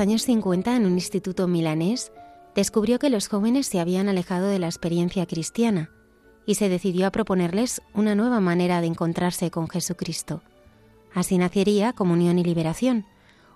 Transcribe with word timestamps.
Años 0.00 0.22
50, 0.22 0.76
en 0.76 0.86
un 0.86 0.94
instituto 0.94 1.46
milanés, 1.46 2.12
descubrió 2.54 2.98
que 2.98 3.10
los 3.10 3.28
jóvenes 3.28 3.66
se 3.66 3.80
habían 3.80 4.08
alejado 4.08 4.48
de 4.48 4.58
la 4.58 4.66
experiencia 4.66 5.26
cristiana 5.26 5.90
y 6.46 6.56
se 6.56 6.68
decidió 6.68 7.06
a 7.06 7.12
proponerles 7.12 7.82
una 7.94 8.14
nueva 8.14 8.40
manera 8.40 8.80
de 8.80 8.88
encontrarse 8.88 9.50
con 9.50 9.68
Jesucristo. 9.68 10.42
Así 11.14 11.38
nacería 11.38 11.92
Comunión 11.92 12.38
y 12.38 12.44
Liberación, 12.44 13.06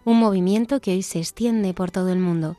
un 0.05 0.19
movimiento 0.19 0.81
que 0.81 0.93
hoy 0.93 1.03
se 1.03 1.19
extiende 1.19 1.75
por 1.75 1.91
todo 1.91 2.11
el 2.11 2.19
mundo. 2.19 2.57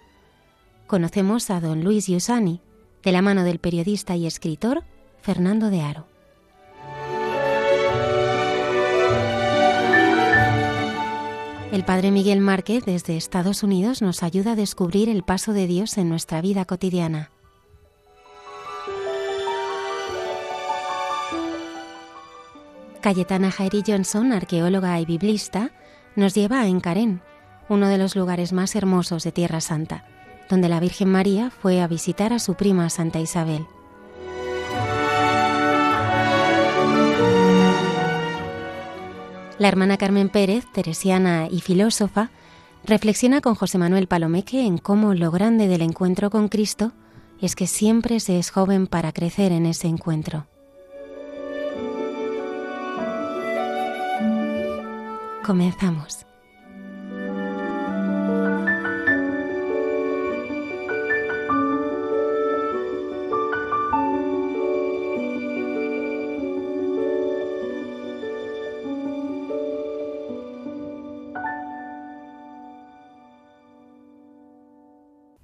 Conocemos 0.88 1.50
a 1.50 1.60
don 1.60 1.84
Luis 1.84 2.08
Giussani, 2.08 2.62
de 3.04 3.12
la 3.12 3.22
mano 3.22 3.44
del 3.44 3.60
periodista 3.60 4.16
y 4.16 4.26
escritor 4.26 4.84
Fernando 5.22 5.70
de 5.70 5.82
Aro. 5.82 6.15
El 11.76 11.84
Padre 11.84 12.10
Miguel 12.10 12.40
Márquez 12.40 12.86
desde 12.86 13.18
Estados 13.18 13.62
Unidos 13.62 14.02
nos 14.02 14.24
ayuda 14.24 14.54
a 14.54 14.56
descubrir 14.56 15.10
el 15.10 15.24
paso 15.24 15.52
de 15.52 15.68
Dios 15.68 15.98
en 15.98 16.08
nuestra 16.08 16.40
vida 16.40 16.64
cotidiana. 16.64 17.32
Cayetana 23.02 23.52
Jairi 23.52 23.84
Johnson, 23.86 24.32
arqueóloga 24.32 24.98
y 25.02 25.06
biblista, 25.06 25.72
nos 26.16 26.34
lleva 26.34 26.62
a 26.62 26.68
Encarén, 26.68 27.22
uno 27.68 27.90
de 27.90 27.98
los 27.98 28.16
lugares 28.16 28.54
más 28.54 28.74
hermosos 28.78 29.26
de 29.26 29.34
Tierra 29.34 29.60
Santa, 29.60 30.06
donde 30.50 30.70
la 30.70 30.80
Virgen 30.80 31.10
María 31.10 31.50
fue 31.50 31.82
a 31.82 31.88
visitar 31.88 32.32
a 32.32 32.40
su 32.40 32.54
prima 32.54 32.90
Santa 32.90 33.20
Isabel. 33.20 33.68
La 39.58 39.70
hermana 39.70 39.98
Carmen 39.98 40.28
Pérez, 40.28 40.66
teresiana 40.74 41.48
y 41.50 41.62
filósofa, 41.62 42.30
reflexiona 42.84 43.40
con 43.40 43.56
José 43.56 43.78
Manuel 43.78 44.08
Palomeque 44.08 44.66
en 44.66 44.78
cómo 44.78 45.14
lo 45.14 45.32
grande 45.32 45.70
del 45.70 45.82
encuentro 45.82 46.30
con 46.30 46.50
Cristo 46.50 46.92
es 47.42 47.56
que 47.56 47.66
siempre 47.66 48.20
se 48.20 48.38
es 48.38 48.50
joven 48.50 48.86
para 48.86 49.14
crecer 49.14 49.54
en 49.54 49.66
ese 49.66 49.88
encuentro. 49.88 50.48
Comenzamos. 55.46 56.26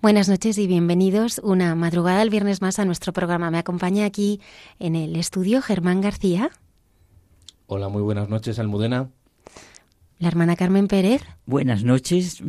Buenas 0.01 0.28
noches 0.28 0.57
y 0.57 0.66
bienvenidos 0.66 1.39
una 1.44 1.75
madrugada 1.75 2.23
el 2.23 2.31
viernes 2.31 2.59
más 2.59 2.79
a 2.79 2.85
nuestro 2.85 3.13
programa. 3.13 3.51
Me 3.51 3.59
acompaña 3.59 4.03
aquí 4.06 4.41
en 4.79 4.95
el 4.95 5.16
estudio 5.16 5.62
Germán 5.62 6.01
García. 6.01 6.50
Hola, 7.67 7.88
muy 7.88 8.01
buenas 8.01 8.28
noches, 8.28 8.57
Almudena. 8.57 9.11
La 10.17 10.28
hermana 10.28 10.56
Carmen 10.56 10.88
Pérez. 10.88 11.22
Buenas 11.45 11.84
noches. 11.84 12.41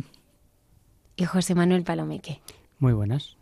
Y 1.15 1.25
José 1.25 1.53
Manuel 1.53 1.83
Palomeque. 1.83 2.41
Muy 2.79 2.93
buenas. 2.93 3.37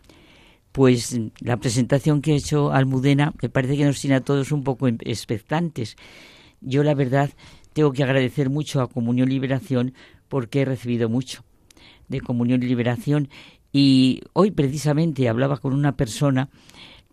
Pues 0.73 1.17
la 1.39 1.55
presentación 1.55 2.21
que 2.21 2.33
ha 2.33 2.35
hecho 2.35 2.73
Almudena 2.73 3.33
me 3.41 3.47
parece 3.47 3.77
que 3.77 3.85
nos 3.85 4.01
tiene 4.01 4.17
a 4.17 4.21
todos 4.21 4.51
un 4.51 4.65
poco 4.65 4.89
expectantes. 4.89 5.95
Yo 6.59 6.83
la 6.83 6.95
verdad 6.95 7.29
tengo 7.71 7.93
que 7.93 8.03
agradecer 8.03 8.49
mucho 8.49 8.81
a 8.81 8.89
Comunión 8.89 9.29
Liberación 9.29 9.93
porque 10.27 10.63
he 10.63 10.65
recibido 10.65 11.07
mucho 11.07 11.45
de 12.09 12.19
Comunión 12.19 12.61
y 12.61 12.67
Liberación 12.67 13.29
y 13.71 14.21
hoy 14.33 14.51
precisamente 14.51 15.29
hablaba 15.29 15.57
con 15.57 15.73
una 15.73 15.95
persona 15.95 16.49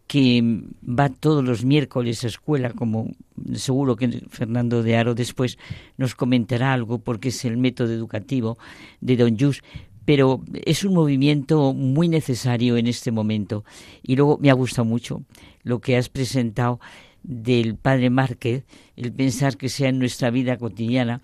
que 0.07 0.63
va 0.83 1.11
todos 1.11 1.45
los 1.45 1.65
miércoles 1.65 2.25
a 2.25 2.29
escuela, 2.29 2.71
como 2.73 3.13
seguro 3.55 3.95
que 3.95 4.09
Fernando 4.31 4.83
de 4.83 4.97
Aro 4.97 5.15
después 5.15 5.59
nos 5.99 6.15
comentará 6.15 6.73
algo, 6.73 6.99
porque 6.99 7.29
es 7.29 7.45
el 7.45 7.59
método 7.59 7.93
educativo 7.93 8.59
de 9.03 9.17
Don 9.19 9.39
Jus, 9.39 9.63
pero 10.07 10.43
es 10.65 10.83
un 10.85 10.95
movimiento 10.95 11.75
muy 11.75 12.09
necesario 12.09 12.79
en 12.79 12.87
este 12.87 13.13
momento. 13.13 13.65
Y 14.03 14.17
luego 14.17 14.39
me 14.41 14.49
ha 14.49 14.55
gustado 14.55 14.87
mucho 14.87 15.23
lo 15.63 15.81
que 15.81 15.99
has 15.99 16.09
presentado 16.09 16.81
del 17.23 17.77
padre 17.77 18.09
Márquez, 18.09 18.65
el 18.97 19.13
pensar 19.13 19.59
que 19.59 19.69
sea 19.69 19.91
en 19.91 19.99
nuestra 19.99 20.31
vida 20.31 20.57
cotidiana 20.57 21.21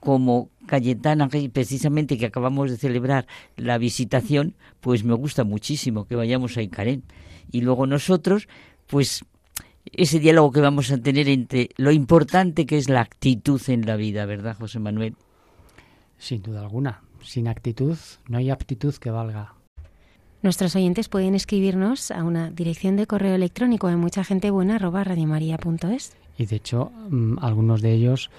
como 0.00 0.50
Cayetana, 0.66 1.28
precisamente 1.28 2.18
que 2.18 2.26
acabamos 2.26 2.70
de 2.70 2.76
celebrar 2.76 3.26
la 3.56 3.78
visitación, 3.78 4.54
pues 4.80 5.04
me 5.04 5.14
gusta 5.14 5.44
muchísimo 5.44 6.06
que 6.06 6.16
vayamos 6.16 6.56
a 6.56 6.62
Icarén. 6.62 7.02
Y 7.50 7.62
luego 7.62 7.86
nosotros, 7.86 8.48
pues 8.86 9.24
ese 9.92 10.20
diálogo 10.20 10.52
que 10.52 10.60
vamos 10.60 10.90
a 10.90 10.98
tener 10.98 11.28
entre 11.28 11.70
lo 11.76 11.90
importante 11.90 12.66
que 12.66 12.76
es 12.76 12.88
la 12.88 13.00
actitud 13.00 13.60
en 13.68 13.86
la 13.86 13.96
vida, 13.96 14.26
¿verdad, 14.26 14.56
José 14.58 14.78
Manuel? 14.78 15.16
Sin 16.18 16.42
duda 16.42 16.60
alguna. 16.60 17.02
Sin 17.22 17.48
actitud 17.48 17.96
no 18.28 18.38
hay 18.38 18.50
aptitud 18.50 18.94
que 18.94 19.10
valga. 19.10 19.54
Nuestros 20.42 20.76
oyentes 20.76 21.08
pueden 21.08 21.34
escribirnos 21.34 22.12
a 22.12 22.22
una 22.22 22.50
dirección 22.50 22.96
de 22.96 23.06
correo 23.06 23.34
electrónico 23.34 23.88
de 23.88 23.96
mucha 23.96 24.22
gente 24.22 24.50
buena 24.50 24.76
arroba 24.76 25.02
radiomaria.es. 25.02 26.16
Y 26.36 26.46
de 26.46 26.56
hecho, 26.56 26.92
mm, 27.10 27.38
algunos 27.40 27.82
de 27.82 27.92
ellos 27.92 28.30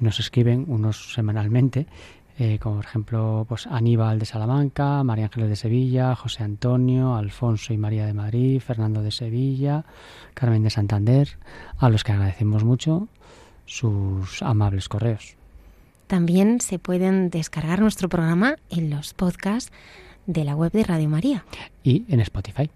nos 0.00 0.20
escriben 0.20 0.64
unos 0.68 1.12
semanalmente, 1.14 1.86
eh, 2.38 2.58
como 2.60 2.76
por 2.76 2.84
ejemplo 2.84 3.46
pues 3.48 3.66
Aníbal 3.66 4.18
de 4.18 4.26
Salamanca, 4.26 5.02
María 5.02 5.24
Ángeles 5.24 5.48
de 5.48 5.56
Sevilla, 5.56 6.14
José 6.14 6.42
Antonio, 6.42 7.14
Alfonso 7.14 7.72
y 7.72 7.78
María 7.78 8.04
de 8.06 8.12
Madrid, 8.12 8.60
Fernando 8.60 9.02
de 9.02 9.10
Sevilla, 9.10 9.84
Carmen 10.34 10.62
de 10.62 10.70
Santander, 10.70 11.38
a 11.78 11.88
los 11.88 12.04
que 12.04 12.12
agradecemos 12.12 12.64
mucho 12.64 13.08
sus 13.64 14.42
amables 14.42 14.88
correos. 14.88 15.36
También 16.06 16.60
se 16.60 16.78
pueden 16.78 17.30
descargar 17.30 17.80
nuestro 17.80 18.08
programa 18.08 18.56
en 18.70 18.90
los 18.90 19.14
podcasts 19.14 19.72
de 20.26 20.44
la 20.44 20.54
web 20.54 20.72
de 20.72 20.84
Radio 20.84 21.08
María. 21.08 21.44
Y 21.82 22.04
en 22.08 22.20
Spotify. 22.20 22.70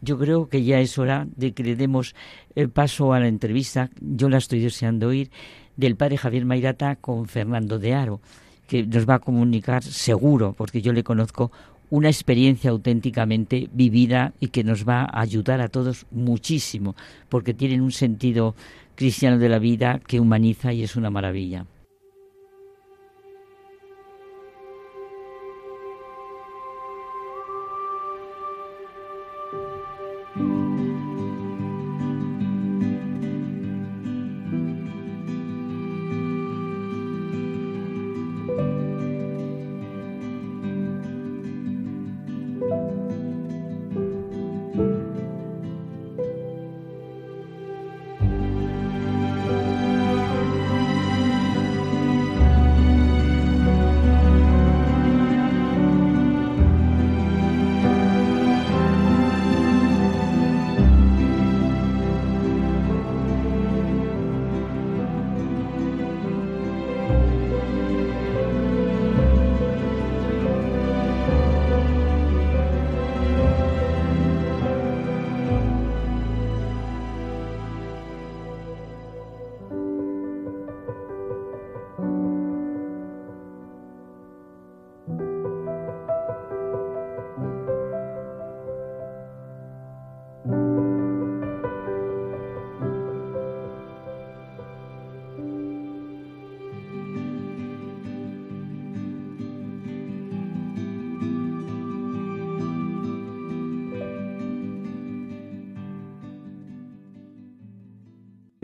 Yo 0.00 0.18
creo 0.18 0.48
que 0.48 0.62
ya 0.62 0.78
es 0.80 0.96
hora 0.98 1.26
de 1.36 1.52
que 1.52 1.64
le 1.64 1.74
demos 1.74 2.14
el 2.54 2.70
paso 2.70 3.12
a 3.12 3.20
la 3.20 3.26
entrevista. 3.26 3.90
Yo 4.00 4.28
la 4.28 4.38
estoy 4.38 4.60
deseando 4.60 5.08
oír 5.08 5.30
del 5.78 5.96
padre 5.96 6.18
Javier 6.18 6.44
Mairata 6.44 6.96
con 6.96 7.26
Fernando 7.26 7.78
de 7.78 7.94
Aro, 7.94 8.20
que 8.66 8.82
nos 8.82 9.08
va 9.08 9.14
a 9.14 9.18
comunicar 9.20 9.82
seguro, 9.82 10.52
porque 10.52 10.82
yo 10.82 10.92
le 10.92 11.04
conozco, 11.04 11.50
una 11.88 12.08
experiencia 12.08 12.70
auténticamente 12.70 13.70
vivida 13.72 14.34
y 14.40 14.48
que 14.48 14.64
nos 14.64 14.86
va 14.86 15.04
a 15.04 15.20
ayudar 15.20 15.62
a 15.62 15.68
todos 15.68 16.04
muchísimo, 16.10 16.94
porque 17.30 17.54
tienen 17.54 17.80
un 17.80 17.92
sentido 17.92 18.54
cristiano 18.94 19.38
de 19.38 19.48
la 19.48 19.58
vida 19.58 20.00
que 20.06 20.20
humaniza 20.20 20.72
y 20.72 20.82
es 20.82 20.96
una 20.96 21.08
maravilla. 21.08 21.64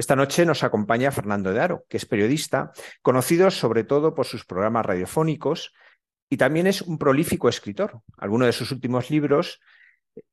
Esta 0.04 0.16
noche 0.16 0.44
nos 0.44 0.62
acompaña 0.62 1.10
Fernando 1.10 1.50
de 1.50 1.62
Aro, 1.62 1.86
que 1.88 1.96
es 1.96 2.04
periodista, 2.04 2.72
conocido 3.00 3.50
sobre 3.50 3.84
todo 3.84 4.14
por 4.14 4.26
sus 4.26 4.44
programas 4.44 4.84
radiofónicos 4.84 5.72
y 6.28 6.36
también 6.36 6.66
es 6.66 6.82
un 6.82 6.98
prolífico 6.98 7.48
escritor. 7.48 8.02
Algunos 8.18 8.44
de 8.44 8.52
sus 8.52 8.70
últimos 8.70 9.08
libros 9.08 9.62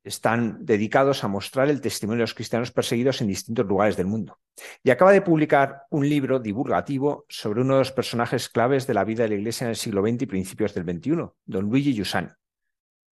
están 0.04 0.58
dedicados 0.66 1.24
a 1.24 1.28
mostrar 1.28 1.70
el 1.70 1.80
testimonio 1.80 2.18
de 2.18 2.24
los 2.24 2.34
cristianos 2.34 2.70
perseguidos 2.70 3.22
en 3.22 3.28
distintos 3.28 3.64
lugares 3.64 3.96
del 3.96 4.08
mundo. 4.08 4.38
Y 4.84 4.90
acaba 4.90 5.10
de 5.10 5.22
publicar 5.22 5.84
un 5.88 6.06
libro 6.06 6.38
divulgativo 6.38 7.24
sobre 7.30 7.62
uno 7.62 7.76
de 7.76 7.80
los 7.80 7.92
personajes 7.92 8.50
claves 8.50 8.86
de 8.86 8.92
la 8.92 9.04
vida 9.04 9.22
de 9.22 9.30
la 9.30 9.36
Iglesia 9.36 9.64
en 9.64 9.70
el 9.70 9.76
siglo 9.76 10.02
XX 10.02 10.20
y 10.20 10.26
principios 10.26 10.74
del 10.74 10.84
XXI, 10.84 11.30
don 11.46 11.64
Luigi 11.64 11.94
Giussani, 11.94 12.28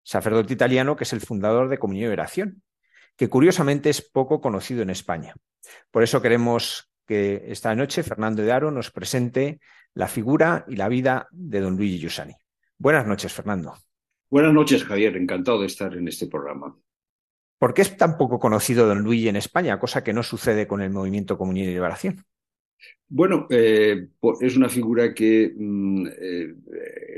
sacerdote 0.03 0.55
italiano 0.55 0.97
que 0.97 1.05
es 1.05 1.13
el 1.13 1.21
fundador 1.21 1.69
de 1.69 1.79
Comunión 1.79 2.11
y 2.11 2.15
Oración, 2.15 2.65
que 3.19 3.29
curiosamente 3.29 3.91
es 3.91 4.01
poco 4.01 4.41
conocido 4.41 4.81
en 4.81 4.91
España. 4.91 5.35
Por 5.91 6.05
eso 6.05 6.23
queremos 6.23 6.89
que 7.05 7.43
esta 7.49 7.75
noche 7.75 8.05
Fernando 8.05 8.43
de 8.43 8.53
Aro 8.53 8.71
nos 8.71 8.93
presente 8.93 9.61
la 9.93 10.07
figura 10.07 10.65
y 10.69 10.77
la 10.77 10.89
vida 10.89 11.27
de 11.33 11.61
don 11.61 11.77
Luigi 11.77 11.99
Giussani. 11.99 12.35
Buenas 12.79 13.07
noches, 13.09 13.33
Fernando. 13.33 13.75
Buenas 14.31 14.55
noches, 14.55 14.85
Javier. 14.85 15.17
Encantado 15.17 15.61
de 15.61 15.67
estar 15.67 15.97
en 15.97 16.07
este 16.07 16.29
programa. 16.29 16.79
¿Por 17.59 17.75
qué 17.75 17.83
es 17.83 17.97
tan 17.97 18.17
poco 18.17 18.39
conocido 18.39 18.87
don 18.87 19.03
Luigi 19.03 19.29
en 19.29 19.35
España, 19.35 19.81
cosa 19.81 20.05
que 20.05 20.13
no 20.13 20.23
sucede 20.23 20.69
con 20.69 20.81
el 20.81 20.91
movimiento 20.91 21.37
Comunión 21.37 21.67
y 21.67 21.73
Liberación? 21.73 22.25
Bueno, 23.09 23.49
eh, 23.51 24.11
es 24.41 24.57
una 24.57 24.69
figura 24.69 25.13
que 25.13 25.53
mm, 25.57 26.07
eh, 26.07 26.55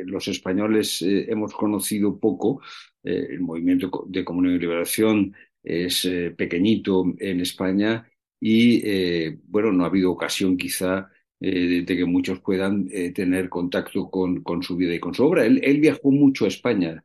los 0.06 0.26
españoles 0.28 1.02
eh, 1.02 1.26
hemos 1.28 1.52
conocido 1.52 2.18
poco. 2.18 2.62
el 3.02 3.40
movimiento 3.40 4.04
de 4.08 4.24
Comunión 4.24 4.54
y 4.54 4.58
Liberación 4.58 5.34
es 5.62 6.08
pequeñito 6.36 7.04
en 7.18 7.40
España 7.40 8.08
y, 8.40 9.30
bueno, 9.46 9.72
no 9.72 9.84
ha 9.84 9.88
habido 9.88 10.10
ocasión 10.12 10.56
quizá 10.56 11.10
de 11.38 11.84
que 11.86 12.04
muchos 12.04 12.40
puedan 12.40 12.88
tener 13.14 13.48
contacto 13.48 14.10
con, 14.10 14.62
su 14.62 14.76
vida 14.76 14.94
y 14.94 15.00
con 15.00 15.14
su 15.14 15.24
obra. 15.24 15.44
Él, 15.46 15.80
viajó 15.80 16.10
mucho 16.10 16.44
a 16.44 16.48
España, 16.48 17.04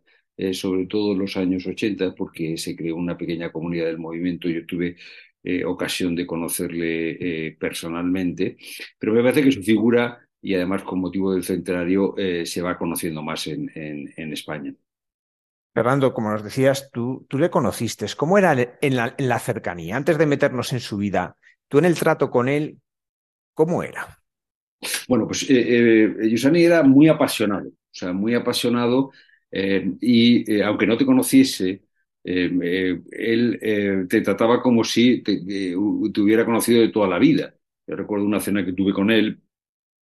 sobre 0.54 0.86
todo 0.88 1.13
en 1.13 1.19
los 1.19 1.38
años 1.38 1.66
80, 1.68 2.16
porque 2.16 2.57
se 2.57 2.75
creó 2.75 2.96
una 2.96 3.18
pequeña 3.18 3.52
comunidad 3.52 3.88
del 3.88 3.98
movimiento. 4.00 4.50
Yo 4.50 4.66
tuve 4.66 4.96
eh, 5.48 5.63
ocasión 5.63 6.16
de 6.16 6.25
conocerle 6.25 7.48
eh, 7.48 7.58
personalmente, 7.60 8.58
pero 8.98 9.13
me 9.13 9.22
parece 9.22 9.44
que 9.44 9.51
su 9.51 9.62
figura, 9.62 10.28
y 10.42 10.56
además 10.56 10.81
con 10.84 11.00
motivo 11.00 11.34
del 11.34 11.44
centenario, 11.44 12.18
eh, 12.18 12.48
se 12.48 12.63
va 12.63 12.80
conociendo 12.80 13.22
más 13.22 13.46
en, 13.46 13.69
España. 14.34 14.74
Fernando, 15.75 16.13
como 16.13 16.31
nos 16.31 16.44
decías, 16.44 16.89
tú, 16.92 17.27
tú 17.30 17.38
le 17.38 17.51
conociste. 17.51 18.07
¿Cómo 18.18 18.38
era 18.38 18.56
en 18.81 18.95
la, 18.95 19.39
cercanía? 19.39 19.98
Antes 19.98 20.18
de 20.18 20.25
meternos 20.25 20.72
en 20.74 20.80
su 20.80 20.98
vida, 20.98 21.36
tú 21.68 21.77
en 21.77 21.86
el 21.86 22.00
trato 22.00 22.31
con 22.31 22.48
él, 22.48 22.80
¿cómo 23.54 23.83
era? 23.83 24.19
Bueno, 25.07 25.27
pues 25.27 25.45
Yusani 25.48 26.63
era 26.63 26.81
muy 26.81 27.10
apasionado, 27.10 27.68
o 27.68 27.92
sea, 27.92 28.13
muy 28.13 28.33
apasionado 28.36 29.12
y 29.51 30.62
aunque 30.62 30.88
no 30.88 30.98
te 30.98 31.06
conociese, 31.06 31.83
eh, 32.27 32.50
eh, 32.63 33.01
él 33.12 33.60
eh, 33.62 34.06
te 34.10 34.22
trataba 34.22 34.60
como 34.60 34.83
si 34.83 35.22
te, 35.22 35.45
te, 35.45 35.75
hubiera 35.77 36.44
conocido 36.44 36.81
de 36.81 36.89
toda 36.89 37.07
la 37.07 37.19
vida. 37.19 37.54
Yo 37.86 37.95
recuerdo 37.95 38.25
una 38.25 38.39
cena 38.39 38.66
que 38.66 38.74
tuve 38.74 38.94
con 38.94 39.12
él 39.12 39.39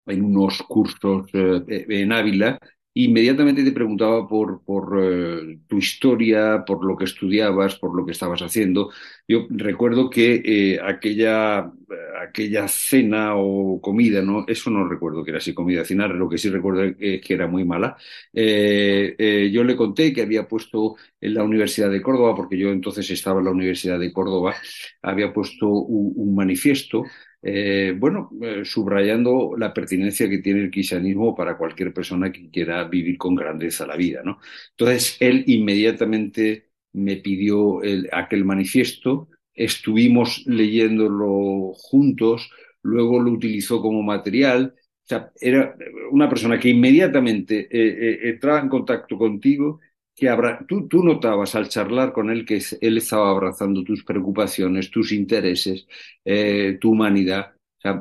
en 0.06 0.24
unos 0.24 0.62
cursos 0.62 1.28
en 1.32 2.12
Ávila 2.12 2.60
inmediatamente 2.94 3.64
te 3.64 3.72
preguntaba 3.72 4.28
por, 4.28 4.62
por 4.64 4.98
eh, 5.02 5.58
tu 5.66 5.78
historia, 5.78 6.64
por 6.66 6.84
lo 6.84 6.96
que 6.96 7.04
estudiabas, 7.04 7.76
por 7.78 7.94
lo 7.96 8.04
que 8.04 8.12
estabas 8.12 8.42
haciendo. 8.42 8.90
Yo 9.26 9.46
recuerdo 9.50 10.10
que 10.10 10.42
eh, 10.44 10.80
aquella, 10.82 11.72
aquella 12.20 12.68
cena 12.68 13.34
o 13.36 13.80
comida, 13.80 14.22
¿no? 14.22 14.44
Eso 14.46 14.70
no 14.70 14.88
recuerdo 14.88 15.24
que 15.24 15.30
era 15.30 15.38
así 15.38 15.54
comida, 15.54 15.84
cenar, 15.84 16.10
lo 16.10 16.28
que 16.28 16.38
sí 16.38 16.50
recuerdo 16.50 16.84
es 16.98 17.20
que 17.20 17.34
era 17.34 17.46
muy 17.46 17.64
mala. 17.64 17.96
Eh, 18.32 19.50
yo 19.52 19.64
le 19.64 19.76
conté 19.76 20.12
que 20.12 20.22
había 20.22 20.46
puesto 20.48 20.96
en 21.20 21.34
la 21.34 21.44
Universidad 21.44 21.90
de 21.90 22.02
Córdoba, 22.02 22.34
porque 22.34 22.58
yo 22.58 22.70
entonces 22.70 23.08
estaba 23.10 23.38
en 23.40 23.46
la 23.46 23.50
Universidad 23.52 23.98
de 23.98 24.12
Córdoba, 24.12 24.54
había 25.02 25.32
puesto 25.32 25.68
un 25.68 26.34
manifiesto 26.34 27.04
eh, 27.42 27.94
bueno, 27.98 28.30
eh, 28.40 28.64
subrayando 28.64 29.54
la 29.58 29.74
pertinencia 29.74 30.28
que 30.28 30.38
tiene 30.38 30.60
el 30.60 30.70
cristianismo 30.70 31.34
para 31.34 31.56
cualquier 31.58 31.92
persona 31.92 32.30
que 32.32 32.48
quiera 32.50 32.84
vivir 32.84 33.18
con 33.18 33.34
grandeza 33.34 33.86
la 33.86 33.96
vida, 33.96 34.22
¿no? 34.24 34.38
Entonces, 34.70 35.16
él 35.20 35.44
inmediatamente 35.48 36.70
me 36.92 37.16
pidió 37.16 37.80
aquel 38.12 38.44
manifiesto, 38.44 39.28
estuvimos 39.54 40.44
leyéndolo 40.46 41.72
juntos, 41.74 42.50
luego 42.82 43.20
lo 43.20 43.32
utilizó 43.32 43.80
como 43.80 44.02
material, 44.02 44.74
o 44.76 45.06
sea, 45.06 45.32
era 45.40 45.76
una 46.10 46.28
persona 46.28 46.58
que 46.60 46.68
inmediatamente 46.70 47.68
eh, 47.70 48.30
entraba 48.30 48.60
en 48.60 48.68
contacto 48.68 49.18
contigo 49.18 49.80
que 50.14 50.28
tú, 50.68 50.88
tú, 50.88 51.02
notabas 51.02 51.54
al 51.54 51.68
charlar 51.68 52.12
con 52.12 52.30
él 52.30 52.44
que 52.44 52.62
él 52.80 52.98
estaba 52.98 53.30
abrazando 53.30 53.82
tus 53.82 54.04
preocupaciones, 54.04 54.90
tus 54.90 55.12
intereses, 55.12 55.86
eh, 56.24 56.78
tu 56.80 56.92
humanidad. 56.92 57.52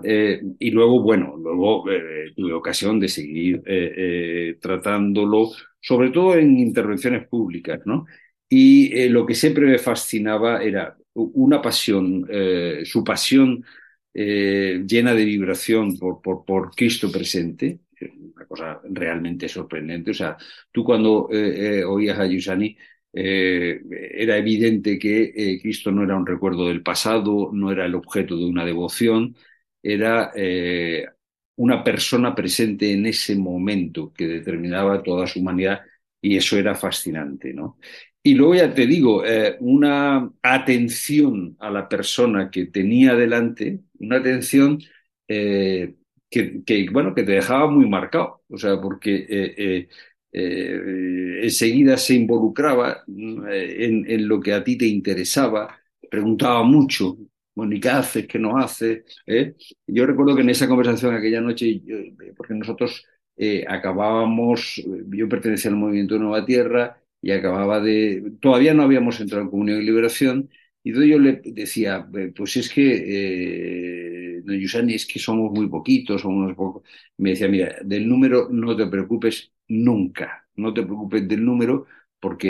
Eh, 0.04 0.42
y 0.60 0.72
luego, 0.72 1.02
bueno, 1.02 1.36
luego 1.38 1.90
eh, 1.90 2.34
tuve 2.36 2.54
ocasión 2.54 3.00
de 3.00 3.08
seguir 3.08 3.64
tratándolo, 4.60 5.52
sobre 5.80 6.10
todo 6.12 6.36
en 6.36 6.60
intervenciones 6.60 7.28
públicas, 7.28 7.82
¿no? 7.86 8.06
Y 8.50 9.08
lo 9.10 9.26
que 9.26 9.34
siempre 9.34 9.66
me 9.66 9.78
fascinaba 9.80 10.62
era 10.62 10.98
una 11.14 11.62
pasión, 11.62 12.28
su 12.84 13.04
pasión 13.04 13.64
llena 14.14 15.14
de 15.16 15.26
vibración 15.26 15.98
por, 15.98 16.22
por, 16.22 16.46
por 16.46 16.72
Cristo 16.76 17.10
presente, 17.12 17.80
una 18.42 18.48
cosa 18.48 18.82
realmente 18.84 19.48
sorprendente. 19.48 20.12
O 20.12 20.14
sea, 20.14 20.38
tú 20.72 20.84
cuando 20.84 21.30
eh, 21.32 21.80
eh, 21.80 21.84
oías 21.84 22.20
a 22.20 22.26
Yusani, 22.26 22.78
eh, 23.14 23.82
era 24.12 24.38
evidente 24.38 24.98
que 24.98 25.60
Cristo 25.62 25.92
no 25.92 26.04
era 26.04 26.16
un 26.16 26.26
recuerdo 26.26 26.68
del 26.68 26.82
pasado, 26.84 27.52
no 27.54 27.72
era 27.72 27.86
el 27.86 27.96
objeto 27.96 28.38
de 28.38 28.46
una 28.46 28.66
devoción, 28.66 29.36
era 29.84 30.32
una 31.56 31.84
persona 31.84 32.34
presente 32.34 32.92
en 32.92 33.06
ese 33.06 33.36
momento 33.36 34.12
que 34.14 34.28
determinaba 34.28 35.04
toda 35.04 35.28
su 35.28 35.40
humanidad 35.40 35.82
y 36.22 36.38
eso 36.38 36.58
era 36.58 36.76
fascinante, 36.76 37.54
¿no? 37.54 37.78
Y 38.24 38.36
luego 38.36 38.56
ya 38.56 38.74
te 38.74 38.86
digo, 38.86 39.24
una 39.60 40.32
atención 40.42 41.56
a 41.60 41.70
la 41.72 41.90
persona 41.90 42.50
que 42.52 42.68
tenía 42.68 43.16
delante, 43.16 43.82
una 44.00 44.18
atención 44.18 44.80
que, 46.32 46.88
bueno, 46.92 47.14
que 47.14 47.24
te 47.24 47.34
dejaba 47.34 47.70
muy 47.70 47.88
marcado, 47.90 48.42
o 48.48 48.58
sea, 48.58 48.80
porque 48.82 49.16
eh, 49.30 49.56
eh, 49.58 49.90
eh, 50.32 51.40
enseguida 51.44 51.98
se 51.98 52.16
involucraba 52.16 53.04
en, 53.08 54.10
en, 54.10 54.28
lo 54.28 54.40
que 54.40 54.54
a 54.54 54.64
ti 54.64 54.78
te 54.78 54.86
interesaba, 54.88 55.78
preguntaba 56.10 56.64
mucho, 56.64 57.18
bueno, 57.54 57.76
¿y 57.76 57.82
qué 57.82 57.90
haces? 57.90 58.28
¿Qué 58.28 58.40
no 58.40 58.58
haces? 58.58 59.04
Yo 59.88 60.06
recuerdo 60.06 60.36
que 60.36 60.42
en 60.42 60.50
esa 60.52 60.68
conversación 60.70 61.14
aquella 61.14 61.42
noche, 61.42 61.82
porque 62.38 62.54
nosotros 62.54 63.06
acabábamos, 63.68 64.82
yo 65.10 65.28
pertenecía 65.28 65.70
al 65.72 65.78
movimiento 65.78 66.18
Nueva 66.18 66.46
Tierra 66.46 66.98
y 67.22 67.32
acababa 67.32 67.82
de, 67.82 68.34
todavía 68.40 68.74
no 68.74 68.84
habíamos 68.84 69.20
entrado 69.20 69.44
en 69.44 69.50
Comunión 69.50 69.82
y 69.82 69.86
Liberación, 69.86 70.50
y 70.84 70.94
yo 70.94 71.20
le 71.20 71.42
decía, 71.44 72.08
pues 72.36 72.56
es 72.58 72.70
que 72.70 74.11
Yusani, 74.46 74.96
es 74.96 75.06
que 75.06 75.20
somos 75.20 75.52
muy 75.52 75.68
poquitos, 75.68 76.22
somos 76.22 76.46
unos 76.46 76.56
pocos. 76.56 76.84
Me 77.18 77.32
decía, 77.32 77.48
mira, 77.48 77.78
del 77.84 78.08
número 78.08 78.48
no 78.50 78.76
te 78.76 78.88
preocupes 78.88 79.52
nunca, 79.68 80.48
no 80.56 80.74
te 80.74 80.84
preocupes 80.84 81.28
del 81.28 81.44
número 81.46 81.86
porque 82.20 82.50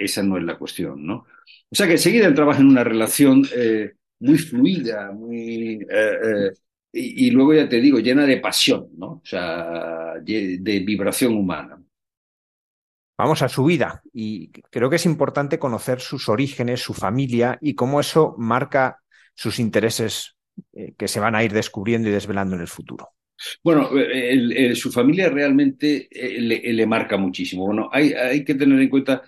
eh, 0.00 0.04
esa 0.04 0.22
no 0.22 0.38
es 0.38 0.44
la 0.44 0.58
cuestión, 0.58 1.04
¿no? 1.06 1.26
O 1.70 1.74
sea 1.74 1.86
que 1.86 1.92
enseguida 1.92 2.26
entrabas 2.26 2.60
en 2.60 2.66
una 2.66 2.84
relación 2.84 3.46
eh, 3.54 3.92
muy 4.20 4.38
fluida, 4.38 5.12
muy... 5.12 5.86
Eh, 5.90 6.52
y, 6.92 7.26
y, 7.26 7.30
luego 7.30 7.52
ya 7.54 7.68
te 7.68 7.80
digo, 7.80 7.98
llena 7.98 8.24
de 8.24 8.38
pasión, 8.38 8.88
¿no? 8.96 9.06
O 9.06 9.22
sea, 9.24 10.14
de 10.22 10.82
vibración 10.86 11.36
humana. 11.36 11.78
Vamos 13.18 13.42
a 13.42 13.48
su 13.48 13.64
vida 13.64 14.00
y 14.12 14.52
creo 14.70 14.88
que 14.88 14.94
es 14.94 15.04
importante 15.04 15.58
conocer 15.58 16.00
sus 16.00 16.28
orígenes, 16.28 16.80
su 16.80 16.94
familia 16.94 17.58
y 17.60 17.74
cómo 17.74 17.98
eso 17.98 18.36
marca 18.38 19.02
sus 19.34 19.58
intereses 19.58 20.37
eh, 20.72 20.94
que 20.96 21.08
se 21.08 21.20
van 21.20 21.34
a 21.34 21.44
ir 21.44 21.52
descubriendo 21.52 22.08
y 22.08 22.12
desvelando 22.12 22.54
en 22.56 22.62
el 22.62 22.68
futuro. 22.68 23.10
Bueno, 23.62 23.90
su 24.74 24.90
familia 24.90 25.28
realmente 25.28 26.08
eh, 26.10 26.40
le, 26.40 26.86
marca 26.86 27.16
muchísimo. 27.16 27.66
Bueno, 27.66 27.88
hay, 27.92 28.12
hay, 28.12 28.44
que 28.44 28.54
tener 28.54 28.80
en 28.80 28.88
cuenta 28.88 29.22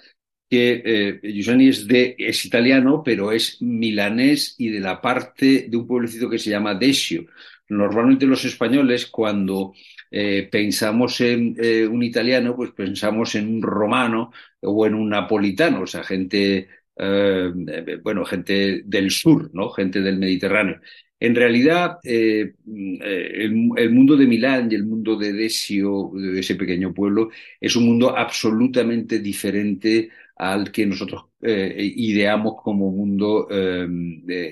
que 0.48 0.82
eh, 0.84 1.20
es, 1.22 1.86
de, 1.86 2.16
es 2.18 2.44
italiano, 2.44 3.02
pero 3.04 3.30
es 3.30 3.62
milanés 3.62 4.56
y 4.58 4.68
de 4.68 4.80
la 4.80 5.00
parte 5.00 5.66
de 5.68 5.76
un 5.76 5.86
pueblecito 5.86 6.28
que 6.28 6.38
se 6.38 6.50
llama 6.50 6.74
Desio. 6.74 7.26
Normalmente 7.68 8.26
los 8.26 8.44
españoles, 8.44 9.06
cuando 9.06 9.74
eh, 10.10 10.48
pensamos 10.50 11.20
en 11.20 11.56
un 11.88 12.02
italiano, 12.02 12.56
pues 12.56 12.72
pensamos 12.72 13.36
en 13.36 13.46
un 13.46 13.62
romano 13.62 14.32
o 14.60 14.86
en 14.86 14.94
un 14.94 15.08
napolitano, 15.08 15.82
o 15.82 15.86
sea, 15.86 16.02
gente 16.02 16.68
bueno, 16.96 18.24
gente 18.24 18.82
del 18.84 19.10
sur, 19.10 19.50
¿no? 19.54 19.70
Gente 19.70 20.00
del 20.00 20.18
Mediterráneo. 20.18 20.80
En 21.18 21.34
realidad, 21.34 21.98
el, 22.02 22.54
mundo 22.64 24.16
de 24.16 24.26
Milán 24.26 24.70
y 24.70 24.74
el 24.74 24.84
mundo 24.84 25.16
de 25.16 25.32
Desio, 25.32 26.10
de 26.14 26.40
ese 26.40 26.56
pequeño 26.56 26.94
pueblo, 26.94 27.30
es 27.60 27.76
un 27.76 27.86
mundo 27.86 28.16
absolutamente 28.16 29.18
diferente 29.18 30.10
al 30.36 30.72
que 30.72 30.86
nosotros 30.86 31.26
ideamos 31.42 32.54
como 32.62 32.90
mundo 32.90 33.48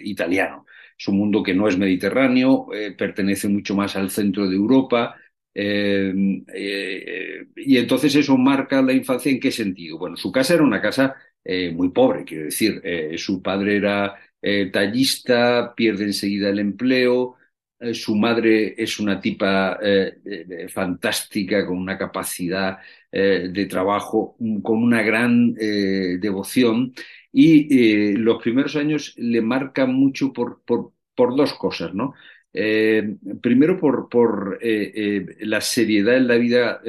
italiano. 0.03 0.67
Es 0.99 1.07
un 1.09 1.19
mundo 1.19 1.43
que 1.43 1.55
no 1.55 1.69
es 1.69 1.79
mediterráneo, 1.79 2.69
eh, 2.75 2.93
pertenece 2.93 3.49
mucho 3.49 3.75
más 3.77 3.95
al 3.97 4.11
centro 4.11 4.49
de 4.49 4.57
Europa. 4.57 5.17
Eh, 5.55 6.13
eh, 6.55 7.47
y 7.57 7.77
entonces 7.79 8.15
eso 8.17 8.37
marca 8.37 8.83
la 8.83 8.93
infancia 8.93 9.31
en 9.31 9.39
qué 9.41 9.53
sentido. 9.53 9.99
Bueno, 9.99 10.17
su 10.17 10.33
casa 10.33 10.55
era 10.55 10.65
una 10.65 10.81
casa 10.81 11.15
muy 11.75 11.91
pobre, 11.91 12.25
quiero 12.25 12.45
decir. 12.45 12.83
su 13.17 13.43
padre 13.43 13.77
era 13.77 14.15
tallista, 14.73 15.75
pierde 15.75 16.05
enseguida 16.05 16.51
el 16.51 16.59
empleo. 16.59 17.37
su 17.93 18.17
madre 18.17 18.75
es 18.77 18.99
una 19.01 19.21
tipa 19.21 19.79
fantástica, 20.69 21.67
con 21.67 21.79
una 21.79 21.97
capacidad 21.97 22.79
de 23.11 23.67
trabajo, 23.71 24.37
con 24.63 24.83
una 24.83 25.03
gran 25.03 25.55
devoción 25.55 26.93
y 27.33 28.13
eh, 28.13 28.15
los 28.19 28.43
primeros 28.43 28.77
años 28.77 29.15
le 29.17 29.41
marcan 29.43 29.95
mucho 29.95 30.33
por, 30.33 30.63
por, 30.65 30.93
por 31.15 31.37
dos 31.37 31.55
cosas, 31.55 31.95
¿no? 31.95 32.15
Eh, 32.53 33.17
primero 33.43 33.79
por, 33.79 34.09
por 34.09 34.59
eh, 34.63 35.37
la 35.41 35.61
seriedad 35.61 36.17
en 36.17 36.27
la 36.29 36.37
vida 36.37 36.81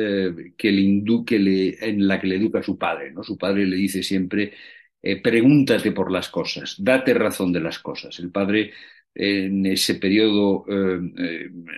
que 0.57 0.71
le 0.71 1.77
en 1.87 2.07
la 2.07 2.19
que 2.19 2.27
le 2.27 2.35
educa 2.37 2.63
su 2.63 2.77
padre, 2.77 3.11
¿no? 3.11 3.23
Su 3.23 3.37
padre 3.37 3.65
le 3.65 3.75
dice 3.75 4.01
siempre, 4.03 4.53
pregúntate 5.23 5.91
por 5.91 6.11
las 6.11 6.29
cosas, 6.29 6.75
date 6.79 7.13
razón 7.13 7.51
de 7.53 7.61
las 7.61 7.79
cosas. 7.79 8.19
El 8.19 8.31
padre 8.31 8.71
en 9.13 9.65
ese 9.65 9.95
periodo 9.95 10.65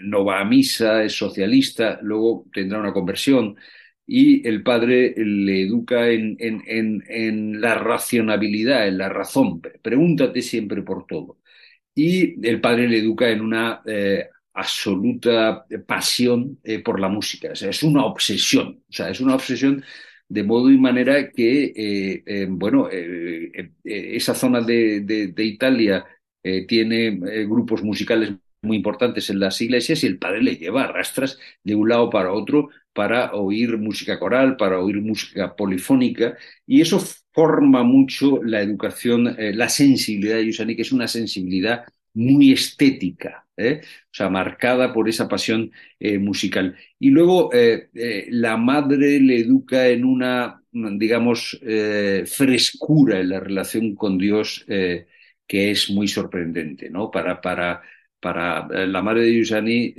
no 0.03 0.25
va 0.25 0.39
a 0.41 0.45
misa, 0.45 1.03
es 1.03 1.13
socialista, 1.13 1.99
luego 2.01 2.47
tendrá 2.53 2.79
una 2.79 2.93
conversión, 2.93 3.57
y 4.05 4.45
el 4.47 4.63
padre 4.63 5.13
le 5.17 5.61
educa 5.63 6.09
en, 6.09 6.35
en, 6.39 7.03
en, 7.07 7.61
la 7.61 7.75
racionabilidad, 7.75 8.87
en 8.87 8.97
la 8.97 9.09
razón. 9.09 9.61
Pregúntate 9.81 10.41
siempre 10.41 10.81
por 10.83 11.05
todo. 11.07 11.40
Y 11.95 12.47
el 12.47 12.61
padre 12.61 12.87
le 12.87 12.99
educa 12.99 13.29
en 13.29 13.41
una 13.41 13.81
eh, 13.85 14.29
absoluta 14.53 15.65
pasión 15.85 16.59
eh, 16.63 16.79
por 16.79 16.99
la 16.99 17.09
música. 17.09 17.49
O 17.51 17.55
sea, 17.55 17.69
es 17.69 17.83
una 17.83 18.05
obsesión. 18.05 18.83
O 18.89 18.93
sea, 18.93 19.09
es 19.09 19.19
una 19.21 19.35
obsesión 19.35 19.83
de 20.29 20.43
modo 20.43 20.71
y 20.71 20.77
manera 20.77 21.29
que, 21.31 21.73
eh, 22.25 22.47
bueno, 22.49 22.87
esa 23.83 24.33
zona 24.33 24.61
de, 24.61 25.01
de 25.01 25.43
Italia 25.43 26.05
tiene 26.67 27.19
grupos 27.45 27.83
musicales 27.83 28.31
muy 28.61 28.77
importantes 28.77 29.29
en 29.29 29.39
las 29.39 29.59
iglesias 29.61 30.03
y 30.03 30.07
el 30.07 30.19
padre 30.19 30.41
le 30.41 30.55
lleva 30.55 30.83
a 30.83 30.91
rastras 30.91 31.37
de 31.63 31.75
un 31.75 31.89
lado 31.89 32.09
para 32.09 32.31
otro 32.31 32.69
para 32.93 33.33
oír 33.33 33.77
música 33.77 34.19
coral, 34.19 34.57
para 34.57 34.79
oír 34.79 35.01
música 35.01 35.55
polifónica, 35.55 36.37
y 36.65 36.81
eso 36.81 36.99
forma 37.33 37.83
mucho 37.83 38.43
la 38.43 38.61
educación, 38.61 39.35
eh, 39.37 39.53
la 39.53 39.69
sensibilidad 39.69 40.37
de 40.37 40.47
Yusani, 40.47 40.75
que 40.75 40.81
es 40.83 40.91
una 40.91 41.07
sensibilidad 41.07 41.83
muy 42.13 42.51
estética, 42.51 43.47
¿eh? 43.55 43.81
o 43.83 44.13
sea, 44.13 44.29
marcada 44.29 44.93
por 44.93 45.07
esa 45.07 45.27
pasión 45.29 45.71
eh, 45.99 46.17
musical. 46.17 46.75
Y 46.99 47.09
luego 47.09 47.49
la 47.93 48.57
madre 48.57 49.19
le 49.21 49.39
educa 49.39 49.87
en 49.87 50.03
una, 50.05 50.61
digamos, 50.71 51.59
frescura 52.25 53.19
en 53.19 53.29
la 53.29 53.39
relación 53.39 53.95
con 53.95 54.17
Dios 54.17 54.65
que 54.67 55.71
es 55.71 55.89
muy 55.89 56.07
sorprendente, 56.07 56.89
¿no? 56.89 57.11
Para, 57.11 57.41
para, 57.41 57.81
para 58.19 58.67
la 58.87 59.01
madre 59.01 59.23
de 59.23 59.37
Yusani, 59.37 59.93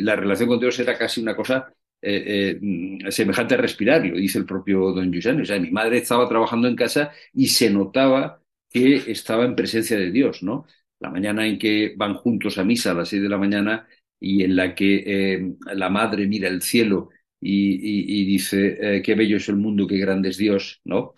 la 0.00 0.16
relación 0.16 0.48
con 0.48 0.60
Dios 0.60 0.78
era 0.78 0.96
casi 0.98 1.20
una 1.20 1.36
cosa 1.36 1.72
eh, 2.04 2.58
eh, 2.60 3.12
semejante 3.12 3.54
a 3.54 3.58
respirar, 3.58 4.04
lo 4.04 4.16
dice 4.16 4.38
el 4.38 4.44
propio 4.44 4.92
don 4.92 5.12
Yusan. 5.12 5.40
O 5.40 5.44
sea, 5.44 5.60
mi 5.60 5.70
madre 5.70 5.98
estaba 5.98 6.28
trabajando 6.28 6.66
en 6.66 6.74
casa 6.74 7.12
y 7.32 7.46
se 7.46 7.70
notaba 7.70 8.42
que 8.68 8.96
estaba 9.06 9.44
en 9.44 9.54
presencia 9.54 9.96
de 9.96 10.10
Dios, 10.10 10.42
¿no? 10.42 10.66
La 10.98 11.10
mañana 11.10 11.46
en 11.46 11.58
que 11.58 11.94
van 11.96 12.14
juntos 12.14 12.58
a 12.58 12.64
misa 12.64 12.90
a 12.90 12.94
las 12.94 13.08
seis 13.08 13.22
de 13.22 13.28
la 13.28 13.38
mañana 13.38 13.86
y 14.18 14.42
en 14.42 14.56
la 14.56 14.74
que 14.74 15.04
eh, 15.06 15.54
la 15.74 15.90
madre 15.90 16.26
mira 16.26 16.48
el 16.48 16.62
cielo 16.62 17.10
y, 17.40 18.24
dice 18.24 19.02
qué 19.04 19.14
bello 19.14 19.36
es 19.36 19.48
el 19.48 19.56
mundo, 19.56 19.86
qué 19.86 19.98
grande 19.98 20.28
es 20.30 20.36
Dios, 20.36 20.80
¿no? 20.84 21.12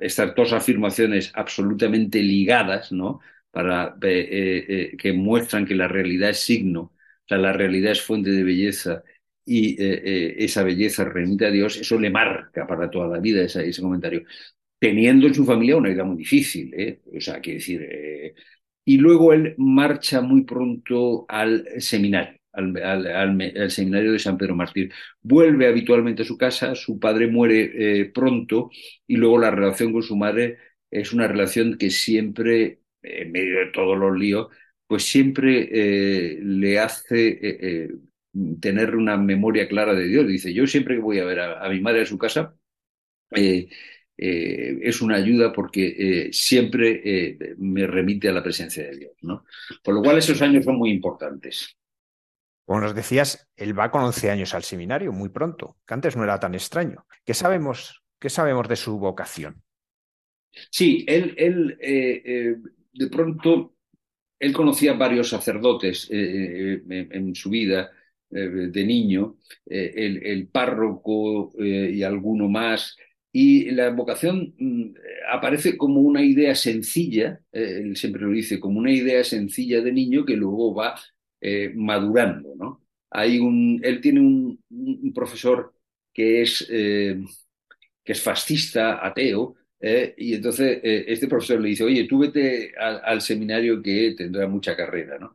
estas 0.00 0.34
dos 0.34 0.52
afirmaciones 0.52 1.32
absolutamente 1.34 2.22
ligadas, 2.22 2.92
¿no? 2.92 3.20
Para, 3.50 3.96
que 4.00 5.12
muestran 5.14 5.66
que 5.66 5.74
la 5.74 5.88
realidad 5.88 6.30
es 6.30 6.38
signo, 6.40 6.92
o 7.30 7.36
la 7.36 7.52
realidad 7.52 7.92
es 7.92 8.02
fuente 8.02 8.30
de 8.30 8.44
belleza 8.44 9.02
y 9.44 9.80
eh, 9.82 10.02
eh, 10.04 10.34
esa 10.38 10.62
belleza 10.64 11.04
remite 11.04 11.46
a 11.46 11.50
Dios, 11.50 11.76
eso 11.76 11.98
le 11.98 12.10
marca 12.10 12.66
para 12.66 12.90
toda 12.90 13.08
la 13.08 13.18
vida 13.20 13.42
ese, 13.42 13.70
comentario. 13.82 14.24
Teniendo 14.78 15.26
en 15.26 15.34
su 15.34 15.44
familia 15.44 15.76
una 15.76 15.90
vida 15.90 16.04
muy 16.04 16.18
difícil, 16.18 16.72
¿eh? 16.74 17.00
o 17.16 17.20
sea, 17.20 17.40
quiere 17.40 17.58
decir. 17.58 18.34
y 18.84 18.98
luego 18.98 19.32
él 19.32 19.54
marcha 19.58 20.20
muy 20.20 20.44
pronto 20.44 21.24
al 21.28 21.66
seminario, 21.78 22.38
al, 22.52 22.76
al, 22.76 23.70
seminario 23.70 24.12
de 24.12 24.18
San 24.18 24.36
Pedro 24.38 24.54
Mártir. 24.56 24.92
Vuelve 25.22 25.66
habitualmente 25.68 26.22
a 26.22 26.26
su 26.26 26.36
casa, 26.36 26.74
su 26.74 26.98
padre 26.98 27.28
muere 27.28 28.10
pronto 28.14 28.70
y 29.06 29.16
luego 29.16 29.38
la 29.38 29.50
relación 29.50 29.92
con 29.92 30.02
su 30.02 30.16
madre 30.16 30.58
es 30.90 31.12
una 31.12 31.28
relación 31.28 31.78
que 31.78 31.90
siempre, 31.90 32.80
en 33.02 33.32
medio 33.32 33.60
de 33.60 33.72
todos 33.72 33.98
los 33.98 34.16
líos, 34.18 34.48
pues 34.86 35.04
siempre 35.04 36.38
le 36.42 36.78
hace 36.78 37.88
tener 38.60 38.96
una 38.96 39.16
memoria 39.16 39.68
clara 39.68 39.94
de 39.94 40.06
Dios. 40.06 40.26
Dice, 40.26 40.52
yo 40.52 40.66
siempre 40.66 40.96
que 40.96 41.02
voy 41.02 41.18
a 41.18 41.24
ver 41.24 41.40
a, 41.40 41.68
mi 41.68 41.80
madre 41.80 42.02
a 42.02 42.06
su 42.06 42.18
casa, 42.18 42.54
eh, 43.30 43.68
eh, 44.16 44.78
es 44.82 45.00
una 45.00 45.16
ayuda 45.16 45.52
porque 45.52 45.94
eh, 45.98 46.32
siempre 46.32 47.38
me 47.58 47.86
remite 47.86 48.28
a 48.28 48.32
la 48.32 48.42
presencia 48.42 48.84
de 48.84 48.96
Dios. 48.96 49.12
¿no? 49.22 49.44
Por 49.82 49.94
lo 49.94 50.02
cual 50.02 50.18
esos 50.18 50.40
años 50.42 50.64
son 50.64 50.76
muy 50.76 50.90
importantes. 50.90 51.76
Como 52.64 52.80
nos 52.80 52.94
decías, 52.94 53.46
él 53.56 53.78
va 53.78 53.90
con 53.90 54.02
11 54.04 54.30
años 54.30 54.54
al 54.54 54.62
seminario, 54.62 55.12
muy 55.12 55.28
pronto, 55.28 55.76
que 55.86 55.94
antes 55.94 56.16
no 56.16 56.24
era 56.24 56.40
tan 56.40 56.54
extraño. 56.54 57.06
¿Qué 57.24 57.34
sabemos, 57.34 58.02
qué 58.18 58.30
sabemos 58.30 58.68
de 58.68 58.76
su 58.76 58.98
vocación? 58.98 59.62
Sí, 60.70 61.04
él, 61.06 61.34
él 61.36 61.76
de 62.92 63.06
pronto, 63.08 63.74
él 64.38 64.52
conocía 64.54 64.94
varios 64.94 65.28
sacerdotes 65.28 66.08
en 66.10 67.34
su 67.34 67.50
vida, 67.50 67.90
de 68.34 68.84
niño, 68.84 69.36
eh, 69.66 70.20
el, 70.24 70.48
párroco 70.48 71.52
eh, 71.58 71.92
y 71.94 72.02
alguno 72.02 72.48
más. 72.48 72.96
Y 73.32 73.70
la 73.70 73.90
vocación 73.90 74.54
mm, 74.58 74.94
aparece 75.32 75.76
como 75.76 76.00
una 76.00 76.22
idea 76.22 76.54
sencilla, 76.54 77.40
él 77.52 77.96
siempre 77.96 78.22
lo 78.22 78.30
dice, 78.30 78.60
como 78.60 78.78
una 78.80 78.92
idea 78.92 79.22
sencilla 79.24 79.80
de 79.80 79.92
niño 79.92 80.24
que 80.24 80.36
luego 80.36 80.74
va 80.74 80.94
madurando. 81.74 82.54
¿no? 82.56 82.82
Hay 83.10 83.38
un, 83.38 83.80
él 83.84 84.00
tiene 84.00 84.20
un, 84.20 85.12
profesor 85.14 85.74
que 86.12 86.42
es, 86.42 86.66
que 86.66 88.12
es 88.12 88.22
fascista, 88.22 89.04
ateo, 89.06 89.54
y 90.16 90.34
entonces 90.34 90.80
este 90.82 91.28
profesor 91.28 91.60
le 91.60 91.68
dice, 91.70 91.84
oye, 91.84 92.04
tú 92.04 92.18
vete 92.20 92.72
al 92.76 93.20
seminario 93.20 93.82
que 93.82 94.14
tendrá 94.16 94.48
mucha 94.48 94.74
carrera, 94.76 95.18
¿no? 95.18 95.34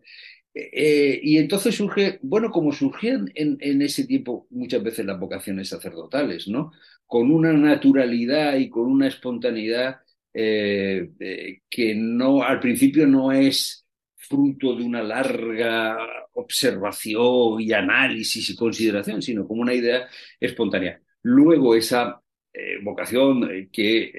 Eh, 0.53 1.19
y 1.23 1.37
entonces 1.37 1.75
surge, 1.75 2.19
bueno, 2.23 2.51
como 2.51 2.71
surgían 2.71 3.31
en, 3.35 3.81
ese 3.81 4.05
tiempo 4.05 4.47
muchas 4.49 4.83
veces 4.83 5.05
las 5.05 5.19
vocaciones 5.19 5.69
sacerdotales, 5.69 6.47
¿no? 6.47 6.71
Con 7.05 7.31
una 7.31 7.53
naturalidad 7.53 8.55
y 8.57 8.69
con 8.69 8.91
una 8.91 9.07
espontaneidad 9.07 9.97
eh, 10.33 11.11
eh, 11.19 11.61
que 11.69 11.95
no, 11.95 12.43
al 12.43 12.59
principio 12.59 13.07
no 13.07 13.31
es 13.31 13.85
fruto 14.15 14.75
de 14.75 14.83
una 14.83 15.03
larga 15.03 15.97
observación 16.33 17.61
y 17.61 17.71
análisis 17.73 18.49
y 18.49 18.55
consideración, 18.55 19.21
sino 19.21 19.47
como 19.47 19.61
una 19.61 19.73
idea 19.73 20.07
espontánea. 20.39 21.01
Luego 21.23 21.75
esa 21.75 22.21
vocación 22.83 23.69
que 23.71 24.11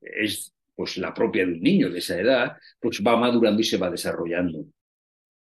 es 0.00 0.52
pues 0.74 0.96
la 0.98 1.14
propia 1.14 1.46
de 1.46 1.52
un 1.52 1.60
niño 1.60 1.90
de 1.90 1.98
esa 1.98 2.20
edad, 2.20 2.56
pues 2.80 3.02
va 3.06 3.16
madurando 3.16 3.60
y 3.60 3.64
se 3.64 3.76
va 3.76 3.90
desarrollando. 3.90 4.66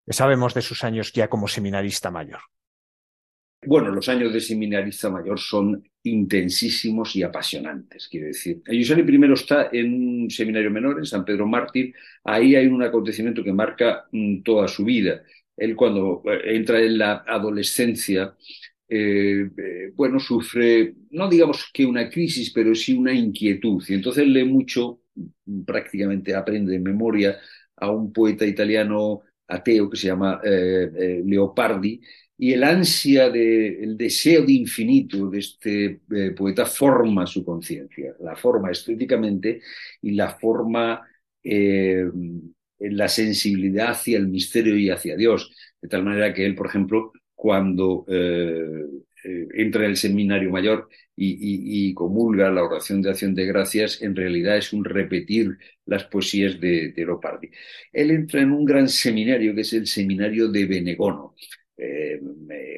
¿Qué 0.06 0.12
sabemos 0.12 0.54
de 0.54 0.62
sus 0.62 0.84
años 0.84 1.12
ya 1.12 1.28
como 1.28 1.48
seminarista 1.48 2.12
mayor? 2.12 2.38
Bueno, 3.66 3.90
los 3.90 4.08
años 4.08 4.32
de 4.32 4.40
seminarista 4.40 5.10
mayor 5.10 5.40
son 5.40 5.82
intensísimos 6.04 7.16
y 7.16 7.24
apasionantes, 7.24 8.06
quiero 8.08 8.28
decir. 8.28 8.62
Yusani 8.70 9.02
primero 9.02 9.34
está 9.34 9.68
en 9.72 10.22
un 10.22 10.30
seminario 10.30 10.70
menor, 10.70 10.98
en 10.98 11.06
San 11.06 11.24
Pedro 11.24 11.48
Mártir. 11.48 11.92
Ahí 12.22 12.54
hay 12.54 12.68
un 12.68 12.84
acontecimiento 12.84 13.42
que 13.42 13.52
marca 13.52 14.04
mm, 14.12 14.42
toda 14.42 14.68
su 14.68 14.84
vida. 14.84 15.22
Él 15.56 15.74
cuando 15.74 16.22
eh, 16.26 16.54
entra 16.54 16.80
en 16.80 16.98
la 16.98 17.24
adolescencia, 17.26 18.36
eh, 18.88 19.50
eh, 19.58 19.92
bueno, 19.96 20.20
sufre, 20.20 20.94
no 21.10 21.28
digamos 21.28 21.68
que 21.72 21.84
una 21.84 22.08
crisis, 22.08 22.52
pero 22.52 22.72
sí 22.76 22.92
una 22.92 23.12
inquietud. 23.12 23.82
Y 23.88 23.94
entonces 23.94 24.28
lee 24.28 24.44
mucho 24.44 25.00
prácticamente 25.66 26.34
aprende 26.34 26.72
de 26.72 26.78
memoria 26.78 27.38
a 27.76 27.90
un 27.90 28.12
poeta 28.12 28.46
italiano 28.46 29.22
ateo 29.48 29.88
que 29.90 29.96
se 29.96 30.08
llama 30.08 30.40
eh, 30.44 30.90
eh, 30.96 31.22
Leopardi, 31.24 32.00
y 32.38 32.52
el 32.52 32.64
ansia, 32.64 33.30
de, 33.30 33.82
el 33.82 33.96
deseo 33.96 34.44
de 34.44 34.52
infinito 34.52 35.30
de 35.30 35.38
este 35.38 36.00
eh, 36.10 36.32
poeta 36.36 36.66
forma 36.66 37.26
su 37.26 37.44
conciencia, 37.44 38.14
la 38.20 38.36
forma 38.36 38.70
estéticamente 38.70 39.62
y 40.02 40.12
la 40.12 40.30
forma 40.30 41.02
en 41.48 42.52
la 42.78 43.08
sensibilidad 43.08 43.90
hacia 43.90 44.18
el 44.18 44.26
misterio 44.26 44.76
y 44.76 44.90
hacia 44.90 45.16
Dios, 45.16 45.54
de 45.80 45.88
tal 45.88 46.02
manera 46.02 46.34
que 46.34 46.44
él, 46.44 46.56
por 46.56 46.66
ejemplo, 46.66 47.12
cuando 47.36 48.04
entra 49.54 49.84
en 49.84 49.90
el 49.90 49.96
seminario 49.96 50.50
mayor 50.50 50.88
y, 51.16 51.94
comulga 51.94 52.50
la 52.50 52.62
oración 52.62 53.02
de 53.02 53.10
acción 53.10 53.34
de 53.34 53.46
gracias, 53.46 54.02
en 54.02 54.14
realidad 54.14 54.58
es 54.58 54.72
un 54.72 54.84
repetir 54.84 55.56
las 55.86 56.04
poesías 56.04 56.60
de, 56.60 56.92
de 56.92 57.04
Lopardi. 57.04 57.50
Él 57.92 58.10
entra 58.10 58.42
en 58.42 58.52
un 58.52 58.64
gran 58.64 58.88
seminario 58.88 59.54
que 59.54 59.62
es 59.62 59.72
el 59.72 59.86
seminario 59.86 60.48
de 60.48 60.66
Benegono. 60.66 61.34
Eh, 61.76 62.20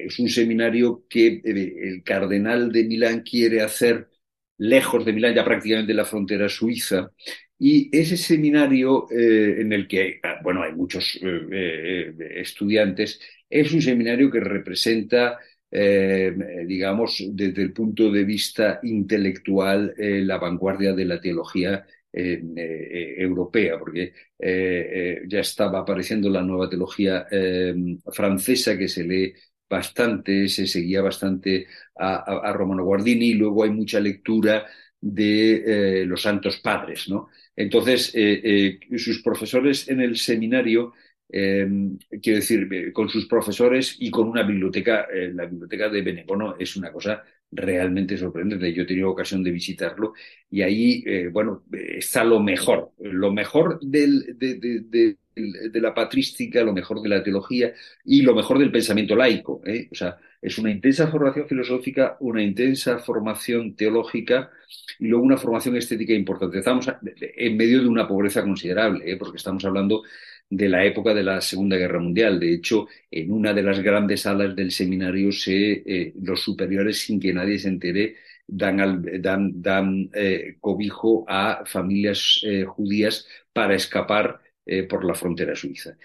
es 0.07 0.19
un 0.19 0.28
seminario 0.28 1.05
que 1.09 1.40
eh, 1.45 1.75
el 1.83 2.02
cardenal 2.02 2.73
de 2.73 2.85
Milán 2.85 3.23
quiere 3.23 3.61
hacer 3.61 4.09
lejos 4.59 5.05
de 5.05 5.12
Milán, 5.12 5.35
ya 5.35 5.45
prácticamente 5.45 5.93
en 5.93 5.99
la 5.99 6.05
frontera 6.05 6.49
suiza, 6.49 7.12
y 7.59 7.88
ese 7.97 8.17
seminario 8.17 9.07
eh, 9.11 9.61
en 9.61 9.73
el 9.73 9.87
que 9.88 10.21
ah, 10.23 10.40
bueno, 10.43 10.62
hay 10.62 10.73
muchos 10.73 11.19
estudiantes, 11.21 13.21
es 13.49 13.73
un 13.73 13.83
seminario 13.83 14.31
que 14.31 14.40
representa 14.40 15.38
eh, 15.71 16.35
digamos, 16.67 17.23
desde 17.31 17.62
el 17.62 17.73
punto 17.73 18.11
de 18.11 18.25
vista 18.25 18.81
intelectual, 18.83 19.95
eh, 19.99 20.23
la 20.25 20.38
vanguardia 20.38 20.95
de 20.95 21.05
la 21.05 21.21
teología 21.21 21.87
eh, 22.11 22.40
europea, 23.19 23.79
porque 23.79 24.12
ya 25.29 25.40
estaba 25.40 25.81
apareciendo 25.81 26.31
la 26.31 26.42
nueva 26.42 26.69
teología 26.69 27.27
francesa 28.12 28.79
que 28.79 28.88
se 28.88 29.05
lee 29.05 29.35
bastante, 29.69 30.49
se 30.49 30.66
seguía 30.66 31.03
bastante 31.03 31.66
a, 31.97 32.53
Romano 32.53 32.85
Guardini 32.85 33.31
y 33.31 33.35
luego 33.35 33.64
hay 33.64 33.71
mucha 33.71 34.01
lectura 34.01 34.66
de 35.01 36.05
los 36.07 36.23
santos 36.23 36.59
padres, 36.61 37.09
¿no? 37.09 37.29
Entonces, 37.55 38.14
sus 38.97 39.23
profesores 39.23 39.88
en 39.88 40.01
el 40.01 40.16
seminario 40.16 40.95
Em, 41.31 41.99
quiero 42.23 42.38
decir, 42.38 42.67
eh, 42.73 42.93
con 42.93 43.09
sus 43.09 43.27
profesores 43.27 43.97
y 43.99 44.11
con 44.11 44.29
una 44.29 44.43
biblioteca, 44.43 45.07
eh, 45.12 45.31
la 45.35 45.45
biblioteca 45.45 45.88
de 45.91 46.01
Benecono 46.03 46.57
es 46.59 46.77
una 46.77 46.91
cosa 46.91 47.23
realmente 47.51 48.17
sorprendente. 48.17 48.73
Yo 48.73 48.83
he 48.83 48.87
tenido 48.87 49.11
ocasión 49.11 49.43
de 49.43 49.51
visitarlo 49.51 50.14
y 50.51 50.62
ahí, 50.62 51.03
eh, 51.07 51.29
bueno, 51.31 51.64
está 51.73 52.25
lo 52.25 52.41
mejor, 52.41 52.93
lo 52.99 53.31
mejor 53.33 53.79
de, 53.81 55.17
la 55.75 55.95
patrística, 55.95 56.62
lo 56.62 56.73
mejor 56.73 57.01
de 57.03 57.09
la 57.09 57.23
teología 57.23 57.73
y 58.05 58.23
lo 58.23 58.35
mejor 58.35 58.59
del 58.59 58.73
pensamiento 58.73 59.14
laico. 59.14 59.62
O 59.91 59.95
sea, 59.95 60.19
es 60.41 60.59
una 60.59 60.71
intensa 60.71 61.09
formación 61.09 61.47
filosófica, 61.47 62.17
una 62.21 62.43
intensa 62.43 62.99
formación 62.99 63.77
teológica 63.77 64.51
y 64.99 65.07
luego 65.09 65.25
una 65.25 65.37
formación 65.37 65.77
estética 65.77 66.12
importante. 66.12 66.59
Estamos 66.59 66.87
en 67.03 67.57
medio 67.57 67.81
de 67.83 67.88
una 67.88 68.09
pobreza 68.09 68.43
considerable, 68.43 69.17
porque 69.17 69.37
estamos 69.38 69.64
hablando 69.64 70.03
de 70.51 70.69
la 70.69 70.85
época 70.85 71.15
de 71.15 71.23
la 71.23 71.41
Segunda 71.41 71.77
Guerra 71.77 72.01
Mundial. 72.01 72.41
De 72.41 72.53
hecho, 72.55 72.89
en 73.11 73.33
una 73.33 73.53
de 73.53 73.63
las 73.63 73.81
grandes 73.81 74.23
salas 74.23 74.55
del 74.57 74.71
seminario, 74.73 75.33
se, 75.33 75.83
eh, 75.87 76.15
los 76.23 76.41
superiores, 76.43 76.99
sin 77.01 77.21
que 77.21 77.33
nadie 77.33 77.59
se 77.59 77.69
entere, 77.69 78.17
dan, 78.47 80.11
eh, 80.15 80.57
cobijo 80.61 81.25
a 81.29 81.65
familias 81.67 82.41
eh, 82.45 82.65
judías 82.65 83.27
para 83.53 83.75
escapar 83.75 84.41
por 84.91 85.03
la 85.05 85.15
frontera 85.15 85.57
suiza. 85.57 85.97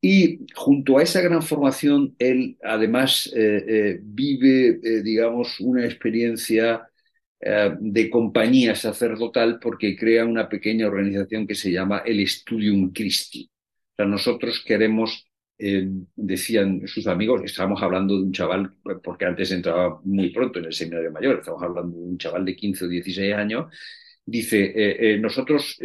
Y 0.00 0.40
junto 0.54 0.98
a 0.98 1.02
esa 1.02 1.22
gran 1.22 1.42
formación, 1.42 2.14
él 2.18 2.58
además 2.62 3.32
vive, 4.02 5.02
digamos, 5.02 5.58
una 5.60 5.86
experiencia 5.86 6.86
de 7.40 8.10
compañía 8.10 8.74
sacerdotal 8.74 9.58
porque 9.58 9.96
crea 9.96 10.26
una 10.26 10.48
pequeña 10.50 10.86
organización 10.86 11.46
que 11.46 11.54
se 11.54 11.72
llama 11.72 12.02
el 12.04 12.26
Studium 12.28 12.92
Christi 12.92 13.50
nosotros 14.04 14.62
queremos, 14.64 15.26
eh, 15.58 15.88
decían 16.16 16.86
sus 16.86 17.06
amigos, 17.06 17.42
estábamos 17.44 17.82
hablando 17.82 18.16
de 18.16 18.24
un 18.24 18.32
chaval, 18.32 18.74
porque 19.02 19.26
antes 19.26 19.50
entraba 19.52 20.00
muy 20.04 20.30
pronto 20.30 20.58
en 20.58 20.66
el 20.66 20.72
seminario 20.72 21.12
mayor, 21.12 21.38
estamos 21.38 21.62
hablando 21.62 21.96
de 21.96 22.04
un 22.04 22.18
chaval 22.18 22.44
de 22.44 22.56
15 22.56 22.84
o 22.84 22.88
16 22.88 23.34
años, 23.34 23.72
dice, 24.24 24.64
eh, 24.64 25.14
eh, 25.14 25.18
nosotros 25.18 25.76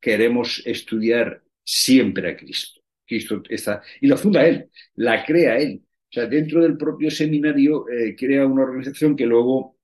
queremos 0.00 0.62
estudiar 0.64 1.42
siempre 1.62 2.30
a 2.30 2.36
Cristo. 2.36 2.80
Cristo 3.06 3.42
está, 3.48 3.82
y 4.00 4.06
lo 4.06 4.16
funda 4.16 4.46
él, 4.46 4.70
la 4.94 5.24
crea 5.24 5.58
él. 5.58 5.82
O 5.84 6.12
sea, 6.12 6.26
dentro 6.26 6.62
del 6.62 6.76
propio 6.76 7.10
seminario 7.10 7.84
crea 8.16 8.46
una 8.46 8.62
organización 8.62 9.16
que 9.16 9.26
luego 9.26 9.76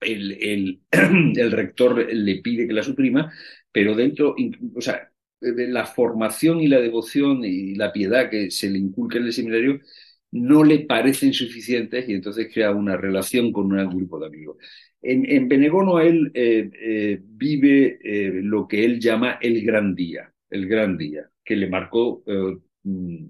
el, 0.00 0.32
el, 0.40 0.80
el, 1.36 1.52
rector 1.52 2.12
le 2.12 2.36
pide 2.36 2.66
que 2.66 2.72
la 2.72 2.82
suprima, 2.82 3.32
pero 3.72 3.94
dentro, 3.94 4.36
o 4.74 4.80
sea, 4.80 5.10
la 5.68 5.86
formación 5.86 6.60
y 6.60 6.68
la 6.68 6.80
devoción 6.80 7.44
y 7.44 7.74
la 7.74 7.92
piedad 7.92 8.30
que 8.30 8.50
se 8.50 8.70
le 8.70 8.78
inculca 8.78 9.18
en 9.18 9.24
el 9.24 9.32
seminario 9.32 9.80
no 10.34 10.64
le 10.64 10.80
parecen 10.80 11.32
suficientes 11.32 12.08
y 12.08 12.14
entonces 12.14 12.50
crea 12.52 12.72
una 12.72 12.96
relación 12.96 13.52
con 13.52 13.72
un 13.72 13.88
grupo 13.88 14.18
de 14.18 14.26
amigos. 14.26 14.56
En, 15.00 15.30
en 15.30 15.48
Benegono 15.48 16.00
él 16.00 16.30
eh, 16.34 16.70
eh, 16.80 17.20
vive 17.22 17.98
eh, 18.02 18.40
lo 18.42 18.66
que 18.66 18.84
él 18.84 18.98
llama 18.98 19.38
el 19.40 19.64
gran 19.64 19.94
día, 19.94 20.32
el 20.50 20.66
gran 20.66 20.96
día, 20.98 21.30
que 21.44 21.54
le 21.56 21.68
marcó 21.68 22.24
mm, 22.82 23.26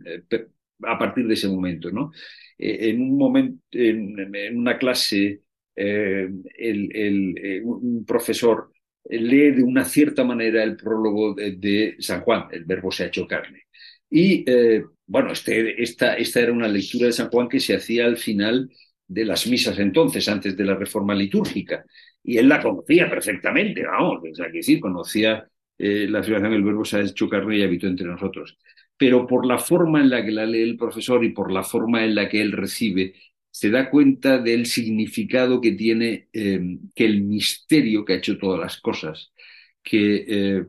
a 0.85 0.99
partir 0.99 1.27
de 1.27 1.35
ese 1.35 1.49
momento. 1.49 1.91
¿no? 1.91 2.11
en 2.57 3.03
un 3.03 3.19
momento, 3.19 3.61
en, 3.73 4.57
una 4.57 4.79
clase, 4.79 5.43
el, 5.75 6.41
el, 6.57 7.63
un 7.65 8.05
profesor 8.07 8.71
lee 9.05 9.51
de 9.53 9.63
una 9.63 9.85
cierta 9.85 10.25
manera 10.25 10.63
el 10.63 10.77
prólogo 10.77 11.35
de, 11.35 11.97
San 11.99 12.21
Juan, 12.23 12.47
el 12.53 12.65
verbo 12.65 12.91
se 12.91 13.05
ha 13.05 13.07
hecho 13.07 13.27
carne. 13.27 13.65
Y 14.11 14.45
eh, 14.51 14.85
bueno, 15.07 15.33
este, 15.33 15.83
esta, 15.83 16.15
esta 16.15 16.41
era 16.41 16.53
una 16.53 16.69
lectura 16.69 17.07
de 17.07 17.13
San 17.13 17.29
Juan 17.31 17.49
que 17.49 17.61
se 17.61 17.77
hacía 17.77 18.07
al 18.07 18.17
final 18.17 18.71
de 19.07 19.25
las 19.25 19.47
misas 19.47 19.79
entonces, 19.79 20.29
antes 20.29 20.57
de 20.57 20.65
la 20.65 20.75
reforma 20.75 21.15
litúrgica. 21.15 21.85
Y 22.23 22.39
él 22.39 22.49
la 22.49 22.63
conocía 22.63 23.09
perfectamente, 23.11 23.85
vamos, 23.85 24.23
o 24.31 24.35
sea, 24.35 24.47
que 24.47 24.59
decir, 24.59 24.81
conocía 24.81 25.47
eh, 25.79 26.07
la 26.09 26.21
afirmación 26.21 26.53
del 26.53 26.63
verbo 26.63 26.85
se 26.85 26.99
ha 26.99 27.01
hecho 27.01 27.29
carne 27.29 27.59
y 27.59 27.63
habitó 27.63 27.87
entre 27.87 28.07
nosotros. 28.07 28.59
Pero 28.97 29.27
por 29.27 29.45
la 29.47 29.59
forma 29.59 30.01
en 30.01 30.11
la 30.11 30.25
que 30.25 30.31
la 30.31 30.47
lee 30.47 30.63
el 30.63 30.77
profesor 30.77 31.25
y 31.25 31.33
por 31.33 31.53
la 31.53 31.63
forma 31.63 32.05
en 32.05 32.15
la 32.15 32.29
que 32.29 32.41
él 32.41 32.53
recibe, 32.53 33.15
se 33.55 33.71
da 33.71 33.89
cuenta 33.89 34.39
del 34.39 34.67
significado 34.67 35.61
que 35.61 35.73
tiene 35.73 36.29
eh, 36.33 36.61
que 36.93 37.05
el 37.05 37.23
misterio 37.23 38.05
que 38.05 38.15
ha 38.15 38.17
hecho 38.17 38.37
todas 38.37 38.59
las 38.59 38.81
cosas, 38.81 39.33
que 39.81 40.25
eh, 40.27 40.67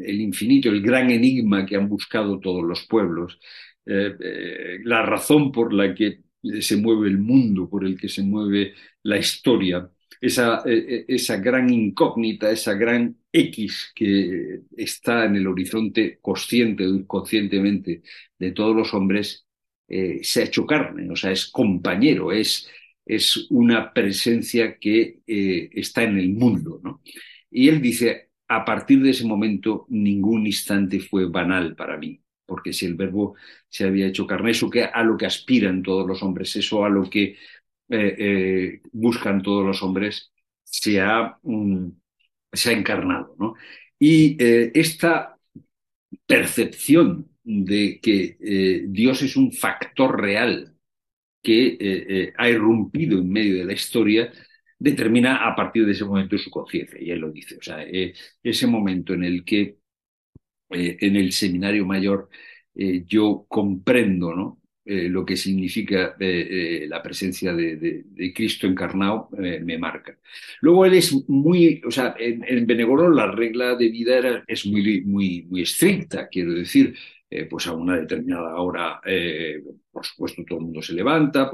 el 0.00 0.20
infinito, 0.22 0.70
el 0.70 0.80
gran 0.80 1.10
enigma 1.10 1.66
que 1.66 1.76
han 1.76 1.86
buscado 1.86 2.40
todos 2.40 2.64
los 2.64 2.86
pueblos, 2.86 3.38
eh, 3.84 4.78
la 4.84 5.02
razón 5.02 5.52
por 5.52 5.74
la 5.74 5.94
que 5.94 6.22
se 6.62 6.78
mueve 6.78 7.08
el 7.08 7.18
mundo, 7.18 7.68
por 7.68 7.84
el 7.84 8.00
que 8.00 8.08
se 8.08 8.22
mueve 8.22 8.72
la 9.02 9.18
historia, 9.18 9.90
esa, 10.18 10.62
esa 10.64 11.36
gran 11.36 11.70
incógnita, 11.70 12.50
esa 12.50 12.72
gran 12.72 13.18
X 13.30 13.92
que 13.94 14.62
está 14.74 15.26
en 15.26 15.36
el 15.36 15.46
horizonte 15.46 16.18
consciente 16.22 16.86
o 16.86 16.94
inconscientemente 16.94 18.02
de 18.38 18.52
todos 18.52 18.74
los 18.74 18.94
hombres, 18.94 19.44
eh, 19.88 20.20
se 20.22 20.40
ha 20.42 20.44
hecho 20.44 20.66
carne, 20.66 21.10
o 21.10 21.16
sea, 21.16 21.30
es 21.32 21.46
compañero, 21.46 22.32
es, 22.32 22.68
es 23.04 23.46
una 23.50 23.92
presencia 23.92 24.78
que 24.78 25.20
eh, 25.26 25.70
está 25.72 26.02
en 26.04 26.18
el 26.18 26.30
mundo. 26.30 26.80
¿no? 26.82 27.02
Y 27.50 27.68
él 27.68 27.82
dice, 27.82 28.30
a 28.48 28.64
partir 28.64 29.02
de 29.02 29.10
ese 29.10 29.26
momento 29.26 29.86
ningún 29.90 30.46
instante 30.46 31.00
fue 31.00 31.26
banal 31.28 31.76
para 31.76 31.96
mí, 31.98 32.20
porque 32.46 32.72
si 32.72 32.86
el 32.86 32.94
verbo 32.94 33.36
se 33.68 33.84
había 33.84 34.06
hecho 34.06 34.26
carne, 34.26 34.52
eso 34.52 34.70
que 34.70 34.84
a 34.84 35.02
lo 35.02 35.16
que 35.16 35.26
aspiran 35.26 35.82
todos 35.82 36.06
los 36.06 36.22
hombres, 36.22 36.56
eso 36.56 36.84
a 36.84 36.88
lo 36.88 37.08
que 37.10 37.36
eh, 37.90 38.80
buscan 38.92 39.42
todos 39.42 39.64
los 39.66 39.82
hombres, 39.82 40.32
se 40.62 41.00
ha, 41.00 41.38
mm, 41.42 41.88
se 42.52 42.70
ha 42.70 42.72
encarnado. 42.72 43.36
¿no? 43.38 43.54
Y 43.98 44.36
esta 44.40 45.38
percepción 46.26 47.33
de 47.44 48.00
que 48.00 48.36
eh, 48.40 48.84
Dios 48.88 49.22
es 49.22 49.36
un 49.36 49.52
factor 49.52 50.20
real 50.20 50.74
que 51.42 51.66
eh, 51.68 51.78
eh, 51.80 52.32
ha 52.36 52.48
irrumpido 52.48 53.18
en 53.18 53.30
medio 53.30 53.58
de 53.58 53.64
la 53.66 53.74
historia, 53.74 54.32
determina 54.78 55.46
a 55.46 55.54
partir 55.54 55.84
de 55.86 55.92
ese 55.92 56.04
momento 56.06 56.38
su 56.38 56.50
conciencia. 56.50 57.00
Y 57.00 57.10
él 57.10 57.20
lo 57.20 57.30
dice. 57.30 57.56
O 57.58 57.62
sea, 57.62 57.84
ese 58.42 58.66
momento 58.66 59.14
en 59.14 59.24
el 59.24 59.44
que 59.44 59.78
en 60.70 61.16
el 61.16 61.32
seminario 61.32 61.86
mayor 61.86 62.28
yo 63.06 63.46
comprendo 63.48 64.34
¿no? 64.34 64.60
lo 64.84 65.24
que 65.24 65.36
significa 65.36 66.16
la 66.18 67.02
presencia 67.02 67.52
de, 67.54 68.32
Cristo 68.34 68.66
encarnado 68.66 69.28
me 69.38 69.78
marca. 69.78 70.18
Luego 70.60 70.84
él 70.86 70.94
es 70.94 71.12
muy, 71.28 71.80
o 71.86 71.90
sea, 71.90 72.16
en, 72.18 72.44
en 72.44 73.14
la 73.14 73.30
regla 73.30 73.76
de 73.76 73.88
vida 73.88 74.44
es 74.46 74.66
muy, 74.66 75.02
muy, 75.02 75.42
muy 75.42 75.62
estricta, 75.62 76.28
quiero 76.28 76.54
decir, 76.54 76.94
pues 77.50 77.66
a 77.66 77.72
una 77.72 77.96
determinada 77.96 78.56
hora, 78.56 79.00
por 79.90 80.04
supuesto, 80.04 80.42
todo 80.46 80.58
el 80.58 80.64
mundo 80.66 80.82
se 80.82 80.92
levanta, 80.92 81.50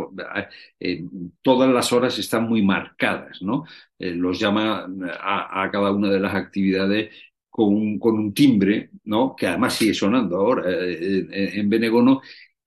todas 1.42 1.70
las 1.70 1.92
horas 1.92 2.18
están 2.18 2.48
muy 2.48 2.62
marcadas, 2.62 3.40
¿no? 3.42 3.64
los 3.98 4.38
llama 4.38 4.86
a, 5.20 5.68
cada 5.70 5.92
una 5.92 6.10
de 6.10 6.20
las 6.20 6.34
actividades 6.34 7.10
con 7.50 7.74
un, 7.74 8.32
timbre, 8.34 8.90
¿no? 9.04 9.34
que 9.36 9.46
además 9.46 9.74
sigue 9.74 9.94
sonando 9.94 10.36
ahora 10.36 10.70
eh, 10.70 11.26
eh, 11.30 11.50
en 11.54 11.68
Benegono, 11.68 12.22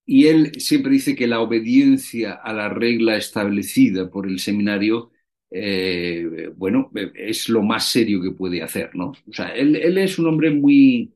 y 0.06 0.28
él 0.28 0.52
siempre 0.60 0.92
dice 0.92 1.16
que 1.16 1.28
la 1.28 1.40
obediencia 1.40 2.34
a 2.34 2.54
la 2.54 2.70
regla 2.70 3.16
establecida 3.16 4.10
por 4.10 4.28
el 4.28 4.40
seminario, 4.40 5.12
eh, 5.50 6.50
bueno, 6.56 6.92
es 7.16 7.48
lo 7.50 7.64
más 7.64 7.86
serio 7.86 8.22
que 8.22 8.32
puede 8.32 8.62
hacer, 8.62 8.92
¿no? 8.96 9.14
O 9.28 9.34
sea, 9.34 9.50
él, 9.56 9.98
es 9.98 10.20
un 10.20 10.28
hombre 10.28 10.52
muy 10.52 11.14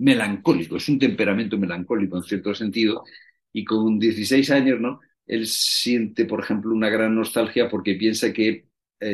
melancólico, 0.00 0.76
es 0.76 0.88
un 0.88 0.98
temperamento 0.98 1.58
melancólico 1.58 2.16
en 2.16 2.22
cierto 2.24 2.54
sentido, 2.54 3.04
y 3.52 3.64
con 3.64 3.98
16 3.98 4.50
años, 4.50 4.80
¿no? 4.80 5.00
Él 5.26 5.46
siente, 5.46 6.24
por 6.24 6.40
ejemplo, 6.40 6.72
una 6.72 6.88
gran 6.90 7.14
nostalgia 7.14 7.68
porque 7.68 7.94
piensa 7.94 8.32
que 8.32 8.66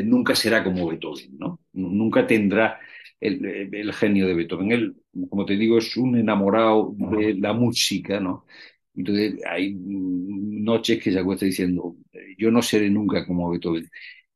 nunca 0.04 0.34
será 0.34 0.64
como 0.64 0.88
Beethoven, 0.88 1.38
¿no? 1.38 1.60
Nunca 1.72 2.26
tendrá 2.26 2.80
el, 3.20 3.92
genio 3.92 4.26
de 4.26 4.34
Beethoven. 4.34 4.72
Él, 4.72 4.96
como 5.28 5.44
te 5.46 5.56
digo, 5.56 5.78
es 5.78 5.96
un 5.96 6.16
enamorado 6.16 6.94
de 6.96 7.34
la 7.34 7.52
música, 7.52 8.20
¿no? 8.20 8.46
Entonces 8.94 9.34
hay 9.46 9.74
noches 9.78 11.02
que 11.02 11.12
se 11.12 11.18
acuesta 11.18 11.46
diciendo, 11.46 11.96
yo 12.38 12.50
no 12.50 12.62
seré 12.62 12.90
nunca 12.90 13.26
como 13.26 13.50
Beethoven. 13.50 13.88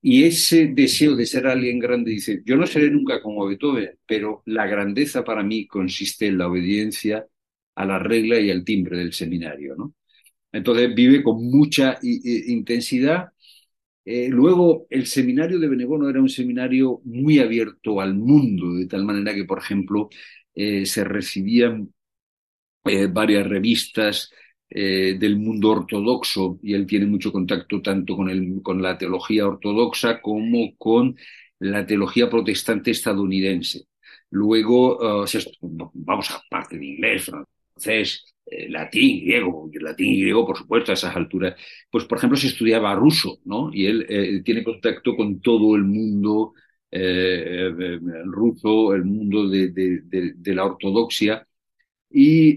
Y 0.03 0.25
ese 0.25 0.69
deseo 0.69 1.15
de 1.17 1.27
ser 1.27 1.47
alguien 1.47 1.79
grande 1.79 2.11
dice, 2.13 2.43
yo 2.45 2.57
no 2.57 2.67
seré 2.67 2.91
nunca 2.91 3.21
como 3.23 3.47
Beethoven, 3.47 3.91
pero 4.07 4.43
la 4.47 4.67
grandeza 4.67 5.25
para 5.25 5.43
mí 5.43 5.67
consiste 5.67 6.27
en 6.27 6.39
la 6.39 6.49
obediencia 6.49 7.27
a 7.75 7.85
la 7.87 7.99
regla 7.99 8.41
y 8.41 8.51
al 8.51 8.65
timbre 8.65 8.99
del 8.99 9.13
seminario, 9.13 9.75
¿no? 9.77 9.95
Entonces 10.53 10.95
vive 10.95 11.23
con 11.23 11.45
mucha 11.51 11.99
intensidad 12.03 13.31
eh, 14.05 14.29
luego, 14.29 14.87
el 14.91 15.07
seminario 15.07 15.59
de 15.59 15.69
Benegono 15.69 16.09
era 16.09 16.21
un 16.21 16.29
seminario 16.29 17.01
muy 17.05 17.39
abierto 17.39 18.01
al 18.01 18.15
mundo, 18.15 18.75
de 18.75 18.87
tal 18.87 19.05
manera 19.05 19.35
que, 19.35 19.45
por 19.45 19.59
ejemplo, 19.59 20.09
eh, 20.55 20.87
se 20.87 21.05
recibían 21.05 21.93
eh, 22.85 23.07
varias 23.07 23.47
revistas 23.47 24.31
del 24.71 25.37
mundo 25.37 25.71
ortodoxo 25.71 26.59
y 26.63 26.75
él 26.75 26.87
tiene 26.87 27.07
mucho 27.07 27.33
contacto 27.33 27.83
tanto 27.83 28.17
con, 28.17 28.31
el, 28.31 28.63
con 28.63 28.81
la 28.81 28.97
teología 28.97 29.47
ortodoxa 29.47 30.21
como 30.21 30.77
con 30.77 31.17
la 31.59 31.85
teología 31.85 32.31
protestante 32.31 32.93
estadounidense. 32.93 33.87
Luego, 34.31 35.25
vamos 35.95 36.31
a 36.31 36.43
parte 36.49 36.79
de 36.79 36.87
inglés, 36.87 37.25
francés, 37.25 38.31
eh, 38.51 38.69
latín, 38.69 39.25
griego, 39.25 39.71
latín 39.81 40.09
y 40.09 40.23
griego, 40.23 40.45
por 40.45 40.57
supuesto, 40.59 40.91
a 40.91 40.95
esas 40.95 41.15
alturas, 41.15 41.55
pues 41.89 42.05
por 42.05 42.19
ejemplo 42.19 42.37
se 42.37 42.49
estudiaba 42.49 42.95
ruso, 42.97 43.39
¿no? 43.45 43.71
Y 43.73 43.87
él 43.87 44.07
eh, 44.09 44.43
tiene 44.45 44.65
contacto 44.65 45.15
con 45.17 45.41
todo 45.41 45.77
el 45.77 45.85
mundo 45.85 46.55
eh, 46.91 47.71
ruso, 48.25 48.93
el 48.95 49.05
mundo 49.05 49.49
de, 49.49 50.35
la 50.47 50.65
ortodoxia. 50.65 51.47
Y 52.11 52.57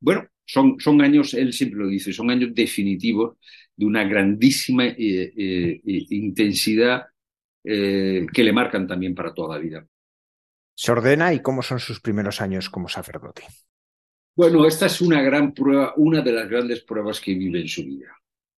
bueno, 0.00 0.28
son, 0.46 0.80
son 0.80 1.02
años, 1.02 1.34
él 1.34 1.52
siempre 1.52 1.80
lo 1.80 1.88
dice, 1.88 2.12
son 2.12 2.30
años 2.30 2.54
definitivos 2.54 3.36
de 3.76 3.84
una 3.84 4.04
grandísima 4.04 4.86
intensidad 6.08 7.06
que 7.62 8.30
le 8.34 8.52
marcan 8.52 8.86
también 8.86 9.14
para 9.14 9.34
toda 9.34 9.56
la 9.56 9.62
vida. 9.62 9.86
¿Se 10.74 10.92
ordena 10.92 11.32
y 11.32 11.40
cómo 11.40 11.62
son 11.62 11.80
sus 11.80 12.00
primeros 12.00 12.40
años 12.40 12.68
como 12.68 12.88
sacerdote? 12.88 13.44
Bueno, 14.36 14.66
esta 14.66 14.84
es 14.84 15.00
una 15.00 15.22
gran 15.22 15.54
prueba, 15.54 15.94
una 15.96 16.20
de 16.20 16.32
las 16.32 16.46
grandes 16.46 16.82
pruebas 16.82 17.18
que 17.18 17.34
vive 17.34 17.62
en 17.62 17.68
su 17.68 17.82
vida, 17.82 18.14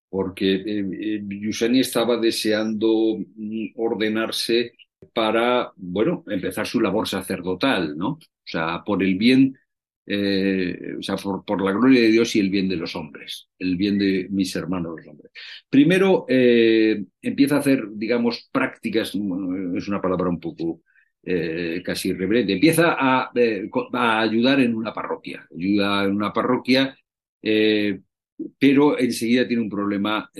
porque 0.10 0.56
eh, 0.56 0.90
eh, 1.00 1.22
Yusani 1.24 1.82
estaba 1.82 2.18
deseando 2.18 3.20
mm, 3.36 3.68
ordenarse 3.76 4.74
para, 5.14 5.72
bueno, 5.76 6.24
empezar 6.26 6.66
su 6.66 6.82
labor 6.82 7.08
sacerdotal, 7.08 7.96
¿no? 7.96 8.10
O 8.10 8.20
sea, 8.44 8.84
por 8.84 9.04
el 9.04 9.16
bien, 9.20 9.56
eh, 10.08 10.96
o 10.98 11.02
sea, 11.02 11.16
por, 11.18 11.62
la 11.62 11.72
gloria 11.72 12.02
de 12.02 12.08
Dios 12.08 12.36
y 12.36 12.40
el 12.40 12.50
bien 12.50 12.70
de 12.70 12.78
los 12.78 12.96
hombres, 12.96 13.50
el 13.60 13.76
bien 13.76 13.98
de 14.00 14.28
mis 14.32 14.56
hermanos 14.56 14.96
los 14.98 15.08
hombres. 15.08 15.32
Primero 15.70 16.26
empieza 16.28 17.58
a 17.58 17.60
hacer, 17.60 17.84
digamos, 17.94 18.50
prácticas, 18.52 19.10
es 19.10 19.88
una 19.88 20.02
palabra 20.02 20.30
un 20.30 20.40
poco 20.40 20.82
eh, 21.30 21.82
casi 21.84 22.10
irreverente. 22.10 22.54
Empieza 22.54 22.96
eh, 23.36 23.70
a, 23.94 24.22
ayudar 24.22 24.62
en 24.62 24.74
una 24.74 24.94
parroquia, 24.94 25.46
ayuda 25.54 26.06
en 26.06 26.16
una 26.16 26.32
parroquia, 26.32 26.98
eh, 27.42 28.00
pero 28.58 28.98
enseguida 28.98 29.46
tiene 29.46 29.64
un 29.64 29.70
problema 29.70 30.32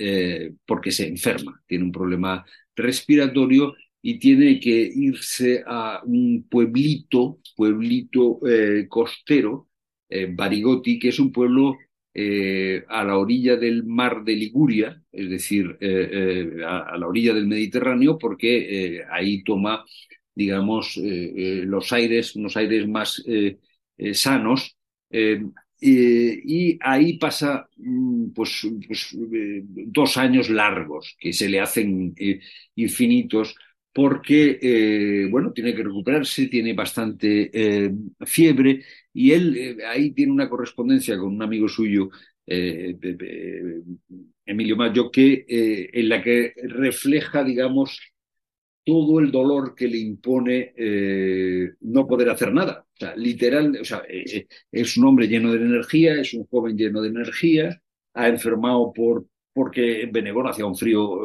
porque 0.64 0.90
se 0.90 1.06
enferma, 1.06 1.62
tiene 1.66 1.84
un 1.84 1.92
problema 1.92 2.42
respiratorio 2.74 3.74
y 4.00 4.18
tiene 4.18 4.60
que 4.60 4.90
irse 4.94 5.62
a 5.66 6.02
un 6.04 6.46
pueblito, 6.48 7.40
pueblito 7.56 8.40
costero, 8.88 9.68
Barigoti, 10.08 10.98
que 10.98 11.08
es 11.08 11.18
un 11.18 11.32
pueblo 11.32 11.76
a 12.14 13.04
la 13.04 13.18
orilla 13.18 13.56
del 13.56 13.84
mar 13.84 14.24
de 14.24 14.34
Liguria, 14.34 15.02
es 15.12 15.28
decir, 15.28 15.76
a, 16.64 16.96
la 16.96 17.06
orilla 17.06 17.34
del 17.34 17.46
Mediterráneo, 17.46 18.16
porque 18.18 19.02
ahí 19.10 19.42
toma 19.42 19.84
digamos, 20.38 20.96
eh, 20.98 21.32
eh, 21.36 21.62
los 21.66 21.92
aires, 21.92 22.36
unos 22.36 22.56
aires 22.56 22.86
más 22.86 23.20
eh, 23.26 23.58
sanos. 24.14 24.76
y 25.80 26.78
ahí 26.80 27.18
pasa 27.18 27.68
mm, 27.76 28.30
pues, 28.34 28.66
pues 28.86 29.16
dos 29.16 30.16
años 30.16 30.48
largos 30.48 31.16
que 31.18 31.32
se 31.32 31.48
le 31.48 31.60
hacen 31.60 32.14
infinitos 32.76 33.56
porque, 33.92 35.28
bueno, 35.30 35.52
tiene 35.52 35.74
que 35.74 35.82
recuperarse, 35.82 36.46
tiene 36.46 36.72
bastante 36.72 37.90
fiebre 38.20 38.84
y 39.12 39.32
él 39.32 39.78
ahí 39.86 40.12
tiene 40.12 40.32
una 40.32 40.48
correspondencia 40.48 41.18
con 41.18 41.34
un 41.34 41.42
amigo 41.42 41.68
suyo, 41.68 42.10
Emilio 44.46 44.76
Mayo, 44.76 45.10
que, 45.10 45.44
en 45.92 46.08
la 46.08 46.22
que 46.22 46.54
refleja, 46.62 47.42
digamos, 47.42 48.00
todo 48.88 49.20
el 49.20 49.30
dolor 49.30 49.74
que 49.74 49.86
le 49.86 49.98
impone 49.98 50.72
eh, 50.74 51.72
no 51.82 52.06
poder 52.06 52.30
hacer 52.30 52.54
nada. 52.54 52.86
O 52.90 52.96
sea, 52.98 53.14
literal, 53.16 53.76
o 53.78 53.84
sea, 53.84 54.02
eh, 54.08 54.24
eh, 54.32 54.46
es 54.72 54.96
un 54.96 55.04
hombre 55.04 55.28
lleno 55.28 55.52
de 55.52 55.58
energía, 55.58 56.14
es 56.14 56.32
un 56.32 56.46
joven 56.46 56.74
lleno 56.74 57.02
de 57.02 57.10
energía, 57.10 57.82
ha 58.14 58.28
enfermado 58.28 58.90
por, 58.94 59.26
porque 59.52 60.04
en 60.04 60.12
Benegón 60.12 60.46
hacía 60.46 60.64
un 60.64 60.74
frío 60.74 61.20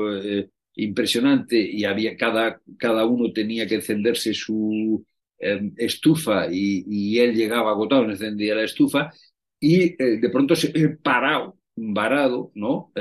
impresionante 0.75 1.59
y 1.59 1.85
había 1.85 2.17
cada, 2.17 2.61
cada 2.77 3.05
uno 3.05 3.31
tenía 3.31 3.67
que 3.67 3.75
encenderse 3.75 4.33
su 4.33 5.05
estufa 5.75 6.47
y, 6.49 7.19
él 7.19 7.35
llegaba 7.35 7.71
agotado, 7.71 8.05
encendía 8.05 8.55
la 8.55 8.63
estufa 8.63 9.11
y 9.59 9.93
de 9.97 10.29
pronto 10.29 10.55
se 10.55 10.69
parado, 11.03 11.57
varado, 11.75 12.51
¿no? 12.55 12.93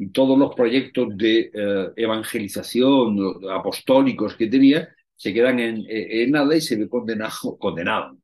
y 0.00 0.08
todos 0.12 0.38
los 0.38 0.54
proyectos 0.54 1.14
de 1.14 1.50
eh, 1.52 1.90
evangelización 1.94 3.18
apostólicos 3.50 4.34
que 4.34 4.46
tenía 4.46 4.88
se 5.14 5.34
quedan 5.34 5.60
en, 5.60 6.30
nada 6.30 6.56
y 6.56 6.62
se 6.62 6.76
ve 6.76 6.88
condenado, 6.88 7.58
condenado 7.60 8.16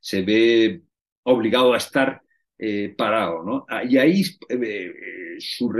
se 0.00 0.22
ve 0.22 0.82
obligado 1.22 1.72
a 1.72 1.76
estar 1.76 2.20
eh, 2.58 2.92
parado. 2.98 3.44
¿no? 3.44 3.64
Ah, 3.68 3.84
y 3.84 3.96
ahí 3.96 4.24
eh, 4.48 5.36
su, 5.38 5.72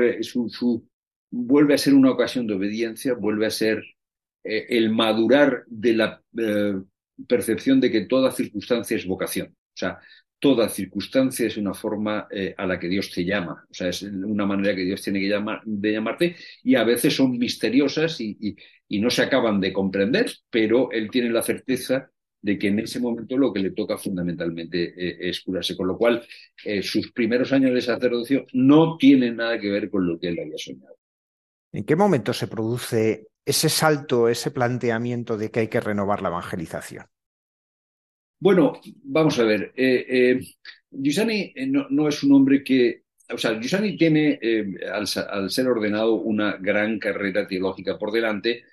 su, 0.48 0.87
vuelve 1.30 1.74
a 1.74 1.78
ser 1.78 1.94
una 1.94 2.10
ocasión 2.10 2.46
de 2.46 2.54
obediencia, 2.54 3.14
vuelve 3.14 3.46
a 3.46 3.50
ser 3.50 3.82
el 4.44 4.90
madurar 4.90 5.64
de 5.66 5.92
la 5.92 6.22
percepción 7.26 7.80
de 7.80 7.90
que 7.90 8.02
toda 8.02 8.30
circunstancia 8.30 8.96
es 8.96 9.06
vocación. 9.06 9.48
O 9.48 9.76
sea, 9.78 9.98
toda 10.38 10.68
circunstancia 10.68 11.46
es 11.46 11.56
una 11.56 11.74
forma 11.74 12.28
eh, 12.30 12.54
a 12.56 12.66
la 12.66 12.78
que 12.78 12.88
Dios 12.88 13.10
te 13.10 13.24
llama, 13.24 13.64
o 13.68 13.74
sea, 13.74 13.88
es 13.88 14.02
una 14.02 14.46
manera 14.46 14.74
que 14.74 14.84
Dios 14.84 15.02
tiene 15.02 15.20
que 15.20 15.28
llamar, 15.28 15.62
de 15.64 15.92
llamarte 15.92 16.36
y 16.62 16.76
a 16.76 16.84
veces 16.84 17.14
son 17.14 17.38
misteriosas 17.38 18.20
y, 18.20 18.56
no 18.90 19.10
se 19.10 19.22
acaban 19.22 19.60
de 19.60 19.72
comprender, 19.72 20.30
pero 20.50 20.90
Él 20.92 21.10
tiene 21.10 21.30
la 21.30 21.42
certeza 21.42 22.10
de 22.40 22.58
que 22.58 22.68
en 22.68 22.78
ese 22.78 23.00
momento 23.00 23.36
lo 23.36 23.52
que 23.52 23.60
le 23.60 23.72
toca 23.72 23.98
fundamentalmente 23.98 24.94
eh, 24.96 25.28
es 25.28 25.40
curarse, 25.40 25.76
con 25.76 25.88
lo 25.88 25.98
cual 25.98 26.22
eh, 26.64 26.82
sus 26.82 27.12
primeros 27.12 27.52
años 27.52 27.74
de 27.74 27.82
sacerdocio 27.82 28.46
no 28.52 28.96
tienen 28.96 29.36
nada 29.36 29.58
que 29.58 29.70
ver 29.70 29.90
con 29.90 30.06
lo 30.06 30.18
que 30.18 30.28
él 30.28 30.38
había 30.40 30.56
soñado. 30.56 30.96
¿En 31.72 31.84
qué 31.84 31.96
momento 31.96 32.32
se 32.32 32.48
produce 32.48 33.28
ese 33.44 33.68
salto, 33.68 34.28
ese 34.28 34.50
planteamiento 34.50 35.36
de 35.36 35.50
que 35.50 35.60
hay 35.60 35.68
que 35.68 35.80
renovar 35.80 36.22
la 36.22 36.28
evangelización? 36.28 37.06
Bueno, 38.40 38.80
vamos 39.02 39.38
a 39.38 39.44
ver. 39.44 39.72
Eh, 39.76 40.40
Giussani 40.90 41.52
no, 41.66 41.86
no, 41.90 42.08
es 42.08 42.22
un 42.22 42.34
hombre 42.34 42.62
que 42.62 43.04
o 43.30 43.38
sea, 43.38 43.58
Giussani 43.60 43.96
tiene, 43.96 44.38
eh, 44.40 44.66
al, 44.90 45.06
ser 45.50 45.68
ordenado, 45.68 46.14
una 46.14 46.56
gran 46.56 46.98
carrera 46.98 47.46
teológica 47.46 47.98
por 47.98 48.10
delante, 48.10 48.64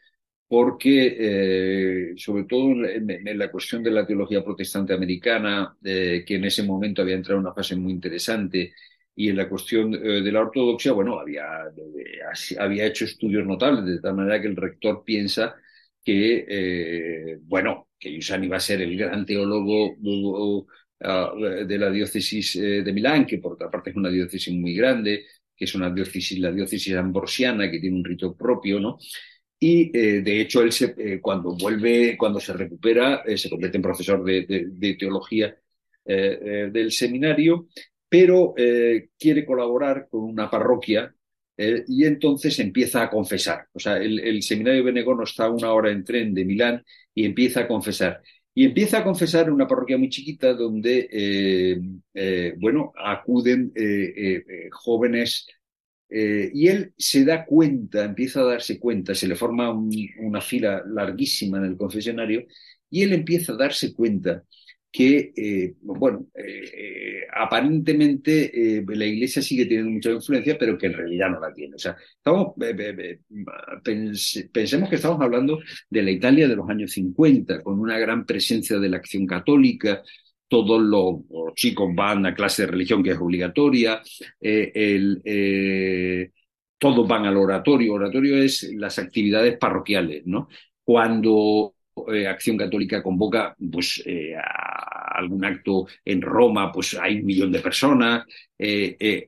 porque, 0.48 1.18
eh, 1.20 2.14
sobre 2.18 2.46
todo 2.46 2.72
en, 2.86 3.38
la 3.38 3.52
cuestión 3.52 3.84
de 3.84 3.92
la 3.92 4.06
teología 4.06 4.44
protestante 4.44 4.94
americana, 4.94 5.76
eh, 5.84 6.24
que 6.26 6.36
en 6.36 6.46
ese 6.46 6.64
momento 6.64 7.02
había 7.02 7.16
entrado 7.16 7.40
en 7.40 7.46
una 7.46 7.54
fase 7.54 7.76
muy 7.76 7.92
interesante, 7.92 8.74
y 9.16 9.30
en 9.30 9.38
la 9.38 9.48
cuestión 9.48 9.92
de 9.92 10.32
la 10.32 10.42
ortodoxia, 10.42 10.92
bueno, 10.92 11.20
había, 11.20 11.46
había 12.60 12.86
hecho 12.86 13.06
estudios 13.06 13.46
notables, 13.46 13.86
de 13.86 14.02
tal 14.02 14.16
manera 14.16 14.42
que 14.42 14.48
el 14.48 14.56
rector 14.56 15.04
piensa 15.06 15.56
que, 16.04 17.38
bueno, 17.44 17.88
que 17.98 18.12
Giussani 18.12 18.48
va 18.48 18.58
a 18.58 18.60
ser 18.60 18.82
el 18.82 18.98
gran 18.98 19.26
teólogo 19.26 20.68
Ah, 21.02 21.34
de 21.36 21.78
la 21.78 21.92
diócesis 21.92 22.56
eh, 22.56 22.82
de 22.82 22.94
Milán, 22.94 23.26
que 23.26 23.38
por 23.38 23.54
otra 23.54 23.70
parte 23.70 23.90
es 23.90 23.96
una 23.98 24.10
diócesis 24.10 24.54
muy 24.54 24.74
grande, 24.76 25.26
que 25.56 25.66
es 25.66 25.76
una 25.76 25.90
diócesis, 25.92 26.40
la 26.40 26.52
diócesis 26.52 26.96
ambrosiana, 26.96 27.70
que 27.70 27.80
tiene 27.80 27.98
un 27.98 28.04
rito 28.06 28.36
propio, 28.36 28.80
¿no? 28.80 28.98
Y 29.60 29.96
eh, 29.98 30.22
de 30.22 30.42
hecho, 30.42 30.62
él 30.62 30.72
se, 30.72 30.96
eh, 30.98 31.20
cuando 31.22 31.56
vuelve, 31.56 32.18
cuando 32.18 32.40
se 32.40 32.54
recupera, 32.54 33.24
se 33.36 33.50
convierte 33.50 33.78
en 33.78 33.84
profesor 33.84 34.24
de, 34.24 34.96
teología 35.00 35.56
del 36.06 36.92
seminario, 36.92 37.68
pero 38.16 38.54
quiere 39.20 39.46
colaborar 39.46 40.08
con 40.10 40.24
una 40.24 40.50
parroquia 40.50 41.14
y 41.58 42.06
entonces 42.06 42.58
empieza 42.60 43.04
a 43.04 43.10
confesar. 43.10 43.68
O 43.74 43.80
sea, 43.80 43.98
el, 43.98 44.42
seminario 44.42 44.80
de 44.80 44.86
Benegono 44.86 45.24
está 45.24 45.50
una 45.50 45.74
hora 45.74 45.92
en 45.92 46.06
tren 46.06 46.34
de 46.34 46.46
Milán 46.46 46.82
y 47.14 47.26
empieza 47.26 47.62
a 47.62 47.68
confesar. 47.68 48.22
Y 48.54 48.64
empieza 48.64 49.00
a 49.00 49.04
confesar 49.04 49.48
en 49.48 49.54
una 49.54 49.68
parroquia 49.68 49.98
muy 49.98 50.08
chiquita 50.08 50.54
donde, 50.54 51.10
eh, 51.12 51.78
eh, 52.14 52.54
bueno, 52.58 52.94
acuden 52.98 53.74
eh, 53.76 54.70
jóvenes 54.72 55.48
y 56.10 56.68
él 56.70 56.94
se 56.98 57.26
da 57.26 57.46
cuenta, 57.46 58.06
empieza 58.06 58.40
a 58.40 58.46
darse 58.46 58.80
cuenta, 58.80 59.14
se 59.14 59.28
le 59.28 59.36
forma 59.36 59.74
una 60.20 60.40
fila 60.40 60.82
larguísima 60.88 61.58
en 61.58 61.66
el 61.66 61.76
confesionario 61.76 62.46
y 62.90 63.02
él 63.04 63.12
empieza 63.12 63.52
a 63.52 63.58
darse 63.58 63.94
cuenta 63.94 64.42
que, 64.96 65.34
eh, 65.36 65.74
bueno, 65.82 66.28
eh, 66.34 67.28
aparentemente 67.34 68.78
eh, 68.78 68.86
la 68.88 69.06
Iglesia 69.06 69.42
sigue 69.42 69.66
teniendo 69.66 69.92
mucha 69.92 70.10
influencia, 70.12 70.58
pero 70.58 70.78
que 70.78 70.86
en 70.86 70.94
realidad 70.94 71.32
no 71.32 71.42
la 71.42 71.54
tiene. 71.54 71.76
O 71.76 71.78
sea, 71.78 71.98
pensemos 73.84 74.90
que 74.90 74.96
estamos 74.96 75.20
hablando 75.20 75.60
de 75.90 76.02
la 76.02 76.12
Italia 76.12 76.48
de 76.48 76.56
los 76.56 76.70
años 76.70 76.94
50, 76.94 77.62
con 77.62 77.78
una 77.78 78.00
gran 78.00 78.26
presencia 78.26 78.80
de 78.80 78.88
la 78.88 78.96
acción 78.96 79.26
católica, 79.28 80.02
todos 80.48 80.82
los, 80.82 81.54
chicos 81.56 81.90
van 81.94 82.26
a 82.26 82.34
clase 82.34 82.62
de 82.62 82.72
religión 82.72 83.04
que 83.04 83.12
es 83.12 83.18
obligatoria, 83.18 84.02
todos 86.78 87.08
van 87.08 87.26
al 87.26 87.36
oratorio. 87.36 87.96
Oratorio 87.96 88.38
es 88.38 88.64
las 88.78 88.98
actividades 88.98 89.58
parroquiales, 89.58 90.26
¿no? 90.26 90.48
Cuando 90.86 91.75
eh, 92.12 92.28
Acción 92.28 92.58
Católica 92.58 93.02
convoca 93.02 93.56
pues, 93.72 94.04
eh, 94.06 94.36
a 94.36 95.18
algún 95.18 95.46
acto 95.46 95.88
en 96.04 96.22
Roma, 96.22 96.72
pues 96.72 96.98
hay 97.00 97.20
un 97.20 97.26
millón 97.26 97.52
de 97.52 97.60
personas. 97.60 98.26
Eh, 98.58 99.28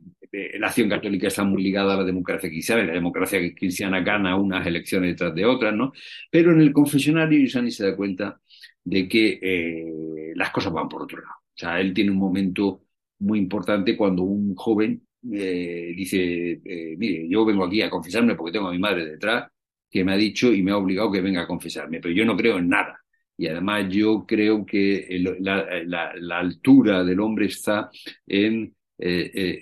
la 0.60 0.68
Acción 0.68 0.90
Católica 0.90 1.28
está 1.28 1.44
muy 1.44 1.64
ligada 1.64 1.94
a 1.94 1.98
la 1.98 2.04
democracia 2.04 2.50
cristiana, 2.50 2.84
y 2.84 2.88
la 2.88 2.94
democracia 2.94 3.40
cristiana 3.56 4.02
gana 4.02 4.36
unas 4.36 4.68
elecciones 4.68 5.12
detrás 5.12 5.34
de 5.34 5.46
otras, 5.46 5.74
¿no? 5.74 5.94
Pero 6.30 6.52
en 6.52 6.62
el 6.62 6.74
confesionario 6.74 7.40
Isani 7.40 7.72
se 7.72 7.86
da 7.86 7.96
cuenta 7.96 8.40
de 8.84 9.08
que 9.08 10.34
las 10.36 10.52
cosas 10.52 10.74
van 10.74 10.90
por 10.90 11.04
otro 11.04 11.22
lado. 11.22 11.34
O 11.34 11.58
sea, 11.58 11.80
él 11.80 11.94
tiene 11.94 12.12
un 12.12 12.18
momento 12.18 12.84
muy 13.20 13.40
importante 13.40 13.96
cuando 13.98 14.24
un 14.24 14.54
joven 14.56 15.02
dice, 15.22 16.62
mire, 16.98 17.28
yo 17.30 17.46
vengo 17.46 17.64
aquí 17.66 17.82
a 17.82 17.90
confesarme 17.90 18.36
porque 18.36 18.52
tengo 18.52 18.68
a 18.68 18.72
mi 18.72 18.80
madre 18.80 19.06
detrás 19.06 19.50
que 19.90 20.04
me 20.04 20.14
ha 20.14 20.18
dicho 20.18 20.54
y 20.54 20.64
me 20.64 20.72
ha 20.72 20.78
obligado 20.78 21.12
que 21.12 21.22
venga 21.22 21.44
a 21.44 21.48
confesarme, 21.48 22.00
pero 22.00 22.14
yo 22.14 22.26
no 22.26 22.36
creo 22.36 22.58
en 22.58 22.70
nada. 22.70 23.00
Y 23.38 23.48
además 23.48 23.88
yo 23.90 24.26
creo 24.28 24.66
que 24.66 25.08
la, 25.40 26.40
altura 26.40 27.04
del 27.04 27.20
hombre 27.20 27.46
está 27.48 27.90
en, 28.26 28.76
eh, 28.98 29.32
eh, 29.34 29.60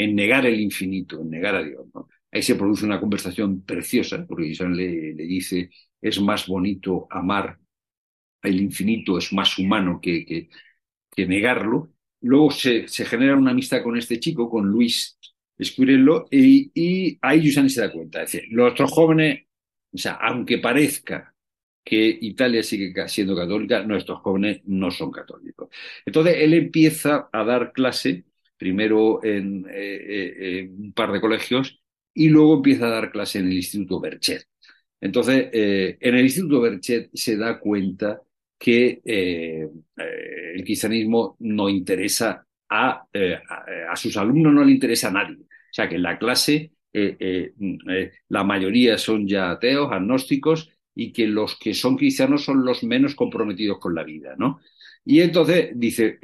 en, 0.00 0.14
negar 0.14 0.46
el 0.46 0.60
infinito, 0.60 1.20
en 1.20 1.30
negar 1.30 1.56
a 1.56 1.64
Dios. 1.64 1.86
Ahí 2.30 2.42
se 2.42 2.54
produce 2.54 2.84
una 2.84 3.00
conversación 3.00 3.62
preciosa, 3.62 4.24
porque 4.26 4.46
Gisán 4.46 4.76
le, 4.76 5.14
dice, 5.14 5.70
es 6.00 6.20
más 6.20 6.46
bonito 6.46 7.06
amar 7.10 7.58
el 8.42 8.60
infinito, 8.60 9.18
es 9.18 9.32
más 9.32 9.58
humano 9.58 10.00
que, 10.00 10.48
negarlo. 11.16 11.90
Luego 12.20 12.50
se, 12.50 12.86
genera 12.88 13.36
una 13.36 13.50
amistad 13.50 13.82
con 13.82 13.96
este 13.96 14.20
chico, 14.20 14.48
con 14.48 14.66
Luis 14.68 15.13
Escurello, 15.58 16.26
y, 16.30 17.18
ahí 17.22 17.40
Giussani 17.40 17.70
se 17.70 17.80
da 17.82 17.92
cuenta. 17.92 18.22
Es 18.22 18.32
decir, 18.32 18.48
los 18.52 18.72
otros 18.72 18.90
jóvenes, 18.90 19.46
o 19.92 19.98
sea, 19.98 20.14
aunque 20.14 20.58
parezca 20.58 21.34
que 21.84 22.18
Italia 22.22 22.62
sigue 22.62 22.92
siendo 23.08 23.36
católica, 23.36 23.82
nuestros 23.84 24.20
jóvenes 24.20 24.62
no 24.64 24.90
son 24.90 25.10
católicos. 25.12 25.68
Entonces, 26.06 26.36
él 26.38 26.54
empieza 26.54 27.28
a 27.32 27.44
dar 27.44 27.72
clase, 27.72 28.24
primero 28.56 29.22
en, 29.24 29.66
eh, 29.70 30.60
eh, 30.62 30.70
un 30.70 30.92
par 30.92 31.12
de 31.12 31.20
colegios, 31.20 31.80
y 32.14 32.28
luego 32.28 32.56
empieza 32.56 32.86
a 32.86 32.90
dar 32.90 33.10
clase 33.12 33.38
en 33.40 33.46
el 33.46 33.54
Instituto 33.54 34.00
Berchet. 34.00 34.46
Entonces, 35.00 35.48
eh, 35.52 35.98
en 36.00 36.14
el 36.16 36.24
Instituto 36.24 36.60
Berchet 36.60 37.10
se 37.14 37.36
da 37.36 37.58
cuenta 37.60 38.22
que 38.58 39.02
el 39.04 40.64
cristianismo 40.64 41.36
no 41.40 41.68
interesa 41.68 42.43
eh, 43.12 43.38
a, 43.48 43.92
a, 43.92 43.96
sus 43.96 44.16
alumnos 44.16 44.52
no 44.52 44.64
le 44.64 44.72
interesa 44.72 45.08
a 45.08 45.12
nadie. 45.12 45.36
O 45.42 45.72
sea 45.72 45.88
que 45.88 45.96
en 45.96 46.02
la 46.02 46.18
clase 46.18 46.72
eh, 46.92 47.16
eh, 47.18 48.12
la 48.28 48.44
mayoría 48.44 48.98
son 48.98 49.26
ya 49.26 49.50
ateos, 49.50 49.92
agnósticos, 49.92 50.70
y 50.94 51.12
que 51.12 51.26
los 51.26 51.58
que 51.58 51.74
son 51.74 51.96
cristianos 51.96 52.44
son 52.44 52.64
los 52.64 52.84
menos 52.84 53.16
comprometidos 53.16 53.78
con 53.80 53.94
la 53.94 54.04
vida, 54.04 54.34
¿no? 54.38 54.60
Y 55.04 55.20
entonces 55.20 55.70
dice, 55.74 56.18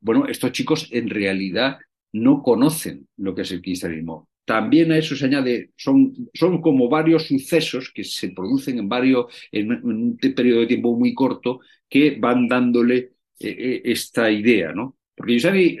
bueno, 0.00 0.26
estos 0.26 0.52
chicos 0.52 0.88
en 0.90 1.08
realidad 1.08 1.78
no 2.12 2.42
conocen 2.42 3.08
lo 3.16 3.34
que 3.34 3.42
es 3.42 3.52
el 3.52 3.62
cristianismo. 3.62 4.28
También 4.44 4.92
a 4.92 4.98
eso 4.98 5.16
se 5.16 5.24
añade, 5.24 5.70
son, 5.76 6.12
son 6.34 6.60
como 6.60 6.88
varios 6.88 7.26
sucesos 7.28 7.90
que 7.94 8.04
se 8.04 8.30
producen 8.30 8.78
en 8.78 8.88
varios, 8.88 9.26
en, 9.52 9.72
un 9.84 10.18
periodo 10.18 10.60
de 10.60 10.66
tiempo 10.66 10.96
muy 10.96 11.14
corto, 11.14 11.60
que 11.88 12.16
van 12.20 12.48
dándole 12.48 13.12
esta 13.38 14.30
idea, 14.30 14.72
¿no? 14.72 14.95
Porque 15.16 15.34
Yusani 15.34 15.78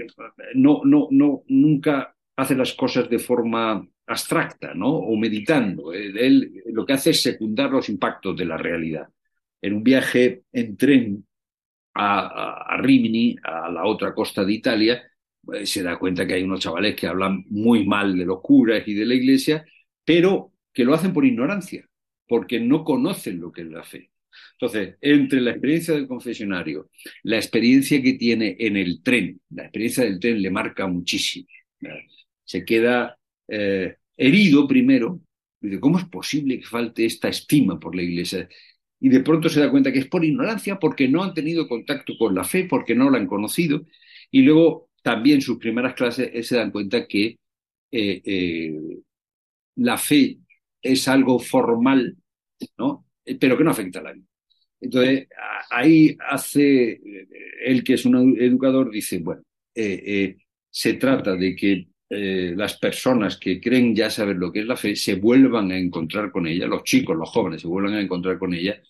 no, 0.54 0.80
nunca 1.48 2.16
hace 2.36 2.54
las 2.54 2.72
cosas 2.72 3.08
de 3.10 3.18
forma 3.18 3.86
abstracta, 4.06 4.74
¿no? 4.74 4.88
O 4.88 5.16
meditando. 5.16 5.92
Él, 5.92 6.62
lo 6.66 6.86
que 6.86 6.94
hace 6.94 7.10
es 7.10 7.22
secundar 7.22 7.70
los 7.70 7.88
impactos 7.88 8.36
de 8.36 8.46
la 8.46 8.56
realidad. 8.56 9.08
En 9.60 9.74
un 9.74 9.82
viaje 9.82 10.42
en 10.52 10.76
tren 10.76 11.26
a, 11.94 12.76
Rimini, 12.78 13.36
a 13.42 13.70
la 13.70 13.84
otra 13.84 14.14
costa 14.14 14.44
de 14.44 14.52
Italia, 14.52 15.02
pues, 15.42 15.70
se 15.70 15.82
da 15.82 15.98
cuenta 15.98 16.26
que 16.26 16.34
hay 16.34 16.42
unos 16.42 16.60
chavales 16.60 16.94
que 16.94 17.06
hablan 17.06 17.44
muy 17.48 17.86
mal 17.86 18.16
de 18.16 18.24
los 18.24 18.40
curas 18.40 18.86
y 18.86 18.94
de 18.94 19.06
la 19.06 19.14
iglesia, 19.14 19.64
pero 20.04 20.52
que 20.72 20.84
lo 20.84 20.94
hacen 20.94 21.12
por 21.12 21.24
ignorancia, 21.24 21.88
porque 22.28 22.60
no 22.60 22.84
conocen 22.84 23.40
lo 23.40 23.52
que 23.52 23.62
es 23.62 23.68
la 23.68 23.82
fe. 23.82 24.10
Entonces, 24.58 24.96
entre 25.02 25.40
la 25.40 25.50
experiencia 25.50 25.94
del 25.94 26.06
confesionario, 26.08 26.90
la 27.24 27.36
experiencia 27.36 28.00
que 28.02 28.14
tiene 28.14 28.56
en 28.58 28.76
el 28.76 29.02
tren, 29.02 29.40
la 29.50 29.64
experiencia 29.64 30.04
del 30.04 30.18
tren 30.18 30.40
le 30.40 30.50
marca 30.50 30.86
muchísimo. 30.86 31.46
Se 32.44 32.64
queda 32.64 33.18
eh, 33.48 33.96
herido 34.16 34.66
primero, 34.66 35.20
dice, 35.60 35.78
¿cómo 35.80 35.98
es 35.98 36.06
posible 36.06 36.58
que 36.58 36.66
falte 36.66 37.04
esta 37.04 37.28
estima 37.28 37.78
por 37.78 37.94
la 37.94 38.02
iglesia? 38.02 38.48
Y 38.98 39.10
de 39.10 39.20
pronto 39.20 39.50
se 39.50 39.60
da 39.60 39.70
cuenta 39.70 39.92
que 39.92 39.98
es 39.98 40.08
por 40.08 40.24
ignorancia, 40.24 40.78
porque 40.78 41.06
no 41.08 41.22
han 41.22 41.34
tenido 41.34 41.68
contacto 41.68 42.14
con 42.18 42.34
la 42.34 42.44
fe, 42.44 42.64
porque 42.64 42.94
no 42.94 43.10
la 43.10 43.18
han 43.18 43.26
conocido. 43.26 43.84
Y 44.30 44.42
luego 44.42 44.90
también 45.02 45.42
sus 45.42 45.58
primeras 45.58 45.94
clases 45.94 46.46
se 46.46 46.56
dan 46.56 46.70
cuenta 46.70 47.06
que 47.06 47.38
eh, 47.90 48.22
eh, 48.24 48.74
la 49.76 49.98
fe 49.98 50.38
es 50.82 51.08
algo 51.08 51.38
formal, 51.38 52.16
¿no? 52.78 53.06
pero 53.40 53.56
que 53.58 53.64
no 53.64 53.70
afecta 53.70 54.00
a 54.00 54.02
la 54.02 54.12
vida. 54.12 54.25
Entonces, 54.80 55.28
ahí 55.70 56.16
hace, 56.20 57.00
él 57.64 57.82
que 57.82 57.94
es 57.94 58.04
un 58.04 58.36
educador, 58.38 58.90
dice, 58.90 59.18
bueno, 59.18 59.42
eh, 59.74 60.02
eh, 60.06 60.36
se 60.70 60.94
trata 60.94 61.36
de 61.36 61.56
que 61.56 61.88
eh, 62.08 62.54
las 62.56 62.78
personas 62.78 63.36
que 63.38 63.60
creen 63.60 63.94
ya 63.94 64.10
saber 64.10 64.36
lo 64.36 64.52
que 64.52 64.60
es 64.60 64.66
la 64.66 64.76
fe 64.76 64.94
se 64.94 65.16
vuelvan 65.16 65.70
a 65.72 65.78
encontrar 65.78 66.30
con 66.30 66.46
ella, 66.46 66.66
los 66.66 66.84
chicos, 66.84 67.16
los 67.16 67.28
jóvenes 67.30 67.62
se 67.62 67.68
vuelvan 67.68 67.94
a 67.94 68.00
encontrar 68.00 68.38
con 68.38 68.54
ella 68.54 68.80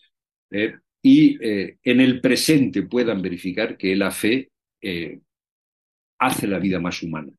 y 1.03 1.37
en 1.41 2.01
el 2.01 2.21
presente 2.21 2.83
puedan 2.83 3.21
verificar 3.21 3.77
que 3.77 3.97
la 3.97 4.11
fe 4.11 4.51
hace 6.19 6.47
la 6.47 6.59
vida 6.59 6.79
más 6.81 7.03
humana, 7.03 7.33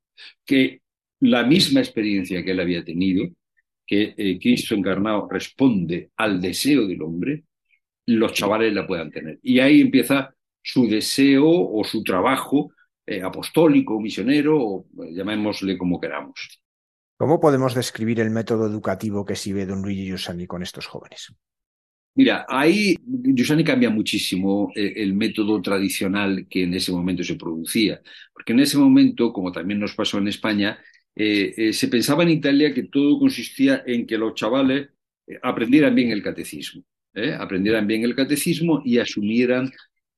que 0.45 0.81
la 1.21 1.43
misma 1.43 1.79
experiencia 1.79 2.43
que 2.43 2.51
él 2.51 2.59
había 2.59 2.83
tenido, 2.83 3.29
que 3.85 4.37
Cristo 4.41 4.75
encarnado 4.75 5.27
responde 5.29 6.11
al 6.17 6.41
deseo 6.41 6.85
del 6.85 7.01
hombre, 7.01 7.43
los 8.07 8.33
chavales 8.33 8.73
la 8.73 8.87
puedan 8.87 9.11
tener. 9.11 9.39
Y 9.43 9.59
ahí 9.59 9.81
empieza 9.81 10.33
su 10.61 10.87
deseo 10.87 11.47
o 11.47 11.83
su 11.83 12.03
trabajo 12.03 12.71
eh, 13.05 13.21
apostólico, 13.21 13.99
misionero, 13.99 14.57
o 14.59 14.85
llamémosle 15.11 15.77
como 15.77 15.99
queramos. 15.99 16.59
¿Cómo 17.17 17.39
podemos 17.39 17.73
describir 17.73 18.19
el 18.19 18.29
método 18.29 18.67
educativo 18.67 19.25
que 19.25 19.35
sigue 19.35 19.65
don 19.65 19.81
Luigi 19.81 20.05
Giussani 20.05 20.45
con 20.45 20.61
estos 20.61 20.85
jóvenes? 20.85 21.33
Mira, 22.17 22.47
ahí 22.49 22.97
Giussani 23.05 23.63
cambia 23.63 23.91
muchísimo 23.91 24.71
eh, 24.75 24.93
el 24.97 25.13
método 25.13 25.61
tradicional 25.61 26.47
que 26.49 26.63
en 26.63 26.73
ese 26.73 26.91
momento 26.91 27.23
se 27.23 27.35
producía, 27.35 28.01
porque 28.33 28.53
en 28.53 28.59
ese 28.61 28.79
momento, 28.79 29.31
como 29.31 29.51
también 29.51 29.79
nos 29.79 29.93
pasó 29.93 30.17
en 30.17 30.27
España, 30.27 30.79
eh, 31.15 31.53
eh, 31.55 31.73
se 31.73 31.87
pensaba 31.87 32.23
en 32.23 32.29
Italia 32.29 32.73
que 32.73 32.83
todo 32.83 33.19
consistía 33.19 33.83
en 33.85 34.07
que 34.07 34.17
los 34.17 34.33
chavales 34.33 34.89
aprendieran 35.43 35.93
bien 35.93 36.09
el 36.09 36.23
catecismo, 36.23 36.83
aprendieran 37.39 37.87
bien 37.87 38.03
el 38.03 38.15
catecismo 38.15 38.81
y 38.85 38.99
asumieran, 38.99 39.71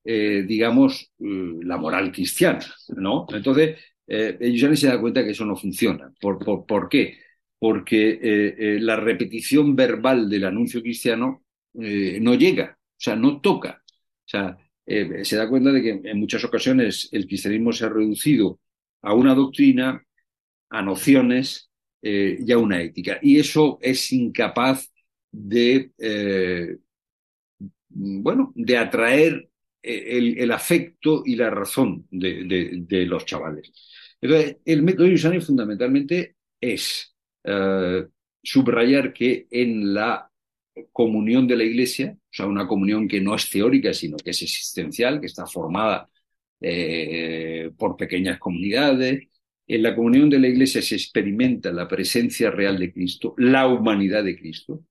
digamos, 0.04 1.12
la 1.18 1.76
moral 1.76 2.10
cristiana, 2.10 2.64
¿no? 2.96 3.26
Entonces, 3.32 3.78
Giussani 4.06 4.76
se 4.76 4.88
da 4.88 5.00
cuenta 5.00 5.24
que 5.24 5.30
eso 5.30 5.44
no 5.44 5.56
funciona. 5.56 6.12
¿Por, 6.20 6.66
por, 6.66 6.88
qué? 6.88 7.18
Porque 7.58 8.78
la 8.80 8.96
repetición 8.96 9.76
verbal 9.76 10.28
del 10.28 10.44
anuncio 10.44 10.82
cristiano 10.82 11.44
no 11.74 12.34
llega, 12.34 12.76
o 12.78 12.94
sea, 12.96 13.16
no 13.16 13.40
toca. 13.40 13.82
O 13.86 14.28
sea, 14.28 14.56
se 14.86 15.36
da 15.36 15.48
cuenta 15.48 15.72
de 15.72 15.82
que 15.82 16.00
en 16.04 16.18
muchas 16.18 16.44
ocasiones 16.44 17.08
el 17.12 17.26
cristianismo 17.26 17.72
se 17.72 17.84
ha 17.84 17.88
reducido 17.88 18.58
a 19.02 19.14
una 19.14 19.34
doctrina 19.34 20.02
a 20.70 20.82
nociones 20.82 21.70
eh, 22.02 22.38
y 22.44 22.52
a 22.52 22.58
una 22.58 22.80
ética. 22.80 23.18
Y 23.20 23.38
eso 23.38 23.78
es 23.82 24.12
incapaz 24.12 24.90
de, 25.30 25.90
eh, 25.98 26.76
bueno, 27.90 28.52
de 28.54 28.76
atraer 28.76 29.48
eh, 29.82 30.34
el, 30.38 30.52
afecto 30.52 31.22
y 31.24 31.36
la 31.36 31.50
razón 31.50 32.06
de, 32.10 33.06
los 33.06 33.24
chavales. 33.24 33.72
Entonces, 34.20 34.56
el 34.64 34.82
método 34.82 35.06
Yusani 35.06 35.40
fundamentalmente 35.40 36.36
es 36.60 37.14
subrayar 38.42 39.12
que 39.12 39.46
en 39.50 39.94
la 39.94 40.30
comunión 40.92 41.46
de 41.46 41.56
la 41.56 41.64
Iglesia, 41.64 42.16
o 42.16 42.28
sea, 42.30 42.46
una 42.46 42.66
comunión 42.66 43.08
que 43.08 43.20
no 43.20 43.34
es 43.34 43.48
teórica, 43.48 43.94
sino 43.94 44.16
que 44.18 44.30
es 44.30 44.42
existencial, 44.42 45.20
que 45.20 45.26
está 45.26 45.46
formada 45.46 46.08
por 47.78 47.96
pequeñas 47.96 48.38
comunidades, 48.38 49.30
en 49.72 49.84
la 49.84 49.94
comunión 49.94 50.28
de 50.28 50.40
la 50.40 50.48
Iglesia 50.48 50.82
se 50.82 50.96
experimenta 50.96 51.70
la 51.70 51.86
presencia 51.86 52.50
real 52.50 52.76
de 52.76 52.92
Cristo, 52.92 53.34
la 53.38 53.68
humanidad 53.68 54.24
de 54.24 54.36
Cristo. 54.36 54.82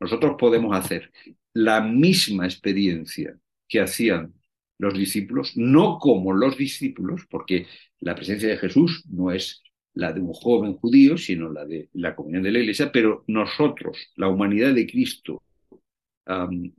Nosotros 0.00 0.36
podemos 0.38 0.76
hacer 0.76 1.10
la 1.52 1.80
misma 1.80 2.44
experiencia 2.44 3.36
que 3.68 3.80
hacían 3.80 4.34
los 4.78 4.94
discípulos, 4.94 5.56
no 5.56 5.98
como 5.98 6.32
los 6.32 6.56
discípulos, 6.56 7.26
porque 7.30 7.66
la 8.00 8.14
presencia 8.14 8.48
de 8.48 8.58
Jesús 8.58 9.04
no 9.08 9.30
es 9.30 9.62
la 9.94 10.12
de 10.12 10.20
un 10.20 10.32
joven 10.32 10.74
judío, 10.74 11.16
sino 11.16 11.50
la 11.50 11.64
de 11.64 11.88
la 11.94 12.14
comunión 12.14 12.42
de 12.42 12.50
la 12.50 12.58
Iglesia, 12.58 12.90
pero 12.92 13.24
nosotros, 13.28 14.12
la 14.16 14.28
humanidad 14.28 14.74
de 14.74 14.86
Cristo, 14.86 15.42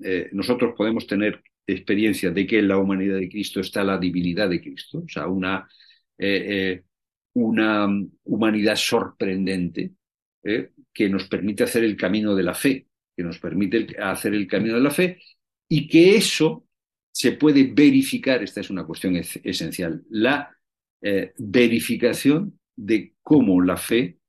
eh, 0.04 0.30
nosotros 0.34 0.74
podemos 0.76 1.08
tener 1.08 1.42
experiencia 1.66 2.32
de 2.32 2.46
que 2.46 2.60
en 2.60 2.68
la 2.68 2.78
humanidad 2.78 3.18
de 3.18 3.30
Cristo 3.30 3.60
está 3.60 3.84
la 3.84 3.98
divinidad 3.98 4.50
de 4.50 4.62
Cristo, 4.62 5.04
o 5.06 5.08
sea, 5.08 5.28
una, 5.28 5.68
eh, 6.18 6.46
eh, 6.48 6.84
una 7.34 7.88
humanidad 8.24 8.76
sorprendente 8.76 9.92
que 10.94 11.10
nos 11.10 11.28
permite 11.28 11.64
hacer 11.64 11.84
el 11.84 11.98
camino 11.98 12.36
de 12.36 12.44
la 12.44 12.54
fe, 12.54 12.86
que 13.16 13.24
nos 13.24 13.40
permite 13.40 13.88
hacer 14.02 14.34
el 14.34 14.48
camino 14.48 14.76
de 14.76 14.82
la 14.82 14.92
fe 14.92 15.20
y 15.68 15.88
que 15.88 16.16
eso 16.16 16.68
se 17.12 17.34
puede 17.34 17.64
verificar, 17.74 18.44
esta 18.44 18.62
es 18.62 18.70
una 18.70 18.86
cuestión 18.86 19.16
esencial, 19.16 20.04
la 20.10 20.56
eh, 21.02 21.34
verificación 21.38 22.60
de 22.76 23.14
cómo 23.22 23.62
la 23.62 23.78
fe 23.78 24.20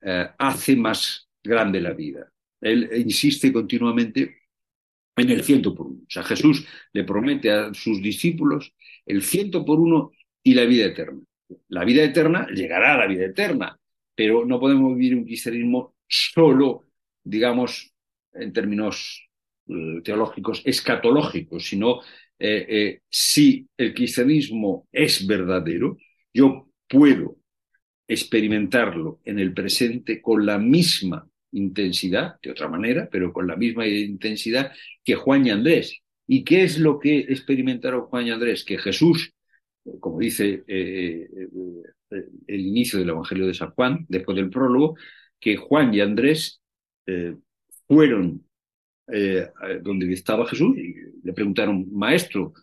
eh, 0.00 0.28
hace 0.38 0.76
más 0.76 1.28
grande 1.42 1.80
la 1.80 1.92
vida. 1.92 2.32
Él 2.60 2.88
insiste 2.96 3.52
continuamente 3.52 4.38
en 5.16 5.30
el 5.30 5.42
ciento 5.42 5.74
por 5.74 5.88
uno. 5.88 6.00
O 6.02 6.10
sea, 6.10 6.22
Jesús 6.22 6.66
le 6.92 7.04
promete 7.04 7.50
a 7.50 7.74
sus 7.74 8.00
discípulos 8.00 8.72
el 9.04 9.22
ciento 9.22 9.64
por 9.64 9.78
uno 9.78 10.12
y 10.42 10.54
la 10.54 10.64
vida 10.64 10.86
eterna 10.86 11.20
la 11.68 11.84
vida 11.84 12.02
eterna 12.04 12.46
llegará 12.48 12.94
a 12.94 12.98
la 12.98 13.06
vida 13.06 13.24
eterna, 13.24 13.78
pero 14.14 14.44
no 14.44 14.60
podemos 14.60 14.96
vivir 14.96 15.16
un 15.16 15.24
cristianismo 15.24 15.96
solo, 16.06 16.84
digamos, 17.24 17.91
en 18.34 18.52
términos 18.52 19.28
eh, 19.68 20.00
teológicos, 20.02 20.62
escatológicos, 20.64 21.66
sino 21.66 22.00
eh, 22.38 22.66
eh, 22.68 23.00
si 23.08 23.66
el 23.76 23.94
cristianismo 23.94 24.88
es 24.90 25.26
verdadero, 25.26 25.96
yo 26.32 26.68
puedo 26.88 27.36
experimentarlo 28.06 29.20
en 29.24 29.38
el 29.38 29.54
presente 29.54 30.20
con 30.20 30.44
la 30.44 30.58
misma 30.58 31.28
intensidad, 31.52 32.36
de 32.42 32.50
otra 32.50 32.68
manera, 32.68 33.08
pero 33.10 33.32
con 33.32 33.46
la 33.46 33.56
misma 33.56 33.86
intensidad 33.86 34.72
que 35.04 35.14
Juan 35.14 35.46
y 35.46 35.50
Andrés. 35.50 36.00
¿Y 36.26 36.44
qué 36.44 36.64
es 36.64 36.78
lo 36.78 36.98
que 36.98 37.18
experimentaron 37.20 38.06
Juan 38.06 38.26
y 38.26 38.30
Andrés? 38.30 38.64
Que 38.64 38.78
Jesús 38.78 39.32
como 39.98 40.20
dice 40.20 40.62
el 40.66 42.60
inicio 42.60 42.98
del 42.98 43.08
Evangelio 43.08 43.46
de 43.46 43.54
San 43.54 43.70
Juan, 43.72 44.06
después 44.08 44.36
del 44.36 44.50
prólogo, 44.50 44.96
que 45.40 45.56
Juan 45.56 45.92
y 45.92 46.00
Andrés 46.00 46.60
fueron 47.86 48.44
donde 49.82 50.12
estaba 50.12 50.46
Jesús 50.46 50.76
y 50.78 50.94
le 51.22 51.32
preguntaron, 51.34 51.86
maestro, 51.92 52.54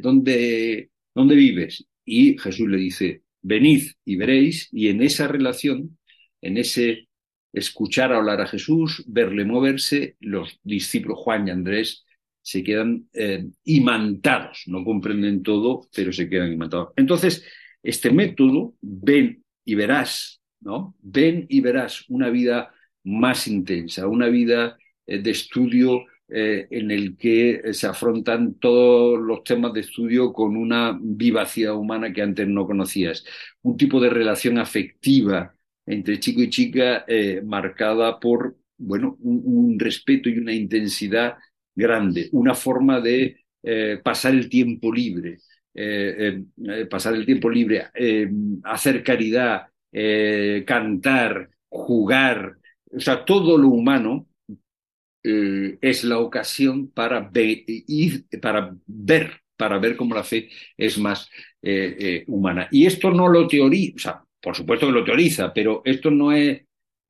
¿dónde, 0.00 0.90
¿dónde 1.14 1.34
vives? 1.34 1.86
Y 2.04 2.36
Jesús 2.36 2.68
le 2.68 2.76
dice, 2.76 3.22
venid 3.40 3.92
y 4.04 4.16
veréis, 4.16 4.68
y 4.72 4.88
en 4.88 5.02
esa 5.02 5.28
relación, 5.28 5.98
en 6.40 6.58
ese 6.58 7.08
escuchar 7.52 8.12
hablar 8.12 8.40
a 8.40 8.46
Jesús, 8.46 9.04
verle 9.06 9.44
moverse, 9.44 10.16
los 10.20 10.58
discípulos 10.62 11.18
Juan 11.18 11.48
y 11.48 11.50
Andrés 11.50 12.04
se 12.40 12.64
quedan 12.64 13.08
eh, 13.12 13.46
imantados, 13.64 14.64
no 14.66 14.84
comprenden 14.84 15.42
todo, 15.42 15.88
pero 15.94 16.12
se 16.12 16.28
quedan 16.28 16.52
imantados. 16.52 16.88
Entonces, 16.96 17.46
este 17.82 18.10
método, 18.10 18.74
ven 18.80 19.44
y 19.64 19.74
verás, 19.74 20.40
¿no? 20.60 20.96
Ven 21.00 21.46
y 21.48 21.60
verás 21.60 22.08
una 22.08 22.30
vida 22.30 22.74
más 23.04 23.46
intensa, 23.48 24.06
una 24.06 24.28
vida 24.28 24.78
eh, 25.06 25.18
de 25.20 25.30
estudio 25.30 26.04
eh, 26.28 26.66
en 26.70 26.90
el 26.90 27.16
que 27.16 27.74
se 27.74 27.86
afrontan 27.86 28.54
todos 28.54 29.20
los 29.20 29.44
temas 29.44 29.72
de 29.72 29.80
estudio 29.80 30.32
con 30.32 30.56
una 30.56 30.98
vivacidad 31.00 31.74
humana 31.76 32.12
que 32.12 32.22
antes 32.22 32.48
no 32.48 32.66
conocías, 32.66 33.24
un 33.62 33.76
tipo 33.76 34.00
de 34.00 34.10
relación 34.10 34.58
afectiva 34.58 35.54
entre 35.84 36.20
chico 36.20 36.40
y 36.42 36.50
chica 36.50 37.04
marcada 37.44 38.20
por 38.20 38.56
bueno, 38.78 39.16
un 39.20 39.78
respeto 39.78 40.28
y 40.28 40.38
una 40.38 40.52
intensidad 40.52 41.36
grande, 41.74 42.28
una 42.32 42.54
forma 42.54 43.00
de 43.00 43.44
eh, 43.62 44.00
pasar 44.02 44.32
el 44.34 44.48
tiempo 44.48 44.92
libre, 44.92 45.38
eh, 45.74 46.42
eh, 46.66 46.86
pasar 46.86 47.14
el 47.14 47.24
tiempo 47.24 47.48
libre, 47.48 47.86
hacer 48.64 49.02
caridad, 49.02 49.68
cantar, 50.66 51.50
jugar, 51.68 52.56
o 52.92 53.00
sea, 53.00 53.24
todo 53.24 53.58
lo 53.58 53.68
humano 53.68 54.26
es 55.24 56.02
la 56.02 56.18
ocasión 56.18 56.88
para, 56.88 57.30
ir, 57.34 58.24
para 58.40 58.74
ver, 58.86 59.40
para 59.56 59.78
ver 59.78 59.96
cómo 59.96 60.16
la 60.16 60.24
fe 60.24 60.48
es 60.76 60.98
más 60.98 61.30
humana. 62.26 62.68
Y 62.72 62.86
esto 62.86 63.10
no 63.12 63.28
lo 63.28 63.46
teoriza, 63.46 63.94
o 63.94 63.98
sea, 63.98 64.24
por 64.40 64.56
supuesto 64.56 64.86
que 64.86 64.92
lo 64.92 65.04
teoriza, 65.04 65.52
pero 65.52 65.82
esto 65.84 66.10
no 66.10 66.32
es 66.32 66.62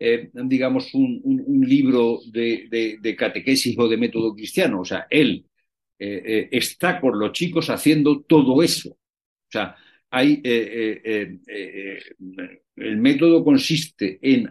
eh, 0.04 0.30
digamos, 0.34 0.92
un, 0.94 1.64
libro 1.64 2.18
de, 2.26 3.14
catequesis 3.16 3.78
o 3.78 3.86
de 3.88 3.96
método 3.96 4.34
cristiano. 4.34 4.80
O 4.80 4.84
sea, 4.84 5.06
él 5.08 5.46
eh, 5.96 6.22
eh, 6.26 6.48
está 6.50 7.00
con 7.00 7.20
los 7.20 7.30
chicos 7.32 7.70
haciendo 7.70 8.22
todo 8.22 8.62
eso. 8.64 8.90
O 8.90 8.98
sea, 9.48 9.76
hay, 10.10 10.42
el 12.76 12.96
método 12.96 13.44
consiste 13.44 14.18
en, 14.22 14.50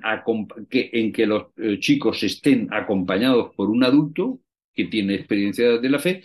que, 0.69 0.89
en 0.93 1.11
que 1.11 1.25
los 1.25 1.47
chicos 1.79 2.21
estén 2.23 2.67
acompañados 2.71 3.53
por 3.55 3.69
un 3.69 3.83
adulto 3.83 4.41
que 4.73 4.85
tiene 4.85 5.15
experiencia 5.15 5.77
de 5.77 5.89
la 5.89 5.99
fe, 5.99 6.23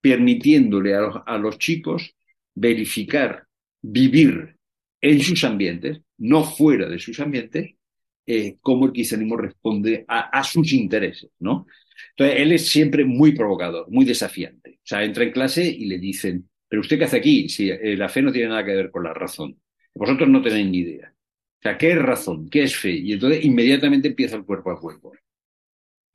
permitiéndole 0.00 0.94
a 0.94 1.38
los 1.38 1.58
chicos 1.58 2.14
verificar, 2.54 3.46
vivir 3.82 4.56
en 5.00 5.20
sus 5.20 5.44
ambientes, 5.44 6.00
no 6.18 6.44
fuera 6.44 6.88
de 6.88 6.98
sus 6.98 7.20
ambientes, 7.20 7.74
eh, 8.26 8.56
cómo 8.60 8.86
el 8.86 8.92
cristianismo 8.92 9.36
responde 9.36 10.04
a, 10.08 10.42
sus 10.42 10.72
intereses, 10.72 11.30
¿no? 11.38 11.66
Entonces, 12.10 12.40
él 12.40 12.52
es 12.52 12.68
siempre 12.68 13.04
muy 13.04 13.32
provocador, 13.32 13.90
muy 13.90 14.04
desafiante. 14.04 14.80
O 14.82 14.86
sea, 14.86 15.04
entra 15.04 15.24
en 15.24 15.30
clase 15.30 15.64
y 15.64 15.86
le 15.86 15.98
dicen, 15.98 16.48
pero 16.68 16.80
usted 16.80 16.98
qué 16.98 17.04
hace 17.04 17.18
aquí? 17.18 17.48
Si 17.48 17.70
eh, 17.70 17.96
la 17.96 18.08
fe 18.08 18.22
no 18.22 18.32
tiene 18.32 18.48
nada 18.48 18.64
que 18.64 18.74
ver 18.74 18.90
con 18.90 19.04
la 19.04 19.14
razón. 19.14 19.60
Vosotros 19.94 20.28
no 20.28 20.42
tenéis 20.42 20.66
ni 20.66 20.78
idea. 20.78 21.12
O 21.58 21.62
sea, 21.62 21.78
¿qué 21.78 21.92
es 21.92 22.02
razón? 22.02 22.48
¿Qué 22.48 22.64
es 22.64 22.76
fe? 22.76 22.90
Y 22.90 23.14
entonces 23.14 23.44
inmediatamente 23.44 24.08
empieza 24.08 24.36
el 24.36 24.44
cuerpo 24.44 24.70
a 24.70 24.80
cuerpo. 24.80 25.12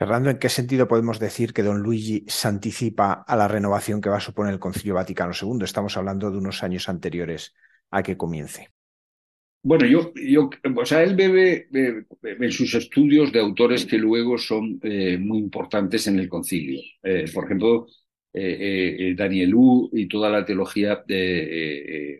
Fernando, 0.02 0.32
¿en 0.32 0.40
qué 0.40 0.50
sentido 0.50 0.88
podemos 0.88 1.20
decir 1.20 1.54
que 1.54 1.62
don 1.62 1.84
Luigi 1.84 2.26
se 2.28 2.48
anticipa 2.48 3.24
a 3.28 3.36
la 3.36 3.48
renovación 3.48 4.02
que 4.02 4.10
va 4.10 4.18
a 4.18 4.22
suponer 4.22 4.54
el 4.54 4.60
Concilio 4.60 4.96
Vaticano 4.96 5.32
II? 5.40 5.64
Estamos 5.64 5.96
hablando 5.96 6.32
de 6.32 6.40
unos 6.40 6.64
años 6.64 6.90
anteriores 6.90 7.54
a 7.92 8.02
que 8.02 8.18
comience. 8.18 8.70
Bueno, 9.64 9.86
yo, 9.86 10.12
yo, 10.16 10.50
o 10.76 10.86
sea, 10.86 11.04
él 11.04 11.16
bebe, 11.16 11.68
en 12.24 12.52
sus 12.52 12.74
estudios 12.74 13.32
de 13.32 13.42
autores 13.42 13.86
que 13.86 14.00
luego 14.00 14.40
son 14.40 14.80
eh, 14.82 15.20
muy 15.20 15.38
importantes 15.38 16.08
en 16.08 16.18
el 16.18 16.28
concilio. 16.28 16.82
Eh, 17.04 17.26
por 17.32 17.46
ejemplo, 17.46 17.86
eh, 18.34 19.14
Danielou 19.16 19.88
y 19.94 20.08
toda 20.08 20.32
la 20.32 20.44
teología 20.44 21.04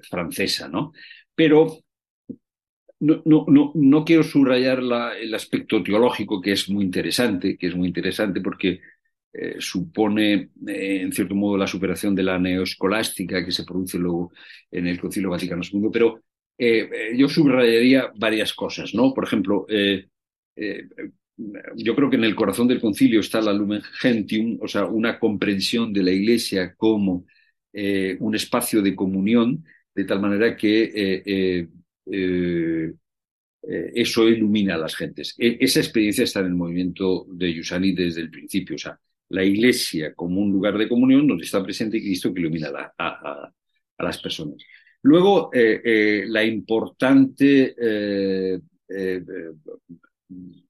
francesa, 0.08 0.68
¿no? 0.68 0.92
Pero 1.34 1.80
no, 3.02 3.22
no, 3.26 3.72
no, 3.74 4.06
quiero 4.06 4.24
subrayar 4.24 4.80
el 4.80 5.34
aspecto 5.34 5.84
teológico, 5.84 6.40
que 6.40 6.52
es 6.54 6.70
muy 6.70 6.86
interesante, 6.86 7.58
que 7.58 7.68
es 7.68 7.76
muy 7.76 7.88
interesante 7.88 8.42
porque 8.42 8.80
eh, 9.34 9.56
supone, 9.60 10.50
eh, 10.68 11.02
en 11.02 11.12
cierto 11.12 11.34
modo, 11.36 11.58
la 11.58 11.68
superación 11.68 12.14
de 12.14 12.24
la 12.24 12.38
neoescolástica 12.38 13.44
que 13.46 13.52
se 13.52 13.64
produce 13.64 13.98
luego 13.98 14.32
en 14.70 14.88
el 14.88 15.00
Concilio 15.00 15.30
Vaticano 15.30 15.64
II, 15.64 15.90
pero 15.92 16.22
eh, 16.58 17.14
yo 17.16 17.28
subrayaría 17.28 18.12
varias 18.18 18.54
cosas, 18.54 18.94
¿no? 18.94 19.14
Por 19.14 19.24
ejemplo, 19.24 19.66
yo 21.76 21.96
creo 21.96 22.10
que 22.10 22.18
en 22.18 22.24
el 22.24 22.36
corazón 22.36 22.68
del 22.68 22.82
concilio 22.82 23.22
está 23.22 23.42
la 23.42 23.54
Lumen 23.54 23.82
Gentium, 24.00 24.60
o 24.62 24.68
sea, 24.68 24.86
una 24.86 25.18
comprensión 25.18 25.92
de 25.92 26.04
la 26.04 26.12
Iglesia 26.12 26.76
como 26.76 27.26
un 27.74 28.36
espacio 28.36 28.82
de 28.82 28.96
comunión, 28.96 29.66
de 29.96 30.06
tal 30.06 30.22
manera 30.22 30.56
que 30.56 31.68
eso 33.94 34.28
ilumina 34.28 34.76
a 34.76 34.78
las 34.78 34.96
gentes. 34.96 35.36
E, 35.38 35.58
esa 35.60 35.80
experiencia 35.80 36.24
está 36.24 36.40
en 36.42 36.48
el 36.48 36.56
movimiento 36.56 37.26
de 37.30 37.54
Yusani 37.54 37.94
desde 37.94 38.22
el 38.22 38.30
principio, 38.30 38.76
o 38.76 38.80
sea, 38.80 39.00
la 39.30 39.44
iglesia 39.44 40.14
como 40.14 40.42
un 40.42 40.52
lugar 40.52 40.78
de 40.78 40.90
comunión 40.90 41.28
donde 41.28 41.46
está 41.46 41.64
presente 41.64 42.02
Cristo 42.02 42.34
que 42.34 42.42
ilumina 42.42 42.94
a, 42.98 43.52
las 44.00 44.22
personas. 44.22 44.58
Luego, 45.04 45.52
eh, 45.54 46.26
la 46.28 46.44
importante, 46.44 47.76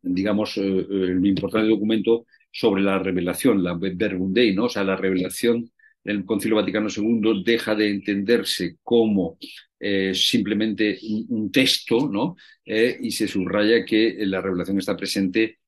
digamos, 0.02 0.58
el 0.58 1.26
importante 1.26 1.70
documento 1.70 2.26
sobre 2.52 2.82
la 2.84 3.00
revelación, 3.00 3.64
la 3.64 3.76
Verbum 3.76 4.34
¿no? 4.54 4.66
o 4.66 4.70
sea, 4.70 4.84
la 4.84 4.98
revelación 4.98 5.72
del 6.04 6.26
Concilio 6.26 6.58
Vaticano 6.58 6.88
II 6.90 7.44
deja 7.46 7.76
de 7.76 7.90
entenderse 7.90 8.78
como 8.84 9.38
eh, 9.80 10.14
simplemente 10.14 11.00
un, 11.30 11.52
texto, 11.52 12.08
¿no? 12.08 12.36
Eh, 12.66 12.98
y 13.02 13.12
se 13.12 13.28
subraya 13.28 13.84
que 13.84 14.16
la 14.28 14.42
revelación 14.42 14.78
está 14.78 14.96
presente 14.96 15.60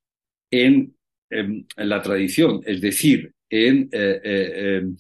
en, 0.51 0.95
la 1.77 1.99
tradición, 1.99 2.61
es 2.63 2.79
decir, 2.79 3.33
en, 3.49 3.89
eh, 3.91 4.21
em, 4.23 4.95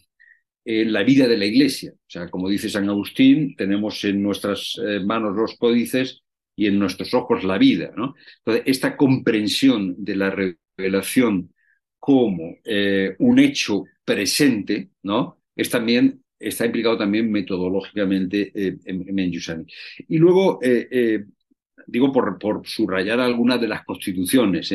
en, 0.65 0.91
la 0.91 1.03
vida 1.03 1.27
de 1.27 1.37
la 1.37 1.45
Iglesia. 1.45 1.93
O 1.93 2.09
sea, 2.09 2.27
como 2.27 2.49
dice 2.49 2.69
San 2.69 2.89
Agustín, 2.89 3.55
tenemos 3.55 4.03
en 4.03 4.23
nuestras 4.23 4.81
manos 5.05 5.35
los 5.35 5.55
códices 5.57 6.23
y 6.55 6.65
en 6.65 6.79
nuestros 6.79 7.13
ojos 7.13 7.43
la 7.43 7.59
vida, 7.59 7.93
¿no? 7.95 8.15
Entonces, 8.39 8.63
esta 8.65 8.97
comprensión 8.97 9.95
de 10.03 10.15
la 10.15 10.31
revelación 10.31 11.53
como 11.99 12.57
un 13.19 13.39
hecho 13.39 13.83
presente, 14.05 14.89
¿no? 15.03 15.39
Es 15.55 15.69
también 15.69 16.23
está 16.43 16.65
implicado 16.65 16.97
también 16.97 17.31
metodológicamente 17.31 18.51
eh, 18.53 18.77
en, 18.85 19.19
en 19.19 19.65
Y 20.07 20.17
luego, 20.17 20.59
eh, 20.61 20.87
eh, 20.91 21.25
digo 21.87 22.11
por, 22.11 22.61
subrayar 22.65 23.19
algunas 23.19 23.59
de 23.59 23.67
las 23.67 23.83
constituciones, 23.85 24.73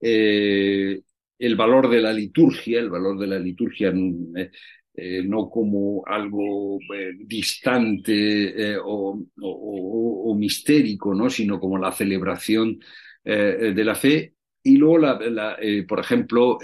el 0.00 1.56
valor 1.56 1.88
de 1.88 2.00
la 2.00 2.12
liturgia, 2.12 2.80
el 2.80 2.90
valor 2.90 3.18
de 3.18 3.26
la 3.26 3.38
liturgia 3.38 3.92
no 3.92 5.50
como 5.50 6.02
algo 6.06 6.78
distante 7.18 8.76
o, 8.78 9.22
o, 9.42 10.34
mistérico, 10.34 11.14
¿no? 11.14 11.28
sino 11.28 11.60
como 11.60 11.78
la 11.78 11.92
celebración 11.92 12.78
de 13.24 13.84
la 13.84 13.94
fe. 13.94 14.34
Y 14.62 14.76
luego, 14.76 14.98
la, 14.98 15.58
por 15.86 16.00
ejemplo, 16.00 16.58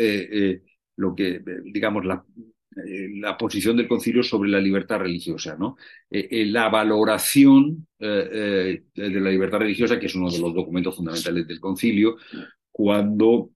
lo 0.96 1.14
que, 1.14 1.42
digamos, 1.64 2.04
la, 2.04 2.24
eh, 2.76 3.08
la 3.14 3.38
posición 3.38 3.76
del 3.76 3.88
concilio 3.88 4.22
sobre 4.22 4.50
la 4.50 4.60
libertad 4.60 4.98
religiosa, 4.98 5.56
¿no? 5.58 5.76
Eh, 6.10 6.28
eh, 6.30 6.46
la 6.46 6.68
valoración 6.68 7.86
de 7.98 8.82
la 8.94 9.30
libertad 9.30 9.60
religiosa, 9.60 9.98
que 9.98 10.06
es 10.06 10.14
uno 10.14 10.30
de 10.30 10.38
los 10.38 10.54
documentos 10.54 10.94
fundamentales 10.94 11.46
del 11.46 11.60
concilio, 11.60 12.16
cuando 12.70 13.50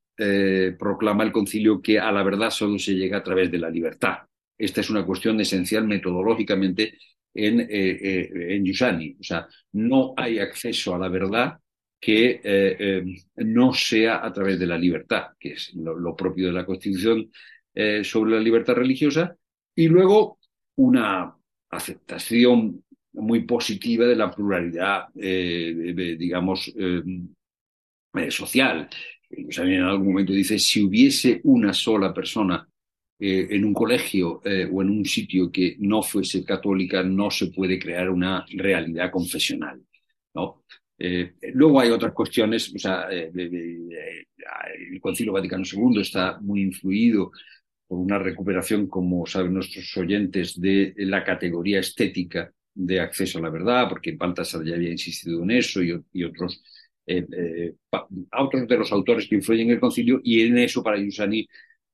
proclama 0.78 1.24
el 1.24 1.32
concilio 1.32 1.80
que 1.80 1.99
a 1.99 2.12
la 2.12 2.22
verdad 2.22 2.51
solo 2.51 2.78
se 2.78 2.95
llega 2.95 3.18
a 3.18 3.22
través 3.22 3.51
de 3.51 3.59
la 3.59 3.70
libertad. 3.70 4.18
Esta 4.57 4.82
es 4.82 4.91
una 4.91 5.05
cuestión 5.05 5.41
esencial 5.41 5.86
metodológicamente 5.86 6.99
en, 7.34 7.66
en 7.70 8.64
Yusani. 8.64 9.16
O 9.18 9.22
sea, 9.22 9.47
no 9.72 10.12
hay 10.16 10.38
acceso 10.38 10.95
a 10.95 10.99
la 10.99 11.09
verdad 11.09 11.59
que 12.01 13.05
no 13.36 13.74
sea 13.74 14.24
a 14.24 14.32
través 14.32 14.59
de 14.59 14.66
la 14.66 14.78
libertad, 14.78 15.28
que 15.38 15.53
es 15.53 15.74
lo 15.74 16.16
propio 16.16 16.46
de 16.46 16.53
la 16.53 16.64
Constitución 16.64 17.30
eh, 17.72 18.03
sobre 18.03 18.32
la 18.32 18.40
libertad 18.40 18.74
religiosa 18.74 19.36
y 19.76 19.86
luego 19.86 20.38
una 20.76 21.32
aceptación 21.70 22.84
muy 23.12 23.44
positiva 23.44 24.07
de 24.07 24.16
la 24.16 24.28
pluralidad, 24.30 25.05
eh, 25.14 26.16
digamos, 26.18 26.72
eh, 26.76 28.30
social. 28.30 28.88
en 29.30 29.82
algún 29.82 30.09
momento 30.09 30.32
dice, 30.32 30.59
si 30.59 30.82
hubiese 30.82 31.40
una 31.44 31.72
sola 31.72 32.12
persona 32.12 32.66
en 33.22 33.64
un 33.64 33.74
colegio 33.74 34.40
o 34.42 34.82
en 34.82 34.90
un 34.90 35.05
sitio 35.05 35.53
que 35.53 35.76
no 35.78 36.03
fuese 36.03 36.42
católica, 36.42 37.03
no 37.03 37.30
se 37.30 37.48
puede 37.48 37.78
crear 37.78 38.09
una 38.11 38.44
realidad 38.57 39.11
confesional. 39.11 39.80
¿no? 40.34 40.64
Luego 41.55 41.80
hay 41.80 41.90
otras 41.90 42.12
cuestiones, 42.12 42.74
o 42.74 42.78
sea, 42.78 43.09
el 43.11 45.01
Concilio 45.01 45.32
Vaticano 45.32 45.64
II 45.64 46.01
está 46.01 46.38
muy 46.40 46.62
influido 46.62 47.32
por 47.90 47.98
una 47.98 48.20
recuperación, 48.20 48.86
como 48.86 49.26
saben 49.26 49.55
nuestros 49.55 49.96
oyentes, 49.96 50.61
de 50.61 50.94
la 50.98 51.24
categoría 51.24 51.80
estética 51.80 52.53
de 52.72 53.01
acceso 53.01 53.38
a 53.38 53.42
la 53.42 53.51
verdad, 53.51 53.88
porque 53.88 54.12
Baltasar 54.12 54.64
ya 54.64 54.76
había 54.76 54.92
insistido 54.92 55.42
en 55.42 55.51
eso 55.51 55.82
y, 55.82 56.22
otros, 56.22 56.62
eh, 57.05 57.26
eh, 57.36 57.74
otros 58.38 58.68
de 58.68 58.76
los 58.78 58.92
autores 58.92 59.26
que 59.26 59.34
influyen 59.34 59.66
en 59.66 59.74
el 59.74 59.80
concilio, 59.80 60.20
y 60.22 60.42
en 60.42 60.59
eso 60.59 60.84
para 60.84 61.01
Yusani 61.01 61.40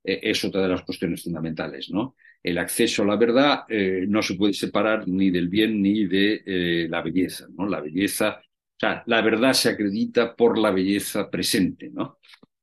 eh, 0.05 0.21
es 0.23 0.45
otra 0.45 0.63
de 0.63 0.69
las 0.69 0.83
cuestiones 0.83 1.23
fundamentales. 1.23 1.91
¿no? 1.91 2.15
El 2.43 2.59
acceso 2.59 3.03
a 3.03 3.07
la 3.07 3.17
verdad 3.17 3.65
no 4.07 4.21
se 4.21 4.35
puede 4.35 4.53
separar 4.53 5.09
ni 5.09 5.31
del 5.31 5.49
bien 5.49 5.81
ni 5.81 6.05
de 6.05 6.87
la 6.91 7.01
belleza. 7.01 7.47
¿no? 7.57 7.67
La 7.67 7.81
belleza, 7.81 8.43
o 8.77 8.79
sea, 8.79 9.03
la 9.07 9.23
verdad 9.23 9.53
se 9.53 9.71
acredita 9.71 10.35
por 10.37 10.59
la 10.59 10.71
belleza 10.71 11.31
presente, 11.31 11.91
¿no? 11.93 12.19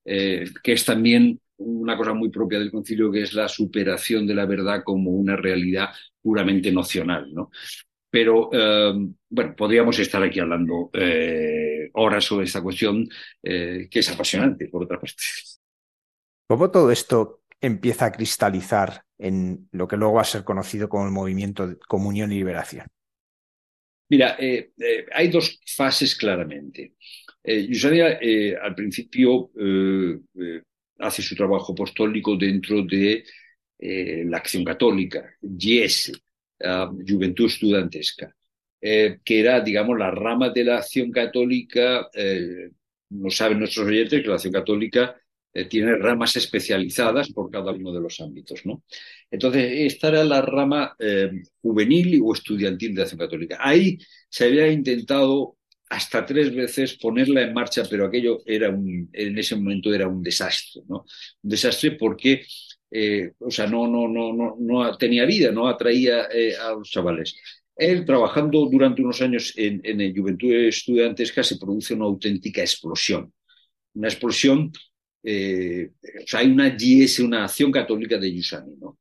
que 0.05 0.73
es 0.73 0.83
también 0.83 1.39
una 1.57 1.97
cosa 1.97 2.13
muy 2.13 2.29
propia 2.29 2.59
del 2.59 2.71
concilio 2.71 3.11
que 3.11 3.21
es 3.21 3.33
la 3.33 3.47
superación 3.47 4.27
de 4.27 4.35
la 4.35 4.45
verdad 4.45 4.83
como 4.83 5.11
una 5.11 5.35
realidad 5.35 5.89
puramente 6.21 6.71
nocional, 6.71 7.33
¿no? 7.33 7.51
Pero, 8.09 8.49
eh, 8.53 8.93
bueno, 9.29 9.55
podríamos 9.55 9.97
estar 9.97 10.21
aquí 10.21 10.39
hablando 10.39 10.91
eh, 10.93 11.89
horas 11.93 12.23
sobre 12.23 12.45
esta 12.45 12.61
cuestión, 12.61 13.07
eh, 13.41 13.87
que 13.89 13.99
es 13.99 14.09
apasionante, 14.11 14.67
por 14.67 14.83
otra 14.83 14.99
parte. 14.99 15.23
¿Cómo 16.47 16.69
todo 16.69 16.91
esto 16.91 17.41
empieza 17.59 18.05
a 18.05 18.11
cristalizar 18.11 19.03
en 19.17 19.67
lo 19.71 19.87
que 19.87 19.97
luego 19.97 20.13
va 20.13 20.21
a 20.21 20.25
ser 20.25 20.43
conocido 20.43 20.89
como 20.89 21.05
el 21.05 21.11
movimiento 21.11 21.67
de 21.67 21.77
comunión 21.77 22.31
y 22.31 22.35
liberación? 22.35 22.85
Mira, 24.13 24.37
hay 25.11 25.27
dos 25.29 25.59
fases 25.65 26.15
claramente. 26.15 26.93
Eh, 27.43 28.55
al 28.61 28.75
principio 28.75 29.49
hace 30.99 31.23
su 31.23 31.35
trabajo 31.35 31.73
apostólico 31.73 32.35
dentro 32.37 32.83
de 32.83 33.23
eh, 33.79 34.23
la 34.27 34.37
acción 34.37 34.63
católica, 34.63 35.35
GIES, 35.41 36.11
Juventud 37.07 37.49
Studentesca, 37.49 38.31
eh, 38.79 39.17
que 39.25 39.39
era, 39.39 39.59
digamos, 39.61 39.97
la 39.97 40.11
rama 40.11 40.51
de 40.51 40.63
la 40.63 40.77
acción 40.77 41.09
católica, 41.09 42.07
eh, 42.13 42.69
no 43.09 43.31
saben 43.31 43.57
nuestros 43.57 43.87
oyentes 43.87 44.21
que 44.21 44.27
la 44.27 44.35
acción 44.35 44.53
católica 44.53 45.19
tiene 45.69 45.95
ramas 45.97 46.35
especializadas 46.35 47.31
por 47.31 47.51
cada 47.51 47.71
uno 47.71 47.93
de 47.93 48.01
los 48.01 48.19
ámbitos, 48.19 48.65
¿no? 48.65 48.83
Entonces, 49.29 49.93
esta 49.93 50.09
era 50.09 50.23
la 50.23 50.41
rama 50.41 50.95
juvenil 51.61 52.21
o 52.23 52.33
estudiantil 52.33 52.95
de 52.95 53.01
acción 53.03 53.19
católica. 53.19 53.57
Ahí 53.59 53.97
se 54.29 54.45
había 54.45 54.67
intentado 54.71 55.57
hasta 55.93 56.25
tres 56.25 56.53
veces 56.53 56.97
ponerla 56.97 57.41
en 57.43 57.53
marcha, 57.53 57.83
pero 57.89 58.05
aquello 58.05 58.41
era 58.45 58.69
un, 58.69 59.09
en 59.13 59.37
ese 59.37 59.55
momento 59.55 59.93
era 59.93 60.07
un 60.07 60.23
desastre, 60.23 60.81
¿no? 60.87 61.05
Un 61.43 61.49
desastre 61.49 61.91
porque, 61.91 62.43
eh, 62.89 63.31
o 63.39 63.51
sea, 63.51 63.67
no, 63.67 63.87
no, 63.87 64.07
no, 64.07 64.33
no, 64.33 64.55
no 64.59 64.97
tenía 64.97 65.25
vida, 65.25 65.51
no 65.51 65.67
atraía 65.67 66.27
eh, 66.33 66.55
a 66.55 66.71
los 66.71 66.89
chavales. 66.89 67.35
Él, 67.75 68.05
trabajando 68.05 68.65
durante 68.71 69.03
unos 69.03 69.21
años 69.21 69.53
en, 69.55 69.81
en 69.83 70.15
Juventud 70.15 70.51
Estudiantesca, 70.51 71.43
se 71.43 71.57
produce 71.57 71.93
una 71.93 72.05
auténtica 72.05 72.61
explosión. 72.61 73.31
Una 73.93 74.07
explosión 74.07 74.71
o 75.23 76.27
sea, 76.27 76.41
hay 76.41 76.51
una 76.51 76.69
GS, 76.69 77.23
una 77.23 77.45
acción 77.45 77.71
católica 77.71 78.17
de 78.17 78.33
Yusani, 78.33 78.75
¿no? 78.79 78.97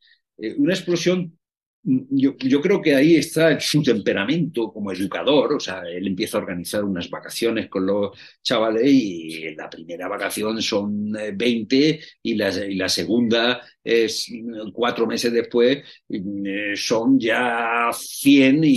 una 0.59 0.75
explosión 0.75 1.37
yo, 1.85 2.37
yo, 2.39 2.61
creo 2.61 2.81
que 2.81 2.95
ahí 2.95 3.17
está 3.17 3.59
su 3.59 3.83
temperamento 3.83 4.73
como 4.73 4.93
educador, 4.93 5.55
o 5.55 5.61
sea, 5.61 5.83
él 5.83 6.07
empieza 6.07 6.39
a 6.39 6.41
organizar 6.41 6.85
unas 6.85 7.11
vacaciones 7.11 7.69
con 7.69 7.87
los 7.87 8.17
chavales 8.41 8.85
y 8.87 9.53
la 9.57 9.69
primera 9.69 10.07
vacación 10.07 10.63
son 10.63 11.11
20 11.35 11.91
eh, 11.91 12.01
y 12.23 12.35
la, 12.37 12.51
y 12.67 12.77
la 12.77 12.89
segunda 12.89 13.61
es 13.83 14.31
cuatro 14.73 15.09
meses 15.09 15.33
después 15.33 15.79
eh, 16.09 16.75
son 16.77 17.19
ya 17.19 17.91
100 17.93 18.63
y, 18.63 18.69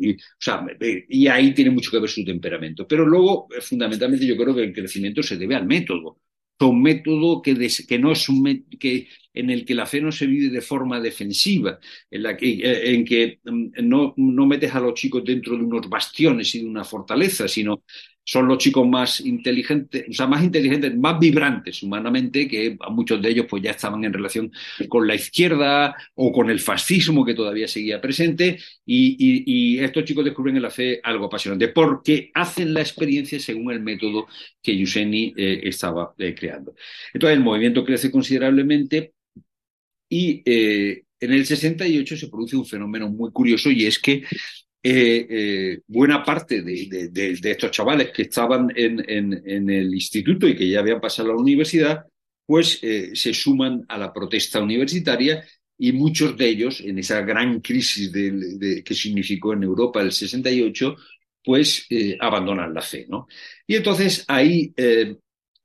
y, 0.00 0.12
o 0.14 0.16
sea, 0.38 0.64
y 0.80 1.26
ahí 1.26 1.52
tiene 1.52 1.70
mucho 1.70 1.90
que 1.90 2.00
ver 2.00 2.08
su 2.08 2.24
temperamento. 2.24 2.86
Pero 2.88 3.04
luego, 3.04 3.48
eh, 3.54 3.60
fundamentalmente, 3.60 4.26
yo 4.26 4.36
creo 4.36 4.54
que 4.54 4.64
el 4.64 4.72
crecimiento 4.72 5.22
se 5.22 5.36
debe 5.36 5.56
al 5.56 5.66
método 5.66 6.20
un 6.60 6.82
método 6.82 7.42
que, 7.42 7.54
que 7.86 7.98
no 7.98 8.12
es 8.12 8.28
un 8.28 8.66
que 8.78 9.08
en 9.34 9.50
el 9.50 9.64
que 9.66 9.74
la 9.74 9.86
fe 9.86 10.00
no 10.00 10.10
se 10.10 10.26
vive 10.26 10.48
de 10.48 10.62
forma 10.62 10.98
defensiva, 11.00 11.78
en, 12.10 12.22
la 12.22 12.36
que, 12.36 12.54
eh, 12.54 12.94
en 12.94 13.04
que 13.04 13.40
mm, 13.44 13.66
no, 13.82 14.14
no 14.16 14.46
metes 14.46 14.74
a 14.74 14.80
los 14.80 14.94
chicos 14.94 15.22
dentro 15.24 15.56
de 15.56 15.62
unos 15.62 15.88
bastiones 15.88 16.54
y 16.54 16.60
de 16.60 16.66
una 16.66 16.84
fortaleza, 16.84 17.46
sino 17.46 17.82
son 18.28 18.48
los 18.48 18.58
chicos 18.58 18.86
más 18.88 19.20
inteligentes, 19.20 20.04
o 20.10 20.12
sea, 20.12 20.26
más 20.26 20.42
inteligentes, 20.42 20.96
más 20.96 21.16
vibrantes 21.20 21.80
humanamente, 21.84 22.48
que 22.48 22.76
muchos 22.90 23.22
de 23.22 23.28
ellos 23.30 23.46
pues 23.48 23.62
ya 23.62 23.70
estaban 23.70 24.04
en 24.04 24.12
relación 24.12 24.50
con 24.88 25.06
la 25.06 25.14
izquierda 25.14 25.94
o 26.16 26.32
con 26.32 26.50
el 26.50 26.58
fascismo 26.58 27.24
que 27.24 27.34
todavía 27.34 27.68
seguía 27.68 28.00
presente, 28.00 28.58
y, 28.84 29.78
estos 29.78 30.04
chicos 30.04 30.24
descubren 30.24 30.56
en 30.56 30.62
la 30.62 30.70
fe 30.70 31.00
algo 31.04 31.26
apasionante, 31.26 31.68
porque 31.68 32.30
hacen 32.34 32.74
la 32.74 32.80
experiencia 32.80 33.38
según 33.38 33.72
el 33.72 33.80
método 33.80 34.26
que 34.60 34.76
Yuseni 34.76 35.32
eh, 35.36 35.60
estaba 35.64 36.12
eh, 36.18 36.34
creando. 36.34 36.74
Entonces 37.14 37.36
el 37.36 37.44
movimiento 37.44 37.84
crece 37.84 38.10
considerablemente 38.10 39.12
y 40.08 40.42
eh, 40.44 41.04
en 41.20 41.32
el 41.32 41.46
68 41.46 42.16
se 42.16 42.28
produce 42.28 42.56
un 42.56 42.66
fenómeno 42.66 43.08
muy 43.08 43.30
curioso 43.30 43.70
y 43.70 43.86
es 43.86 43.98
que 43.98 44.24
eh, 44.88 45.26
eh, 45.28 45.80
buena 45.88 46.22
parte 46.22 46.62
de, 46.62 47.40
estos 47.42 47.72
chavales 47.72 48.12
que 48.12 48.22
estaban 48.22 48.72
en, 48.76 49.68
el 49.68 49.92
instituto 49.92 50.46
y 50.46 50.54
que 50.54 50.68
ya 50.68 50.78
habían 50.78 51.00
pasado 51.00 51.30
a 51.30 51.34
la 51.34 51.40
universidad, 51.40 52.04
pues 52.46 52.78
eh, 52.82 53.10
se 53.14 53.34
suman 53.34 53.84
a 53.88 53.98
la 53.98 54.12
protesta 54.12 54.62
universitaria 54.62 55.44
y 55.76 55.90
muchos 55.90 56.36
de 56.36 56.48
ellos, 56.48 56.80
en 56.82 57.00
esa 57.00 57.20
gran 57.22 57.60
crisis 57.60 58.12
que 58.12 58.94
significó 58.94 59.54
en 59.54 59.64
Europa 59.64 60.00
el 60.00 60.12
68, 60.12 60.94
pues 61.42 61.88
abandonan 62.20 62.72
la 62.72 62.80
fe. 62.80 63.06
¿no? 63.08 63.26
Y 63.66 63.74
entonces 63.74 64.24
ahí 64.28 64.72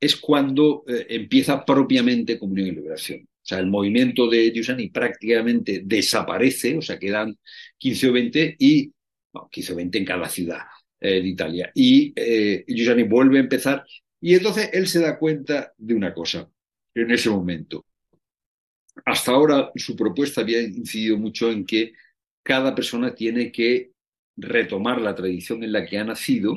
es 0.00 0.16
cuando 0.16 0.82
empieza 0.88 1.64
propiamente 1.64 2.40
Comunión 2.40 2.66
y 2.66 2.72
Liberación. 2.72 3.20
O 3.22 3.44
sea, 3.44 3.60
el 3.60 3.66
movimiento 3.66 4.28
de 4.28 4.50
Giussani 4.50 4.88
prácticamente 4.88 5.82
desaparece, 5.84 6.76
o 6.76 6.82
sea, 6.82 6.98
quedan 6.98 7.38
15 7.78 8.08
o 8.08 8.12
20 8.12 8.56
y 8.58 8.92
bueno, 9.32 9.48
15 9.50 9.74
20 9.74 9.98
en 9.98 10.04
cada 10.04 10.28
ciudad 10.28 10.60
eh, 11.00 11.22
de 11.22 11.28
Italia. 11.28 11.70
Y 11.74 12.12
eh, 12.14 12.64
Giussani 12.66 13.04
vuelve 13.04 13.38
a 13.38 13.42
empezar 13.42 13.84
y 14.20 14.34
entonces 14.34 14.70
él 14.72 14.86
se 14.86 15.00
da 15.00 15.18
cuenta 15.18 15.72
de 15.76 15.94
una 15.94 16.14
cosa 16.14 16.48
en 16.94 17.10
ese 17.10 17.30
momento. 17.30 17.84
Hasta 19.04 19.32
ahora 19.32 19.70
su 19.74 19.96
propuesta 19.96 20.42
había 20.42 20.60
incidido 20.60 21.16
mucho 21.16 21.50
en 21.50 21.64
que 21.64 21.92
cada 22.42 22.74
persona 22.74 23.14
tiene 23.14 23.50
que 23.50 23.92
retomar 24.36 25.00
la 25.00 25.14
tradición 25.14 25.62
en 25.62 25.72
la 25.72 25.84
que 25.84 25.98
ha 25.98 26.04
nacido 26.04 26.54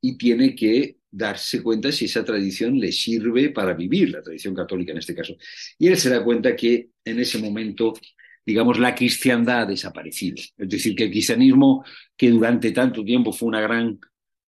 y 0.00 0.16
tiene 0.16 0.54
que 0.54 0.98
darse 1.10 1.62
cuenta 1.62 1.90
si 1.92 2.04
esa 2.04 2.24
tradición 2.24 2.78
le 2.78 2.92
sirve 2.92 3.50
para 3.50 3.72
vivir, 3.72 4.10
la 4.10 4.22
tradición 4.22 4.54
católica 4.54 4.92
en 4.92 4.98
este 4.98 5.14
caso. 5.14 5.36
Y 5.78 5.88
él 5.88 5.96
se 5.96 6.10
da 6.10 6.22
cuenta 6.22 6.54
que 6.54 6.90
en 7.04 7.20
ese 7.20 7.38
momento 7.38 7.94
digamos, 8.46 8.78
la 8.78 8.94
cristiandad 8.94 9.62
ha 9.62 9.66
desaparecido. 9.66 10.36
Es 10.56 10.68
decir, 10.68 10.94
que 10.94 11.04
el 11.04 11.10
cristianismo, 11.10 11.84
que 12.16 12.30
durante 12.30 12.70
tanto 12.70 13.04
tiempo 13.04 13.32
fue 13.32 13.48
una 13.48 13.60
gran 13.60 13.98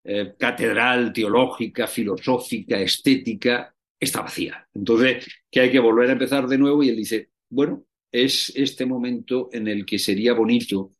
eh, 0.05 0.35
catedral 0.39 1.13
teológica, 1.13 1.89
filosófica, 1.89 2.81
estética, 2.81 3.75
está 3.99 4.23
vacía. 4.23 4.67
Entonces, 4.73 5.27
que 5.51 5.61
hay 5.61 5.73
que 5.73 5.81
volver 5.81 6.11
a 6.11 6.13
empezar 6.13 6.47
de 6.47 6.59
nuevo 6.59 6.83
y 6.83 6.91
él 6.91 6.97
dice, 6.97 7.31
bueno, 7.51 7.85
es 8.11 8.53
este 8.55 8.87
momento 8.87 9.51
en 9.53 9.67
el 9.67 9.85
que 9.85 9.99
sería 9.99 10.33
bonito 10.33 10.93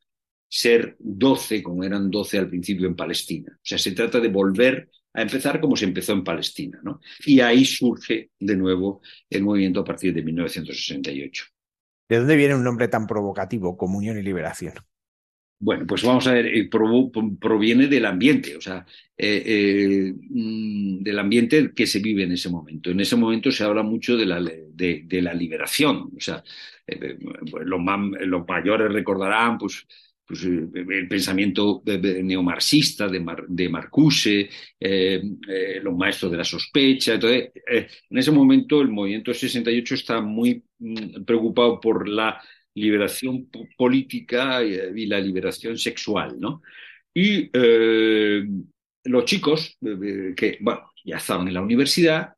ser 0.49 0.97
doce, 0.99 1.63
como 1.63 1.85
eran 1.85 2.11
doce 2.11 2.39
al 2.39 2.49
principio 2.49 2.89
en 2.89 2.97
Palestina. 2.97 3.53
O 3.55 3.61
sea, 3.63 3.79
se 3.79 3.93
trata 3.93 4.19
de 4.19 4.29
volver 4.29 4.91
a 5.13 5.23
empezar 5.23 5.61
como 5.61 5.77
se 5.77 5.85
empezó 5.85 6.13
en 6.13 6.25
Palestina. 6.25 6.81
¿no? 6.83 7.01
Y 7.25 7.41
ahí 7.41 7.65
surge 7.65 8.31
de 8.39 8.57
nuevo 8.57 9.03
el 9.31 9.43
movimiento 9.43 9.81
a 9.81 9.85
partir 9.85 10.13
de 10.13 10.23
1968. 10.23 11.45
¿De 12.09 12.17
dónde 12.17 12.37
viene 12.37 12.55
un 12.55 12.65
nombre 12.65 12.89
tan 12.89 13.07
provocativo, 13.07 13.77
comunión 13.77 14.19
y 14.19 14.23
liberación? 14.23 14.75
Bueno, 15.61 15.87
pues 15.87 16.05
vamos 16.05 16.27
a 16.29 16.33
ver, 16.35 16.47
eh, 16.47 16.71
proviene 17.41 17.89
del 17.89 18.07
ambiente, 18.07 18.57
o 18.57 18.61
sea, 18.61 18.87
eh, 19.17 19.43
eh, 19.45 20.15
mm, 20.17 21.03
del 21.03 21.19
ambiente 21.19 21.73
que 21.75 21.87
se 21.87 21.99
vive 21.99 22.23
en 22.23 22.33
ese 22.33 22.49
momento. 22.49 22.91
En 22.91 23.01
ese 23.01 23.17
momento 23.17 23.51
se 23.51 23.65
habla 23.65 23.83
mucho 23.83 24.17
de 24.17 24.25
la, 24.25 24.41
de, 24.41 25.07
la 25.21 25.35
liberación, 25.35 26.13
o 26.17 26.21
sea, 26.21 26.45
pues 26.87 27.67
los, 27.67 27.81
los, 28.21 28.47
mayores 28.47 28.93
recordarán, 28.93 29.59
pues, 29.59 29.85
pues, 30.29 30.45
eh, 30.45 30.69
el 30.75 31.09
pensamiento 31.09 31.83
neomarxista 31.87 33.09
de, 33.09 33.25
de 33.49 33.69
Marcuse, 33.71 34.51
eh, 34.79 35.23
eh, 35.49 35.81
los 35.83 35.97
maestros 35.97 36.31
de 36.31 36.37
la 36.37 36.45
sospecha. 36.45 37.15
Entonces, 37.15 37.51
en 38.11 38.19
ese 38.19 38.31
momento 38.31 38.83
el 38.83 38.89
movimiento 38.89 39.33
68 39.33 39.95
está 39.95 40.21
muy 40.21 40.63
mm, 40.81 41.25
preocupado 41.25 41.81
por 41.81 42.07
la 42.07 42.39
liberación 42.75 43.49
política 43.77 44.63
y, 44.63 45.07
la 45.07 45.19
liberación 45.19 45.79
sexual, 45.79 46.39
¿no? 46.39 46.61
Y 47.15 47.51
los 49.05 49.25
chicos, 49.25 49.77
que 49.81 50.59
bueno, 50.61 50.93
ya 51.05 51.17
estaban 51.17 51.49
en 51.49 51.55
la 51.55 51.63
universidad, 51.63 52.35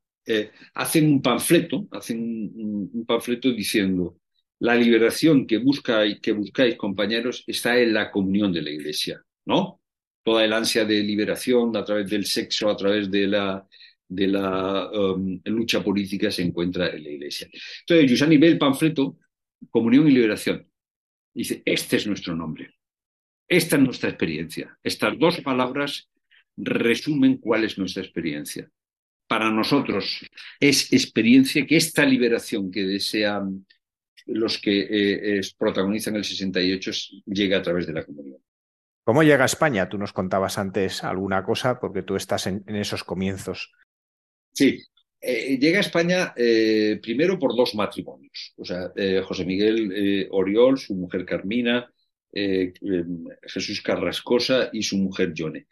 hacen 0.75 1.07
un 1.13 1.21
panfleto, 1.21 1.89
hacen 1.91 2.51
un 2.55 3.05
panfleto 3.07 3.51
diciendo 3.53 4.20
la 4.61 4.75
liberación 4.75 5.47
que, 5.47 5.59
buscáis, 5.59 6.21
que 6.21 6.33
buscáis, 6.33 6.77
compañeros, 6.77 7.45
está 7.47 7.79
en 7.79 7.95
la 7.95 8.11
comunión 8.11 8.53
de 8.53 8.63
la 8.63 8.71
Iglesia, 8.71 9.23
¿no? 9.47 9.81
Toda 10.23 10.45
el 10.45 10.53
ansia 10.53 10.85
de 10.85 11.03
liberación 11.03 11.75
a 11.77 11.85
través 11.85 12.09
del 12.11 12.27
sexo, 12.27 12.69
a 12.69 12.77
través 12.77 13.11
de 13.11 13.27
la, 13.27 13.67
de 14.07 14.27
la 14.27 14.91
um, 14.91 15.41
lucha 15.45 15.83
política 15.83 16.31
se 16.31 16.43
encuentra 16.43 16.91
en 16.91 17.03
la 17.03 17.11
Iglesia. 17.11 17.49
Entonces, 17.81 18.07
Giussani 18.07 18.37
ve 18.37 18.49
el 18.49 18.59
panfleto, 18.59 19.17
Comunión 19.71 20.09
y 20.09 20.13
Liberación. 20.13 20.67
Dice, 21.33 21.63
este 21.65 21.97
es 21.97 22.07
nuestro 22.07 22.37
nombre. 22.37 22.75
Esta 23.49 23.77
es 23.77 23.83
nuestra 23.83 24.11
experiencia. 24.11 24.79
Estas 24.83 25.19
dos 25.19 25.41
palabras 25.41 26.11
resumen 26.57 27.39
cuál 27.39 27.65
es 27.65 27.79
nuestra 27.79 28.03
experiencia. 28.03 28.71
Para 29.27 29.51
nosotros 29.51 30.27
es 30.59 30.93
experiencia 30.93 31.67
que 31.67 31.77
esta 31.77 32.05
liberación 32.05 32.71
que 32.71 32.83
desean 32.83 33.65
los 34.33 34.59
que 34.59 35.39
eh, 35.39 35.41
protagonizan 35.59 36.17
el 36.17 36.25
68 36.25 36.91
llega 37.27 37.59
a 37.59 37.63
través 37.63 37.87
de 37.87 37.93
la 37.93 38.05
comunión. 38.05 38.39
¿Cómo 39.05 39.23
llega 39.23 39.43
a 39.43 39.47
España? 39.47 39.89
Tú 39.89 39.99
nos 39.99 40.13
contabas 40.13 40.59
antes 40.59 41.03
alguna 41.03 41.45
cosa 41.45 41.81
porque 41.81 42.03
tú 42.03 42.17
estás 42.17 42.47
en, 42.47 42.65
esos 42.69 43.03
comienzos. 43.03 43.73
Sí, 44.53 44.81
eh, 45.21 45.59
llega 45.59 45.79
a 45.79 45.83
España 45.83 46.33
eh, 46.37 46.99
primero 47.03 47.39
por 47.39 47.57
dos 47.57 47.75
matrimonios. 47.75 48.55
O 48.57 48.65
sea, 48.65 48.93
José 49.25 49.45
Miguel 49.45 50.29
Oriol, 50.31 50.79
su 50.79 50.95
mujer 50.95 51.25
Carmina, 51.25 51.91
Jesús 52.33 53.83
Carrascosa 53.83 54.71
y 54.73 54.83
su 54.83 54.97
mujer 54.99 55.33
Yone. 55.35 55.67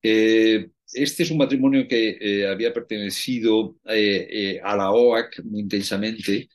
este 0.00 1.22
es 1.22 1.30
un 1.30 1.38
matrimonio 1.38 1.88
que 1.88 2.46
había 2.48 2.72
pertenecido 2.72 3.76
a 3.84 4.76
la 4.76 4.90
OAC 4.92 5.42
muy 5.42 5.62
intensamente 5.62 6.48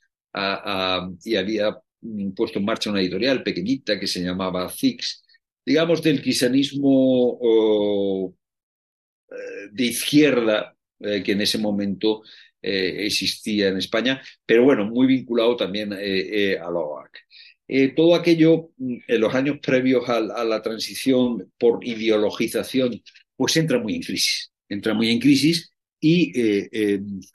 y 1.24 1.36
había 1.36 1.78
puesto 2.36 2.60
en 2.60 2.66
marcha 2.66 2.90
una 2.90 3.02
editorial 3.02 3.44
pequeñita 3.44 4.00
que 4.00 4.08
se 4.08 4.22
llamaba 4.22 4.70
Zix, 4.70 5.24
digamos 5.66 6.02
del 6.02 6.22
cristianismo 6.22 7.40
eh, 9.32 9.70
de 9.72 9.86
izquierda 9.86 10.76
eh, 11.00 11.24
que 11.24 11.32
en 11.32 11.42
ese 11.42 11.58
momento 11.58 12.22
eh, 12.62 13.06
existía 13.06 13.70
en 13.70 13.78
España, 13.78 14.22
pero 14.46 14.64
bueno, 14.64 14.86
muy 14.86 15.08
vinculado 15.08 15.56
también 15.56 15.94
a 15.94 15.98
la 15.98 16.80
OAC. 16.80 17.18
todo 17.96 18.16
aquello 18.16 18.72
mm, 18.78 18.98
en 19.08 19.22
los 19.22 19.34
años 19.34 19.60
previos 19.60 20.08
a, 20.10 20.18
a, 20.18 20.44
la 20.44 20.62
transición 20.62 21.52
por 21.58 21.86
ideologización, 21.86 23.02
pues 23.36 23.56
entra 23.58 23.80
muy 23.80 23.96
en 23.96 24.02
crisis, 24.02 24.52
entra 24.68 24.94
muy 24.94 25.10
en 25.10 25.20
crisis 25.20 25.72
y 26.00 26.34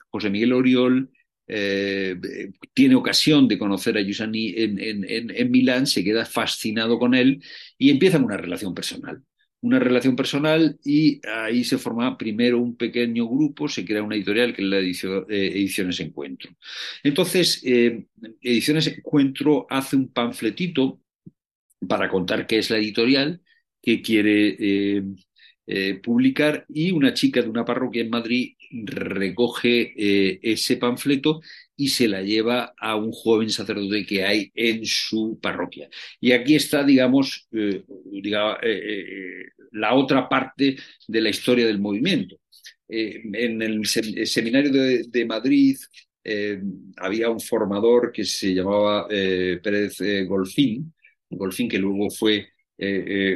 José 0.09 0.29
Miguel 0.29 0.53
Oriol 0.53 1.09
eh, 1.47 2.15
tiene 2.73 2.95
ocasión 2.95 3.47
de 3.47 3.57
conocer 3.57 3.97
a 3.97 4.03
Giussani 4.03 4.53
en, 4.57 5.05
en, 5.07 5.51
Milán, 5.51 5.87
se 5.87 6.03
queda 6.03 6.25
fascinado 6.25 6.99
con 6.99 7.15
él 7.15 7.41
y 7.77 7.89
empiezan 7.89 8.25
una 8.25 8.37
relación 8.37 8.73
personal. 8.73 9.23
una 9.61 9.79
relación 9.79 10.15
personal 10.15 10.77
y 10.85 11.19
ahí 11.27 11.63
se 11.63 11.77
forma 11.77 12.17
primero 12.17 12.59
un 12.59 12.75
pequeño 12.77 13.27
grupo, 13.27 13.67
se 13.67 13.85
crea 13.85 14.03
una 14.03 14.15
editorial 14.15 14.53
que 14.53 14.61
es 14.61 14.67
la 14.67 14.79
eh, 14.79 15.25
Ediciones 15.29 15.99
Encuentro. 15.99 16.51
Entonces, 17.03 17.61
eh, 17.65 18.05
Ediciones 18.41 18.87
Encuentro 18.87 19.65
hace 19.69 19.95
un 19.95 20.09
panfletito 20.11 21.01
para 21.87 22.09
contar 22.09 22.45
qué 22.45 22.59
es 22.59 22.69
la 22.69 22.77
editorial 22.77 23.41
que 23.81 24.01
quiere 24.01 25.03
publicar 26.01 26.65
y 26.69 26.91
una 26.91 27.13
chica 27.13 27.41
de 27.41 27.49
una 27.49 27.65
parroquia 27.65 28.01
en 28.01 28.09
Madrid 28.09 28.53
recoge 28.71 29.93
ese 30.41 30.77
panfleto 30.77 31.41
y 31.77 31.89
se 31.89 32.07
la 32.07 32.21
lleva 32.23 32.73
a 32.77 32.95
un 32.95 33.11
joven 33.11 33.51
sacerdote 33.51 34.05
que 34.05 34.25
hay 34.25 34.51
en 34.55 34.83
su 34.83 35.39
parroquia. 35.39 35.87
Y 36.19 36.31
aquí 36.31 36.55
está, 36.55 36.83
digamos, 36.83 37.47
eh, 37.51 37.83
eh, 38.11 38.59
eh, 38.63 39.45
la 39.71 39.93
otra 39.93 40.27
parte 40.27 40.75
de 41.07 41.21
la 41.21 41.29
historia 41.29 41.67
del 41.67 41.79
movimiento. 41.79 42.39
en 42.89 43.61
el, 43.61 43.85
seminario 43.85 44.71
de, 44.71 45.25
Madrid 45.25 45.77
había 46.97 47.29
un 47.29 47.39
formador 47.39 48.11
que 48.11 48.23
se 48.25 48.53
llamaba 48.53 49.07
Pérez 49.07 49.97
Golfín, 50.27 50.93
Golfín 51.29 51.69
que 51.69 51.77
luego 51.77 52.09
fue 52.09 52.47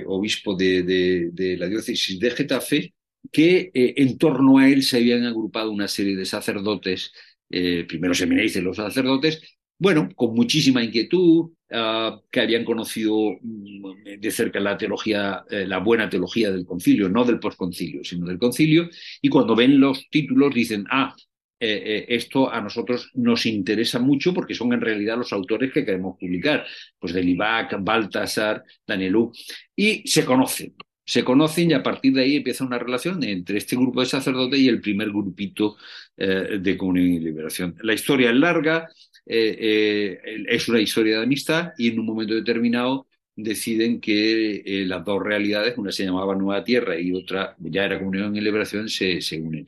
obispo 0.06 0.56
de, 0.56 0.84
de, 1.32 1.58
la 1.58 1.68
diócesis 1.68 2.20
de 2.20 2.32
Getafe, 2.32 2.94
que 3.32 3.72
en 3.74 4.18
torno 4.18 4.58
a 4.58 4.70
él 4.70 4.84
se 4.84 4.98
habían 4.98 5.26
agrupado 5.26 5.72
una 5.72 5.88
serie 5.88 6.16
de 6.16 6.26
sacerdotes 6.26 7.12
eh, 7.54 7.86
primero 7.86 8.14
seminaristas 8.14 8.62
y 8.62 8.66
los 8.66 8.78
sacerdotes, 8.78 9.42
bueno, 9.78 10.08
con 10.16 10.34
muchísima 10.34 10.82
inquietud, 10.84 11.52
ah, 11.72 12.18
que 12.32 12.40
habían 12.40 12.64
conocido 12.64 13.14
mm, 13.42 14.20
de 14.20 14.32
cerca 14.32 14.60
la 14.62 14.78
teología, 14.78 15.44
eh, 15.50 15.66
la 15.68 15.80
buena 15.80 16.10
teología 16.10 16.50
del 16.50 16.66
concilio, 16.66 17.10
no 17.10 17.26
del 17.26 17.40
posconcilio, 17.40 18.04
sino 18.06 18.26
del 18.26 18.38
concilio, 18.38 18.90
y 19.22 19.28
cuando 19.28 19.56
ven 19.56 19.82
los 19.82 20.08
títulos 20.10 20.54
dicen, 20.54 20.86
ah, 20.90 21.14
eh, 21.62 22.06
esto 22.10 22.52
a 22.52 22.60
nosotros 22.60 23.12
nos 23.14 23.46
interesa 23.46 24.00
mucho 24.00 24.34
porque 24.34 24.56
son 24.56 24.74
en 24.74 24.82
realidad 24.82 25.18
los 25.18 25.32
autores 25.32 25.72
que 25.72 25.86
queremos 25.86 26.18
publicar, 26.20 26.66
pues 27.00 27.14
de 27.14 27.24
Libac, 27.24 27.78
Baltasar, 27.80 28.64
Danielú, 28.86 29.32
y 29.76 30.08
se 30.08 30.26
conocen 30.26 30.76
se 31.12 31.24
conocen 31.26 31.72
y 31.72 31.74
a 31.74 31.84
partir 31.84 32.14
de 32.14 32.22
ahí 32.22 32.38
empieza 32.38 32.64
una 32.64 32.80
relación 32.80 33.22
entre 33.24 33.58
este 33.58 33.76
grupo 33.76 34.00
de 34.00 34.06
sacerdotes 34.06 34.60
y 34.60 34.70
el 34.70 34.80
primer 34.80 35.10
grupito 35.10 35.76
eh, 36.16 36.58
de 36.58 36.78
comunión 36.78 37.08
y 37.08 37.20
liberación. 37.20 37.76
La 37.82 37.94
historia 37.94 38.30
es 38.30 38.36
larga, 38.38 38.88
eh, 39.26 40.20
eh, 40.24 40.46
es 40.48 40.70
una 40.70 40.80
historia 40.80 41.18
de 41.18 41.24
amistad 41.24 41.74
y 41.78 41.90
en 41.90 42.00
un 42.00 42.06
momento 42.06 42.34
determinado 42.34 43.08
deciden 43.36 44.02
que 44.02 44.84
las 44.86 45.04
dos 45.04 45.22
realidades, 45.24 45.78
una 45.78 45.92
se 45.92 46.06
llamaba 46.06 46.36
Nueva 46.36 46.64
Tierra 46.64 47.00
y 47.00 47.14
otra 47.14 47.56
ya 47.60 47.86
era 47.86 48.00
comunión 48.00 48.36
y 48.36 48.42
liberación, 48.42 48.90
se, 48.90 49.20
unen. 49.42 49.66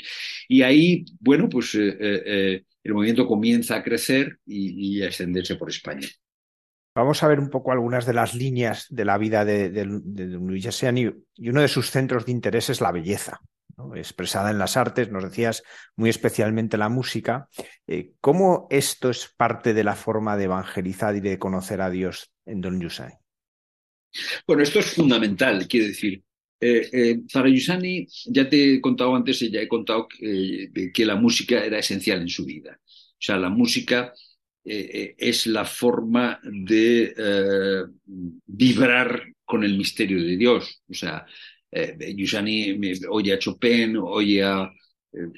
Y 0.47 0.61
ahí, 0.61 1.05
bueno, 1.19 1.49
pues 1.49 1.75
el 1.75 2.63
movimiento 2.85 3.27
comienza 3.27 3.77
a 3.77 3.83
crecer 3.83 4.39
y 4.45 5.01
a 5.01 5.07
extenderse 5.07 5.55
por 5.55 5.69
España. 5.69 6.07
Vamos 6.95 7.23
a 7.23 7.27
ver 7.27 7.39
un 7.39 7.49
poco 7.49 7.71
algunas 7.71 8.05
de 8.05 8.13
las 8.13 8.35
líneas 8.35 8.85
de 8.89 9.05
la 9.05 9.17
vida 9.17 9.45
de, 9.45 9.69
de, 9.69 9.85
Luis 9.85 10.83
y 11.35 11.49
uno 11.49 11.61
de 11.61 11.67
sus 11.67 11.89
centros 11.89 12.25
de 12.25 12.31
interés 12.31 12.69
es 12.69 12.81
la 12.81 12.91
belleza, 12.91 13.41
expresada 13.95 14.51
en 14.51 14.59
las 14.59 14.77
artes, 14.77 15.09
nos 15.09 15.23
decías 15.23 15.63
muy 15.95 16.11
especialmente 16.11 16.77
la 16.77 16.89
música. 16.89 17.49
Eh, 17.87 18.13
¿Cómo 18.21 18.67
esto 18.69 19.09
es 19.09 19.33
parte 19.35 19.73
de 19.73 19.83
la 19.83 19.95
forma 19.95 20.37
de 20.37 20.43
evangelizar 20.43 21.15
y 21.15 21.21
de 21.21 21.39
conocer 21.39 21.81
a 21.81 21.89
Dios 21.89 22.31
en 22.45 22.61
Don 22.61 22.79
Yusani? 22.79 23.22
Bueno, 24.47 24.63
esto 24.63 24.79
es 24.79 24.87
fundamental, 24.87 25.67
quiero 25.67 25.87
decir. 25.87 26.23
Eh, 26.59 26.89
eh, 26.93 27.51
Yusani, 27.51 28.07
ya 28.27 28.47
te 28.49 28.75
he 28.75 28.81
contado 28.81 29.15
antes, 29.15 29.39
ya 29.39 29.59
he 29.61 29.67
contado 29.67 30.07
que 30.07 31.05
la 31.05 31.15
música 31.15 31.63
era 31.63 31.79
esencial 31.79 32.21
en 32.21 32.29
su 32.29 32.45
vida. 32.45 32.79
O 32.85 33.25
sea, 33.25 33.37
la 33.37 33.49
música 33.49 34.13
eh, 34.65 34.89
eh, 34.93 35.15
es 35.17 35.47
la 35.47 35.65
forma 35.65 36.39
de 36.43 37.13
eh, 37.17 37.83
vibrar 38.45 39.23
con 39.43 39.63
el 39.63 39.77
misterio 39.77 40.23
de 40.23 40.37
Dios. 40.37 40.81
O 40.89 40.93
sea, 40.93 41.25
Yusani 42.15 42.79
oye 43.09 43.33
a 43.33 43.39
Chopin, 43.39 43.97
oye 43.97 44.43
a, 44.43 44.71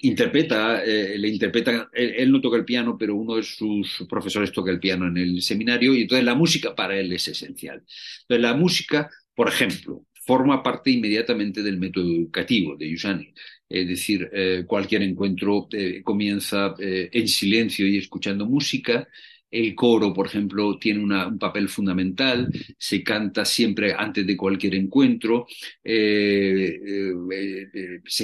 interpreta, 0.02 0.84
le 0.84 1.28
interpreta, 1.28 1.90
él, 1.94 2.32
no 2.32 2.42
toca 2.42 2.58
el 2.58 2.66
piano, 2.66 2.98
pero 2.98 3.16
uno 3.16 3.36
de 3.36 3.44
sus 3.44 4.06
profesores 4.10 4.52
toca 4.52 4.72
el 4.72 4.80
piano 4.80 5.08
en 5.08 5.18
el 5.18 5.42
seminario 5.42 5.94
y 5.94 6.04
entonces 6.04 6.26
la 6.26 6.36
música 6.36 6.76
para 6.76 6.98
él 6.98 7.12
es 7.12 7.28
esencial. 7.28 7.84
Entonces 8.22 8.42
la 8.42 8.54
música, 8.54 9.10
por 9.34 9.50
ejemplo, 9.50 10.06
forma 10.26 10.64
parte 10.64 10.92
inmediatamente 10.92 11.62
del 11.62 11.78
método 11.78 12.12
educativo 12.12 12.76
de 12.76 12.90
Yusani. 12.90 13.34
Es 13.70 13.88
decir, 13.88 14.30
eh, 14.34 14.64
cualquier 14.68 15.04
encuentro 15.04 15.68
eh, 15.72 16.02
comienza 16.04 16.76
eh, 16.80 17.10
en 17.12 17.28
silencio 17.28 17.88
y 17.88 17.98
escuchando 17.98 18.46
música. 18.46 19.08
El 19.52 19.76
coro, 19.76 20.14
por 20.14 20.28
ejemplo, 20.28 20.78
tiene 20.80 21.04
un 21.04 21.40
papel 21.40 21.70
fundamental, 21.70 22.50
se 22.78 23.04
canta 23.04 23.46
siempre 23.46 23.94
antes 23.94 24.28
de 24.28 24.36
cualquier 24.36 24.76
encuentro, 24.76 25.48
se 25.84 26.82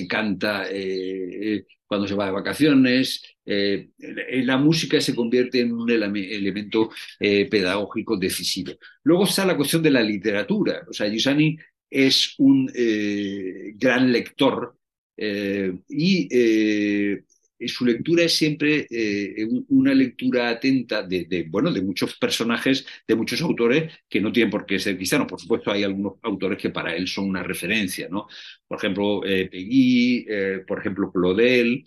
canta 0.08 0.66
cuando 1.86 2.08
se 2.08 2.16
va 2.16 2.26
de 2.26 2.32
vacaciones. 2.32 3.24
la 3.46 4.58
música 4.58 5.00
se 5.00 5.16
convierte 5.16 5.62
en 5.62 5.72
un 5.74 5.90
elemento 5.90 6.90
pedagógico 7.20 8.18
decisivo. 8.18 8.74
Luego 9.04 9.24
está 9.24 9.46
la 9.46 9.56
cuestión 9.56 9.82
de 9.84 9.92
la 9.92 10.02
literatura. 10.02 10.82
O 10.90 10.94
sea, 10.94 11.08
Yusani 11.08 11.58
es 11.90 12.34
un 12.40 12.66
gran 13.78 14.12
lector 14.12 14.76
eh, 15.24 15.72
y 15.88 16.28
eh, 16.32 17.26
su 17.68 17.86
lectura 17.86 18.24
es 18.24 18.36
siempre 18.36 18.88
eh, 18.90 19.48
una 19.70 19.94
lectura 19.94 20.50
atenta 20.50 21.04
de, 21.04 21.46
bueno, 21.50 21.72
de 21.72 21.82
muchos 21.82 22.18
personajes, 22.18 22.86
de 23.08 23.16
muchos 23.16 23.42
autores 23.42 23.92
que 24.10 24.22
no 24.22 24.32
tienen 24.32 24.50
por 24.52 24.66
qué 24.66 24.80
ser 24.80 24.96
cristianos. 24.96 25.28
Por 25.28 25.40
supuesto, 25.40 25.72
hay 25.72 25.84
algunos 25.84 26.14
autores 26.24 26.58
que 26.58 26.70
para 26.70 26.96
él 26.96 27.08
son 27.08 27.30
una 27.30 27.44
referencia, 27.44 28.08
¿no? 28.10 28.28
Por 28.68 28.78
ejemplo, 28.78 29.22
Peggy, 29.22 30.26
por 30.68 30.80
ejemplo, 30.80 31.12
Claudel. 31.12 31.84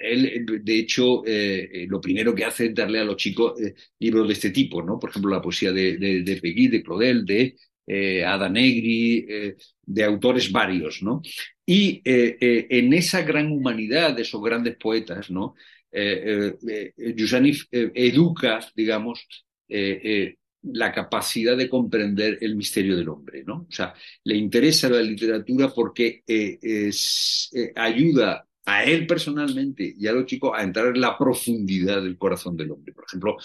él, 0.00 0.46
de 0.62 0.78
hecho, 0.78 1.22
lo 1.88 2.00
primero 2.00 2.34
que 2.34 2.44
hace 2.44 2.66
es 2.66 2.74
darle 2.74 3.00
a 3.00 3.04
los 3.04 3.16
chicos 3.16 3.54
libros 3.98 4.26
de 4.26 4.32
este 4.34 4.50
tipo, 4.50 4.82
¿no? 4.82 4.98
Por 4.98 5.10
ejemplo, 5.10 5.30
la 5.30 5.42
poesía 5.42 5.72
de, 5.72 5.96
de, 5.96 6.22
de 6.22 6.40
de 6.40 6.82
Claudel, 6.82 7.24
de 7.24 7.56
eh, 7.92 8.24
Ada 8.24 8.48
Negri, 8.48 9.26
eh, 9.28 9.56
de 9.82 10.04
autores 10.04 10.52
varios, 10.52 11.02
¿no? 11.02 11.20
Y 11.72 12.02
eh, 12.04 12.66
en 12.68 12.92
esa 12.94 13.22
gran 13.22 13.52
humanidad 13.52 14.16
de 14.16 14.22
esos 14.22 14.42
grandes 14.42 14.76
poetas, 14.76 15.30
¿no? 15.30 15.54
Yusanif 16.96 17.66
educa, 17.70 18.58
digamos, 18.74 19.24
la 19.68 20.92
capacidad 20.92 21.56
de 21.56 21.68
comprender 21.68 22.38
el 22.40 22.56
misterio 22.56 22.96
del 22.96 23.08
hombre, 23.08 23.44
¿no? 23.44 23.66
O 23.68 23.72
sea, 23.72 23.94
le 24.24 24.36
interesa 24.36 24.88
la 24.88 25.00
literatura 25.00 25.68
porque 25.68 26.24
ayuda 27.76 28.44
a 28.66 28.84
él 28.84 29.06
personalmente 29.06 29.94
y 29.96 30.06
a 30.08 30.12
los 30.12 30.26
chicos 30.26 30.52
a 30.54 30.64
entrar 30.64 30.88
en 30.88 31.00
la 31.00 31.16
profundidad 31.16 32.02
del 32.02 32.18
corazón 32.18 32.56
del 32.56 32.72
hombre. 32.72 32.92
Por 32.92 33.04
ejemplo, 33.04 33.36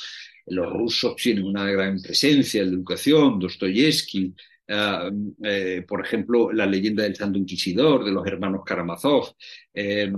los 0.48 0.74
rusos 0.74 1.16
tienen 1.16 1.46
una 1.46 1.70
gran 1.70 2.02
presencia 2.02 2.62
en 2.62 2.70
la 2.70 2.76
educación, 2.76 3.40
Dostoyevsky, 3.40 4.34
ah, 4.70 5.10
eh, 5.44 5.84
por 5.88 6.06
ejemplo, 6.06 6.52
la 6.52 6.66
leyenda 6.66 7.04
del 7.04 7.16
Santo 7.16 7.38
Inquisidor, 7.38 8.04
de 8.04 8.12
los 8.12 8.26
hermanos 8.26 8.62
Karamazov. 8.66 9.36
Eh, 9.74 10.12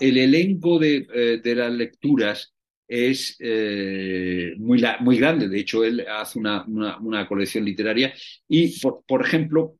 el 0.00 0.18
elenco 0.18 0.78
de, 0.78 1.06
eh, 1.14 1.54
las 1.54 1.72
lecturas 1.72 2.52
es 2.88 3.36
muy, 4.58 4.82
muy 5.00 5.18
grande. 5.18 5.48
De 5.48 5.60
hecho, 5.60 5.84
él 5.84 6.04
hace 6.08 6.38
una, 6.38 7.26
colección 7.28 7.64
literaria 7.64 8.12
y, 8.48 8.80
por, 9.06 9.24
ejemplo, 9.24 9.76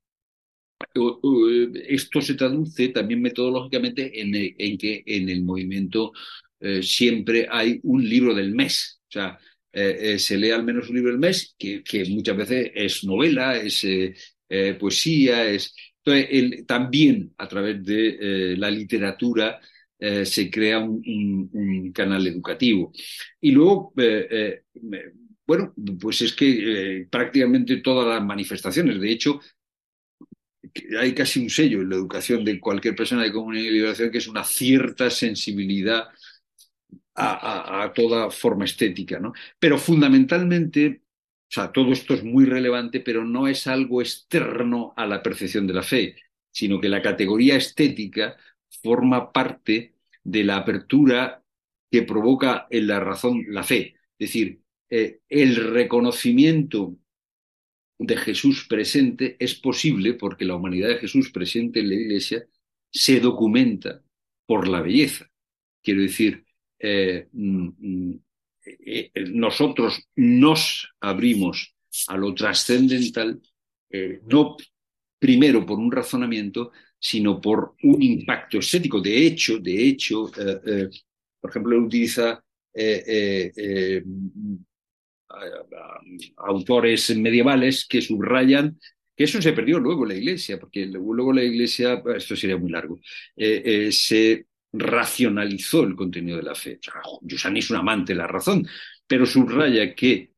esto 1.88 2.22
se 2.22 2.34
traduce 2.34 2.88
también 2.88 3.20
metodológicamente 3.20 4.20
en, 4.20 4.32
en 4.34 4.78
que 4.78 5.02
en 5.06 5.28
el 5.28 5.42
movimiento 5.42 6.12
siempre 6.82 7.48
hay 7.50 7.80
un 7.82 8.08
libro 8.08 8.34
del 8.34 8.54
mes. 8.54 9.00
O 9.08 9.12
sea, 9.12 9.38
eh, 9.72 10.14
eh, 10.14 10.18
se 10.18 10.36
lee 10.36 10.50
al 10.50 10.64
menos 10.64 10.88
un 10.88 10.96
libro 10.96 11.12
al 11.12 11.18
mes, 11.18 11.54
que, 11.58 11.82
muchas 12.08 12.36
veces 12.36 12.70
es 12.74 13.04
novela, 13.04 13.56
es 13.56 13.84
eh, 13.84 14.74
poesía, 14.78 15.48
es... 15.48 15.74
Entonces, 16.04 16.66
también 16.66 17.32
a 17.38 17.46
través 17.46 17.84
de 17.84 18.56
la 18.56 18.70
literatura 18.70 19.60
se 19.98 20.50
crea 20.50 20.78
un, 20.78 21.92
canal 21.94 22.26
educativo. 22.26 22.90
Y 23.38 23.50
luego, 23.50 23.92
bueno, 25.46 25.74
pues 26.00 26.22
es 26.22 26.32
que 26.32 27.06
prácticamente 27.10 27.76
todas 27.78 28.08
las 28.08 28.24
manifestaciones, 28.24 28.98
de 28.98 29.10
hecho, 29.10 29.40
hay 30.98 31.14
casi 31.14 31.40
un 31.40 31.50
sello 31.50 31.82
en 31.82 31.90
la 31.90 31.96
educación 31.96 32.44
de 32.44 32.58
cualquier 32.58 32.94
persona 32.96 33.22
de 33.22 33.32
comunidad 33.32 33.64
y 33.64 33.70
liberación 33.70 34.10
que 34.10 34.18
es 34.18 34.26
una 34.28 34.44
cierta 34.44 35.10
sensibilidad 35.10 36.08
a, 37.20 37.92
toda 37.94 38.30
forma 38.30 38.64
estética. 38.64 39.18
¿no? 39.18 39.32
Pero 39.58 39.78
fundamentalmente 39.78 41.02
O 41.48 41.52
sea, 41.52 41.72
todo 41.72 41.92
esto 41.92 42.14
es 42.14 42.22
muy 42.24 42.44
relevante, 42.46 43.00
pero 43.00 43.24
no 43.24 43.48
es 43.48 43.66
algo 43.66 44.00
externo 44.00 44.94
a 44.96 45.06
la 45.06 45.22
percepción 45.22 45.66
de 45.66 45.74
la 45.74 45.82
fe, 45.82 46.16
sino 46.52 46.80
que 46.80 46.88
la 46.88 47.02
categoría 47.02 47.56
estética 47.56 48.36
forma 48.82 49.32
parte 49.32 49.94
de 50.22 50.44
la 50.44 50.56
apertura 50.58 51.42
que 51.90 52.02
provoca 52.02 52.66
en 52.70 52.86
la 52.86 53.00
razón 53.00 53.44
la 53.48 53.64
fe. 53.64 53.96
Es 54.18 54.28
decir, 54.28 54.60
eh, 54.90 55.20
el 55.28 55.56
reconocimiento 55.56 56.96
de 57.98 58.16
Jesús 58.16 58.66
presente 58.68 59.36
es 59.38 59.54
posible 59.54 60.14
porque 60.14 60.44
la 60.44 60.54
humanidad 60.54 60.88
de 60.88 60.98
Jesús 60.98 61.30
presente 61.30 61.80
en 61.80 61.88
la 61.88 61.94
Iglesia 61.96 62.46
se 62.92 63.20
documenta 63.20 64.02
por 64.46 64.68
la 64.68 64.80
belleza. 64.80 65.30
Quiero 65.82 66.00
decir, 66.00 66.44
eh, 66.80 67.28
mm, 67.32 67.68
mm, 67.78 68.20
eh, 68.64 69.10
nosotros 69.32 70.08
nos 70.16 70.92
abrimos 71.00 71.74
a 72.08 72.16
lo 72.16 72.34
trascendental, 72.34 73.40
no 74.28 74.56
primero 75.18 75.66
por 75.66 75.78
un 75.78 75.90
razonamiento, 75.90 76.70
sino 76.98 77.40
por 77.40 77.74
un 77.82 78.02
impacto 78.02 78.58
estético. 78.58 79.00
De 79.00 79.26
hecho, 79.26 79.58
de 79.58 79.88
hecho, 79.88 80.30
por 81.40 81.50
ejemplo, 81.50 81.76
él 81.76 81.82
utiliza 81.82 82.44
autores 86.36 87.16
medievales 87.16 87.86
que 87.88 88.00
subrayan 88.00 88.78
que 89.20 89.24
eso 89.24 89.42
se 89.42 89.52
perdió 89.52 89.78
luego 89.78 90.04
en 90.04 90.08
la 90.08 90.14
Iglesia, 90.14 90.58
porque 90.58 90.86
luego 90.86 91.34
la 91.34 91.44
Iglesia, 91.44 92.02
esto 92.16 92.34
sería 92.34 92.56
muy 92.56 92.70
largo, 92.70 92.98
eh, 93.36 93.60
eh, 93.62 93.92
se 93.92 94.46
racionalizó 94.72 95.84
el 95.84 95.96
contenido 95.96 96.38
de 96.38 96.44
la 96.44 96.54
fe. 96.54 96.78
O 97.04 97.20
es 97.26 97.70
un 97.70 97.76
amante 97.76 98.12
de 98.12 98.18
la 98.18 98.26
razón, 98.26 98.66
pero 99.06 99.26
subraya 99.26 99.94
que 99.94 100.32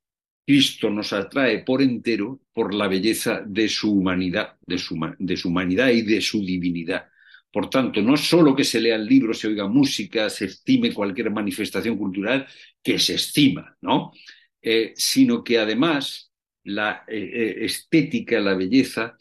Cristo 0.45 0.91
nos 0.91 1.13
atrae 1.13 1.61
por 1.61 1.83
entero 1.83 2.41
por 2.53 2.75
la 2.75 2.89
belleza 2.89 3.43
de 3.47 3.69
su 3.69 3.93
humanidad, 3.93 4.57
de 4.67 4.79
su, 4.79 4.99
de 5.19 5.37
su 5.37 5.49
humanidad 5.49 5.91
y 5.91 6.03
de 6.03 6.21
su 6.21 6.45
divinidad. 6.45 7.07
Por 7.53 7.69
tanto, 7.69 8.01
no 8.01 8.17
solo 8.17 8.57
que 8.57 8.65
se 8.65 8.81
lean 8.81 9.05
libros, 9.05 9.39
se 9.39 9.49
oiga 9.49 9.69
música, 9.69 10.31
se 10.31 10.47
estime 10.47 10.93
cualquier 10.93 11.31
manifestación 11.31 11.99
cultural, 11.99 12.47
que 12.83 12.99
se 12.99 13.15
estima, 13.15 13.77
¿no? 13.83 14.13
Eh, 14.61 14.95
sino 14.97 15.45
que 15.45 15.59
además 15.59 16.33
la 16.65 17.05
eh, 17.07 17.31
eh, 17.33 17.65
estética, 17.65 18.41
la 18.41 18.55
belleza, 18.55 19.19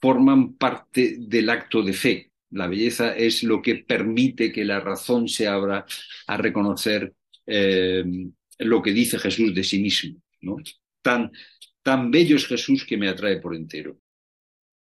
forman 0.00 0.54
parte 0.54 1.16
del 1.18 1.50
acto 1.50 1.82
de 1.82 1.92
fe. 1.92 2.27
La 2.50 2.66
belleza 2.66 3.14
es 3.14 3.42
lo 3.42 3.60
que 3.60 3.76
permite 3.76 4.52
que 4.52 4.64
la 4.64 4.80
razón 4.80 5.28
se 5.28 5.46
abra 5.46 5.84
a 6.26 6.36
reconocer 6.36 7.12
lo 7.46 8.82
que 8.82 8.92
dice 8.92 9.18
Jesús 9.18 9.54
de 9.54 9.64
sí 9.64 9.80
mismo. 9.80 10.20
Tan, 11.02 11.30
tan 11.82 12.10
bello 12.10 12.36
es 12.36 12.46
Jesús 12.46 12.84
que 12.84 12.96
me 12.96 13.08
atrae 13.08 13.40
por 13.40 13.54
entero. 13.54 13.98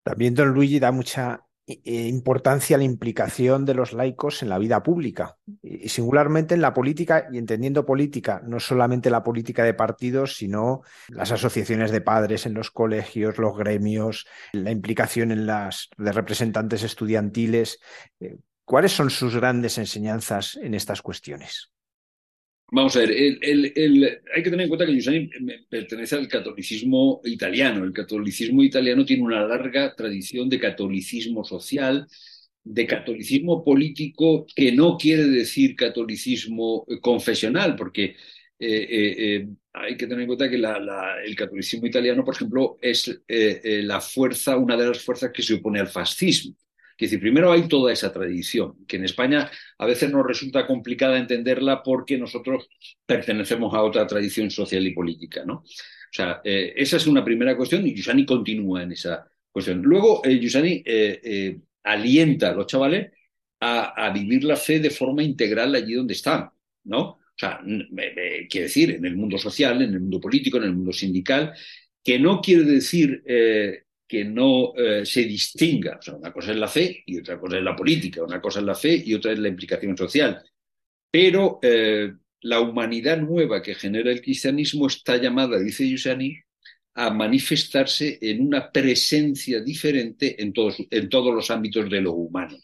También 0.03 0.35
don 0.35 0.49
Luigi 0.53 0.79
da 0.79 0.91
mucha 0.91 1.35
eh, 1.35 1.52
importancia 1.65 2.77
la 2.77 2.83
implicación 2.83 3.65
de 3.65 3.73
los 3.73 3.93
laicos 3.93 4.43
en 4.43 4.49
la 4.49 4.57
vida 4.57 4.83
pública 4.83 5.37
y 5.61 5.87
singularmente 5.87 6.55
en 6.55 6.61
la 6.61 6.73
política 6.73 7.27
y 7.31 7.37
entendiendo 7.37 7.85
política, 7.85 8.41
no 8.45 8.59
solamente 8.59 9.09
la 9.09 9.23
política 9.23 9.63
de 9.63 9.73
partidos, 9.73 10.35
sino 10.35 10.81
las 11.07 11.31
asociaciones 11.31 11.91
de 11.91 12.01
padres 12.01 12.45
en 12.45 12.53
los 12.53 12.69
colegios, 12.69 13.37
los 13.37 13.57
gremios, 13.57 14.27
la 14.51 14.71
implicación 14.71 15.31
en 15.31 15.45
las 15.45 15.89
de 15.97 16.11
representantes 16.11 16.83
estudiantiles. 16.83 17.79
Eh, 18.19 18.37
¿Cuáles 18.65 18.93
son 18.93 19.09
sus 19.09 19.35
grandes 19.35 19.77
enseñanzas 19.77 20.57
en 20.61 20.73
estas 20.73 21.01
cuestiones? 21.01 21.72
Vamos 22.75 22.95
a 22.95 23.01
ver, 23.01 23.11
hay 23.11 24.43
que 24.43 24.49
tener 24.49 24.61
en 24.61 24.67
cuenta 24.67 24.87
que 24.87 24.93
Giussani 24.93 25.29
pertenece 25.69 26.15
al 26.15 26.27
catolicismo 26.27 27.21
italiano. 27.23 27.83
El 27.83 27.93
catolicismo 27.93 28.63
italiano 28.63 29.05
tiene 29.05 29.21
una 29.21 29.45
larga 29.45 29.93
tradición 29.95 30.49
de 30.49 30.59
catolicismo 30.59 31.43
social, 31.43 32.07
de 32.63 32.87
catolicismo 32.87 33.63
político, 33.63 34.47
que 34.55 34.71
no 34.71 34.97
quiere 34.97 35.25
decir 35.25 35.75
catolicismo 35.75 36.83
confesional, 36.99 37.75
porque 37.75 38.05
eh, 38.05 38.15
eh, 38.59 39.15
eh, 39.17 39.47
hay 39.73 39.95
que 39.95 40.07
tener 40.07 40.21
en 40.21 40.27
cuenta 40.27 40.49
que 40.49 40.55
el 40.55 41.35
catolicismo 41.35 41.85
italiano, 41.85 42.25
por 42.25 42.33
ejemplo, 42.33 42.79
es 42.81 43.21
la 43.27 44.01
fuerza, 44.01 44.57
una 44.57 44.75
de 44.75 44.87
las 44.87 44.99
fuerzas 44.99 45.31
que 45.31 45.43
se 45.43 45.53
opone 45.53 45.79
al 45.79 45.89
fascismo. 45.89 46.55
Es 47.03 47.11
decir, 47.11 47.19
primero 47.19 47.51
hay 47.51 47.67
toda 47.67 47.91
esa 47.91 48.13
tradición, 48.13 48.85
que 48.87 48.95
en 48.95 49.03
España 49.03 49.51
a 49.77 49.85
veces 49.85 50.09
nos 50.09 50.25
resulta 50.25 50.65
complicada 50.65 51.17
entenderla 51.17 51.83
porque 51.83 52.17
nosotros 52.17 52.69
pertenecemos 53.05 53.73
a 53.73 53.81
otra 53.81 54.07
tradición 54.07 54.49
social 54.49 54.87
y 54.87 54.93
política, 54.93 55.43
¿no? 55.45 55.55
O 55.55 56.15
sea, 56.15 56.39
eh, 56.45 56.73
esa 56.77 56.95
es 56.95 57.05
una 57.05 57.25
primera 57.25 57.57
cuestión 57.57 57.85
y 57.85 57.93
Yusani 57.93 58.25
continúa 58.25 58.83
en 58.83 58.93
esa 58.93 59.29
cuestión. 59.51 59.81
Luego, 59.81 60.21
eh, 60.23 60.39
Yusani 60.39 60.81
eh, 60.85 61.59
alienta 61.83 62.51
a 62.51 62.53
los 62.53 62.67
chavales 62.67 63.11
a, 63.59 64.09
vivir 64.13 64.45
la 64.45 64.55
fe 64.55 64.79
de 64.79 64.89
forma 64.89 65.23
integral 65.23 65.75
allí 65.75 65.93
donde 65.95 66.13
están, 66.13 66.49
¿no? 66.85 67.01
O 67.01 67.35
sea, 67.35 67.59
quiere 68.49 68.67
decir, 68.67 68.91
en 68.91 69.05
el 69.05 69.17
mundo 69.17 69.37
social, 69.37 69.81
en 69.81 69.93
el 69.93 69.99
mundo 69.99 70.21
político, 70.21 70.57
en 70.57 70.63
el 70.63 70.73
mundo 70.73 70.93
sindical, 70.93 71.53
que 72.01 72.17
no 72.19 72.39
quiere 72.41 72.63
decir 72.63 73.23
que 74.13 74.25
no 74.25 74.75
eh, 74.77 75.03
se 75.07 75.23
distinga. 75.23 75.99
Una 76.15 76.31
cosa 76.31 76.51
es 76.51 76.57
la 76.57 76.67
fe 76.67 77.01
y 77.03 77.17
otra 77.17 77.39
cosa 77.39 77.57
es 77.57 77.63
la 77.63 77.75
política, 77.75 78.23
una 78.23 78.39
cosa 78.39 78.59
es 78.59 78.65
la 78.67 78.75
fe 78.75 79.01
y 79.03 79.15
otra 79.15 79.31
es 79.31 79.39
la 79.39 79.47
implicación 79.47 79.97
social. 79.97 80.39
Pero 81.09 81.57
eh, 81.63 82.13
la 82.41 82.59
humanidad 82.59 83.17
nueva 83.17 83.63
que 83.63 83.73
genera 83.73 84.11
el 84.11 84.21
cristianismo 84.21 84.85
está 84.85 85.17
llamada, 85.17 85.57
dice 85.57 85.89
Yusani, 85.89 86.37
a 86.93 87.09
manifestarse 87.09 88.19
en 88.21 88.45
una 88.45 88.71
presencia 88.71 89.61
diferente 89.61 90.39
en 90.39 90.53
todos, 90.53 90.77
en 90.91 91.09
todos 91.09 91.33
los 91.33 91.49
ámbitos 91.49 91.89
de 91.89 92.01
lo 92.01 92.11
humano. 92.13 92.55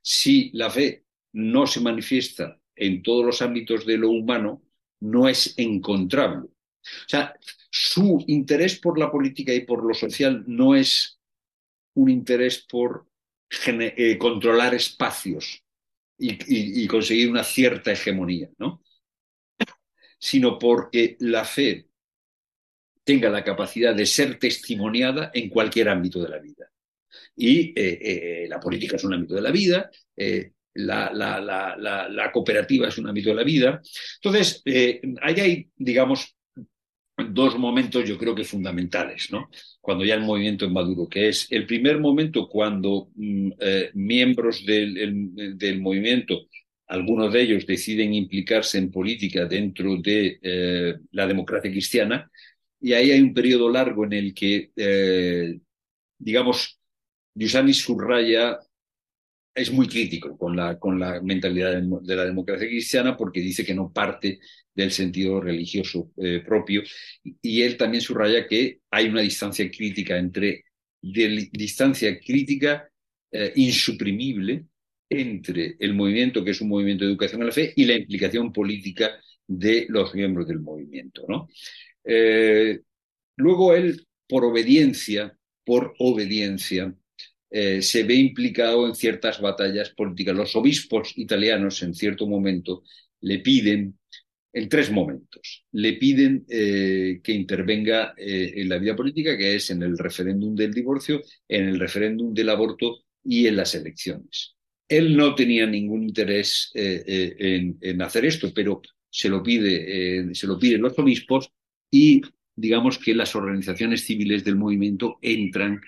Si 0.00 0.52
la 0.54 0.70
fe 0.70 1.04
no 1.32 1.66
se 1.66 1.80
manifiesta 1.80 2.58
en 2.74 3.02
todos 3.02 3.26
los 3.26 3.42
ámbitos 3.42 3.84
de 3.84 3.98
lo 3.98 4.08
humano, 4.08 4.62
no 5.00 5.28
es 5.28 5.52
encontrable. 5.58 6.46
O 6.46 7.08
sea, 7.08 7.34
su 7.74 8.22
interés 8.26 8.78
por 8.78 8.98
la 8.98 9.10
política 9.10 9.54
y 9.54 9.60
por 9.60 9.82
lo 9.82 9.94
social 9.94 10.44
no 10.46 10.74
es 10.74 11.18
un 11.94 12.10
interés 12.10 12.66
por 12.68 13.06
eh, 13.66 14.18
controlar 14.18 14.74
espacios 14.74 15.64
y, 16.18 16.86
conseguir 16.86 17.30
una 17.30 17.42
cierta 17.42 17.90
hegemonía, 17.90 18.50
¿no? 18.58 18.82
sino 20.18 20.58
porque 20.58 21.16
la 21.20 21.46
fe 21.46 21.88
tenga 23.04 23.30
la 23.30 23.42
capacidad 23.42 23.94
de 23.94 24.04
ser 24.04 24.38
testimoniada 24.38 25.30
en 25.32 25.48
cualquier 25.48 25.88
ámbito 25.88 26.22
de 26.22 26.28
la 26.28 26.38
vida. 26.38 26.70
Y 27.34 27.70
eh, 27.70 27.98
eh, 28.02 28.46
la 28.48 28.60
política 28.60 28.96
es 28.96 29.04
un 29.04 29.14
ámbito 29.14 29.34
de 29.34 29.40
la 29.40 29.50
vida, 29.50 29.90
la, 30.74 31.10
la, 31.14 32.30
cooperativa 32.32 32.88
es 32.88 32.98
un 32.98 33.08
ámbito 33.08 33.30
de 33.30 33.34
la 33.34 33.44
vida. 33.44 33.80
Entonces, 34.22 34.62
ahí 35.22 35.40
hay, 35.40 35.70
digamos, 35.74 36.36
dos 37.16 37.58
momentos 37.58 38.08
yo 38.08 38.18
creo 38.18 38.34
que 38.34 38.44
fundamentales, 38.44 39.30
¿no? 39.30 39.50
Cuando 39.80 40.04
ya 40.04 40.14
el 40.14 40.22
movimiento 40.22 40.64
es 40.64 40.72
maduro, 40.72 41.08
que 41.08 41.28
es 41.28 41.46
el 41.50 41.66
primer 41.66 41.98
momento 41.98 42.48
cuando 42.48 43.10
mm, 43.14 43.50
eh, 43.60 43.90
miembros 43.94 44.64
del, 44.64 45.80
movimiento, 45.80 46.46
algunos 46.86 47.32
de 47.32 47.42
ellos 47.42 47.66
deciden 47.66 48.14
implicarse 48.14 48.78
en 48.78 48.90
política 48.90 49.46
dentro 49.46 49.96
de 49.96 50.38
eh, 50.42 50.94
la 51.12 51.26
democracia 51.26 51.70
cristiana, 51.70 52.30
y 52.80 52.94
ahí 52.94 53.10
hay 53.12 53.20
un 53.20 53.34
periodo 53.34 53.68
largo 53.68 54.04
en 54.04 54.12
el 54.14 54.34
que, 54.34 54.72
eh, 54.76 55.58
digamos, 56.18 56.78
Giussani 57.34 57.72
subraya 57.72 58.58
es 59.54 59.70
muy 59.70 59.86
crítico 59.86 60.36
con 60.36 60.56
la, 60.56 60.78
con 60.78 60.98
la 60.98 61.20
mentalidad 61.20 61.80
de 61.80 62.16
la 62.16 62.24
democracia 62.24 62.66
cristiana 62.66 63.16
porque 63.16 63.40
dice 63.40 63.64
que 63.64 63.74
no 63.74 63.92
parte 63.92 64.40
del 64.74 64.90
sentido 64.90 65.40
religioso 65.40 66.10
eh, 66.16 66.42
propio. 66.46 66.82
Y 67.42 67.62
él 67.62 67.76
también 67.76 68.00
subraya 68.00 68.46
que 68.46 68.80
hay 68.90 69.08
una 69.08 69.20
distancia 69.20 69.70
crítica 69.70 70.16
entre 70.16 70.64
distancia 71.02 72.18
crítica 72.20 72.88
eh, 73.30 73.52
insuprimible 73.56 74.66
entre 75.08 75.76
el 75.78 75.94
movimiento, 75.94 76.44
que 76.44 76.52
es 76.52 76.60
un 76.60 76.68
movimiento 76.68 77.04
de 77.04 77.10
educación 77.10 77.42
a 77.42 77.46
la 77.46 77.52
fe, 77.52 77.72
y 77.76 77.84
la 77.84 77.96
implicación 77.96 78.52
política 78.52 79.10
de 79.46 79.86
los 79.88 80.14
miembros 80.14 80.46
del 80.46 80.60
movimiento. 80.60 81.24
¿no? 81.28 81.48
Eh, 82.04 82.80
luego 83.36 83.74
él, 83.74 84.06
por 84.26 84.44
obediencia, 84.44 85.36
por 85.64 85.94
obediencia, 85.98 86.94
se 87.52 88.04
ve 88.04 88.14
implicado 88.14 88.86
en 88.86 88.94
ciertas 88.94 89.40
batallas 89.40 89.90
políticas. 89.90 90.34
Los 90.34 90.56
obispos 90.56 91.12
italianos 91.16 91.82
en 91.82 91.94
cierto 91.94 92.26
momento 92.26 92.82
le 93.20 93.40
piden 93.40 93.98
en 94.52 94.68
tres 94.68 94.90
momentos. 94.90 95.64
Le 95.72 95.94
piden 95.94 96.44
eh, 96.48 97.20
que 97.22 97.32
intervenga 97.32 98.14
eh, 98.16 98.52
en 98.56 98.68
la 98.68 98.78
vida 98.78 98.94
política, 98.94 99.36
que 99.36 99.56
es 99.56 99.70
en 99.70 99.82
el 99.82 99.96
referéndum 99.96 100.54
del 100.54 100.74
divorcio, 100.74 101.22
en 101.48 101.68
el 101.68 101.80
referéndum 101.80 102.34
del 102.34 102.50
aborto 102.50 102.98
y 103.24 103.46
en 103.46 103.56
las 103.56 103.74
elecciones. 103.74 104.54
Él 104.88 105.16
no 105.16 105.34
tenía 105.34 105.66
ningún 105.66 106.02
interés 106.02 106.70
eh, 106.74 107.76
en, 107.80 108.02
hacer 108.02 108.26
esto, 108.26 108.52
pero 108.54 108.82
se 109.08 109.28
lo, 109.28 109.42
pide, 109.42 110.34
se 110.34 110.46
lo 110.46 110.58
piden 110.58 110.82
los 110.82 110.98
obispos 110.98 111.50
y 111.90 112.20
digamos 112.54 112.98
que 112.98 113.14
las 113.14 113.34
organizaciones 113.34 114.04
civiles 114.04 114.44
del 114.44 114.56
movimiento 114.56 115.18
entran 115.22 115.80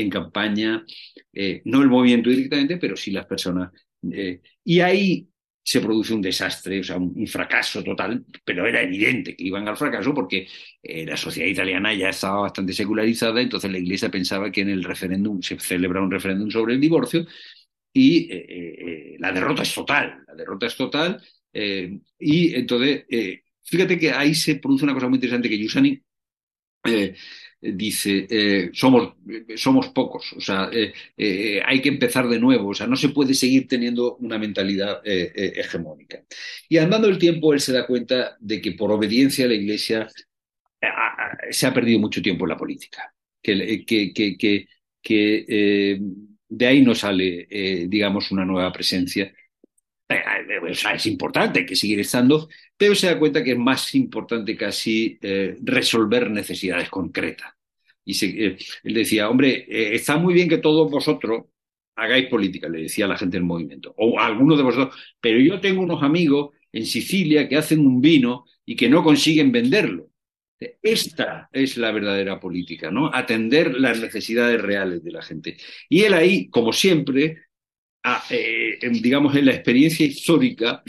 en 0.00 0.10
campaña, 0.10 0.84
eh, 1.32 1.62
no 1.64 1.82
el 1.82 1.88
movimiento 1.88 2.30
directamente, 2.30 2.76
pero 2.76 2.96
sí 2.96 3.10
las 3.10 3.26
personas. 3.26 3.70
Eh, 4.10 4.40
y 4.64 4.80
ahí 4.80 5.28
se 5.62 5.80
produce 5.80 6.12
un 6.12 6.20
desastre, 6.20 6.80
o 6.80 6.84
sea, 6.84 6.98
un, 6.98 7.26
fracaso 7.26 7.82
total, 7.82 8.24
pero 8.44 8.66
era 8.66 8.82
evidente 8.82 9.34
que 9.34 9.44
iban 9.44 9.66
al 9.66 9.76
fracaso 9.76 10.12
porque 10.12 10.46
eh, 10.82 11.06
la 11.06 11.16
sociedad 11.16 11.48
italiana 11.48 11.94
ya 11.94 12.10
estaba 12.10 12.42
bastante 12.42 12.74
secularizada, 12.74 13.40
entonces 13.40 13.70
la 13.70 13.78
Iglesia 13.78 14.10
pensaba 14.10 14.50
que 14.50 14.60
en 14.60 14.68
el 14.68 14.84
referéndum 14.84 15.40
se 15.40 15.58
celebra 15.58 16.02
un 16.02 16.10
referéndum 16.10 16.50
sobre 16.50 16.74
el 16.74 16.80
divorcio 16.80 17.26
y 17.94 18.28
la 19.18 19.32
derrota 19.32 19.62
es 19.62 19.72
total, 19.72 20.22
la 20.26 20.34
derrota 20.34 20.66
es 20.66 20.76
total 20.76 21.22
y 22.18 22.54
entonces, 22.54 23.04
fíjate 23.62 23.96
que 23.98 24.10
ahí 24.10 24.34
se 24.34 24.56
produce 24.56 24.84
una 24.84 24.94
cosa 24.94 25.08
muy 25.08 25.16
interesante 25.16 25.48
que 25.48 25.56
Giussani 25.56 26.02
dice, 27.72 28.26
eh, 28.28 28.70
somos, 28.72 29.14
somos 29.56 29.88
pocos, 29.88 30.32
o 30.34 30.40
sea, 30.40 30.68
eh, 30.72 30.92
eh, 31.16 31.62
hay 31.64 31.80
que 31.80 31.88
empezar 31.88 32.28
de 32.28 32.38
nuevo, 32.38 32.68
o 32.68 32.74
sea, 32.74 32.86
no 32.86 32.96
se 32.96 33.08
puede 33.08 33.34
seguir 33.34 33.66
teniendo 33.66 34.16
una 34.16 34.38
mentalidad 34.38 35.00
hegemónica. 35.04 36.22
Y 36.68 36.78
andando 36.78 37.08
el 37.08 37.18
tiempo, 37.18 37.54
él 37.54 37.60
se 37.60 37.72
da 37.72 37.86
cuenta 37.86 38.36
de 38.40 38.60
que 38.60 38.72
por 38.72 38.92
obediencia 38.92 39.46
a 39.46 39.48
la 39.48 39.54
Iglesia 39.54 40.06
se 41.50 41.66
ha 41.66 41.74
perdido 41.74 41.98
mucho 41.98 42.20
tiempo 42.20 42.44
en 42.44 42.50
la 42.50 42.56
política, 42.56 43.14
que, 43.42 43.84
que, 43.86 44.66
que, 45.02 45.98
de 46.48 46.66
ahí 46.66 46.82
no 46.82 46.94
sale, 46.94 47.46
digamos, 47.88 48.30
una 48.30 48.44
nueva 48.44 48.72
presencia. 48.72 49.32
Sea, 50.74 50.94
es 50.94 51.06
importante, 51.06 51.66
que 51.66 51.76
seguir 51.76 52.00
estando, 52.00 52.48
pero 52.76 52.94
se 52.94 53.06
da 53.06 53.18
cuenta 53.18 53.42
que 53.42 53.52
es 53.52 53.58
más 53.58 53.94
importante 53.94 54.56
casi 54.56 55.18
resolver 55.62 56.30
necesidades 56.30 56.88
concretas. 56.88 57.54
Y 58.04 58.24
eh, 58.26 58.56
él 58.82 58.94
decía, 58.94 59.30
hombre, 59.30 59.64
eh, 59.68 59.94
está 59.94 60.16
muy 60.16 60.34
bien 60.34 60.48
que 60.48 60.58
todos 60.58 60.90
vosotros 60.90 61.44
hagáis 61.96 62.26
política, 62.28 62.68
le 62.68 62.82
decía 62.82 63.04
a 63.06 63.08
la 63.08 63.16
gente 63.16 63.36
del 63.36 63.44
movimiento, 63.44 63.94
o 63.96 64.18
algunos 64.18 64.58
de 64.58 64.64
vosotros, 64.64 64.96
pero 65.20 65.38
yo 65.38 65.60
tengo 65.60 65.82
unos 65.82 66.02
amigos 66.02 66.50
en 66.72 66.86
Sicilia 66.86 67.48
que 67.48 67.56
hacen 67.56 67.80
un 67.80 68.00
vino 68.00 68.46
y 68.66 68.74
que 68.74 68.88
no 68.88 69.02
consiguen 69.04 69.52
venderlo. 69.52 70.10
Esta 70.82 71.48
es 71.52 71.76
la 71.76 71.92
verdadera 71.92 72.40
política, 72.40 72.90
¿no? 72.90 73.10
Atender 73.12 73.78
las 73.78 74.00
necesidades 74.00 74.60
reales 74.60 75.04
de 75.04 75.12
la 75.12 75.22
gente. 75.22 75.56
Y 75.88 76.02
él 76.02 76.14
ahí, 76.14 76.48
como 76.48 76.72
siempre, 76.72 77.43
eh, 78.30 78.78
digamos, 78.90 79.34
en 79.36 79.46
la 79.46 79.54
experiencia 79.54 80.06
histórica, 80.06 80.82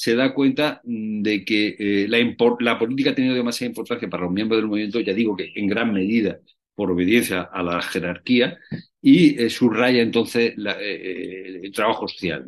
se 0.00 0.14
da 0.14 0.32
cuenta 0.32 0.80
mm, 0.82 1.20
de 1.20 1.44
que 1.44 1.76
eh, 1.78 2.08
la, 2.08 2.78
política 2.78 3.10
ha 3.10 3.14
tenido 3.14 3.34
demasiada 3.34 3.68
importancia 3.68 4.08
para 4.08 4.22
los 4.22 4.32
miembros 4.32 4.58
del 4.58 4.66
movimiento, 4.66 4.98
ya 4.98 5.12
digo 5.12 5.36
que 5.36 5.52
en 5.54 5.66
gran 5.66 5.92
medida 5.92 6.38
por 6.74 6.90
obediencia 6.90 7.42
a 7.42 7.62
la 7.62 7.82
jerarquía, 7.82 8.58
y 9.02 9.38
eh, 9.38 9.50
subraya 9.50 10.00
entonces 10.00 10.54
eh, 10.56 11.60
el 11.62 11.70
trabajo 11.72 12.08
social. 12.08 12.46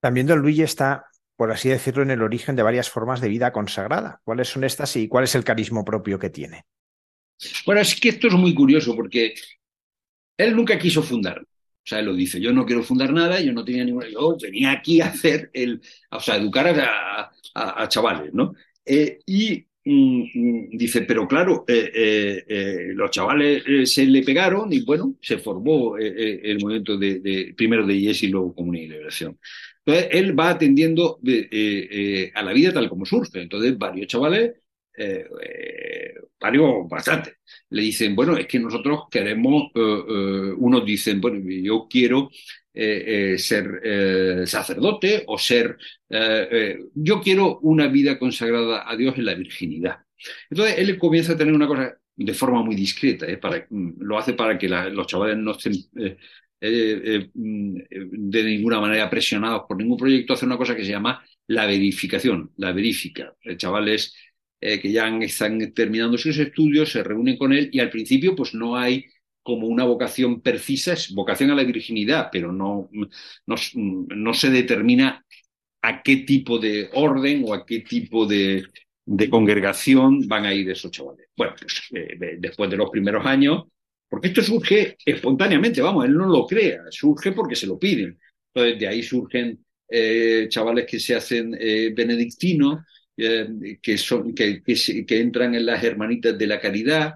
También 0.00 0.28
don 0.28 0.38
Luigi 0.38 0.62
está, 0.62 1.06
por 1.34 1.50
así 1.50 1.68
decirlo, 1.68 2.04
en 2.04 2.12
el 2.12 2.22
origen 2.22 2.54
de 2.54 2.62
varias 2.62 2.88
formas 2.88 3.20
de 3.20 3.28
vida 3.28 3.50
consagrada. 3.52 4.20
¿Cuáles 4.22 4.46
son 4.46 4.62
estas 4.62 4.94
y 4.94 5.08
cuál 5.08 5.24
es 5.24 5.34
el 5.34 5.42
carisma 5.42 5.84
propio 5.84 6.16
que 6.16 6.30
tiene? 6.30 6.62
Bueno, 7.64 7.80
es 7.80 7.98
que 7.98 8.10
esto 8.10 8.28
es 8.28 8.34
muy 8.34 8.54
curioso 8.54 8.94
porque 8.94 9.34
él 10.38 10.54
nunca 10.54 10.78
quiso 10.78 11.02
fundar. 11.02 11.44
O 11.86 11.88
sea, 11.88 12.00
él 12.00 12.06
lo 12.06 12.14
dice, 12.14 12.40
yo 12.40 12.52
no 12.52 12.66
quiero 12.66 12.82
fundar 12.82 13.12
nada, 13.12 13.40
yo 13.40 13.52
no 13.52 13.64
tenía 13.64 13.84
ninguna, 13.84 14.08
yo 14.08 14.36
venía 14.42 14.72
aquí 14.72 15.00
a 15.00 15.06
hacer 15.06 15.50
el, 15.52 15.80
o 16.10 16.18
sea, 16.18 16.34
educar 16.34 16.66
a, 17.54 17.88
chavales, 17.88 18.34
¿no? 18.34 18.54
Eh, 18.84 19.20
y 19.24 19.64
mm, 19.84 20.22
mm, 20.34 20.68
dice, 20.72 21.02
pero 21.02 21.28
claro, 21.28 21.64
eh, 21.68 22.44
eh, 22.48 22.88
los 22.92 23.08
chavales 23.12 23.62
se 23.88 24.04
le 24.04 24.22
pegaron 24.22 24.72
y 24.72 24.80
bueno, 24.80 25.14
se 25.22 25.38
formó 25.38 25.96
el 25.96 26.58
movimiento 26.58 26.98
de, 26.98 27.54
primero 27.56 27.86
de 27.86 27.94
IES 27.94 28.24
y 28.24 28.28
luego 28.28 28.52
Comunidad 28.52 28.84
y 28.84 28.88
Liberación. 28.88 29.38
Entonces, 29.84 30.08
él 30.10 30.38
va 30.38 30.50
atendiendo 30.50 31.20
a 32.34 32.42
la 32.42 32.52
vida 32.52 32.72
tal 32.72 32.88
como 32.88 33.06
surge. 33.06 33.40
Entonces, 33.40 33.78
varios 33.78 34.08
chavales 34.08 34.54
varios 36.40 36.88
bastante. 36.88 37.36
Le 37.70 37.82
dicen, 37.82 38.14
bueno, 38.14 38.36
es 38.36 38.46
que 38.46 38.58
nosotros 38.58 39.04
queremos, 39.10 39.70
eh, 39.74 40.04
eh, 40.08 40.52
unos 40.56 40.84
dicen, 40.84 41.20
bueno, 41.20 41.38
yo 41.48 41.86
quiero 41.88 42.30
ser 43.38 44.46
sacerdote 44.46 45.24
o 45.28 45.38
ser, 45.38 45.78
yo 46.94 47.20
quiero 47.22 47.58
una 47.60 47.86
vida 47.88 48.18
consagrada 48.18 48.84
a 48.86 48.94
Dios 48.94 49.16
en 49.16 49.24
la 49.24 49.34
virginidad. 49.34 49.96
Entonces 50.50 50.78
él 50.78 50.98
comienza 50.98 51.32
a 51.32 51.36
tener 51.38 51.54
una 51.54 51.66
cosa 51.66 51.96
de 52.14 52.34
forma 52.34 52.62
muy 52.62 52.76
discreta, 52.76 53.26
para, 53.40 53.66
lo 53.70 54.18
hace 54.18 54.34
para 54.34 54.58
que 54.58 54.68
los 54.68 55.06
chavales 55.06 55.38
no 55.38 55.52
estén 55.52 55.72
mm, 57.32 57.78
de 58.30 58.44
ninguna 58.44 58.78
manera 58.78 59.08
presionados 59.08 59.62
por 59.66 59.78
ningún 59.78 59.96
proyecto, 59.96 60.34
hace 60.34 60.44
una 60.44 60.58
cosa 60.58 60.76
que 60.76 60.84
se 60.84 60.90
llama 60.90 61.24
la 61.46 61.66
verificación, 61.66 62.52
la 62.56 62.72
verifica. 62.72 63.34
El 63.42 63.56
chaval 63.56 63.88
es 63.88 64.14
eh, 64.68 64.80
que 64.80 64.90
ya 64.90 65.06
están 65.20 65.72
terminando 65.72 66.18
sus 66.18 66.36
estudios, 66.38 66.90
se 66.90 67.04
reúnen 67.04 67.36
con 67.36 67.52
él 67.52 67.70
y 67.70 67.78
al 67.78 67.88
principio 67.88 68.34
pues 68.34 68.52
no 68.52 68.76
hay 68.76 69.04
como 69.44 69.68
una 69.68 69.84
vocación 69.84 70.40
precisa, 70.40 70.94
es 70.94 71.14
vocación 71.14 71.52
a 71.52 71.54
la 71.54 71.62
virginidad, 71.62 72.30
pero 72.32 72.50
no, 72.50 72.90
no, 73.46 74.34
se 74.34 74.50
determina 74.50 75.24
a 75.82 76.02
qué 76.02 76.16
tipo 76.16 76.58
de 76.58 76.90
orden 76.94 77.44
o 77.46 77.54
a 77.54 77.64
qué 77.64 77.78
tipo 77.78 78.26
de, 78.26 78.64
congregación 79.30 80.26
van 80.26 80.46
a 80.46 80.52
ir 80.52 80.68
esos 80.68 80.90
chavales. 80.90 81.28
Bueno, 81.36 81.54
pues 81.60 81.82
eh, 81.94 82.36
después 82.40 82.68
de 82.68 82.76
los 82.76 82.90
primeros 82.90 83.24
años, 83.24 83.66
porque 84.08 84.28
esto 84.28 84.42
surge 84.42 84.96
espontáneamente, 85.04 85.80
vamos, 85.80 86.06
él 86.06 86.16
no 86.16 86.26
lo 86.26 86.44
crea, 86.44 86.82
surge 86.90 87.30
porque 87.30 87.54
se 87.54 87.68
lo 87.68 87.78
piden. 87.78 88.18
Entonces, 88.52 88.80
de 88.80 88.88
ahí 88.88 89.04
surgen 89.04 89.64
eh, 89.88 90.46
chavales 90.48 90.86
que 90.86 90.98
se 90.98 91.14
hacen 91.14 91.52
benedictinos, 91.52 92.80
eh, 93.18 93.78
que, 93.80 93.96
son, 93.96 94.34
que, 94.34 94.62
que, 94.62 95.20
entran 95.20 95.54
en 95.54 95.64
las 95.64 95.82
hermanitas 95.82 96.36
de 96.36 96.46
la 96.46 96.60
caridad, 96.60 97.14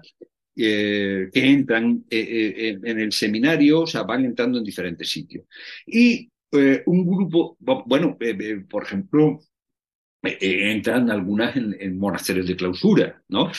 eh, 0.55 1.29
que 1.31 1.45
entran 1.45 2.05
eh, 2.09 2.79
en 2.83 2.99
el 2.99 3.11
seminario, 3.11 3.81
o 3.81 3.87
sea, 3.87 4.01
van 4.01 4.25
entrando 4.25 4.57
en 4.57 4.63
diferentes 4.63 5.07
sitios. 5.07 5.45
Y 5.85 6.27
un 6.53 7.05
grupo, 7.05 7.55
bueno, 7.59 8.17
por 8.67 8.83
ejemplo, 8.83 9.39
entran 10.21 11.09
algunas 11.09 11.55
en, 11.55 11.97
monasterios 11.97 12.47
de 12.47 12.55
clausura, 12.55 13.23
¿no? 13.29 13.51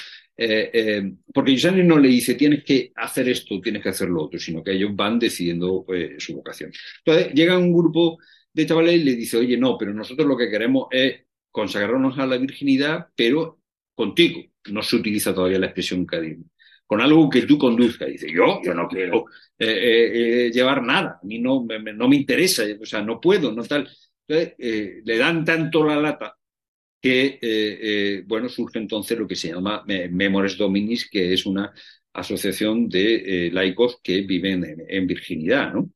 porque 1.32 1.52
Giussani 1.52 1.84
no 1.84 1.98
le 1.98 2.08
dice 2.08 2.34
tienes 2.34 2.64
que 2.64 2.90
hacer 2.96 3.28
esto, 3.28 3.60
tienes 3.60 3.82
que 3.82 3.90
hacer 3.90 4.08
lo 4.08 4.24
otro, 4.24 4.40
sino 4.40 4.62
que 4.62 4.72
ellos 4.72 4.90
van 4.94 5.18
decidiendo 5.18 5.86
su 6.18 6.34
vocación. 6.34 6.72
Entonces 7.04 7.32
llega 7.32 7.56
un 7.56 7.72
grupo 7.72 8.18
de 8.52 8.66
chavales 8.66 8.96
y 8.96 9.04
le 9.04 9.14
dice, 9.14 9.38
oye, 9.38 9.56
no, 9.56 9.78
pero 9.78 9.94
nosotros 9.94 10.26
lo 10.26 10.36
que 10.36 10.50
queremos 10.50 10.88
es 10.90 11.22
consagrarnos 11.52 12.18
a 12.18 12.26
la 12.26 12.38
virginidad, 12.38 13.08
pero 13.14 13.60
contigo. 13.94 14.42
No 14.70 14.82
se 14.82 14.96
utiliza 14.96 15.34
todavía 15.34 15.58
la 15.58 15.66
expresión 15.66 16.04
carisma. 16.06 16.44
Con 16.86 17.00
algo 17.00 17.28
que 17.30 17.42
tú 17.42 17.58
conduzcas. 17.58 18.08
Dice, 18.08 18.32
yo, 18.32 18.60
yo 18.64 18.74
no 18.74 18.88
quiero 18.88 19.26
eh, 19.58 19.66
eh, 19.66 20.46
eh, 20.46 20.50
llevar 20.52 20.82
nada, 20.82 21.20
a 21.22 21.26
mí 21.26 21.38
no 21.38 21.64
me, 21.64 22.16
interesa, 22.16 22.64
o 22.80 22.86
sea, 22.86 23.02
no 23.02 23.20
puedo, 23.20 23.52
no 23.52 23.62
tal. 23.64 23.88
Entonces, 24.26 24.54
le 25.04 25.18
dan 25.18 25.44
tanto 25.44 25.84
la 25.84 25.96
lata 25.96 26.36
que, 27.00 28.22
bueno, 28.26 28.48
surge 28.48 28.78
entonces 28.78 29.18
lo 29.18 29.26
que 29.26 29.36
se 29.36 29.48
llama 29.48 29.84
Memores 29.86 30.56
Dominis, 30.56 31.08
que 31.10 31.32
es 31.32 31.44
una 31.44 31.72
asociación 32.12 32.88
de 32.88 33.50
laicos 33.52 33.98
que 34.02 34.22
viven 34.22 34.84
en, 34.88 35.06
virginidad, 35.06 35.72
¿no? 35.72 35.90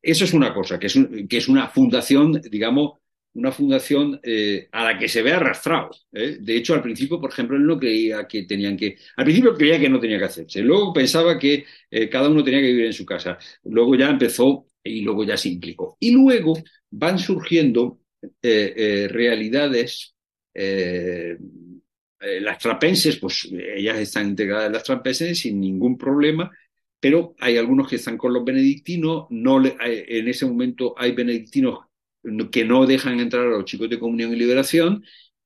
Eso 0.00 0.24
es 0.24 0.32
una 0.32 0.54
cosa, 0.54 0.78
que 0.78 0.86
es, 0.86 0.98
que 1.28 1.36
es 1.36 1.48
una 1.48 1.68
fundación, 1.68 2.40
digamos, 2.50 2.97
una 3.38 3.52
fundación 3.52 4.18
eh, 4.24 4.68
a 4.72 4.84
la 4.84 4.98
que 4.98 5.08
se 5.08 5.22
ve 5.22 5.32
arrastrado. 5.32 5.90
¿eh? 6.12 6.38
De 6.40 6.56
hecho, 6.56 6.74
al 6.74 6.82
principio, 6.82 7.20
por 7.20 7.30
ejemplo, 7.30 7.56
él 7.56 7.64
no 7.64 7.78
creía 7.78 8.26
que 8.26 8.42
tenían 8.42 8.76
que... 8.76 8.96
Al 9.16 9.24
principio 9.24 9.54
creía 9.54 9.78
que 9.78 9.88
no 9.88 10.00
tenía 10.00 10.18
que 10.18 10.24
hacerse. 10.24 10.60
Luego 10.60 10.92
pensaba 10.92 11.38
que 11.38 11.64
eh, 11.88 12.08
cada 12.08 12.28
uno 12.28 12.42
tenía 12.42 12.60
que 12.60 12.66
vivir 12.66 12.86
en 12.86 12.92
su 12.92 13.06
casa. 13.06 13.38
Luego 13.64 13.94
ya 13.94 14.10
empezó 14.10 14.66
y 14.82 15.02
luego 15.02 15.22
ya 15.24 15.36
se 15.36 15.50
implicó. 15.50 15.96
Y 16.00 16.10
luego 16.10 16.54
van 16.90 17.18
surgiendo 17.18 18.00
realidades... 18.42 20.14
las 22.40 22.58
trapenses, 22.58 23.16
pues 23.18 23.48
ellas 23.52 23.98
están 23.98 24.30
integradas 24.30 24.66
en 24.66 24.72
las 24.72 24.82
trapenses 24.82 25.38
sin 25.38 25.60
ningún 25.60 25.96
problema, 25.96 26.50
pero 26.98 27.36
hay 27.38 27.56
algunos 27.56 27.88
que 27.88 27.96
están 27.96 28.18
con 28.18 28.32
los 28.32 28.44
benedictinos, 28.44 29.26
no 29.30 29.64
en 29.64 30.28
ese 30.28 30.46
momento 30.46 30.94
hay 30.98 31.12
benedictinos 31.12 31.87
que 32.50 32.64
no 32.64 32.86
dejan 32.86 33.20
entrar 33.20 33.46
a 33.46 33.50
los 33.50 33.64
chicos 33.64 33.88
de 33.90 33.98
comunión 33.98 34.32
y 34.32 34.36
liberación, 34.36 35.04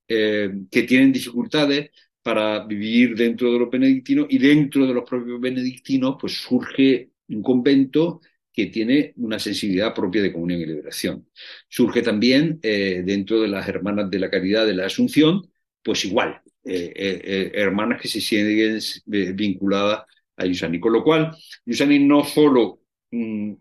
eh, 0.08 0.50
que 0.70 0.82
tienen 0.82 1.12
dificultades 1.12 1.90
para 2.22 2.64
vivir 2.64 3.16
dentro 3.16 3.52
de 3.52 3.58
los 3.58 3.70
benedictinos 3.70 4.26
y 4.30 4.38
dentro 4.38 4.86
de 4.86 4.94
los 4.94 5.08
propios 5.08 5.40
benedictinos 5.40 6.16
pues 6.20 6.34
surge 6.34 7.10
un 7.28 7.42
convento 7.42 8.20
que 8.52 8.66
tiene 8.66 9.12
una 9.16 9.38
sensibilidad 9.38 9.94
propia 9.94 10.22
de 10.22 10.32
comunión 10.32 10.60
y 10.60 10.66
liberación. 10.66 11.28
Surge 11.68 12.02
también 12.02 12.58
eh, 12.62 13.02
dentro 13.04 13.40
de 13.40 13.48
las 13.48 13.66
hermanas 13.68 14.10
de 14.10 14.18
la 14.18 14.30
caridad 14.30 14.66
de 14.66 14.74
la 14.74 14.86
Asunción, 14.86 15.50
pues 15.82 16.04
igual, 16.04 16.40
hermanas 16.64 18.00
que 18.00 18.08
se 18.08 18.20
siguen 18.20 18.78
vinculadas 19.06 20.04
a 20.36 20.46
Yusani. 20.46 20.78
Con 20.80 20.92
lo 20.92 21.02
cual, 21.02 21.34
Yusani 21.64 21.98
no 21.98 22.24
solo 22.24 22.80
mm, 23.10 23.52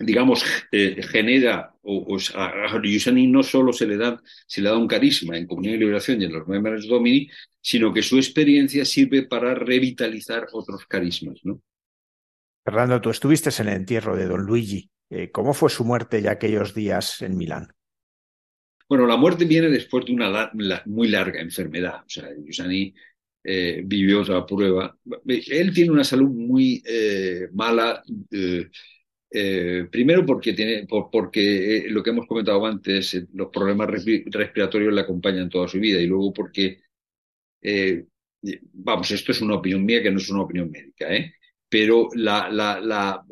digamos, 0.00 0.44
eh, 0.72 1.02
genera, 1.02 1.74
o, 1.82 2.16
a 2.34 2.80
Yusani 2.82 3.26
no 3.26 3.42
solo 3.42 3.72
se 3.72 3.86
le, 3.86 3.98
da, 3.98 4.20
se 4.46 4.62
le 4.62 4.70
da 4.70 4.76
un 4.76 4.88
carisma 4.88 5.36
en 5.36 5.46
Comunión 5.46 5.74
y 5.74 5.78
Liberación 5.78 6.20
y 6.20 6.24
en 6.24 6.32
los 6.32 6.48
Members 6.48 6.88
Domini, 6.88 7.28
sino 7.60 7.92
que 7.92 8.02
su 8.02 8.16
experiencia 8.16 8.84
sirve 8.84 9.26
para 9.26 9.54
revitalizar 9.54 10.48
otros 10.52 10.86
carismas. 10.86 11.38
¿no? 11.44 11.60
Fernando, 12.64 13.00
tú 13.00 13.10
estuviste 13.10 13.50
en 13.60 13.68
el 13.68 13.76
entierro 13.76 14.16
de 14.16 14.26
don 14.26 14.42
Luigi. 14.42 14.90
Eh, 15.10 15.30
¿Cómo 15.30 15.52
fue 15.52 15.68
su 15.68 15.84
muerte 15.84 16.22
ya 16.22 16.32
aquellos 16.32 16.74
días 16.74 17.20
en 17.20 17.36
Milán? 17.36 17.68
Bueno, 18.88 19.06
la 19.06 19.16
muerte 19.16 19.44
viene 19.44 19.68
después 19.68 20.06
de 20.06 20.12
una 20.12 20.50
muy 20.86 21.08
larga 21.08 21.40
enfermedad. 21.40 22.00
O 22.00 22.08
sea, 22.08 22.28
Yusani 22.44 22.92
eh, 23.44 23.82
vivió 23.84 24.22
otra 24.22 24.44
prueba. 24.46 24.96
Él 25.26 25.72
tiene 25.72 25.90
una 25.90 26.04
salud 26.04 26.30
muy 26.30 26.82
mala. 27.52 28.02
Eh, 28.30 28.68
primero 29.30 30.26
porque, 30.26 30.52
tiene, 30.54 30.86
porque 30.88 31.76
eh, 31.76 31.90
lo 31.90 32.02
que 32.02 32.10
hemos 32.10 32.26
comentado 32.26 32.66
antes, 32.66 33.14
eh, 33.14 33.26
los 33.34 33.48
problemas 33.48 33.88
respiratorios 33.88 34.92
le 34.92 35.00
acompañan 35.00 35.48
toda 35.48 35.68
su 35.68 35.78
vida 35.78 36.00
y 36.00 36.06
luego 36.06 36.32
porque, 36.32 36.80
vamos, 38.72 39.10
esto 39.10 39.32
es 39.32 39.40
una 39.40 39.56
opinión 39.56 39.84
mía 39.84 40.02
que 40.02 40.10
no 40.10 40.18
es 40.18 40.28
una 40.30 40.42
opinión 40.42 40.70
médica, 40.70 41.08
pero 41.68 42.08
la, 42.14 42.48
la, 42.50 42.80
la, 42.80 43.24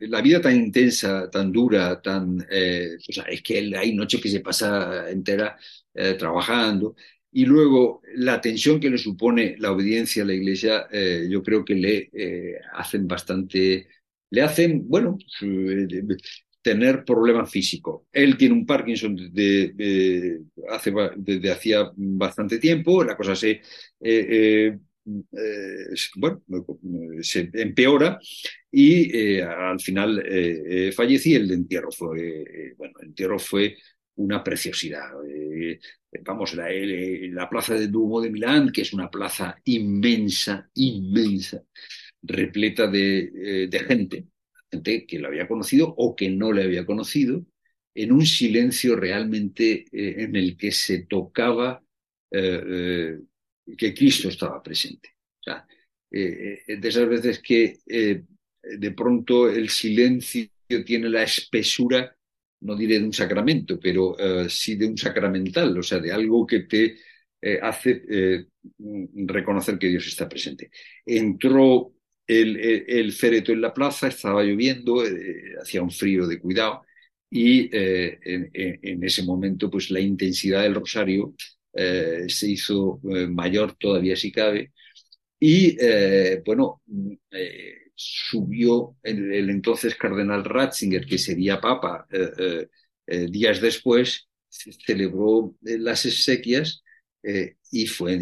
la, 0.00 0.20
vida 0.20 0.40
tan 0.40 0.56
intensa, 0.56 1.30
tan 1.30 1.52
dura, 1.52 2.02
tan, 2.02 2.44
es 2.50 3.42
que 3.42 3.72
hay 3.76 3.94
noches 3.94 4.20
que 4.20 4.28
se 4.28 4.40
pasa 4.40 5.08
entera 5.08 5.56
trabajando 6.18 6.96
y 7.30 7.44
luego 7.44 8.02
la 8.16 8.40
tensión 8.40 8.80
que 8.80 8.90
le 8.90 8.98
supone 8.98 9.54
la 9.58 9.70
obediencia 9.70 10.24
a 10.24 10.26
la 10.26 10.34
Iglesia, 10.34 10.88
yo 11.28 11.42
creo 11.44 11.64
que 11.64 11.74
le 11.76 12.10
hacen 12.74 13.06
bastante 13.06 13.86
le 14.32 14.40
hacen, 14.42 14.88
bueno, 14.88 15.18
eh, 15.42 15.86
tener 16.62 17.04
problemas 17.04 17.50
físicos. 17.50 18.02
Él 18.10 18.36
tiene 18.38 18.54
un 18.54 18.64
Parkinson 18.64 19.14
desde, 19.14 20.40
hace, 20.70 20.92
desde 21.16 21.50
hacía 21.50 21.90
bastante 21.94 22.58
tiempo, 22.58 23.04
la 23.04 23.16
cosa 23.16 23.36
se, 23.36 23.50
eh, 23.50 23.60
eh, 24.00 24.78
bueno, 26.16 26.42
se 27.20 27.50
empeora 27.52 28.18
y 28.70 29.38
al 29.40 29.80
final 29.80 30.24
fallecí. 30.94 31.34
El 31.34 31.50
entierro 31.50 31.92
fue, 31.92 32.74
bueno, 32.78 32.94
el 33.00 33.08
entierro 33.08 33.38
fue 33.38 33.76
una 34.14 34.42
preciosidad. 34.42 35.10
vamos, 36.24 36.54
la, 36.54 36.68
la 36.70 37.50
plaza 37.50 37.74
de 37.74 37.88
Duomo 37.88 38.22
de 38.22 38.30
Milán, 38.30 38.72
que 38.72 38.80
es 38.80 38.94
una 38.94 39.10
plaza 39.10 39.56
inmensa, 39.64 40.70
inmensa, 40.74 41.62
repleta 42.22 42.86
de, 42.86 43.64
eh, 43.64 43.84
gente, 43.86 44.26
gente 44.70 45.06
que 45.06 45.18
lo 45.18 45.28
había 45.28 45.48
conocido 45.48 45.92
o 45.96 46.14
que 46.14 46.30
no 46.30 46.52
le 46.52 46.62
había 46.62 46.86
conocido, 46.86 47.44
en 47.94 48.12
un 48.12 48.24
silencio 48.24 48.96
realmente 48.96 49.84
eh, 49.92 50.14
en 50.18 50.36
el 50.36 50.56
que 50.56 50.72
se 50.72 51.06
tocaba 51.06 51.82
eh, 52.30 53.18
que 53.76 53.94
Cristo 53.94 54.28
estaba 54.28 54.62
presente. 54.62 55.10
O 55.40 55.42
sea, 55.42 55.66
de 56.10 56.88
esas 56.88 57.08
veces 57.08 57.40
que 57.40 57.80
de 57.86 58.90
pronto 58.92 59.48
el 59.48 59.68
silencio 59.70 60.48
tiene 60.84 61.08
la 61.08 61.22
espesura, 61.22 62.14
no 62.60 62.76
diré 62.76 62.98
de 62.98 63.06
un 63.06 63.12
sacramento, 63.12 63.80
pero 63.80 64.16
sí 64.48 64.76
de 64.76 64.86
un 64.86 64.98
sacramental, 64.98 65.76
o 65.76 65.82
sea, 65.82 65.98
de 66.00 66.12
algo 66.12 66.46
que 66.46 66.60
te 66.60 66.96
hace 67.62 68.46
reconocer 69.26 69.78
que 69.78 69.88
Dios 69.88 70.06
está 70.06 70.28
presente. 70.28 70.70
Entró 71.04 71.91
el, 72.26 73.12
féretro 73.12 73.54
en 73.54 73.60
la 73.60 73.74
plaza, 73.74 74.08
estaba 74.08 74.42
lloviendo, 74.42 75.04
eh, 75.04 75.54
hacía 75.60 75.82
un 75.82 75.90
frío 75.90 76.26
de 76.26 76.38
cuidado 76.40 76.82
y 77.30 77.70
eh, 77.72 78.18
en, 78.22 79.04
ese 79.04 79.22
momento 79.22 79.70
pues 79.70 79.90
la 79.90 80.00
intensidad 80.00 80.62
del 80.62 80.74
rosario 80.74 81.34
eh, 81.72 82.24
se 82.28 82.50
hizo 82.50 83.00
mayor 83.30 83.74
todavía 83.78 84.16
si 84.16 84.30
cabe 84.30 84.72
y 85.40 85.76
bueno, 86.44 86.82
subió 87.94 88.96
el, 89.02 89.32
el, 89.32 89.50
entonces 89.50 89.96
cardenal 89.96 90.44
Ratzinger, 90.44 91.04
que 91.04 91.18
sería 91.18 91.60
papa 91.60 92.06
días 93.06 93.60
después, 93.60 94.28
celebró 94.48 95.56
las 95.62 96.04
exequias 96.06 96.81
eh, 97.22 97.56
y 97.70 97.86
fue 97.86 98.18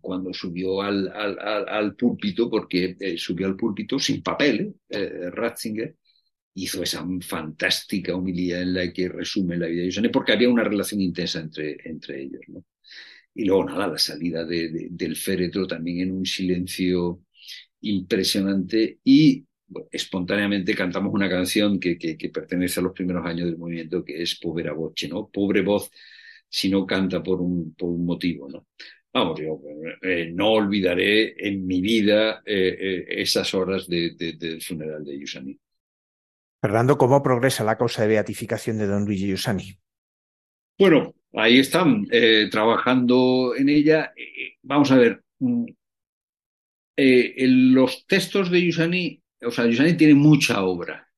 cuando 0.00 0.32
subió 0.34 0.82
al, 0.82 1.08
al, 1.08 1.68
al, 1.68 1.94
púlpito, 1.94 2.50
porque 2.50 2.96
eh, 2.98 3.16
subió 3.16 3.46
al 3.46 3.56
púlpito 3.56 3.98
sin 3.98 4.22
papel, 4.22 4.74
eh, 4.88 5.30
Ratzinger, 5.30 5.96
hizo 6.54 6.82
esa 6.82 7.06
fantástica 7.20 8.14
humildad 8.16 8.62
en 8.62 8.74
la 8.74 8.92
que 8.92 9.08
resume 9.08 9.56
la 9.56 9.66
vida 9.66 9.82
de 9.82 9.86
Giussani, 9.86 10.08
porque 10.08 10.32
había 10.32 10.48
una 10.48 10.64
relación 10.64 11.00
intensa 11.00 11.40
entre, 11.40 11.76
entre 11.84 12.22
ellos. 12.22 12.42
¿no? 12.48 12.64
Y 13.34 13.44
luego, 13.44 13.64
nada, 13.64 13.86
la 13.86 13.98
salida 13.98 14.44
de, 14.44 14.88
del 14.90 15.16
féretro 15.16 15.66
también 15.66 16.00
en 16.00 16.12
un 16.12 16.26
silencio 16.26 17.22
impresionante 17.82 18.98
y 19.04 19.46
espontáneamente 19.92 20.74
cantamos 20.74 21.14
una 21.14 21.30
canción 21.30 21.78
que, 21.78 21.96
que, 21.96 22.18
que, 22.18 22.28
pertenece 22.30 22.80
a 22.80 22.82
los 22.82 22.92
primeros 22.92 23.24
años 23.24 23.46
del 23.46 23.56
movimiento, 23.56 24.04
que 24.04 24.20
es 24.20 24.34
Povera 24.38 24.72
Voce, 24.72 25.08
¿no? 25.08 25.28
Pobre 25.32 25.62
voz 25.62 25.90
si 26.50 26.68
no 26.68 26.84
canta 26.84 27.22
por 27.22 27.40
un, 27.40 27.74
por 27.74 27.88
un 27.88 28.04
motivo, 28.04 28.48
¿no? 28.48 28.66
Vamos, 29.12 29.40
yo 29.40 29.60
eh, 30.02 30.30
no 30.32 30.52
olvidaré 30.52 31.34
en 31.36 31.66
mi 31.66 31.80
vida 31.80 32.42
eh, 32.44 32.76
eh, 32.78 33.04
esas 33.08 33.54
horas 33.54 33.88
de, 33.88 34.14
del 34.38 34.62
funeral 34.62 35.04
de 35.04 35.18
Yusani. 35.18 35.58
Fernando, 36.60 36.96
¿cómo 36.96 37.22
progresa 37.22 37.64
la 37.64 37.76
causa 37.76 38.02
de 38.02 38.08
beatificación 38.08 38.78
de 38.78 38.86
don 38.86 39.04
Luigi 39.04 39.28
Yusani? 39.28 39.76
Bueno, 40.78 41.14
ahí 41.34 41.58
están, 41.58 42.06
trabajando 42.50 43.54
en 43.56 43.68
ella. 43.68 44.12
vamos 44.62 44.92
a 44.92 44.96
ver, 44.96 45.22
mm, 45.38 45.64
los 46.96 48.06
textos 48.06 48.50
de 48.50 48.64
Yusani, 48.64 49.22
o 49.42 49.50
sea, 49.50 49.66
Yusani 49.66 49.94
tiene 49.94 50.14
mucha 50.14 50.62
obra. 50.62 51.09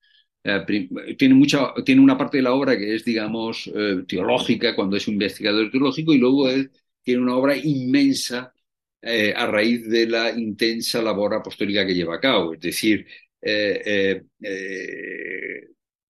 Eh, 0.44 1.14
tiene, 1.16 1.34
mucha, 1.34 1.72
tiene 1.84 2.00
una 2.00 2.18
parte 2.18 2.38
de 2.38 2.42
la 2.42 2.52
obra 2.52 2.76
que 2.76 2.94
es, 2.94 3.04
digamos, 3.04 3.70
eh, 3.74 4.04
teológica, 4.08 4.74
cuando 4.74 4.96
es 4.96 5.06
un 5.06 5.14
investigador 5.14 5.70
teológico, 5.70 6.12
y 6.12 6.18
luego 6.18 6.48
él 6.48 6.70
tiene 7.02 7.22
una 7.22 7.36
obra 7.36 7.56
inmensa 7.56 8.52
eh, 9.00 9.32
a 9.36 9.46
raíz 9.46 9.88
de 9.88 10.06
la 10.06 10.30
intensa 10.32 11.02
labor 11.02 11.34
apostólica 11.34 11.86
que 11.86 11.94
lleva 11.94 12.16
a 12.16 12.20
cabo. 12.20 12.54
Es 12.54 12.60
decir, 12.60 13.06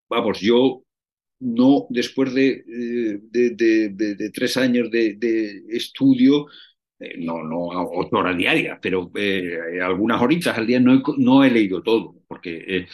vamos, 0.09 0.39
yo 0.41 0.83
no, 1.39 1.87
después 1.89 2.33
de, 2.33 2.63
de, 3.31 4.31
tres 4.33 4.57
años 4.57 4.91
de, 4.91 5.63
estudio, 5.69 6.47
no, 7.17 7.43
no 7.43 7.67
ocho 7.91 8.17
horas 8.17 8.37
diarias, 8.37 8.79
pero 8.81 9.11
algunas 9.81 10.21
horitas 10.21 10.57
al 10.57 10.67
día 10.67 10.79
no 10.79 10.93
he, 10.95 11.01
no 11.17 11.43
he 11.43 11.49
leído 11.49 11.81
todo, 11.81 12.15
porque 12.27 12.63
eh, 12.67 12.87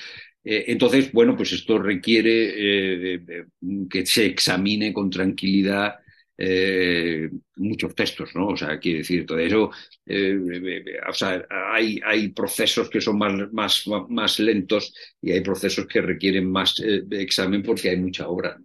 entonces, 0.50 1.12
bueno, 1.12 1.36
pues 1.36 1.52
esto 1.52 1.78
requiere 1.78 3.16
eh, 3.16 3.46
que 3.90 4.06
se 4.06 4.26
examine 4.26 4.94
con 4.94 5.10
tranquilidad 5.10 5.96
eh, 6.38 7.30
muchos 7.56 7.94
textos, 7.96 8.36
¿no? 8.36 8.48
O 8.50 8.58
sea, 8.58 8.80
quiere 8.80 9.00
decir, 9.00 9.26
todo 9.26 9.40
eso, 9.40 9.72
o 9.72 11.14
sea, 11.14 11.46
hay, 11.74 12.00
hay 12.06 12.30
procesos 12.30 12.90
que 12.90 13.02
son 13.02 13.18
más, 13.18 13.34
más, 13.52 13.84
más 14.10 14.40
lentos 14.40 14.94
y 15.22 15.32
hay 15.32 15.42
procesos 15.42 15.88
que 15.88 16.00
requieren 16.02 16.50
más 16.50 16.82
examen 17.12 17.64
porque 17.64 17.90
hay 17.90 17.98
mucha 17.98 18.28
obra. 18.30 18.58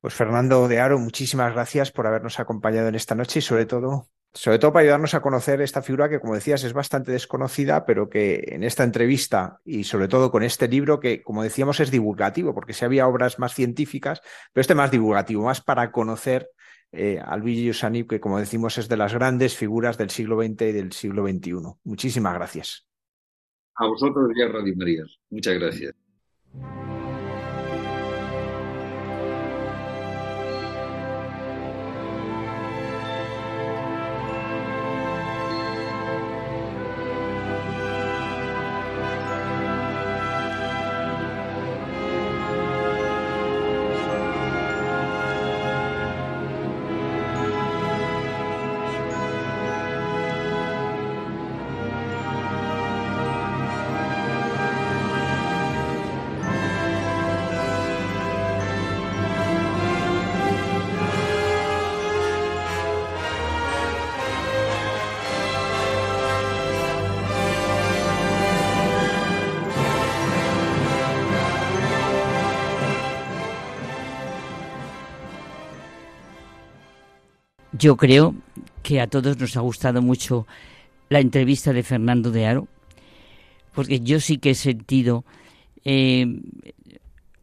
Pues 0.00 0.14
Fernando 0.14 0.66
de 0.66 0.80
Aro, 0.80 0.98
muchísimas 0.98 1.52
gracias 1.52 1.92
por 1.92 2.06
habernos 2.06 2.40
acompañado 2.40 2.88
en 2.88 2.94
esta 2.94 3.14
noche 3.14 3.40
y 3.40 3.42
sobre 3.42 3.66
todo 3.66 4.08
sobre 4.32 4.58
todo 4.58 4.72
para 4.72 4.82
ayudarnos 4.82 5.14
a 5.14 5.22
conocer 5.22 5.60
esta 5.60 5.82
figura 5.82 6.08
que, 6.08 6.20
como 6.20 6.34
decías, 6.34 6.62
es 6.62 6.72
bastante 6.72 7.10
desconocida, 7.12 7.84
pero 7.84 8.08
que 8.08 8.44
en 8.48 8.62
esta 8.62 8.84
entrevista 8.84 9.60
y 9.64 9.84
sobre 9.84 10.08
todo 10.08 10.30
con 10.30 10.42
este 10.42 10.68
libro, 10.68 11.00
que, 11.00 11.22
como 11.22 11.42
decíamos, 11.42 11.80
es 11.80 11.90
divulgativo, 11.90 12.54
porque 12.54 12.72
si 12.72 12.84
había 12.84 13.08
obras 13.08 13.38
más 13.38 13.54
científicas, 13.54 14.20
pero 14.52 14.62
este 14.62 14.74
más 14.74 14.90
divulgativo, 14.90 15.44
más 15.44 15.60
para 15.60 15.90
conocer 15.90 16.50
eh, 16.92 17.20
a 17.24 17.36
Luigi 17.36 17.64
Giussani, 17.64 18.06
que, 18.06 18.20
como 18.20 18.38
decimos, 18.38 18.78
es 18.78 18.88
de 18.88 18.96
las 18.96 19.14
grandes 19.14 19.56
figuras 19.56 19.98
del 19.98 20.10
siglo 20.10 20.40
XX 20.40 20.62
y 20.62 20.72
del 20.72 20.92
siglo 20.92 21.26
XXI. 21.26 21.52
Muchísimas 21.84 22.34
gracias. 22.34 22.86
A 23.74 23.86
vosotros 23.86 24.30
y 24.34 24.42
a 24.42 24.48
Radio 24.48 24.74
María. 24.76 25.04
Muchas 25.30 25.54
gracias. 25.54 26.09
Yo 77.80 77.96
creo 77.96 78.34
que 78.82 79.00
a 79.00 79.06
todos 79.06 79.40
nos 79.40 79.56
ha 79.56 79.60
gustado 79.60 80.02
mucho 80.02 80.46
la 81.08 81.18
entrevista 81.18 81.72
de 81.72 81.82
Fernando 81.82 82.30
de 82.30 82.46
Aro, 82.46 82.68
porque 83.74 84.00
yo 84.00 84.20
sí 84.20 84.36
que 84.36 84.50
he 84.50 84.54
sentido 84.54 85.24
eh, 85.84 86.26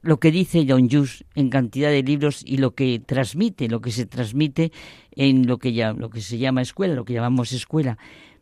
lo 0.03 0.19
que 0.19 0.31
dice 0.31 0.65
John 0.69 0.85
Hughes 0.85 1.25
en 1.33 1.49
cantidad 1.49 1.89
de 1.89 2.03
libros 2.03 2.43
y 2.45 2.57
lo 2.57 2.75
que 2.75 3.01
transmite, 3.03 3.67
lo 3.67 3.81
que 3.81 3.91
se 3.91 4.05
transmite 4.05 4.71
en 5.11 5.47
lo 5.47 5.57
que, 5.57 5.73
ya, 5.73 5.93
lo 5.93 6.11
que 6.11 6.21
se 6.21 6.37
llama 6.37 6.61
escuela, 6.61 6.93
lo 6.93 7.03
que 7.03 7.13
llamamos 7.13 7.51
escuela. 7.51 7.97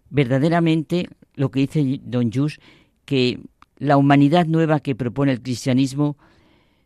Verdaderamente 0.09 1.07
lo 1.35 1.49
que 1.49 1.61
dice 1.61 2.01
Don 2.03 2.27
Hughes, 2.27 2.59
que 3.05 3.39
la 3.77 3.95
humanidad 3.95 4.47
nueva 4.47 4.81
que 4.81 4.95
propone 4.95 5.31
el 5.31 5.41
cristianismo 5.41 6.17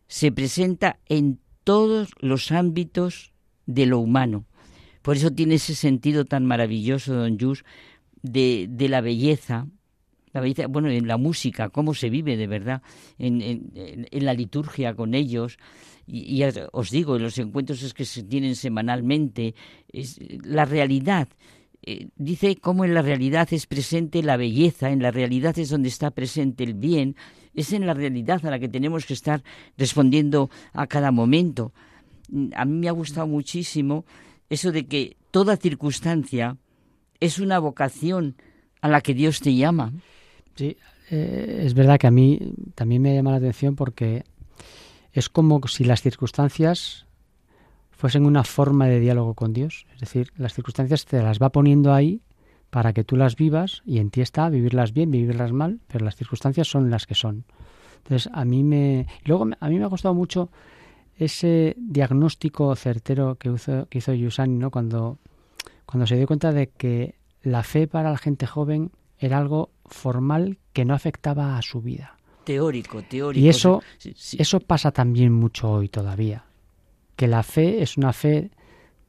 se 0.07 0.31
presenta 0.31 0.99
en 1.07 1.39
todos 1.63 2.11
los 2.19 2.51
ámbitos 2.51 3.31
de 3.65 3.87
lo 3.87 3.99
humano. 3.99 4.45
Por 5.09 5.17
eso 5.17 5.31
tiene 5.31 5.55
ese 5.55 5.73
sentido 5.73 6.23
tan 6.23 6.45
maravilloso, 6.45 7.15
don 7.15 7.39
Jus, 7.39 7.65
de, 8.21 8.69
la 8.77 9.01
belleza, 9.01 9.65
la 10.33 10.39
belleza, 10.39 10.67
bueno, 10.67 10.87
en 10.91 11.07
la 11.07 11.17
música, 11.17 11.69
cómo 11.69 11.95
se 11.95 12.11
vive 12.11 12.37
de 12.37 12.45
verdad, 12.45 12.83
en, 13.17 13.71
la 14.11 14.35
liturgia 14.35 14.93
con 14.93 15.15
ellos. 15.15 15.57
Y, 16.05 16.43
os 16.73 16.91
digo, 16.91 17.17
los 17.17 17.39
encuentros 17.39 17.81
es 17.81 17.95
que 17.95 18.05
se 18.05 18.21
tienen 18.21 18.55
semanalmente, 18.55 19.55
la 20.43 20.65
realidad. 20.65 21.27
Eh, 21.81 22.09
dice 22.15 22.57
cómo 22.57 22.85
en 22.85 22.93
la 22.93 23.01
realidad 23.01 23.47
es 23.49 23.65
presente 23.65 24.21
la 24.21 24.37
belleza, 24.37 24.91
en 24.91 25.01
la 25.01 25.09
realidad 25.09 25.57
es 25.57 25.69
donde 25.71 25.89
está 25.89 26.11
presente 26.11 26.63
el 26.63 26.75
bien, 26.75 27.15
es 27.55 27.73
en 27.73 27.87
la 27.87 27.95
realidad 27.95 28.45
a 28.45 28.51
la 28.51 28.59
que 28.59 28.69
tenemos 28.69 29.07
que 29.07 29.15
estar 29.15 29.41
respondiendo 29.75 30.51
a 30.71 30.85
cada 30.85 31.09
momento. 31.11 31.73
A 32.53 32.63
mí 32.65 32.77
me 32.77 32.89
ha 32.89 32.91
gustado 32.91 33.25
muchísimo 33.25 34.05
eso 34.49 34.71
de 34.71 34.87
que 34.87 35.17
toda 35.31 35.57
circunstancia 35.57 36.57
es 37.19 37.39
una 37.39 37.59
vocación 37.59 38.35
a 38.81 38.87
la 38.87 39.01
que 39.01 39.13
Dios 39.13 39.41
te 39.41 39.55
llama. 39.55 39.93
Sí, 40.55 40.77
eh, 41.11 41.63
es 41.65 41.73
verdad 41.73 41.99
que 41.99 42.07
a 42.07 42.11
mí 42.11 42.39
también 42.75 43.01
me 43.01 43.13
llama 43.13 43.31
la 43.31 43.37
atención 43.37 43.75
porque 43.75 44.23
es 45.11 45.29
como 45.29 45.61
si 45.67 45.83
las 45.83 46.01
circunstancias 46.01 47.05
fuesen 47.91 48.25
una 48.25 48.43
forma 48.43 48.87
de 48.87 48.99
diálogo 48.99 49.33
con 49.33 49.53
Dios. 49.53 49.85
Es 49.93 49.99
decir, 49.99 50.31
las 50.37 50.53
circunstancias 50.53 51.05
te 51.05 51.21
las 51.21 51.39
va 51.39 51.49
poniendo 51.49 51.93
ahí 51.93 52.21
para 52.69 52.93
que 52.93 53.03
tú 53.03 53.17
las 53.17 53.35
vivas 53.35 53.81
y 53.85 53.97
en 53.97 54.09
ti 54.09 54.21
está 54.21 54.49
vivirlas 54.49 54.93
bien, 54.93 55.11
vivirlas 55.11 55.51
mal, 55.51 55.79
pero 55.87 56.05
las 56.05 56.15
circunstancias 56.15 56.67
son 56.67 56.89
las 56.89 57.05
que 57.05 57.15
son. 57.15 57.45
Entonces, 57.97 58.31
a 58.33 58.45
mí 58.45 58.63
me... 58.63 59.07
Luego, 59.25 59.47
a 59.59 59.69
mí 59.69 59.79
me 59.79 59.85
ha 59.85 59.89
costado 59.89 60.13
mucho 60.13 60.49
ese 61.19 61.75
diagnóstico 61.77 62.73
certero 62.75 63.35
que 63.35 63.49
hizo, 63.49 63.87
que 63.89 63.97
hizo 63.97 64.13
Yusani, 64.13 64.57
¿no? 64.57 64.71
Cuando, 64.71 65.19
cuando 65.85 66.07
se 66.07 66.15
dio 66.15 66.25
cuenta 66.25 66.51
de 66.51 66.67
que 66.67 67.15
la 67.43 67.63
fe 67.63 67.87
para 67.87 68.11
la 68.11 68.17
gente 68.17 68.47
joven 68.47 68.91
era 69.17 69.37
algo 69.37 69.69
formal 69.85 70.57
que 70.73 70.85
no 70.85 70.93
afectaba 70.93 71.57
a 71.57 71.61
su 71.61 71.81
vida. 71.81 72.15
Teórico, 72.45 73.03
teórico. 73.03 73.45
Y 73.45 73.49
eso, 73.49 73.83
eso 74.37 74.59
pasa 74.61 74.91
también 74.91 75.33
mucho 75.33 75.69
hoy 75.69 75.89
todavía. 75.89 76.45
Que 77.17 77.27
la 77.27 77.43
fe 77.43 77.83
es 77.83 77.97
una 77.97 78.13
fe 78.13 78.49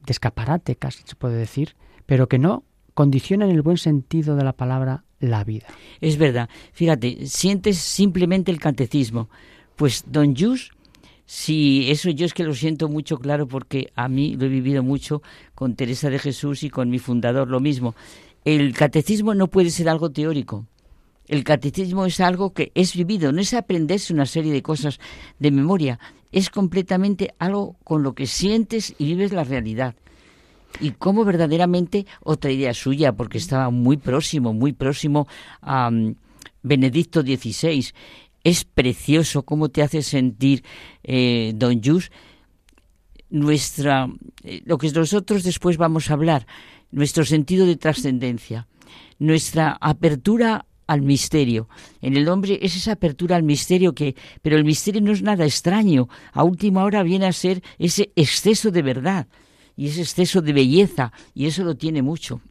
de 0.05 0.11
escaparate, 0.11 0.75
casi 0.75 1.03
se 1.05 1.15
puede 1.15 1.37
decir, 1.37 1.75
pero 2.05 2.27
que 2.27 2.39
no 2.39 2.65
condiciona 2.93 3.45
en 3.45 3.51
el 3.51 3.61
buen 3.61 3.77
sentido 3.77 4.35
de 4.35 4.43
la 4.43 4.53
palabra 4.53 5.05
la 5.19 5.43
vida. 5.45 5.67
Es 6.01 6.17
verdad. 6.17 6.49
Fíjate, 6.73 7.25
sientes 7.25 7.77
simplemente 7.77 8.51
el 8.51 8.59
catecismo. 8.59 9.29
Pues 9.77 10.03
Don 10.07 10.35
Jus 10.35 10.71
Sí, 11.33 11.89
eso 11.89 12.09
yo 12.09 12.25
es 12.25 12.33
que 12.33 12.43
lo 12.43 12.53
siento 12.53 12.89
mucho 12.89 13.17
claro 13.17 13.47
porque 13.47 13.93
a 13.95 14.09
mí 14.09 14.35
lo 14.35 14.47
he 14.47 14.49
vivido 14.49 14.83
mucho 14.83 15.21
con 15.55 15.77
Teresa 15.77 16.09
de 16.09 16.19
Jesús 16.19 16.61
y 16.63 16.69
con 16.69 16.89
mi 16.89 16.99
fundador 16.99 17.47
lo 17.47 17.61
mismo. 17.61 17.95
El 18.43 18.73
catecismo 18.73 19.33
no 19.33 19.47
puede 19.47 19.69
ser 19.69 19.87
algo 19.87 20.11
teórico. 20.11 20.65
El 21.29 21.45
catecismo 21.45 22.05
es 22.05 22.19
algo 22.19 22.51
que 22.51 22.73
es 22.75 22.93
vivido, 22.97 23.31
no 23.31 23.39
es 23.39 23.53
aprenderse 23.53 24.11
una 24.11 24.25
serie 24.25 24.51
de 24.51 24.61
cosas 24.61 24.99
de 25.39 25.51
memoria, 25.51 25.99
es 26.33 26.49
completamente 26.49 27.33
algo 27.39 27.77
con 27.85 28.03
lo 28.03 28.13
que 28.13 28.27
sientes 28.27 28.93
y 28.97 29.05
vives 29.05 29.31
la 29.31 29.45
realidad. 29.45 29.95
Y 30.81 30.91
cómo 30.91 31.23
verdaderamente 31.23 32.05
otra 32.19 32.51
idea 32.51 32.73
suya, 32.73 33.13
porque 33.13 33.37
estaba 33.37 33.69
muy 33.69 33.95
próximo, 33.95 34.51
muy 34.51 34.73
próximo 34.73 35.29
a 35.61 35.87
um, 35.87 36.13
Benedicto 36.61 37.21
XVI, 37.21 37.93
es 38.43 38.65
precioso 38.65 39.43
cómo 39.43 39.69
te 39.69 39.83
hace 39.83 40.01
sentir 40.01 40.63
eh, 41.03 41.53
Don 41.55 41.81
Jus 41.83 42.11
nuestra 43.31 44.09
eh, 44.43 44.61
lo 44.65 44.77
que 44.77 44.91
nosotros 44.91 45.43
después 45.43 45.77
vamos 45.77 46.09
a 46.09 46.13
hablar, 46.13 46.45
nuestro 46.91 47.25
sentido 47.25 47.65
de 47.65 47.77
trascendencia, 47.77 48.67
nuestra 49.17 49.77
apertura 49.79 50.65
al 50.85 51.01
misterio. 51.01 51.69
En 52.01 52.17
el 52.17 52.27
hombre 52.27 52.59
es 52.61 52.75
esa 52.75 52.93
apertura 52.93 53.37
al 53.37 53.43
misterio 53.43 53.95
que, 53.95 54.15
pero 54.41 54.57
el 54.57 54.65
misterio 54.65 54.99
no 55.01 55.13
es 55.13 55.21
nada 55.21 55.45
extraño. 55.45 56.09
A 56.33 56.43
última 56.43 56.83
hora 56.83 57.01
viene 57.01 57.25
a 57.25 57.31
ser 57.31 57.63
ese 57.79 58.11
exceso 58.15 58.71
de 58.71 58.81
verdad 58.81 59.27
y 59.77 59.87
ese 59.87 60.01
exceso 60.01 60.41
de 60.41 60.51
belleza 60.51 61.13
y 61.33 61.45
eso 61.45 61.63
lo 61.63 61.75
tiene 61.75 62.01
mucho. 62.01 62.41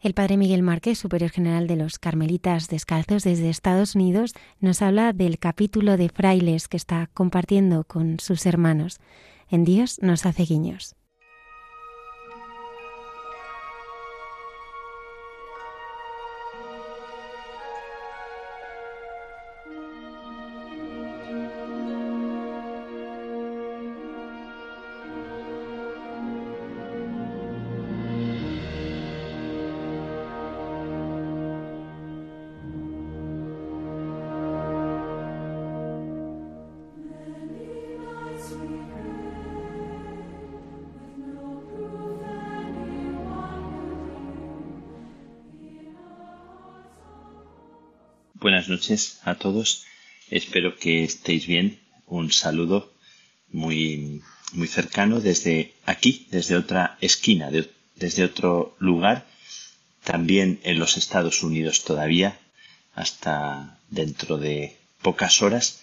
El 0.00 0.14
padre 0.14 0.36
Miguel 0.36 0.62
Márquez, 0.62 0.96
superior 0.96 1.30
general 1.30 1.66
de 1.66 1.74
los 1.74 1.98
Carmelitas 1.98 2.68
Descalzos 2.68 3.24
desde 3.24 3.50
Estados 3.50 3.96
Unidos, 3.96 4.32
nos 4.60 4.80
habla 4.80 5.12
del 5.12 5.40
capítulo 5.40 5.96
de 5.96 6.08
frailes 6.08 6.68
que 6.68 6.76
está 6.76 7.10
compartiendo 7.14 7.82
con 7.82 8.20
sus 8.20 8.46
hermanos. 8.46 9.00
En 9.50 9.64
Dios 9.64 9.98
nos 10.00 10.24
hace 10.24 10.44
guiños. 10.44 10.94
Noches 48.68 49.18
a 49.24 49.34
todos. 49.36 49.84
Espero 50.30 50.76
que 50.76 51.02
estéis 51.02 51.46
bien. 51.46 51.80
Un 52.06 52.30
saludo 52.32 52.92
muy, 53.50 54.22
muy 54.52 54.68
cercano 54.68 55.20
desde 55.20 55.72
aquí, 55.86 56.26
desde 56.30 56.56
otra 56.56 56.98
esquina, 57.00 57.50
desde 57.96 58.24
otro 58.24 58.76
lugar, 58.78 59.26
también 60.04 60.60
en 60.64 60.78
los 60.78 60.96
Estados 60.96 61.42
Unidos 61.42 61.84
todavía, 61.84 62.38
hasta 62.94 63.78
dentro 63.90 64.36
de 64.38 64.76
pocas 65.02 65.40
horas, 65.42 65.82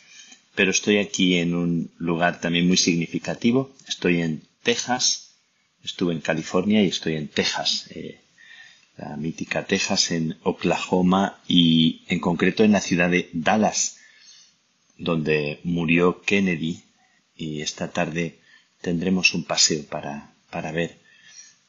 pero 0.53 0.72
estoy 0.72 0.98
aquí 0.98 1.38
en 1.38 1.56
un 1.56 1.91
lugar 1.98 2.40
también 2.40 2.68
muy 2.68 2.78
significativo. 2.78 3.74
Estoy 3.88 4.22
en 4.22 4.44
Texas, 4.64 5.32
estuve 5.84 6.14
en 6.14 6.22
California 6.22 6.84
y 6.84 6.88
estoy 6.88 7.16
en 7.16 7.28
Texas. 7.28 7.88
Eh, 7.90 8.20
la 8.97 9.17
mítica 9.17 9.65
Texas, 9.65 10.11
en 10.11 10.38
Oklahoma 10.43 11.39
y 11.47 12.03
en 12.07 12.19
concreto 12.19 12.63
en 12.63 12.72
la 12.72 12.81
ciudad 12.81 13.09
de 13.09 13.30
Dallas, 13.34 13.97
donde 14.97 15.59
murió 15.63 16.22
Kennedy 16.22 16.84
y 17.35 17.61
esta 17.61 17.91
tarde 17.91 18.39
tendremos 18.81 19.34
un 19.34 19.43
paseo 19.43 19.84
para, 19.85 20.34
para 20.49 20.72
ver. 20.72 20.97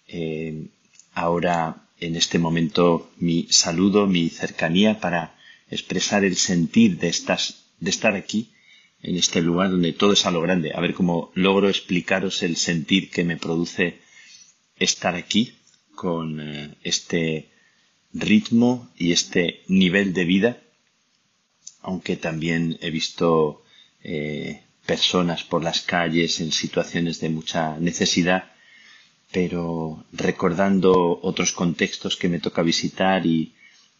Eh, 0.06 0.68
ahora, 1.12 1.88
en 1.98 2.14
este 2.14 2.38
momento, 2.38 3.10
mi 3.16 3.48
saludo, 3.50 4.06
mi 4.06 4.28
cercanía 4.28 5.00
para 5.00 5.36
expresar 5.68 6.24
el 6.24 6.36
sentir 6.36 6.98
de, 6.98 7.08
estas, 7.08 7.64
de 7.80 7.90
estar 7.90 8.14
aquí, 8.14 8.52
en 9.02 9.16
este 9.16 9.40
lugar 9.40 9.70
donde 9.70 9.92
todo 9.92 10.12
es 10.12 10.26
a 10.26 10.30
lo 10.30 10.40
grande. 10.40 10.72
A 10.74 10.80
ver 10.80 10.94
cómo 10.94 11.32
logro 11.34 11.68
explicaros 11.68 12.42
el 12.42 12.56
sentir 12.56 13.10
que 13.10 13.24
me 13.24 13.36
produce 13.36 13.98
estar 14.78 15.14
aquí 15.14 15.54
con 15.97 16.40
eh, 16.40 16.74
este 16.85 17.48
ritmo 18.12 18.89
y 18.97 19.10
este 19.10 19.62
nivel 19.66 20.12
de 20.12 20.24
vida, 20.24 20.59
aunque 21.82 22.16
también 22.16 22.78
he 22.81 22.90
visto 22.90 23.64
eh, 24.05 24.62
personas 24.86 25.43
por 25.43 25.64
las 25.64 25.81
calles 25.82 26.40
en 26.40 26.52
situaciones 26.52 27.18
de 27.20 27.31
mucha 27.31 27.78
necesidad, 27.78 28.52
pero 29.32 30.05
recordando 30.12 31.18
otros 31.23 31.51
contextos 31.52 32.16
que 32.16 32.28
me 32.28 32.39
toca 32.39 32.62
visitar 32.62 33.27
y, 33.27 33.52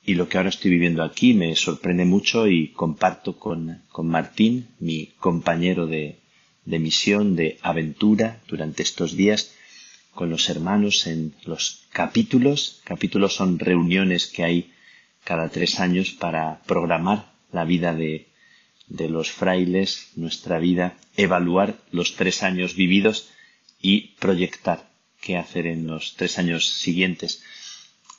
lo 0.07 0.29
que 0.29 0.37
ahora 0.39 0.51
estoy 0.51 0.71
viviendo 0.71 1.03
aquí 1.03 1.35
me 1.35 1.57
sorprende 1.57 2.05
mucho 2.05 2.47
y 2.47 2.69
comparto 2.69 3.41
con, 3.41 3.83
Martín, 4.05 4.69
mi 4.79 5.07
compañero 5.19 5.89
de, 5.89 6.21
de 6.65 6.79
misión, 6.79 7.35
de 7.35 7.59
aventura 7.61 8.41
durante 8.47 8.85
estos 8.85 9.17
días, 9.17 9.56
con 10.17 10.31
los 10.31 10.49
hermanos 10.49 11.07
en 11.07 11.37
los 11.45 11.87
capítulos. 11.93 12.81
Capítulos 12.83 13.35
son 13.35 13.61
reuniones 13.61 14.27
que 14.27 14.43
hay 14.43 14.73
cada 15.23 15.49
tres 15.51 15.79
años 15.79 16.11
para 16.11 16.63
programar 16.67 17.33
la 17.53 17.65
vida 17.65 17.95
de, 17.95 18.27
de 18.89 19.09
los 19.09 19.31
frailes, 19.31 20.09
nuestra 20.17 20.59
vida, 20.59 20.97
evaluar 21.17 21.79
los 21.93 22.17
tres 22.17 22.43
años 22.43 22.75
vividos 22.75 23.29
y 23.81 24.17
proyectar 24.19 24.91
qué 25.21 25.37
hacer 25.37 25.67
en 25.67 25.87
los 25.87 26.15
tres 26.17 26.39
años 26.39 26.69
siguientes. 26.69 27.43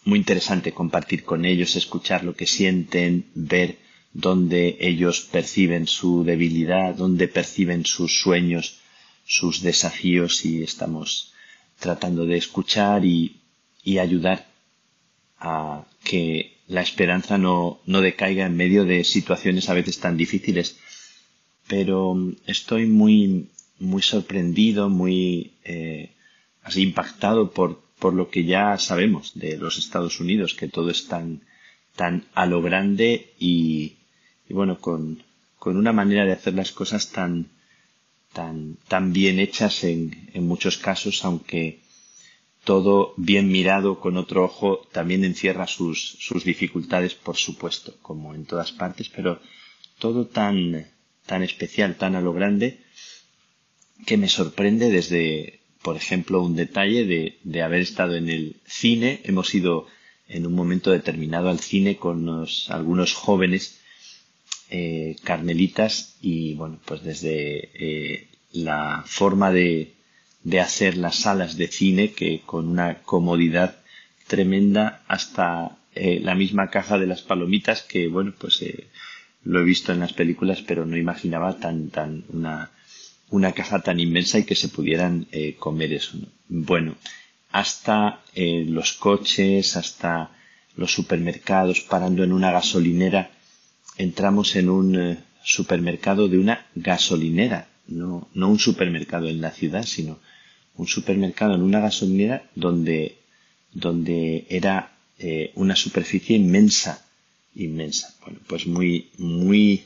Muy 0.06 0.20
interesante 0.20 0.72
compartir 0.72 1.24
con 1.24 1.44
ellos, 1.46 1.76
escuchar 1.76 2.24
lo 2.24 2.36
que 2.36 2.48
sienten, 2.48 3.26
ver 3.34 3.80
dónde 4.14 4.78
ellos 4.80 5.22
perciben 5.22 5.88
su 5.88 6.24
debilidad, 6.24 6.96
dónde 6.96 7.28
perciben 7.28 7.86
sus 7.86 8.20
sueños, 8.22 8.80
sus 9.26 9.62
desafíos 9.62 10.46
y 10.46 10.64
estamos 10.64 11.34
tratando 11.80 12.26
de 12.26 12.38
escuchar 12.38 13.06
y, 13.06 13.42
y 13.84 14.00
ayudar 14.00 14.48
a 15.40 15.86
que 16.04 16.58
la 16.68 16.82
esperanza 16.82 17.38
no, 17.38 17.80
no 17.86 18.02
decaiga 18.02 18.46
en 18.46 18.58
medio 18.58 18.84
de 18.86 19.04
situaciones 19.04 19.70
a 19.70 19.74
veces 19.74 20.00
tan 20.00 20.18
difíciles. 20.18 20.78
Pero 21.68 22.16
estoy 22.46 22.88
muy, 22.88 23.50
muy 23.80 24.02
sorprendido, 24.02 24.90
muy 24.90 25.54
eh, 25.64 26.12
así 26.64 26.82
impactado 26.82 27.52
por, 27.52 27.82
por 28.00 28.14
lo 28.14 28.30
que 28.30 28.46
ya 28.46 28.78
sabemos 28.78 29.34
de 29.36 29.58
los 29.58 29.78
Estados 29.78 30.20
Unidos, 30.20 30.54
que 30.54 30.68
todo 30.68 30.90
es 30.90 31.08
tan, 31.08 31.42
tan 31.96 32.26
a 32.34 32.46
lo 32.46 32.62
grande 32.62 33.34
y, 33.40 33.94
y 34.50 34.54
bueno, 34.54 34.80
con, 34.80 35.24
con 35.60 35.78
una 35.78 35.94
manera 35.94 36.26
de 36.26 36.34
hacer 36.34 36.54
las 36.54 36.72
cosas 36.72 37.12
tan, 37.12 37.50
tan, 38.38 38.78
tan 38.88 39.14
bien 39.14 39.40
hechas 39.40 39.84
en, 39.84 40.30
en 40.32 40.44
muchos 40.52 40.78
casos, 40.78 41.26
aunque 41.26 41.80
todo 42.64 43.16
bien 43.18 43.48
mirado 43.58 44.00
con 44.00 44.16
otro 44.16 44.44
ojo 44.44 44.88
también 44.92 45.24
encierra 45.24 45.66
sus, 45.66 45.98
sus 46.20 46.44
dificultades, 46.44 47.16
por 47.16 47.36
supuesto, 47.36 47.96
como 48.04 48.36
en 48.36 48.46
todas 48.46 48.72
partes, 48.72 49.10
pero 49.10 49.42
todo 49.98 50.28
tan, 50.28 50.86
tan 51.26 51.42
especial, 51.42 51.96
tan 51.96 52.16
a 52.16 52.22
lo 52.22 52.32
grande, 52.32 52.68
que 54.06 54.18
me 54.18 54.30
sorprende 54.30 54.92
desde, 54.92 55.62
por 55.82 55.96
ejemplo, 55.98 56.44
un 56.44 56.56
detalle 56.56 57.06
de, 57.06 57.40
de 57.44 57.62
haber 57.64 57.82
estado 57.82 58.14
en 58.16 58.30
el 58.30 58.58
cine. 58.68 59.22
Hemos 59.24 59.56
ido 59.56 59.88
en 60.28 60.46
un 60.46 60.54
momento 60.54 60.92
determinado 60.92 61.50
al 61.50 61.60
cine 61.60 61.98
con 61.98 62.46
algunos 62.70 63.14
jóvenes 63.16 63.80
eh, 64.70 65.16
carmelitas 65.24 66.18
y, 66.22 66.54
bueno, 66.56 66.78
pues 66.84 67.02
desde 67.02 67.70
eh, 67.74 68.28
la 68.52 69.02
forma 69.06 69.50
de, 69.50 69.94
de 70.44 70.60
hacer 70.60 70.98
las 70.98 71.16
salas 71.16 71.56
de 71.56 71.68
cine 71.70 72.12
que 72.12 72.42
con 72.46 72.68
una 72.68 72.96
comodidad 73.04 73.78
tremenda 74.28 75.04
hasta 75.08 75.78
eh, 75.96 76.20
la 76.22 76.36
misma 76.36 76.70
caja 76.70 76.98
de 76.98 77.08
las 77.08 77.22
palomitas 77.22 77.82
que 77.82 78.10
bueno 78.10 78.34
pues 78.38 78.62
lo 79.44 79.62
he 79.62 79.64
visto 79.64 79.94
en 79.94 80.02
las 80.02 80.12
películas 80.12 80.62
pero 80.62 80.86
no 80.86 80.98
imaginaba 80.98 81.58
tan 81.60 81.90
tan 81.90 82.26
una 82.28 82.72
una 83.30 83.54
caja 83.54 83.80
tan 83.80 84.02
inmensa 84.02 84.38
y 84.38 84.44
que 84.44 84.56
se 84.56 84.68
pudieran 84.68 85.28
comer 85.60 85.94
eso 85.94 86.18
bueno 86.50 86.96
hasta 87.52 88.22
los 88.36 88.94
coches 88.94 89.78
hasta 89.78 90.32
los 90.76 90.92
supermercados 90.92 91.80
parando 91.82 92.26
en 92.26 92.34
una 92.34 92.52
gasolinera 92.52 93.32
entramos 93.98 94.56
en 94.56 94.70
un 94.70 95.18
supermercado 95.44 96.28
de 96.28 96.38
una 96.38 96.66
gasolinera 96.76 97.68
no, 97.88 98.28
no 98.34 98.50
un 98.50 98.60
supermercado 98.60 99.28
en 99.30 99.42
la 99.42 99.52
ciudad 99.52 99.84
sino 99.84 100.20
un 100.78 100.88
supermercado 100.88 101.56
en 101.56 101.62
una 101.62 101.80
gasolinera 101.80 102.44
donde, 102.56 103.18
donde 103.74 104.46
era 104.50 104.92
eh, 105.18 105.52
una 105.56 105.76
superficie 105.76 106.38
inmensa, 106.38 107.04
inmensa. 107.56 108.14
Bueno, 108.24 108.40
pues 108.48 108.68
muy, 108.68 109.10
muy, 109.18 109.84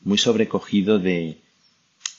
muy 0.00 0.18
sobrecogido 0.18 1.00
de, 1.00 1.38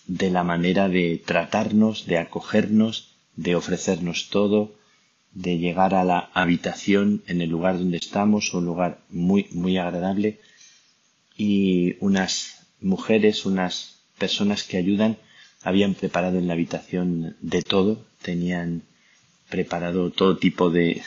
de 0.08 0.30
la 0.30 0.44
manera 0.44 0.90
de 0.90 1.22
tratarnos, 1.26 2.06
de 2.06 2.18
acogernos, 2.18 3.16
de 3.38 3.56
ofrecernos 3.56 4.30
todo, 4.30 4.76
de 5.32 5.58
llegar 5.58 5.96
a 5.96 6.04
la 6.04 6.30
habitación 6.34 7.24
en 7.28 7.42
el 7.42 7.50
lugar 7.50 7.78
donde 7.78 7.98
estamos, 7.98 8.54
un 8.54 8.66
lugar 8.66 9.00
muy, 9.10 9.48
muy 9.52 9.78
agradable, 9.78 10.40
y 11.38 11.96
unas 12.00 12.68
mujeres, 12.82 13.46
unas 13.46 14.00
personas 14.18 14.64
que 14.64 14.78
ayudan 14.78 15.18
habían 15.64 15.96
preparado 15.96 16.38
en 16.38 16.48
la 16.48 16.54
habitación 16.54 17.36
de 17.42 17.62
todo, 17.62 18.06
tenían 18.22 18.84
preparado 19.50 20.12
todo 20.12 20.38
tipo 20.38 20.70
de, 20.70 21.02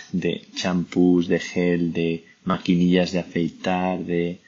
champús, 0.54 1.28
de 1.28 1.38
gel, 1.38 1.92
de 1.92 2.24
maquinillas 2.44 3.12
de 3.12 3.20
afeitar, 3.20 4.00
de 4.00 4.38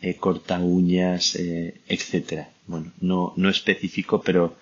eh, 0.00 0.14
corta 0.16 0.60
uñas, 0.60 1.34
eh, 1.36 1.74
etcétera. 1.88 2.50
Bueno, 2.66 2.92
no, 3.00 3.32
no 3.36 3.48
específico, 3.48 4.22
pero, 4.22 4.56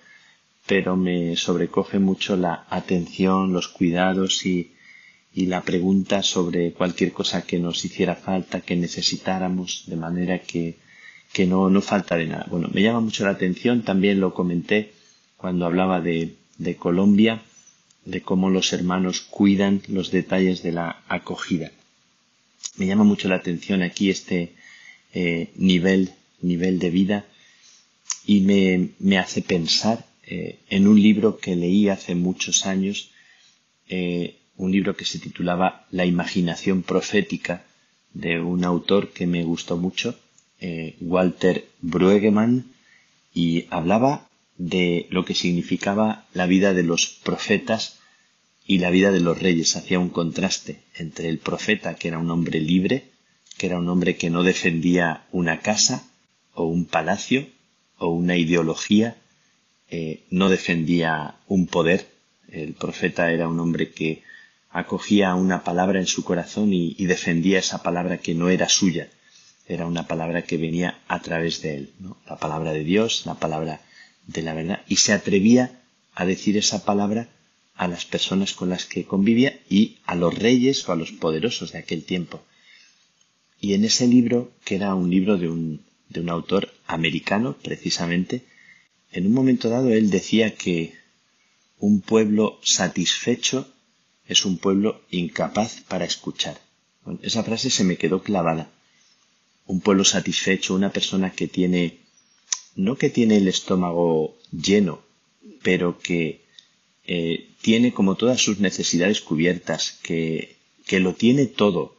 pero 0.65 0.95
me 0.95 1.35
sobrecoge 1.35 1.99
mucho 1.99 2.35
la 2.35 2.65
atención, 2.69 3.53
los 3.53 3.67
cuidados 3.67 4.45
y, 4.45 4.71
y 5.39 5.45
la 5.45 5.61
pregunta 5.61 6.21
sobre 6.21 6.73
cualquier 6.73 7.11
cosa 7.13 7.43
que 7.47 7.59
nos 7.59 7.85
hiciera 7.85 8.15
falta, 8.15 8.61
que 8.61 8.75
necesitáramos, 8.75 9.83
de 9.87 9.95
manera 9.95 10.35
que 10.49 10.63
que 11.31 11.45
no, 11.45 11.69
no 11.69 11.81
falta 11.81 12.17
de 12.17 12.27
nada. 12.27 12.45
Bueno, 12.49 12.69
me 12.73 12.81
llama 12.81 13.01
mucho 13.01 13.23
la 13.23 13.31
atención, 13.31 13.83
también 13.83 14.19
lo 14.19 14.33
comenté 14.33 14.91
cuando 15.37 15.65
hablaba 15.65 16.01
de, 16.01 16.35
de 16.57 16.75
Colombia, 16.75 17.41
de 18.05 18.21
cómo 18.21 18.49
los 18.49 18.73
hermanos 18.73 19.21
cuidan 19.21 19.81
los 19.87 20.11
detalles 20.11 20.63
de 20.63 20.71
la 20.71 21.03
acogida. 21.07 21.71
Me 22.77 22.87
llama 22.87 23.03
mucho 23.03 23.29
la 23.29 23.35
atención 23.35 23.83
aquí 23.83 24.09
este 24.09 24.55
eh, 25.13 25.49
nivel, 25.55 26.11
nivel 26.41 26.79
de 26.79 26.89
vida 26.89 27.25
y 28.25 28.41
me, 28.41 28.89
me 28.99 29.17
hace 29.17 29.41
pensar 29.41 30.05
eh, 30.23 30.59
en 30.69 30.87
un 30.87 31.01
libro 31.01 31.37
que 31.37 31.55
leí 31.55 31.89
hace 31.89 32.15
muchos 32.15 32.65
años, 32.65 33.11
eh, 33.87 34.38
un 34.59 34.71
libro 34.71 34.95
que 34.95 35.05
se 35.05 35.19
titulaba 35.19 35.87
La 35.89 36.05
imaginación 36.05 36.83
profética 36.83 37.63
de 38.13 38.39
un 38.41 38.65
autor 38.65 39.09
que 39.09 39.25
me 39.25 39.43
gustó 39.43 39.77
mucho, 39.77 40.19
eh, 40.59 40.97
Walter 40.99 41.65
Brueggemann 41.81 42.65
y 43.33 43.65
hablaba 43.69 44.27
de 44.57 45.07
lo 45.09 45.23
que 45.23 45.33
significaba 45.33 46.25
la 46.33 46.45
vida 46.45 46.73
de 46.73 46.83
los 46.83 47.07
profetas 47.07 47.99
y 48.65 48.79
la 48.79 48.89
vida 48.89 49.11
de 49.11 49.21
los 49.21 49.39
reyes. 49.39 49.77
Hacía 49.77 49.97
un 49.97 50.09
contraste 50.09 50.81
entre 50.95 51.29
el 51.29 51.37
profeta, 51.37 51.95
que 51.95 52.09
era 52.09 52.19
un 52.19 52.29
hombre 52.29 52.59
libre, 52.59 53.05
que 53.57 53.67
era 53.67 53.77
un 53.77 53.87
hombre 53.87 54.17
que 54.17 54.29
no 54.29 54.43
defendía 54.43 55.23
una 55.31 55.61
casa 55.61 56.05
o 56.53 56.65
un 56.65 56.83
palacio 56.83 57.47
o 57.97 58.09
una 58.09 58.35
ideología, 58.35 59.15
eh, 59.89 60.23
no 60.29 60.49
defendía 60.49 61.35
un 61.47 61.67
poder. 61.67 62.07
El 62.51 62.73
profeta 62.73 63.31
era 63.31 63.47
un 63.47 63.59
hombre 63.61 63.91
que 63.91 64.23
acogía 64.69 65.35
una 65.35 65.63
palabra 65.63 65.99
en 65.99 66.07
su 66.07 66.23
corazón 66.23 66.73
y 66.73 67.05
defendía 67.05 67.59
esa 67.59 67.81
palabra 67.81 68.17
que 68.17 68.35
no 68.35 68.49
era 68.49 68.69
suya, 68.69 69.09
era 69.69 69.85
una 69.85 70.07
palabra 70.07 70.41
que 70.41 70.57
venía 70.57 70.99
a 71.07 71.21
través 71.21 71.61
de 71.61 71.77
él, 71.77 71.93
¿no? 71.99 72.17
la 72.27 72.37
palabra 72.37 72.73
de 72.73 72.83
Dios, 72.83 73.27
la 73.27 73.35
palabra 73.35 73.81
de 74.25 74.41
la 74.41 74.55
verdad, 74.55 74.81
y 74.87 74.95
se 74.95 75.13
atrevía 75.13 75.79
a 76.15 76.25
decir 76.25 76.57
esa 76.57 76.83
palabra 76.83 77.29
a 77.75 77.87
las 77.87 78.03
personas 78.03 78.53
con 78.53 78.69
las 78.69 78.85
que 78.85 79.05
convivía 79.05 79.59
y 79.69 79.99
a 80.05 80.15
los 80.15 80.37
reyes 80.37 80.89
o 80.89 80.91
a 80.91 80.95
los 80.95 81.11
poderosos 81.11 81.71
de 81.71 81.79
aquel 81.79 82.03
tiempo. 82.03 82.43
Y 83.61 83.75
en 83.75 83.85
ese 83.85 84.07
libro, 84.07 84.51
que 84.65 84.75
era 84.75 84.95
un 84.95 85.09
libro 85.09 85.37
de 85.37 85.49
un, 85.49 85.81
de 86.09 86.19
un 86.19 86.29
autor 86.29 86.73
americano, 86.87 87.55
precisamente, 87.61 88.43
en 89.11 89.27
un 89.27 89.33
momento 89.33 89.69
dado 89.69 89.91
él 89.91 90.09
decía 90.09 90.55
que 90.55 90.95
un 91.77 92.01
pueblo 92.01 92.59
satisfecho 92.63 93.71
es 94.29 94.45
un 94.45 94.57
pueblo 94.57 95.01
incapaz 95.11 95.81
para 95.89 96.05
escuchar. 96.05 96.57
esa 97.21 97.43
frase 97.43 97.69
se 97.69 97.83
me 97.83 97.97
quedó 97.97 98.23
clavada 98.23 98.69
un 99.69 99.81
pueblo 99.81 100.03
satisfecho, 100.03 100.73
una 100.73 100.91
persona 100.91 101.31
que 101.31 101.47
tiene, 101.47 101.99
no 102.75 102.97
que 102.97 103.11
tiene 103.11 103.37
el 103.37 103.47
estómago 103.47 104.35
lleno, 104.51 105.03
pero 105.61 105.99
que 105.99 106.41
eh, 107.05 107.49
tiene 107.61 107.93
como 107.93 108.15
todas 108.15 108.41
sus 108.41 108.59
necesidades 108.59 109.21
cubiertas, 109.21 109.99
que, 110.01 110.57
que 110.87 110.99
lo 110.99 111.13
tiene 111.13 111.45
todo. 111.45 111.95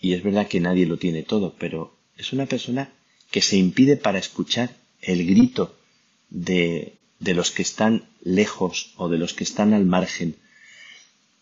Y 0.00 0.12
es 0.12 0.22
verdad 0.22 0.46
que 0.46 0.60
nadie 0.60 0.86
lo 0.86 0.96
tiene 0.96 1.24
todo, 1.24 1.56
pero 1.58 1.98
es 2.16 2.32
una 2.32 2.46
persona 2.46 2.92
que 3.32 3.42
se 3.42 3.56
impide 3.56 3.96
para 3.96 4.20
escuchar 4.20 4.76
el 5.00 5.26
grito 5.26 5.76
de, 6.30 6.98
de 7.18 7.34
los 7.34 7.50
que 7.50 7.62
están 7.62 8.04
lejos 8.22 8.92
o 8.96 9.08
de 9.08 9.18
los 9.18 9.34
que 9.34 9.42
están 9.42 9.74
al 9.74 9.86
margen. 9.86 10.36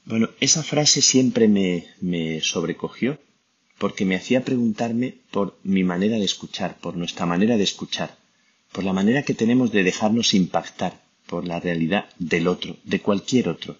Bueno, 0.04 0.30
esa 0.40 0.62
frase 0.62 1.02
siempre 1.02 1.48
me, 1.48 1.86
me 2.00 2.40
sobrecogió 2.40 3.18
porque 3.78 4.04
me 4.04 4.16
hacía 4.16 4.44
preguntarme 4.44 5.14
por 5.30 5.58
mi 5.62 5.84
manera 5.84 6.18
de 6.18 6.24
escuchar, 6.24 6.78
por 6.78 6.96
nuestra 6.96 7.26
manera 7.26 7.56
de 7.56 7.64
escuchar, 7.64 8.18
por 8.72 8.84
la 8.84 8.92
manera 8.92 9.22
que 9.22 9.34
tenemos 9.34 9.72
de 9.72 9.84
dejarnos 9.84 10.34
impactar 10.34 11.00
por 11.26 11.46
la 11.46 11.60
realidad 11.60 12.08
del 12.18 12.48
otro, 12.48 12.76
de 12.84 13.00
cualquier 13.00 13.48
otro. 13.48 13.78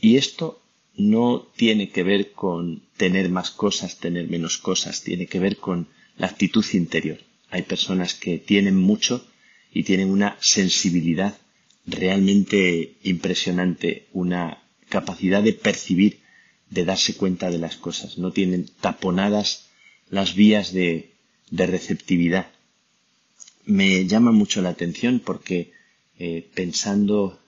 Y 0.00 0.16
esto 0.16 0.60
no 0.96 1.48
tiene 1.56 1.90
que 1.90 2.02
ver 2.02 2.32
con 2.32 2.82
tener 2.96 3.30
más 3.30 3.50
cosas, 3.50 3.98
tener 3.98 4.28
menos 4.28 4.58
cosas, 4.58 5.02
tiene 5.02 5.26
que 5.26 5.40
ver 5.40 5.56
con 5.56 5.88
la 6.16 6.26
actitud 6.26 6.64
interior. 6.72 7.18
Hay 7.50 7.62
personas 7.62 8.14
que 8.14 8.38
tienen 8.38 8.76
mucho 8.76 9.26
y 9.72 9.82
tienen 9.84 10.10
una 10.10 10.36
sensibilidad 10.40 11.36
realmente 11.86 12.94
impresionante, 13.02 14.06
una 14.12 14.59
capacidad 14.90 15.42
de 15.42 15.54
percibir, 15.54 16.20
de 16.68 16.84
darse 16.84 17.14
cuenta 17.14 17.50
de 17.50 17.58
las 17.58 17.76
cosas. 17.76 18.18
No 18.18 18.32
tienen 18.32 18.68
taponadas 18.80 19.70
las 20.10 20.34
vías 20.34 20.72
de, 20.72 21.14
receptividad. 21.50 22.50
Me 23.64 24.06
llama 24.06 24.32
mucho 24.32 24.60
la 24.60 24.68
atención 24.68 25.20
porque 25.24 25.72
eh, 26.18 26.48
pensando 26.54 27.40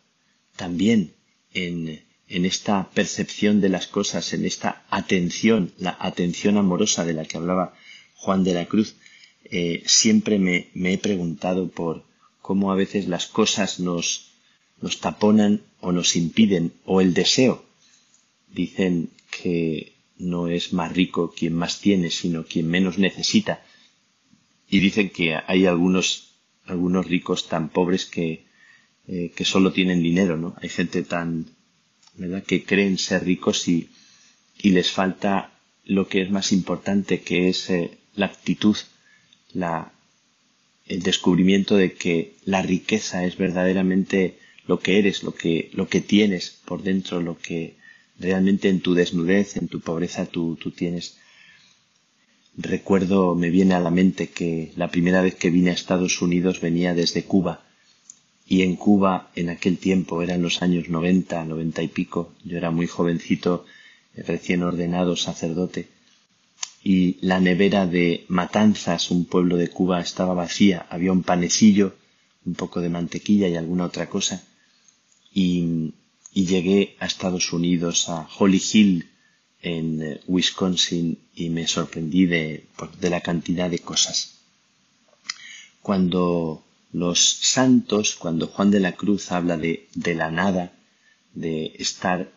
también 0.57 1.13
en, 1.53 2.03
en 2.29 2.47
esta 2.47 2.89
percepción 2.95 3.61
de 3.61 3.69
las 3.69 3.87
cosas, 3.87 4.33
en 4.33 4.47
esta 4.47 4.85
atención, 4.89 5.73
la 5.79 5.97
atención 6.01 6.57
amorosa 6.57 7.05
de 7.05 7.13
la 7.13 7.27
que 7.27 7.37
hablaba 7.37 7.75
Juan 8.15 8.43
de 8.43 8.55
la 8.55 8.65
Cruz, 8.67 8.97
eh, 9.45 9.83
siempre 9.85 10.39
me, 10.39 10.71
he 10.75 10.99
preguntado 10.99 11.69
por 11.69 12.05
cómo 12.41 12.73
a 12.73 12.75
veces 12.75 13.07
las 13.07 13.27
cosas 13.27 13.81
nos, 13.81 14.32
nos 14.83 15.01
taponan 15.01 15.63
o 15.81 15.93
nos 15.93 16.17
impiden, 16.17 16.73
o 16.85 17.01
el 17.01 17.15
deseo. 17.15 17.65
Dicen 18.49 19.11
que 19.31 19.93
no 20.19 20.49
es 20.49 20.73
más 20.73 20.93
rico 20.93 21.33
quien 21.37 21.55
más 21.55 21.81
tiene, 21.81 22.11
sino 22.11 22.45
quien 22.45 22.69
menos 22.69 22.99
necesita. 22.99 23.65
Y 24.69 24.81
dicen 24.81 25.11
que 25.11 25.37
hay 25.47 25.67
algunos, 25.67 26.35
algunos 26.67 27.07
ricos 27.07 27.49
tan 27.49 27.69
pobres 27.71 28.07
que, 28.07 28.45
eh, 29.09 29.33
que 29.35 29.45
solo 29.45 29.73
tienen 29.73 30.03
dinero, 30.03 30.37
¿no? 30.37 30.55
Hay 30.61 30.69
gente 30.69 31.03
tan, 31.03 31.47
¿verdad? 32.15 32.43
que 32.45 32.65
creen 32.65 32.99
ser 32.99 33.25
ricos 33.25 33.69
y, 33.69 33.89
y 34.59 34.71
les 34.71 34.91
falta 34.91 35.53
lo 35.85 36.09
que 36.09 36.23
es 36.23 36.31
más 36.31 36.53
importante, 36.53 37.21
que 37.21 37.49
es 37.49 37.71
eh, 37.71 37.99
la 38.15 38.27
actitud, 38.27 38.77
la, 39.53 39.93
el 40.87 41.03
descubrimiento 41.03 41.77
de 41.77 41.95
que 41.95 42.35
la 42.45 42.63
riqueza 42.63 43.25
es 43.25 43.37
verdaderamente 43.37 44.39
lo 44.67 44.79
que 44.81 44.99
eres, 44.99 45.23
lo 45.23 45.35
que, 45.35 45.71
lo 45.73 45.89
que 45.89 46.01
tienes 46.01 46.61
por 46.65 46.83
dentro, 46.83 47.21
lo 47.21 47.39
que 47.39 47.77
realmente 48.19 48.69
en 48.69 48.81
tu 48.81 48.95
desnudez, 48.95 49.57
en 49.57 49.69
tu 49.69 49.81
pobreza 49.81 50.27
tú, 50.27 50.57
tú 50.57 50.71
tienes. 50.71 51.19
Recuerdo, 52.57 53.35
me 53.35 53.51
viene 53.51 53.75
a 53.75 53.81
la 53.81 53.91
mente 53.91 54.29
que 54.29 54.73
la 54.77 54.91
primera 54.91 55.23
vez 55.23 55.35
que 55.35 55.51
vine 55.51 55.71
a 55.71 55.75
Estados 55.75 56.21
Unidos 56.23 56.61
venía 56.61 56.95
desde 56.95 57.25
Cuba. 57.25 57.65
Y 58.47 58.63
en 58.63 58.77
Cuba 58.77 59.31
en 59.35 59.49
aquel 59.49 59.79
tiempo 59.79 60.23
eran 60.23 60.43
los 60.43 60.63
años 60.63 60.89
90, 60.89 61.45
90 61.45 61.83
y 61.83 61.89
pico, 61.89 62.35
yo 62.45 62.59
era 62.59 62.71
muy 62.71 62.87
jovencito, 62.87 63.65
recién 64.15 64.63
ordenado 64.63 65.17
sacerdote, 65.17 65.89
y 66.85 67.17
la 67.21 67.41
nevera 67.41 67.87
de 67.87 68.25
Matanzas, 68.29 69.11
un 69.11 69.25
pueblo 69.25 69.57
de 69.57 69.69
Cuba, 69.69 70.01
estaba 70.01 70.35
vacía, 70.35 70.87
había 70.91 71.13
un 71.13 71.23
panecillo, 71.23 71.95
un 72.45 72.55
poco 72.55 72.81
de 72.81 72.89
mantequilla 72.89 73.49
y 73.49 73.57
alguna 73.57 73.85
otra 73.85 74.09
cosa, 74.09 74.43
y, 75.35 75.93
llegué 76.33 76.97
a 76.99 77.07
Estados 77.07 77.53
Unidos, 77.53 78.09
a 78.09 78.29
Holly 78.39 78.63
Hill, 78.73 79.09
en 79.61 80.03
eh, 80.03 80.21
Wisconsin, 80.27 81.19
y 81.35 81.51
me 81.51 81.67
sorprendí 81.67 82.27
de, 82.27 82.67
de 83.01 83.11
la 83.11 83.21
cantidad 83.21 83.71
de 83.71 83.79
cosas. 83.79 84.39
Cuando 85.81 86.65
los 86.93 87.21
santos, 87.21 88.17
cuando 88.17 88.47
Juan 88.47 88.71
de 88.71 88.81
la 88.81 88.93
Cruz 88.93 89.33
habla 89.33 89.57
de, 89.57 89.89
de 89.95 90.15
la 90.15 90.31
nada, 90.31 90.73
de 91.35 91.75
estar 91.79 92.31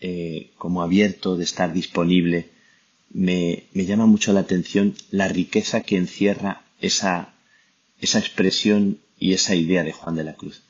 eh, 0.00 0.50
como 0.58 0.82
abierto, 0.82 1.36
de 1.36 1.44
estar 1.44 1.72
disponible, 1.72 2.50
me, 3.10 3.64
me, 3.72 3.84
llama 3.84 4.06
mucho 4.06 4.32
la 4.32 4.40
atención 4.40 4.94
la 5.10 5.28
riqueza 5.28 5.82
que 5.82 5.96
encierra 5.96 6.64
esa, 6.80 7.34
esa 8.00 8.18
expresión 8.18 8.98
y 9.18 9.32
esa 9.34 9.54
idea 9.54 9.84
de 9.84 9.92
Juan 9.92 10.16
de 10.16 10.24
la 10.24 10.34
Cruz, 10.34 10.62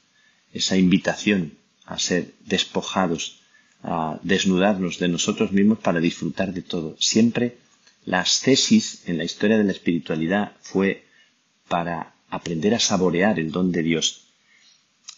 esa 0.53 0.77
invitación 0.77 1.62
a 1.93 1.99
ser 1.99 2.33
despojados, 2.47 3.41
a 3.83 4.19
desnudarnos 4.23 4.99
de 4.99 5.09
nosotros 5.09 5.53
mismos 5.53 5.79
para 5.79 6.01
disfrutar 6.01 6.53
de 6.53 6.63
todo. 6.63 6.97
Siempre 6.99 7.59
las 8.05 8.41
tesis 8.41 9.03
en 9.07 9.19
la 9.19 9.25
historia 9.25 9.59
de 9.59 9.65
la 9.65 9.73
espiritualidad 9.73 10.53
fue 10.61 11.05
para 11.69 12.15
aprender 12.29 12.75
a 12.75 12.81
saborear 12.81 13.39
el 13.39 13.53
don 13.53 13.73
de 13.73 13.83
Dios. 13.83 14.25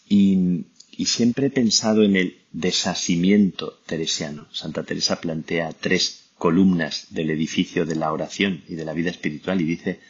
Y, 0.09 0.65
siempre 1.07 1.47
he 1.47 1.51
pensado 1.51 2.03
en 2.03 2.17
el 2.17 2.39
desasimiento 2.53 3.81
teresiano. 3.87 4.47
Santa 4.53 4.85
Teresa 4.85 5.21
plantea 5.21 5.73
tres 5.73 6.31
columnas 6.39 7.07
del 7.11 7.31
edificio 7.31 7.85
de 7.85 7.97
la 7.97 8.13
oración 8.13 8.63
y 8.69 8.75
de 8.75 8.85
la 8.85 8.93
vida 8.93 9.11
espiritual 9.11 9.61
y 9.61 9.65
dice 9.65 10.01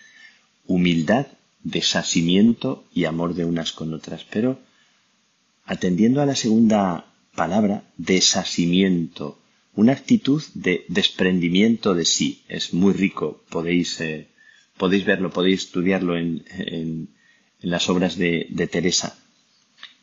humildad, 0.66 1.26
desasimiento 1.62 2.84
y 2.92 3.04
amor 3.04 3.34
de 3.34 3.44
unas 3.44 3.72
con 3.72 3.94
otras. 3.94 4.24
Pero 4.24 4.58
atendiendo 5.64 6.20
a 6.20 6.26
la 6.26 6.36
segunda 6.36 7.12
palabra, 7.34 7.90
desasimiento, 7.96 9.38
una 9.74 9.92
actitud 9.92 10.42
de 10.54 10.84
desprendimiento 10.88 11.94
de 11.94 12.04
sí. 12.04 12.42
Es 12.48 12.72
muy 12.72 12.92
rico, 12.92 13.42
podéis 13.50 14.00
eh, 14.00 14.28
podéis 14.76 15.04
verlo, 15.04 15.30
podéis 15.30 15.64
estudiarlo 15.64 16.16
en, 16.16 17.08
las 17.60 17.88
obras 17.88 18.16
de, 18.16 18.68
Teresa. 18.70 19.18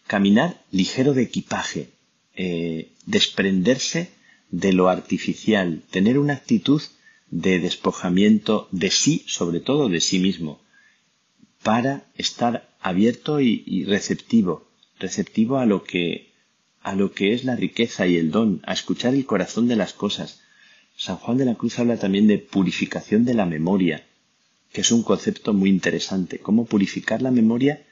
Caminar 0.07 0.63
ligero 0.71 1.13
de 1.13 1.23
equipaje, 1.23 1.89
eh, 2.35 2.91
desprenderse 3.05 4.09
de 4.49 4.73
lo 4.73 4.89
artificial, 4.89 5.83
tener 5.91 6.17
una 6.17 6.33
actitud 6.33 6.81
de 7.29 7.59
despojamiento 7.59 8.67
de 8.71 8.91
sí, 8.91 9.23
sobre 9.27 9.59
todo 9.59 9.89
de 9.89 10.01
sí 10.01 10.19
mismo, 10.19 10.59
para 11.63 12.03
estar 12.15 12.67
abierto 12.81 13.39
y, 13.39 13.85
receptivo, 13.85 14.67
receptivo 15.01 15.57
a 15.57 15.65
lo 15.65 15.83
que 15.83 16.31
a 16.81 16.95
lo 16.95 17.11
que 17.11 17.33
es 17.33 17.43
la 17.43 17.55
riqueza 17.55 18.07
y 18.07 18.17
el 18.17 18.31
don, 18.31 18.61
a 18.65 18.73
escuchar 18.73 19.13
el 19.13 19.25
corazón 19.25 19.67
de 19.67 19.75
las 19.75 19.93
cosas. 19.93 20.41
San 20.97 21.17
Juan 21.17 21.37
de 21.37 21.45
la 21.45 21.55
Cruz 21.55 21.77
habla 21.77 21.97
también 21.97 22.27
de 22.27 22.39
purificación 22.39 23.23
de 23.23 23.35
la 23.35 23.45
memoria, 23.45 24.03
que 24.71 24.81
es 24.81 24.91
un 24.91 25.03
concepto 25.03 25.53
muy 25.53 25.69
interesante. 25.69 26.39
Cómo 26.39 26.65
purificar 26.65 27.21
la 27.21 27.29
memoria 27.29 27.85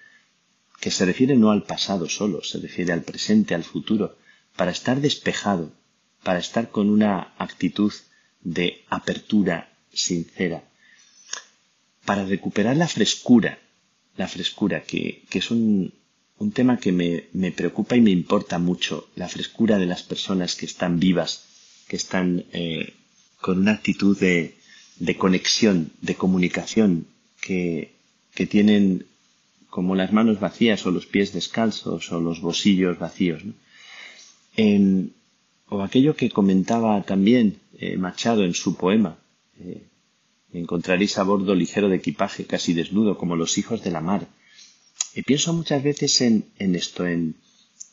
que 0.80 0.92
se 0.92 1.06
refiere 1.06 1.36
no 1.36 1.52
al 1.52 1.64
pasado 1.64 2.10
solo, 2.10 2.44
se 2.44 2.58
refiere 2.60 2.94
al 2.94 3.04
presente, 3.04 3.54
al 3.54 3.64
futuro, 3.64 4.18
para 4.56 4.72
estar 4.72 5.02
despejado, 5.02 5.72
para 6.24 6.40
estar 6.40 6.72
con 6.72 6.90
una 6.90 7.34
actitud 7.38 7.94
de 8.42 8.86
apertura 8.90 9.78
sincera, 9.94 10.64
para 12.06 12.26
recuperar 12.26 12.78
la 12.78 12.88
frescura, 12.88 13.60
la 14.16 14.28
frescura, 14.28 14.82
que, 14.84 15.26
es 15.32 15.52
un, 15.52 15.94
un, 16.40 16.52
tema 16.52 16.78
que 16.78 16.92
me, 16.92 17.26
me, 17.34 17.52
preocupa 17.52 17.96
y 17.96 18.02
me 18.02 18.12
importa 18.12 18.60
mucho, 18.60 19.10
la 19.16 19.28
frescura 19.28 19.78
de 19.78 19.86
las 19.86 20.04
personas 20.04 20.56
que 20.56 20.66
están 20.66 21.00
vivas, 21.00 21.46
que 21.88 21.96
están 21.96 22.46
eh, 22.52 22.94
con 23.42 23.60
una 23.60 23.74
actitud 23.74 24.18
de, 24.18 24.56
de 24.98 25.16
conexión, 25.18 25.92
de 26.02 26.16
comunicación, 26.16 27.08
que, 27.42 27.94
que 28.34 28.46
tienen 28.46 29.06
como 29.70 29.96
las 29.96 30.12
manos 30.12 30.40
vacías 30.40 30.86
o 30.86 30.92
los 30.92 31.06
pies 31.06 31.32
descalzos 31.34 32.12
o 32.12 32.20
los 32.20 32.42
bolsillos 32.42 32.98
vacíos. 33.00 33.44
En, 34.56 35.14
o 35.70 35.82
aquello 35.82 36.16
que 36.16 36.30
comentaba 36.30 37.02
también 37.04 37.60
eh, 37.78 37.96
Machado 37.98 38.44
en 38.44 38.54
su 38.54 38.76
poema, 38.76 39.18
eh, 39.60 39.84
encontraréis 40.52 41.18
a 41.18 41.24
bordo 41.24 41.54
ligero 41.56 41.88
de 41.90 41.98
equipaje, 41.98 42.46
casi 42.46 42.74
desnudo, 42.74 43.18
como 43.18 43.36
los 43.36 43.58
hijos 43.58 43.84
de 43.84 43.92
la 43.92 44.02
mar. 44.02 44.28
Y 45.16 45.24
pienso 45.24 45.54
muchas 45.54 45.84
veces 45.84 46.22
en, 46.22 46.46
en 46.60 46.76
esto, 46.76 47.06
en, 47.08 47.36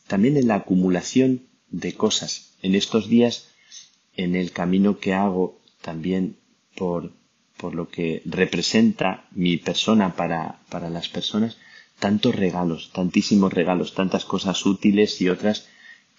también 0.07 0.37
en 0.37 0.47
la 0.47 0.55
acumulación 0.55 1.47
de 1.69 1.93
cosas. 1.93 2.53
En 2.61 2.75
estos 2.75 3.09
días, 3.09 3.49
en 4.15 4.35
el 4.35 4.51
camino 4.51 4.99
que 4.99 5.13
hago, 5.13 5.59
también 5.81 6.37
por, 6.75 7.13
por 7.57 7.75
lo 7.75 7.89
que 7.89 8.21
representa 8.25 9.27
mi 9.31 9.57
persona 9.57 10.15
para, 10.15 10.61
para 10.69 10.89
las 10.89 11.09
personas, 11.09 11.57
tantos 11.99 12.35
regalos, 12.35 12.91
tantísimos 12.93 13.53
regalos, 13.53 13.93
tantas 13.93 14.25
cosas 14.25 14.65
útiles 14.65 15.21
y 15.21 15.29
otras 15.29 15.67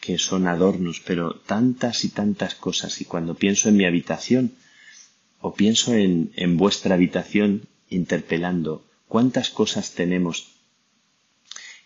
que 0.00 0.18
son 0.18 0.46
adornos, 0.46 1.00
pero 1.04 1.34
tantas 1.34 2.04
y 2.04 2.10
tantas 2.10 2.54
cosas. 2.54 3.00
Y 3.00 3.04
cuando 3.04 3.34
pienso 3.34 3.68
en 3.68 3.76
mi 3.76 3.84
habitación 3.84 4.54
o 5.40 5.54
pienso 5.54 5.94
en, 5.94 6.32
en 6.36 6.56
vuestra 6.56 6.94
habitación 6.94 7.68
interpelando 7.88 8.84
cuántas 9.06 9.50
cosas 9.50 9.92
tenemos, 9.94 10.57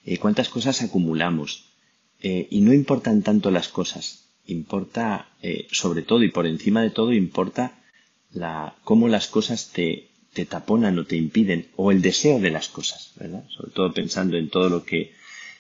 eh, 0.05 0.19
cuántas 0.19 0.49
cosas 0.49 0.83
acumulamos, 0.83 1.67
eh, 2.21 2.47
y 2.51 2.61
no 2.61 2.73
importan 2.73 3.23
tanto 3.23 3.51
las 3.51 3.69
cosas, 3.69 4.29
importa 4.47 5.29
eh, 5.43 5.67
sobre 5.71 6.03
todo 6.03 6.23
y 6.23 6.31
por 6.31 6.47
encima 6.47 6.83
de 6.83 6.91
todo 6.91 7.13
importa 7.13 7.81
la, 8.33 8.77
cómo 8.85 9.09
las 9.09 9.27
cosas 9.27 9.71
te, 9.73 10.09
te 10.33 10.47
taponan 10.47 10.99
o 10.99 11.05
te 11.05 11.17
impiden, 11.17 11.69
o 11.77 11.93
el 11.93 12.03
deseo 12.03 12.41
de 12.41 12.51
las 12.51 12.69
cosas, 12.69 13.13
¿verdad? 13.17 13.45
Sobre 13.49 13.73
todo 13.73 13.93
pensando 13.93 14.37
en 14.37 14.49
todo 14.49 14.69
lo 14.69 14.85
que, 14.85 15.13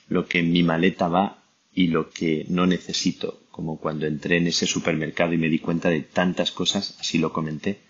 lo 0.08 0.26
que 0.26 0.38
en 0.40 0.52
mi 0.52 0.62
maleta 0.62 1.08
va 1.08 1.42
y 1.74 1.88
lo 1.88 2.10
que 2.10 2.46
no 2.48 2.66
necesito. 2.66 3.40
como 3.50 3.78
cuando 3.78 4.06
entré 4.06 4.38
en 4.38 4.46
ese 4.46 4.66
supermercado 4.66 5.34
y 5.34 5.36
me 5.36 5.50
di 5.50 5.58
cuenta 5.58 5.90
de 5.90 6.00
tantas 6.00 6.52
cosas, 6.52 6.96
así 7.00 7.18
lo 7.18 7.34
comenté, 7.34 7.80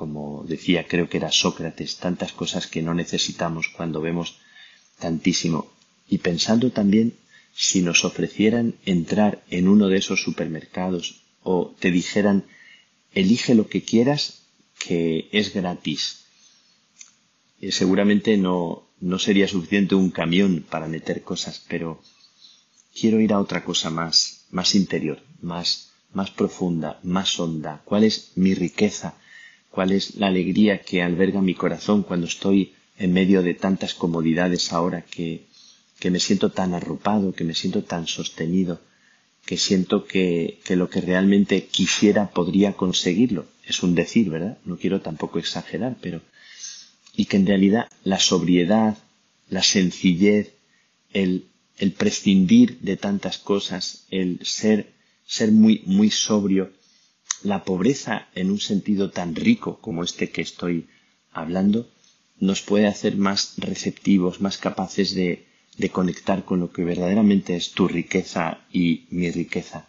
como 0.00 0.44
decía, 0.46 0.86
creo 0.86 1.08
que 1.08 1.16
era 1.16 1.32
Sócrates, 1.32 1.96
tantas 1.96 2.32
cosas 2.32 2.66
que 2.66 2.82
no 2.82 2.92
necesitamos 2.94 3.68
cuando 3.68 4.00
vemos 4.00 4.38
tantísimo. 4.98 5.72
Y 6.10 6.18
pensando 6.18 6.70
también 6.70 7.14
si 7.54 7.82
nos 7.82 8.04
ofrecieran 8.04 8.74
entrar 8.84 9.42
en 9.48 9.68
uno 9.68 9.88
de 9.88 9.98
esos 9.98 10.22
supermercados 10.22 11.22
o 11.42 11.74
te 11.78 11.90
dijeran, 11.90 12.44
elige 13.14 13.54
lo 13.54 13.68
que 13.68 13.82
quieras, 13.82 14.42
que 14.78 15.28
es 15.30 15.54
gratis. 15.54 16.24
Eh, 17.60 17.70
seguramente 17.70 18.36
no, 18.36 18.88
no 19.00 19.18
sería 19.18 19.46
suficiente 19.46 19.94
un 19.94 20.10
camión 20.10 20.64
para 20.68 20.88
meter 20.88 21.22
cosas, 21.22 21.64
pero 21.68 22.02
quiero 22.98 23.20
ir 23.20 23.32
a 23.32 23.40
otra 23.40 23.64
cosa 23.64 23.90
más, 23.90 24.46
más 24.50 24.74
interior, 24.74 25.20
más, 25.40 25.92
más 26.12 26.30
profunda, 26.30 26.98
más 27.04 27.38
honda. 27.38 27.82
¿Cuál 27.84 28.04
es 28.04 28.32
mi 28.34 28.54
riqueza? 28.54 29.14
¿Cuál 29.70 29.92
es 29.92 30.16
la 30.16 30.26
alegría 30.26 30.80
que 30.80 31.02
alberga 31.02 31.40
mi 31.40 31.54
corazón 31.54 32.02
cuando 32.02 32.26
estoy 32.26 32.74
en 32.98 33.12
medio 33.12 33.42
de 33.42 33.54
tantas 33.54 33.94
comodidades 33.94 34.72
ahora 34.72 35.02
que, 35.02 35.46
que 36.00 36.10
me 36.10 36.18
siento 36.18 36.50
tan 36.50 36.74
arropado, 36.74 37.32
que 37.32 37.44
me 37.44 37.54
siento 37.54 37.84
tan 37.84 38.08
sostenido, 38.08 38.80
que 39.46 39.56
siento 39.56 40.06
que, 40.06 40.58
que 40.64 40.74
lo 40.74 40.90
que 40.90 41.00
realmente 41.00 41.66
quisiera 41.66 42.30
podría 42.30 42.72
conseguirlo? 42.72 43.46
Es 43.64 43.84
un 43.84 43.94
decir, 43.94 44.30
¿verdad? 44.30 44.58
No 44.64 44.76
quiero 44.76 45.00
tampoco 45.00 45.38
exagerar, 45.38 45.96
pero 46.00 46.20
y 47.14 47.26
que 47.26 47.36
en 47.36 47.46
realidad 47.46 47.88
la 48.02 48.18
sobriedad, 48.18 48.98
la 49.48 49.62
sencillez, 49.62 50.54
el 51.12 51.50
el 51.80 51.92
prescindir 51.92 52.78
de 52.80 52.98
tantas 52.98 53.38
cosas, 53.38 54.04
el 54.10 54.38
ser, 54.44 54.92
ser 55.24 55.50
muy, 55.50 55.82
muy 55.86 56.10
sobrio, 56.10 56.70
la 57.42 57.64
pobreza 57.64 58.28
en 58.34 58.50
un 58.50 58.60
sentido 58.60 59.10
tan 59.10 59.34
rico 59.34 59.78
como 59.80 60.04
este 60.04 60.30
que 60.30 60.42
estoy 60.42 60.88
hablando, 61.32 61.90
nos 62.38 62.60
puede 62.60 62.86
hacer 62.86 63.16
más 63.16 63.54
receptivos, 63.56 64.42
más 64.42 64.58
capaces 64.58 65.14
de, 65.14 65.46
de 65.76 65.90
conectar 65.90 66.44
con 66.44 66.60
lo 66.60 66.72
que 66.72 66.84
verdaderamente 66.84 67.56
es 67.56 67.72
tu 67.72 67.88
riqueza 67.88 68.60
y 68.72 69.06
mi 69.10 69.30
riqueza. 69.30 69.88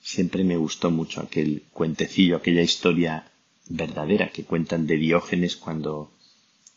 Siempre 0.00 0.44
me 0.44 0.56
gustó 0.56 0.90
mucho 0.90 1.20
aquel 1.20 1.62
cuentecillo, 1.72 2.36
aquella 2.36 2.62
historia 2.62 3.30
verdadera 3.68 4.30
que 4.30 4.44
cuentan 4.44 4.86
de 4.86 4.96
Diógenes 4.96 5.56
cuando, 5.56 6.12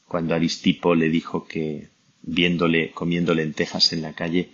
cuando 0.07 0.33
Aristipo 0.33 0.95
le 0.95 1.09
dijo 1.09 1.45
que 1.45 1.89
viéndole 2.21 2.91
comiendo 2.91 3.33
lentejas 3.33 3.91
en 3.93 4.01
la 4.01 4.13
calle, 4.13 4.51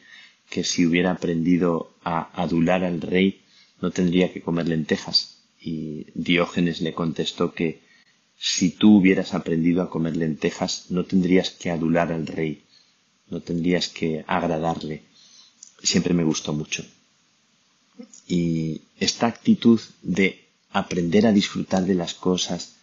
que 0.50 0.64
si 0.64 0.86
hubiera 0.86 1.12
aprendido 1.12 1.96
a 2.04 2.42
adular 2.42 2.84
al 2.84 3.02
rey 3.02 3.42
no 3.82 3.92
tendría 3.92 4.32
que 4.32 4.42
comer 4.42 4.68
lentejas. 4.68 5.44
Y 5.60 6.08
Diógenes 6.14 6.82
le 6.82 6.94
contestó 6.94 7.54
que 7.54 7.82
si 8.38 8.72
tú 8.72 8.98
hubieras 8.98 9.34
aprendido 9.34 9.82
a 9.82 9.90
comer 9.90 10.18
lentejas 10.18 10.88
no 10.90 11.06
tendrías 11.06 11.52
que 11.52 11.70
adular 11.70 12.12
al 12.12 12.28
rey, 12.28 12.64
no 13.30 13.42
tendrías 13.42 13.88
que 13.90 14.24
agradarle. 14.28 15.04
Siempre 15.82 16.14
me 16.14 16.24
gustó 16.24 16.54
mucho. 16.54 16.86
Y 18.28 18.82
esta 19.00 19.28
actitud 19.28 19.80
de 20.02 20.46
aprender 20.72 21.28
a 21.28 21.34
disfrutar 21.34 21.86
de 21.86 21.96
las 21.96 22.14
cosas, 22.14 22.76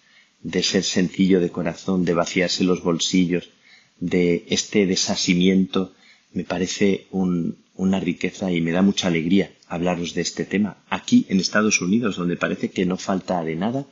de 0.43 0.62
ser 0.62 0.85
sencillo 0.85 1.41
de 1.41 1.51
corazón, 1.51 2.05
de 2.05 2.15
vaciarse 2.15 2.65
los 2.65 2.83
bolsillos, 2.83 3.51
de 3.99 4.45
este 4.49 4.87
desasimiento 4.87 5.93
me 6.33 6.45
parece 6.45 7.07
una 7.11 8.01
riqueza 8.01 8.53
y 8.53 8.61
me 8.61 8.73
da 8.73 8.83
mucha 8.83 9.09
alegría 9.09 9.51
hablaros 9.67 10.15
de 10.15 10.23
este 10.23 10.45
tema. 10.45 10.77
Aquí 10.89 11.27
en 11.29 11.41
Estados 11.41 11.81
Unidos, 11.81 12.17
donde 12.17 12.37
parece 12.37 12.71
que 12.71 12.87
no 12.87 12.97
falta 12.97 13.43
de 13.43 13.57
nada, 13.57 13.87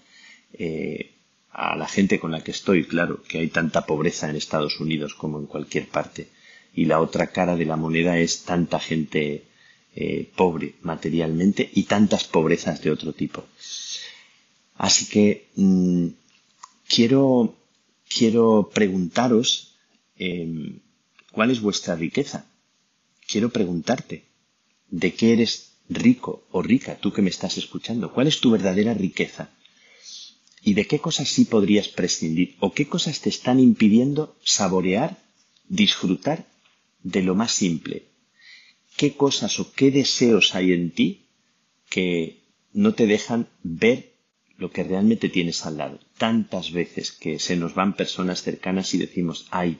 eh, 0.53 1.15
a 1.51 1.77
la 1.77 1.89
gente 1.89 2.19
con 2.20 2.31
la 2.31 2.43
que 2.43 2.51
estoy, 2.53 2.85
claro, 2.85 3.23
que 3.23 3.39
hay 3.39 3.49
tanta 3.49 3.87
pobreza 3.87 4.29
en 4.29 4.37
Estados 4.37 4.81
Unidos 4.81 5.15
como 5.15 5.39
en 5.39 5.47
cualquier 5.47 5.89
parte. 5.89 6.29
Y 6.80 6.84
la 6.84 7.00
otra 7.00 7.28
cara 7.28 7.55
de 7.56 7.66
la 7.66 7.76
moneda 7.76 8.18
es 8.18 8.42
tanta 8.44 8.78
gente 8.78 9.44
eh, 9.94 10.30
pobre 10.36 10.74
materialmente 10.82 11.68
y 11.72 11.82
tantas 11.84 12.24
pobrezas 12.24 12.82
de 12.82 12.90
otro 12.90 13.12
tipo. 13.12 13.44
Así 14.76 15.06
que 15.06 15.48
mm, 15.56 16.06
quiero, 16.88 17.55
quiero 18.09 18.70
preguntaros 18.72 19.68
Em, 20.18 20.80
¿cuál 21.30 21.50
es 21.50 21.60
vuestra 21.60 21.94
riqueza? 21.94 22.44
Quiero 23.26 23.50
preguntarte, 23.50 24.24
¿de 24.90 25.14
qué 25.14 25.32
eres 25.32 25.70
rico 25.88 26.44
o 26.50 26.60
rica, 26.60 26.98
tú 26.98 27.12
que 27.12 27.22
me 27.22 27.30
estás 27.30 27.56
escuchando? 27.56 28.12
¿Cuál 28.12 28.26
es 28.26 28.40
tu 28.40 28.50
verdadera 28.50 28.94
riqueza? 28.94 29.50
¿Y 30.62 30.74
de 30.74 30.86
qué 30.86 30.98
cosas 30.98 31.28
sí 31.28 31.44
podrías 31.44 31.88
prescindir? 31.88 32.56
¿O 32.59 32.72
qué 32.72 32.88
cosas 32.88 33.20
te 33.20 33.28
están 33.28 33.60
impidiendo 33.60 34.36
saborear, 34.42 35.16
disfrutar 35.68 36.46
de 37.03 37.23
lo 37.23 37.35
más 37.35 37.53
simple? 37.53 38.07
¿Qué 38.97 39.15
cosas 39.15 39.61
o 39.61 39.73
qué 39.73 39.91
deseos 39.91 40.55
hay 40.55 40.73
en 40.73 40.91
ti 40.91 41.27
que 41.89 42.43
no 42.73 42.95
te 42.95 43.07
dejan 43.07 43.49
ver 43.62 44.15
lo 44.57 44.70
que 44.70 44.83
realmente 44.83 45.29
tienes 45.29 45.65
al 45.66 45.79
lado? 45.79 46.01
Tantas 46.16 46.73
veces 46.73 47.12
que 47.12 47.39
se 47.39 47.57
nos 47.57 47.75
van 47.75 47.95
personas 47.95 48.43
cercanas 48.43 48.93
y 48.95 48.99
decimos, 48.99 49.47
ay, 49.51 49.79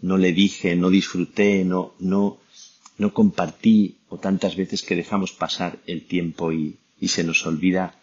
no 0.00 0.16
le 0.16 0.32
dije, 0.32 0.76
no 0.76 0.90
disfruté, 0.90 1.64
no, 1.64 1.94
no, 1.98 2.38
no 2.98 3.12
compartí, 3.12 3.98
o 4.08 4.18
tantas 4.18 4.56
veces 4.56 4.82
que 4.82 4.96
dejamos 4.96 5.32
pasar 5.32 5.78
el 5.86 6.06
tiempo 6.06 6.52
y, 6.52 6.78
y 7.00 7.08
se 7.08 7.24
nos 7.24 7.46
olvida 7.46 7.98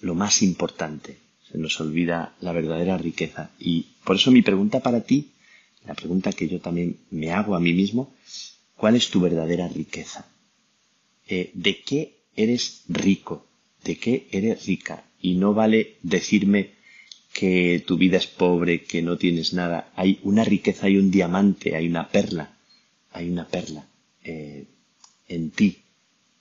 lo 0.00 0.14
más 0.14 0.42
importante, 0.42 1.18
se 1.50 1.58
nos 1.58 1.80
olvida 1.80 2.34
la 2.40 2.52
verdadera 2.52 2.96
riqueza. 2.98 3.50
Y 3.58 3.86
por 4.04 4.16
eso 4.16 4.30
mi 4.30 4.42
pregunta 4.42 4.80
para 4.80 5.02
ti, 5.02 5.30
la 5.86 5.94
pregunta 5.94 6.32
que 6.32 6.48
yo 6.48 6.60
también 6.60 6.98
me 7.10 7.32
hago 7.32 7.54
a 7.54 7.60
mí 7.60 7.72
mismo, 7.72 8.14
¿cuál 8.76 8.96
es 8.96 9.10
tu 9.10 9.20
verdadera 9.20 9.68
riqueza? 9.68 10.26
Eh, 11.26 11.50
¿De 11.54 11.82
qué 11.82 12.22
eres 12.36 12.82
rico? 12.88 13.46
¿De 13.84 13.96
qué 13.96 14.28
eres 14.30 14.66
rica? 14.66 15.04
Y 15.20 15.34
no 15.34 15.54
vale 15.54 15.96
decirme 16.02 16.72
que 17.32 17.82
tu 17.86 17.96
vida 17.96 18.18
es 18.18 18.26
pobre, 18.26 18.82
que 18.82 19.02
no 19.02 19.16
tienes 19.16 19.52
nada. 19.52 19.92
Hay 19.96 20.18
una 20.22 20.44
riqueza, 20.44 20.86
hay 20.86 20.96
un 20.96 21.10
diamante, 21.10 21.76
hay 21.76 21.86
una 21.86 22.08
perla, 22.08 22.56
hay 23.12 23.30
una 23.30 23.46
perla 23.46 23.86
eh, 24.24 24.66
en 25.28 25.50
ti. 25.50 25.78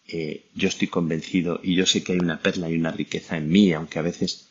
Eh, 0.08 0.46
yo 0.56 0.68
estoy 0.68 0.88
convencido 0.88 1.60
y 1.64 1.76
yo 1.76 1.86
sé 1.86 2.04
que 2.04 2.14
hay 2.14 2.20
una 2.20 2.42
perla 2.42 2.70
y 2.70 2.76
una 2.76 2.92
riqueza 2.92 3.38
en 3.38 3.50
mí, 3.50 3.72
aunque 3.74 4.00
a 4.00 4.04
veces 4.04 4.48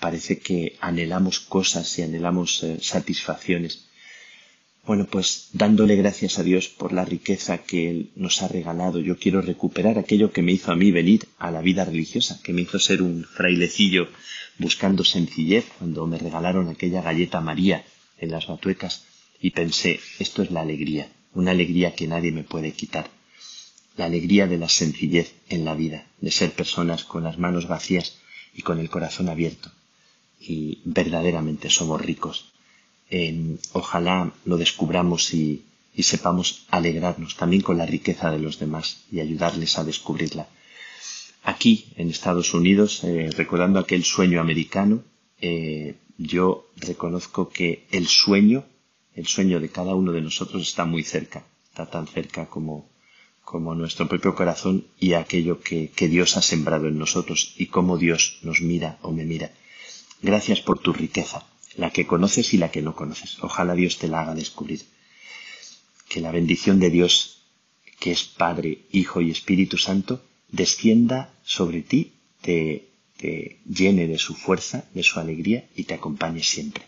parece 0.00 0.38
que 0.38 0.76
anhelamos 0.80 1.40
cosas 1.40 1.98
y 1.98 2.02
anhelamos 2.02 2.64
satisfacciones. 2.80 3.87
Bueno, 4.88 5.04
pues 5.04 5.50
dándole 5.52 5.96
gracias 5.96 6.38
a 6.38 6.42
Dios 6.42 6.68
por 6.68 6.94
la 6.94 7.04
riqueza 7.04 7.58
que 7.58 7.90
Él 7.90 8.10
nos 8.16 8.40
ha 8.40 8.48
regalado, 8.48 9.00
yo 9.00 9.18
quiero 9.18 9.42
recuperar 9.42 9.98
aquello 9.98 10.32
que 10.32 10.40
me 10.40 10.52
hizo 10.52 10.72
a 10.72 10.76
mí 10.76 10.90
venir 10.90 11.28
a 11.38 11.50
la 11.50 11.60
vida 11.60 11.84
religiosa, 11.84 12.40
que 12.42 12.54
me 12.54 12.62
hizo 12.62 12.78
ser 12.78 13.02
un 13.02 13.22
frailecillo 13.22 14.08
buscando 14.56 15.04
sencillez 15.04 15.66
cuando 15.76 16.06
me 16.06 16.16
regalaron 16.16 16.70
aquella 16.70 17.02
galleta 17.02 17.42
María 17.42 17.84
en 18.16 18.30
las 18.30 18.46
batuecas 18.46 19.04
y 19.42 19.50
pensé, 19.50 20.00
esto 20.20 20.40
es 20.40 20.50
la 20.50 20.62
alegría, 20.62 21.12
una 21.34 21.50
alegría 21.50 21.94
que 21.94 22.06
nadie 22.06 22.32
me 22.32 22.42
puede 22.42 22.72
quitar. 22.72 23.10
La 23.98 24.06
alegría 24.06 24.46
de 24.46 24.56
la 24.56 24.70
sencillez 24.70 25.34
en 25.50 25.66
la 25.66 25.74
vida, 25.74 26.06
de 26.22 26.30
ser 26.30 26.52
personas 26.52 27.04
con 27.04 27.24
las 27.24 27.36
manos 27.36 27.68
vacías 27.68 28.16
y 28.54 28.62
con 28.62 28.78
el 28.78 28.88
corazón 28.88 29.28
abierto. 29.28 29.70
Y 30.40 30.80
verdaderamente 30.86 31.68
somos 31.68 32.00
ricos 32.00 32.54
ojalá 33.72 34.32
lo 34.44 34.56
descubramos 34.56 35.32
y, 35.34 35.64
sepamos 36.00 36.64
alegrarnos 36.70 37.36
también 37.36 37.62
con 37.62 37.76
la 37.76 37.86
riqueza 37.86 38.30
de 38.30 38.38
los 38.38 38.60
demás 38.60 39.02
y 39.10 39.18
ayudarles 39.18 39.78
a 39.78 39.84
descubrirla. 39.84 40.46
Aquí, 41.42 41.86
en 41.96 42.08
Estados 42.10 42.54
Unidos, 42.54 43.02
eh, 43.02 43.30
recordando 43.36 43.80
aquel 43.80 44.04
sueño 44.04 44.40
americano, 44.40 45.02
eh, 45.40 45.96
yo 46.16 46.68
reconozco 46.76 47.48
que 47.48 47.86
el 47.90 48.06
sueño, 48.06 48.64
el 49.14 49.26
sueño 49.26 49.58
de 49.58 49.70
cada 49.70 49.96
uno 49.96 50.12
de 50.12 50.20
nosotros 50.20 50.62
está 50.62 50.84
muy 50.84 51.02
cerca, 51.02 51.44
está 51.64 51.86
tan 51.86 52.06
cerca 52.06 52.46
como, 52.46 52.88
como 53.44 53.74
nuestro 53.74 54.06
propio 54.08 54.36
corazón 54.36 54.84
y 55.00 55.14
aquello 55.14 55.60
que, 55.60 55.90
que 55.90 56.08
Dios 56.08 56.36
ha 56.36 56.42
sembrado 56.42 56.86
en 56.86 56.98
nosotros 56.98 57.54
y 57.56 57.66
cómo 57.66 57.98
Dios 57.98 58.38
nos 58.42 58.60
mira 58.60 58.98
o 59.02 59.10
me 59.10 59.24
mira. 59.24 59.50
Gracias 60.22 60.60
por 60.60 60.78
tu 60.78 60.92
riqueza 60.92 61.44
la 61.78 61.90
que 61.90 62.06
conoces 62.06 62.52
y 62.52 62.58
la 62.58 62.70
que 62.70 62.82
no 62.82 62.94
conoces. 62.94 63.38
Ojalá 63.40 63.74
Dios 63.74 63.98
te 63.98 64.08
la 64.08 64.20
haga 64.20 64.34
descubrir. 64.34 64.82
Que 66.08 66.20
la 66.20 66.32
bendición 66.32 66.80
de 66.80 66.90
Dios, 66.90 67.44
que 68.00 68.10
es 68.10 68.24
Padre, 68.24 68.80
Hijo 68.90 69.20
y 69.20 69.30
Espíritu 69.30 69.78
Santo, 69.78 70.20
descienda 70.50 71.32
sobre 71.44 71.82
ti, 71.82 72.14
te, 72.42 72.88
llene 73.64 74.06
de 74.08 74.18
su 74.18 74.34
fuerza, 74.34 74.84
de 74.92 75.02
su 75.02 75.20
alegría 75.20 75.68
y 75.76 75.84
te 75.84 75.94
acompañe 75.94 76.42
siempre. 76.42 76.84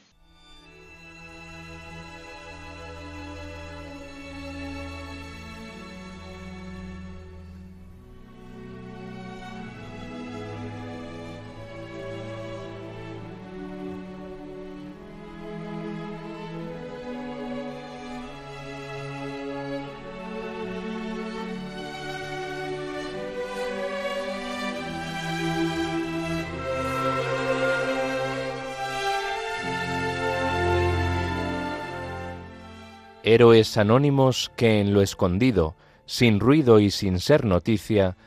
Héroes 33.40 33.78
anónimos 33.78 34.52
que 34.54 34.82
en 34.82 34.92
lo 34.92 35.00
escondido, 35.00 35.74
sin 36.04 36.40
ruido 36.40 36.78
y 36.78 36.90
sin 36.90 37.20
ser 37.20 37.46
noticia, 37.46 38.18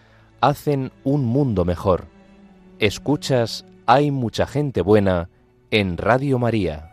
hacen 0.41 0.91
un 1.03 1.23
mundo 1.23 1.65
mejor. 1.65 2.07
Escuchas, 2.79 3.63
hay 3.85 4.09
mucha 4.09 4.47
gente 4.47 4.81
buena 4.81 5.29
en 5.69 5.97
Radio 5.97 6.39
María. 6.39 6.92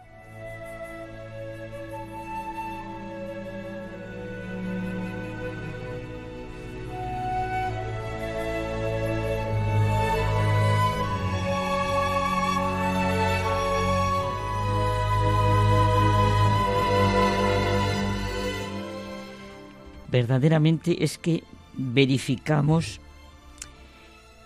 Verdaderamente 20.10 21.04
es 21.04 21.18
que 21.18 21.44
verificamos 21.74 23.00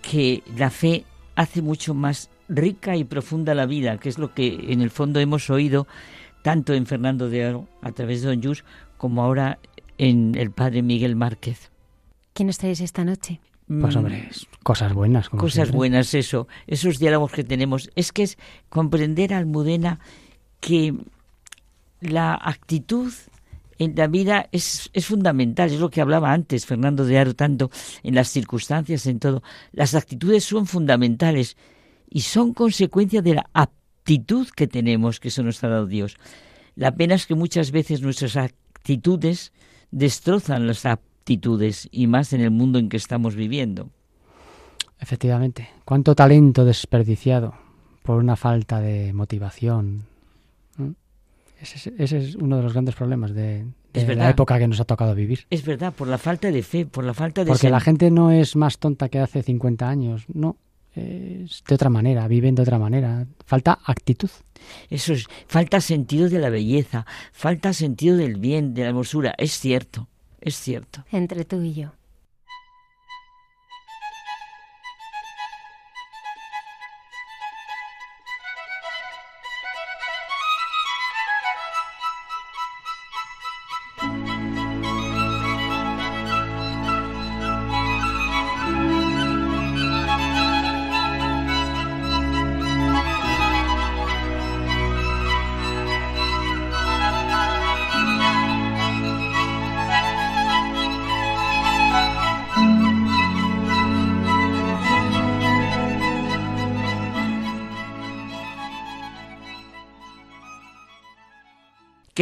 que 0.03 0.43
la 0.57 0.71
fe 0.71 1.05
hace 1.35 1.63
mucho 1.63 1.95
más 1.95 2.31
rica 2.49 2.97
y 2.97 3.05
profunda 3.05 3.55
la 3.55 3.67
vida, 3.67 3.99
que 3.99 4.09
es 4.09 4.19
lo 4.19 4.35
que 4.35 4.73
en 4.73 4.83
el 4.83 4.91
fondo 4.91 5.21
hemos 5.21 5.49
oído 5.51 5.87
tanto 6.43 6.75
en 6.75 6.87
Fernando 6.87 7.31
de 7.31 7.45
Aro 7.45 7.69
a 7.81 7.93
través 7.93 8.23
de 8.23 8.29
Don 8.29 8.43
Jus 8.43 8.65
como 8.99 9.23
ahora 9.23 9.59
en 9.97 10.35
el 10.35 10.51
padre 10.51 10.83
Miguel 10.83 11.17
Márquez. 11.17 11.71
¿Quién 12.35 12.49
estáis 12.49 12.81
esta 12.81 13.05
noche? 13.05 13.41
Pues 13.67 13.97
hombre, 13.97 14.29
cosas 14.63 14.93
buenas. 14.93 15.31
cosas 15.31 15.73
buenas, 15.73 16.13
eso, 16.13 16.49
esos 16.67 16.99
diálogos 16.99 17.33
que 17.33 17.45
tenemos. 17.45 17.91
Es 17.97 18.13
que 18.13 18.25
es 18.25 18.37
comprender 18.69 19.33
a 19.33 19.39
Almudena 19.39 20.01
que 20.61 20.95
la 22.01 22.35
actitud 22.35 23.11
en 23.79 23.95
la 23.97 24.07
vida 24.07 24.49
es, 24.53 24.91
es, 24.93 25.07
fundamental, 25.07 25.71
es 25.71 25.81
lo 25.81 25.91
que 25.91 26.01
hablaba 26.01 26.33
antes 26.33 26.67
Fernando 26.67 27.05
de 27.05 27.19
Aro 27.19 27.35
tanto, 27.35 27.71
en 28.03 28.15
las 28.15 28.29
circunstancias, 28.29 29.07
en 29.07 29.19
todo. 29.19 29.43
Las 29.73 29.95
actitudes 29.95 30.45
son 30.45 30.67
fundamentales 30.67 31.57
y 32.09 32.21
son 32.21 32.55
consecuencia 32.55 33.23
de 33.23 33.35
la 33.35 33.51
aptitud 33.53 34.49
que 34.55 34.67
tenemos, 34.67 35.21
que 35.21 35.29
eso 35.29 35.43
nos 35.43 35.63
ha 35.65 35.69
dado 35.69 35.87
Dios. 35.87 36.17
La 36.77 36.95
pena 36.95 37.15
es 37.15 37.27
que 37.27 37.35
muchas 37.35 37.71
veces 37.71 38.03
nuestras 38.03 38.37
actitudes 38.37 39.53
destrozan 39.91 40.67
las 40.67 40.87
aptitudes 40.87 41.89
y 41.91 42.07
más 42.07 42.33
en 42.33 42.41
el 42.41 42.51
mundo 42.51 42.79
en 42.79 42.89
que 42.89 42.97
estamos 42.97 43.35
viviendo. 43.35 43.91
Efectivamente, 45.01 45.69
cuánto 45.85 46.15
talento 46.15 46.65
desperdiciado 46.65 47.55
por 48.03 48.19
una 48.19 48.37
falta 48.37 48.81
de 48.81 49.13
motivación, 49.13 50.07
ese, 51.61 51.93
es 51.99 52.35
uno 52.37 52.57
de 52.57 52.63
los 52.63 52.73
grandes 52.73 52.95
problemas 52.95 53.35
de, 53.35 53.67
la 53.93 54.31
época 54.31 54.59
que 54.59 54.69
nos 54.69 54.81
ha 54.81 54.85
tocado 54.85 55.15
vivir. 55.15 55.47
Es 55.51 55.65
verdad, 55.65 55.93
por 55.93 56.09
la 56.09 56.19
falta 56.19 56.51
de 56.51 56.63
fe, 56.63 56.87
por 56.87 57.05
la 57.05 57.15
falta 57.15 57.45
de... 57.45 57.51
Porque 57.51 57.71
la 57.71 57.81
gente 57.81 58.11
no 58.11 58.31
es 58.31 58.57
más 58.57 58.79
tonta 58.79 59.09
que 59.09 59.19
hace 59.19 59.43
50 59.43 59.89
años, 59.89 60.25
no. 60.33 60.57
Es 60.95 61.65
de 61.67 61.75
otra 61.75 61.91
manera, 61.91 62.29
viven 62.29 62.55
de 62.55 62.63
otra 62.63 62.79
manera. 62.79 63.27
Falta 63.45 63.81
actitud. 63.85 64.31
Eso 64.91 65.13
es, 65.13 65.27
falta 65.49 65.81
sentido 65.81 66.29
de 66.29 66.39
la 66.39 66.51
belleza, 66.51 67.05
falta 67.33 67.73
sentido 67.73 68.17
del 68.17 68.37
bien, 68.37 68.75
de 68.75 68.83
la 68.83 68.89
hermosura. 68.89 69.35
Es 69.37 69.59
cierto, 69.59 70.09
es 70.41 70.57
cierto. 70.57 71.05
Entre 71.11 71.45
tú 71.45 71.61
y 71.63 71.75
yo. 71.75 71.93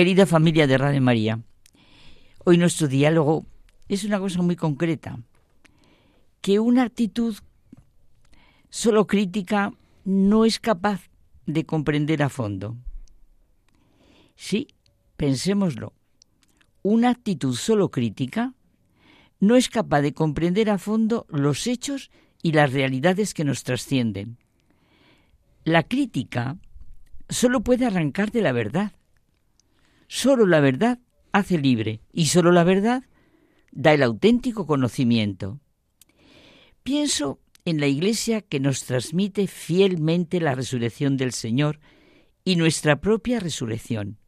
Querida 0.03 0.27
familia 0.27 0.67
de 0.67 0.79
Radio 0.79 1.01
María, 1.01 1.41
hoy 2.45 2.59
nuestro 2.59 2.89
diálogo 2.89 3.47
es 3.87 4.03
una 4.03 4.19
cosa 4.19 4.43
muy 4.43 4.57
concreta, 4.57 5.21
que 6.41 6.59
una 6.59 6.83
actitud 6.83 7.37
solo 8.69 9.07
crítica 9.07 9.73
no 10.05 10.45
es 10.45 10.59
capaz 10.59 11.03
de 11.47 11.65
comprender 11.65 12.25
a 12.25 12.31
fondo. 12.31 12.77
Sí, 14.35 14.67
pensémoslo, 15.17 15.93
una 16.83 17.11
actitud 17.11 17.55
solo 17.55 17.93
crítica 17.93 18.55
no 19.39 19.55
es 19.55 19.69
capaz 19.69 20.01
de 20.01 20.15
comprender 20.15 20.69
a 20.69 20.79
fondo 20.79 21.27
los 21.29 21.69
hechos 21.69 22.11
y 22.43 22.51
las 22.51 22.73
realidades 22.73 23.35
que 23.35 23.45
nos 23.45 23.63
trascienden. 23.63 24.37
La 25.63 25.85
crítica 25.85 26.57
solo 27.29 27.61
puede 27.61 27.87
arrancar 27.87 28.33
de 28.33 28.43
la 28.43 28.51
verdad, 28.51 28.91
Solo 30.15 30.45
la 30.45 30.61
verdad 30.61 30.99
hace 31.33 31.57
libre 31.57 32.03
y 32.13 32.27
solo 32.27 32.53
la 32.53 32.65
verdad 32.65 33.05
da 33.71 33.95
el 33.95 34.03
auténtico 34.03 34.67
conocimiento. 34.67 35.59
Pienso 36.83 37.41
en 37.65 37.81
la 37.81 37.87
Iglesia 37.87 38.43
que 38.43 38.61
nos 38.61 38.85
transmite 38.85 39.47
fielmente 39.47 40.39
la 40.39 40.55
resurrección 40.55 41.17
del 41.17 41.33
Señor 41.33 41.81
y 42.45 42.57
nuestra 42.57 43.01
propia 43.01 43.41
resurrección, 43.41 44.19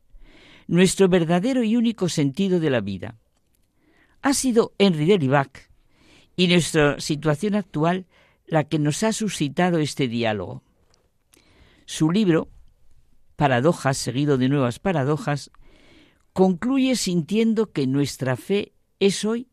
nuestro 0.69 1.11
verdadero 1.11 1.63
y 1.63 1.77
único 1.77 2.09
sentido 2.09 2.61
de 2.61 2.71
la 2.71 2.81
vida. 2.81 3.19
Ha 4.23 4.33
sido 4.33 4.73
Henry 4.79 5.05
Derivac 5.05 5.71
y 6.35 6.49
nuestra 6.49 6.99
situación 6.99 7.57
actual 7.57 8.07
la 8.47 8.65
que 8.65 8.79
nos 8.79 9.03
ha 9.03 9.13
suscitado 9.13 9.77
este 9.81 10.09
diálogo. 10.09 10.63
Su 11.85 12.11
libro, 12.11 12.49
Paradojas 13.37 13.99
seguido 13.99 14.39
de 14.39 14.49
nuevas 14.49 14.79
paradojas, 14.79 15.51
concluye 16.35 16.97
sintiendo 16.97 17.73
que 17.73 17.87
nuestra 17.87 18.37
fe 18.37 18.73
es 18.99 19.25
hoy 19.25 19.47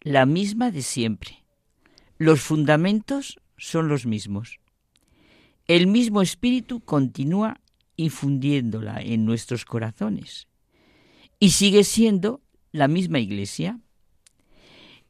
la 0.00 0.24
misma 0.24 0.70
de 0.70 0.82
siempre. 0.82 1.44
Los 2.16 2.40
fundamentos 2.40 3.40
son 3.58 3.88
los 3.88 4.06
mismos. 4.06 4.60
El 5.66 5.88
mismo 5.88 6.22
espíritu 6.22 6.80
continúa 6.80 7.60
infundiéndola 7.96 9.02
en 9.02 9.24
nuestros 9.26 9.64
corazones 9.64 10.46
y 11.40 11.50
sigue 11.50 11.82
siendo 11.82 12.40
la 12.70 12.86
misma 12.86 13.18
iglesia. 13.18 13.80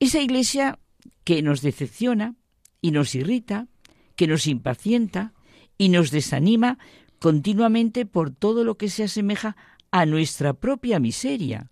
Esa 0.00 0.20
iglesia 0.20 0.78
que 1.24 1.42
nos 1.42 1.60
decepciona 1.60 2.36
y 2.80 2.92
nos 2.92 3.14
irrita, 3.14 3.68
que 4.16 4.26
nos 4.26 4.46
impacienta 4.46 5.34
y 5.76 5.90
nos 5.90 6.10
desanima 6.10 6.78
continuamente 7.18 8.06
por 8.06 8.30
todo 8.30 8.64
lo 8.64 8.78
que 8.78 8.88
se 8.88 9.04
asemeja 9.04 9.56
a 9.90 10.06
nuestra 10.06 10.54
propia 10.54 10.98
miseria, 10.98 11.70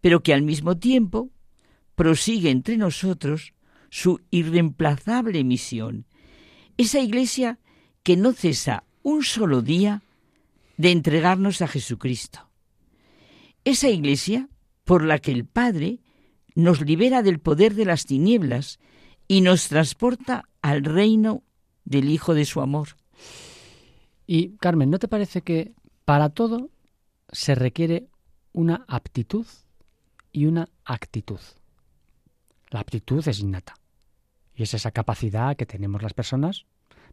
pero 0.00 0.22
que 0.22 0.34
al 0.34 0.42
mismo 0.42 0.78
tiempo 0.78 1.30
prosigue 1.94 2.50
entre 2.50 2.76
nosotros 2.76 3.54
su 3.90 4.20
irreemplazable 4.30 5.42
misión, 5.44 6.06
esa 6.76 7.00
iglesia 7.00 7.58
que 8.02 8.16
no 8.16 8.32
cesa 8.32 8.84
un 9.02 9.22
solo 9.22 9.62
día 9.62 10.02
de 10.76 10.92
entregarnos 10.92 11.62
a 11.62 11.68
Jesucristo, 11.68 12.48
esa 13.64 13.88
iglesia 13.88 14.48
por 14.84 15.04
la 15.04 15.18
que 15.18 15.32
el 15.32 15.44
Padre 15.44 16.00
nos 16.54 16.80
libera 16.80 17.22
del 17.22 17.40
poder 17.40 17.74
de 17.74 17.84
las 17.84 18.06
tinieblas 18.06 18.78
y 19.26 19.40
nos 19.42 19.68
transporta 19.68 20.48
al 20.62 20.84
reino 20.84 21.42
del 21.84 22.10
Hijo 22.10 22.34
de 22.34 22.44
su 22.44 22.60
amor. 22.60 22.96
Y 24.26 24.56
Carmen, 24.56 24.90
¿no 24.90 24.98
te 24.98 25.08
parece 25.08 25.42
que 25.42 25.72
para 26.04 26.30
todo 26.30 26.70
se 27.30 27.54
requiere 27.54 28.08
una 28.52 28.84
aptitud 28.88 29.46
y 30.32 30.46
una 30.46 30.68
actitud. 30.84 31.40
La 32.70 32.80
aptitud 32.80 33.26
es 33.26 33.40
innata 33.40 33.74
y 34.54 34.62
es 34.62 34.74
esa 34.74 34.90
capacidad 34.90 35.56
que 35.56 35.66
tenemos 35.66 36.02
las 36.02 36.14
personas 36.14 36.66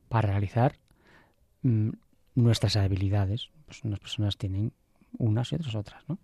para 0.09 0.29
realizar 0.29 0.77
mm, 1.61 1.89
nuestras 2.35 2.75
habilidades. 2.75 3.49
Pues 3.65 3.83
unas 3.83 3.99
personas 3.99 4.37
tienen 4.37 4.73
unas 5.17 5.51
y 5.51 5.55
otras 5.55 5.75
otras. 5.75 6.03
¿no? 6.07 6.17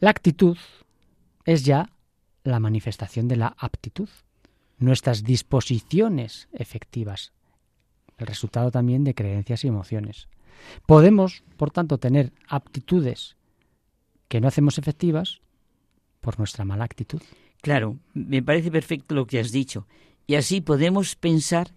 La 0.00 0.10
actitud 0.10 0.56
es 1.44 1.64
ya 1.64 1.90
la 2.44 2.60
manifestación 2.60 3.28
de 3.28 3.36
la 3.36 3.54
aptitud, 3.58 4.08
nuestras 4.78 5.24
disposiciones 5.24 6.48
efectivas, 6.52 7.32
el 8.16 8.26
resultado 8.26 8.70
también 8.70 9.04
de 9.04 9.14
creencias 9.14 9.64
y 9.64 9.68
emociones. 9.68 10.28
Podemos, 10.86 11.42
por 11.56 11.70
tanto, 11.70 11.98
tener 11.98 12.32
aptitudes 12.48 13.36
que 14.28 14.40
no 14.40 14.48
hacemos 14.48 14.78
efectivas 14.78 15.40
por 16.20 16.38
nuestra 16.38 16.64
mala 16.64 16.84
actitud. 16.84 17.20
Claro, 17.62 17.98
me 18.14 18.42
parece 18.42 18.70
perfecto 18.70 19.14
lo 19.14 19.26
que 19.26 19.40
has 19.40 19.50
dicho. 19.52 19.86
Y 20.26 20.34
así 20.34 20.60
podemos 20.60 21.16
pensar 21.16 21.74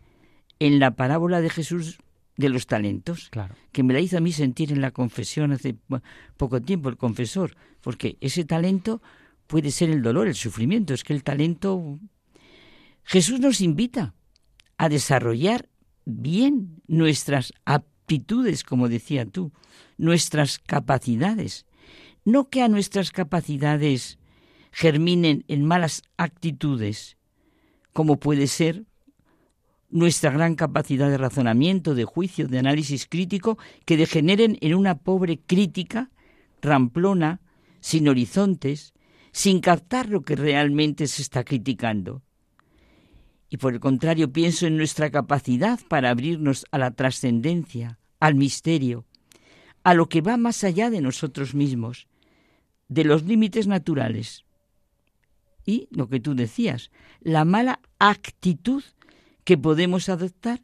en 0.60 0.80
la 0.80 0.92
parábola 0.96 1.42
de 1.42 1.50
Jesús 1.50 2.00
de 2.38 2.50
los 2.50 2.66
talentos, 2.68 3.30
Claro. 3.30 3.56
que 3.72 3.84
me 3.84 3.94
la 3.94 4.00
hizo 4.00 4.18
a 4.18 4.22
mí 4.22 4.32
sentir 4.32 4.72
en 4.72 4.82
la 4.82 4.92
confesión 4.92 5.52
hace 5.52 5.74
po- 5.74 6.02
poco 6.38 6.62
tiempo 6.62 6.90
el 6.90 6.98
confesor, 6.98 7.56
porque 7.82 8.18
ese 8.22 8.46
talento 8.46 9.02
puede 9.48 9.72
ser 9.72 9.90
el 9.90 10.02
dolor, 10.02 10.28
el 10.28 10.36
sufrimiento, 10.36 10.94
es 10.94 11.04
que 11.04 11.14
el 11.14 11.24
talento... 11.24 12.00
Jesús 13.04 13.40
nos 13.40 13.62
invita 13.62 14.14
a 14.78 14.88
desarrollar 14.90 15.70
bien 16.06 16.82
nuestras 16.88 17.54
aptitudes, 17.66 17.91
como 18.68 18.90
decía 18.90 19.26
tú, 19.26 19.52
nuestras 19.98 20.60
capacidades, 20.60 21.66
no 22.26 22.50
que 22.50 22.62
a 22.62 22.68
nuestras 22.68 23.12
capacidades 23.12 24.20
germinen 24.72 25.44
en 25.48 25.66
malas 25.66 26.04
actitudes, 26.18 27.18
como 27.94 28.18
puede 28.18 28.48
ser 28.48 28.86
nuestra 29.90 30.32
gran 30.32 30.56
capacidad 30.56 31.10
de 31.10 31.18
razonamiento, 31.18 31.96
de 31.96 32.06
juicio, 32.06 32.48
de 32.48 32.60
análisis 32.60 33.08
crítico, 33.08 33.58
que 33.86 33.98
degeneren 33.98 34.58
en 34.62 34.76
una 34.76 35.00
pobre 35.00 35.40
crítica 35.40 36.10
ramplona, 36.62 37.42
sin 37.82 38.08
horizontes, 38.08 38.94
sin 39.32 39.60
captar 39.60 40.10
lo 40.10 40.22
que 40.22 40.36
realmente 40.36 41.08
se 41.08 41.22
está 41.22 41.44
criticando. 41.44 42.22
Y 43.50 43.58
por 43.58 43.74
el 43.74 43.80
contrario, 43.82 44.32
pienso 44.32 44.66
en 44.66 44.78
nuestra 44.78 45.10
capacidad 45.10 45.80
para 45.90 46.10
abrirnos 46.10 46.66
a 46.72 46.78
la 46.78 46.92
trascendencia, 46.92 48.00
al 48.22 48.36
misterio, 48.36 49.06
a 49.84 49.94
lo 49.94 50.08
que 50.08 50.22
va 50.22 50.38
más 50.38 50.64
allá 50.64 50.90
de 50.90 51.02
nosotros 51.02 51.54
mismos, 51.54 52.08
de 52.88 53.04
los 53.04 53.24
límites 53.24 53.68
naturales. 53.68 54.46
Y 55.66 55.90
lo 55.92 56.08
que 56.08 56.20
tú 56.20 56.36
decías, 56.36 56.92
la 57.20 57.44
mala 57.44 57.82
actitud 58.00 58.84
que 59.44 59.58
podemos 59.58 60.08
adoptar 60.08 60.62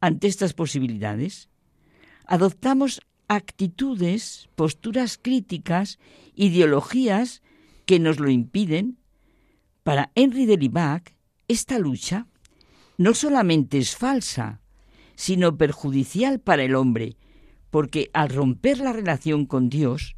ante 0.00 0.28
estas 0.28 0.54
posibilidades. 0.54 1.50
Adoptamos 2.26 3.00
actitudes, 3.28 4.48
posturas 4.54 5.18
críticas, 5.20 5.98
ideologías 6.34 7.42
que 7.86 7.98
nos 7.98 8.20
lo 8.20 8.30
impiden. 8.30 8.98
Para 9.82 10.12
Henry 10.14 10.46
de 10.46 10.56
Libac, 10.56 11.14
esta 11.48 11.78
lucha 11.78 12.28
no 12.98 13.14
solamente 13.14 13.78
es 13.78 13.96
falsa, 13.96 14.60
sino 15.20 15.58
perjudicial 15.58 16.40
para 16.40 16.62
el 16.62 16.74
hombre, 16.74 17.14
porque 17.68 18.08
al 18.14 18.30
romper 18.30 18.78
la 18.78 18.94
relación 18.94 19.44
con 19.44 19.68
Dios, 19.68 20.16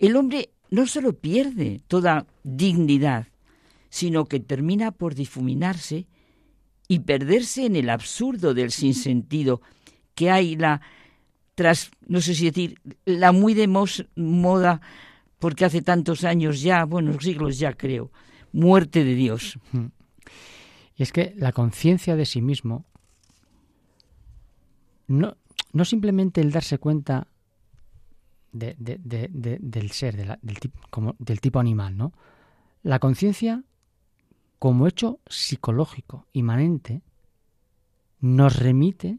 el 0.00 0.16
hombre 0.16 0.50
no 0.68 0.88
solo 0.88 1.12
pierde 1.12 1.80
toda 1.86 2.26
dignidad, 2.42 3.28
sino 3.88 4.24
que 4.24 4.40
termina 4.40 4.90
por 4.90 5.14
difuminarse 5.14 6.08
y 6.88 6.98
perderse 6.98 7.66
en 7.66 7.76
el 7.76 7.88
absurdo 7.88 8.52
del 8.52 8.72
sinsentido 8.72 9.62
que 10.16 10.28
hay 10.28 10.56
la 10.56 10.80
tras 11.54 11.92
no 12.08 12.20
sé 12.20 12.34
si 12.34 12.46
decir 12.46 12.80
la 13.04 13.30
muy 13.30 13.54
de 13.54 13.68
moda 13.68 14.80
porque 15.38 15.66
hace 15.66 15.82
tantos 15.82 16.24
años 16.24 16.62
ya, 16.62 16.84
bueno, 16.84 17.16
siglos 17.20 17.60
ya 17.60 17.74
creo, 17.74 18.10
muerte 18.50 19.04
de 19.04 19.14
Dios. 19.14 19.56
Y 20.96 21.04
es 21.04 21.12
que 21.12 21.32
la 21.36 21.52
conciencia 21.52 22.16
de 22.16 22.26
sí 22.26 22.42
mismo 22.42 22.86
no, 25.08 25.36
no 25.72 25.84
simplemente 25.84 26.40
el 26.40 26.52
darse 26.52 26.78
cuenta 26.78 27.28
de- 28.52 28.74
de- 28.78 28.98
de- 28.98 29.28
de- 29.32 29.58
del 29.60 29.90
ser, 29.90 30.38
del, 30.40 30.58
tipo, 30.58 30.80
como, 30.90 31.14
del 31.18 31.40
tipo 31.40 31.58
animal, 31.58 31.96
¿no? 31.96 32.12
La 32.82 32.98
conciencia, 32.98 33.64
como 34.58 34.86
hecho 34.86 35.20
psicológico, 35.26 36.26
inmanente, 36.32 37.02
nos 38.20 38.56
remite 38.56 39.18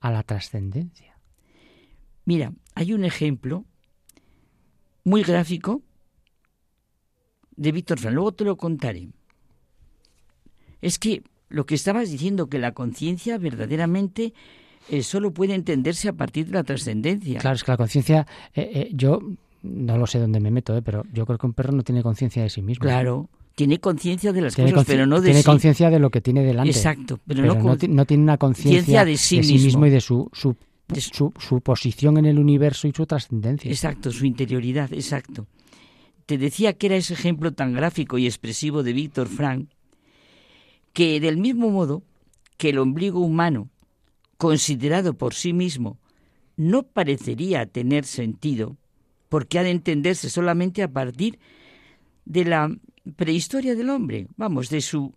a 0.00 0.10
la 0.10 0.22
trascendencia. 0.22 1.18
Mira, 2.24 2.52
hay 2.74 2.92
un 2.92 3.04
ejemplo 3.04 3.64
muy 5.04 5.22
gráfico 5.22 5.82
de 7.56 7.72
Víctor 7.72 7.98
Frank, 7.98 8.14
luego 8.14 8.32
te 8.32 8.44
lo 8.44 8.56
contaré. 8.56 9.08
Es 10.80 10.98
que 10.98 11.22
lo 11.48 11.66
que 11.66 11.74
estabas 11.74 12.10
diciendo, 12.10 12.48
que 12.48 12.58
la 12.58 12.72
conciencia 12.72 13.38
verdaderamente 13.38 14.34
eh, 14.90 15.02
solo 15.02 15.30
puede 15.32 15.54
entenderse 15.54 16.08
a 16.08 16.12
partir 16.12 16.46
de 16.46 16.52
la 16.52 16.64
trascendencia. 16.64 17.38
Claro, 17.40 17.56
es 17.56 17.64
que 17.64 17.70
la 17.72 17.76
conciencia, 17.76 18.26
eh, 18.54 18.70
eh, 18.74 18.90
yo 18.92 19.20
no 19.62 19.98
lo 19.98 20.06
sé 20.06 20.18
dónde 20.18 20.40
me 20.40 20.50
meto, 20.50 20.76
eh, 20.76 20.82
pero 20.82 21.04
yo 21.12 21.26
creo 21.26 21.38
que 21.38 21.46
un 21.46 21.52
perro 21.52 21.72
no 21.72 21.82
tiene 21.82 22.02
conciencia 22.02 22.42
de 22.42 22.50
sí 22.50 22.62
mismo. 22.62 22.82
Claro, 22.84 23.28
tiene 23.54 23.80
conciencia 23.80 24.32
de 24.32 24.42
las 24.42 24.54
Tiene, 24.54 24.72
cosas, 24.72 24.86
pero 24.86 25.06
no 25.06 25.20
de 25.20 25.26
tiene 25.28 25.40
sí. 25.40 25.46
conciencia 25.46 25.90
de 25.90 25.98
lo 25.98 26.10
que 26.10 26.20
tiene 26.20 26.42
delante. 26.44 26.70
Exacto, 26.70 27.18
pero, 27.26 27.42
pero 27.42 27.76
no, 27.88 28.04
tiene 28.06 28.22
una 28.22 28.36
conciencia 28.36 29.04
de 29.04 29.16
sí 29.16 29.38
mismo. 29.40 29.86
y 29.86 29.90
de 29.90 30.00
su, 30.00 30.28
su, 30.32 30.54
de 30.88 31.00
su- 31.00 31.10
su, 31.14 31.32
su 31.38 31.60
posición 31.62 32.18
en 32.18 32.26
el 32.26 32.38
universo 32.38 32.86
y 32.86 32.92
su 32.92 33.06
trascendencia. 33.06 33.70
Exacto, 33.70 34.12
su 34.12 34.26
interioridad, 34.26 34.92
exacto. 34.92 35.46
Te 36.26 36.38
decía 36.38 36.74
que 36.74 36.86
era 36.86 36.96
ese 36.96 37.14
ejemplo 37.14 37.52
tan 37.52 37.72
gráfico 37.72 38.18
y 38.18 38.26
expresivo 38.26 38.82
de 38.82 38.92
Víctor 38.92 39.26
Frank, 39.28 39.68
que 40.92 41.20
del 41.20 41.36
mismo 41.36 41.70
modo 41.70 42.02
que 42.56 42.70
el 42.70 42.78
ombligo 42.78 43.20
humano, 43.20 43.68
considerado 44.36 45.14
por 45.14 45.34
sí 45.34 45.52
mismo, 45.52 45.98
no 46.56 46.84
parecería 46.84 47.66
tener 47.66 48.04
sentido, 48.04 48.76
porque 49.28 49.58
ha 49.58 49.62
de 49.62 49.70
entenderse 49.70 50.30
solamente 50.30 50.82
a 50.82 50.92
partir 50.92 51.38
de 52.24 52.44
la 52.44 52.74
prehistoria 53.16 53.74
del 53.74 53.90
hombre, 53.90 54.26
vamos, 54.36 54.68
de 54.70 54.80
su 54.80 55.14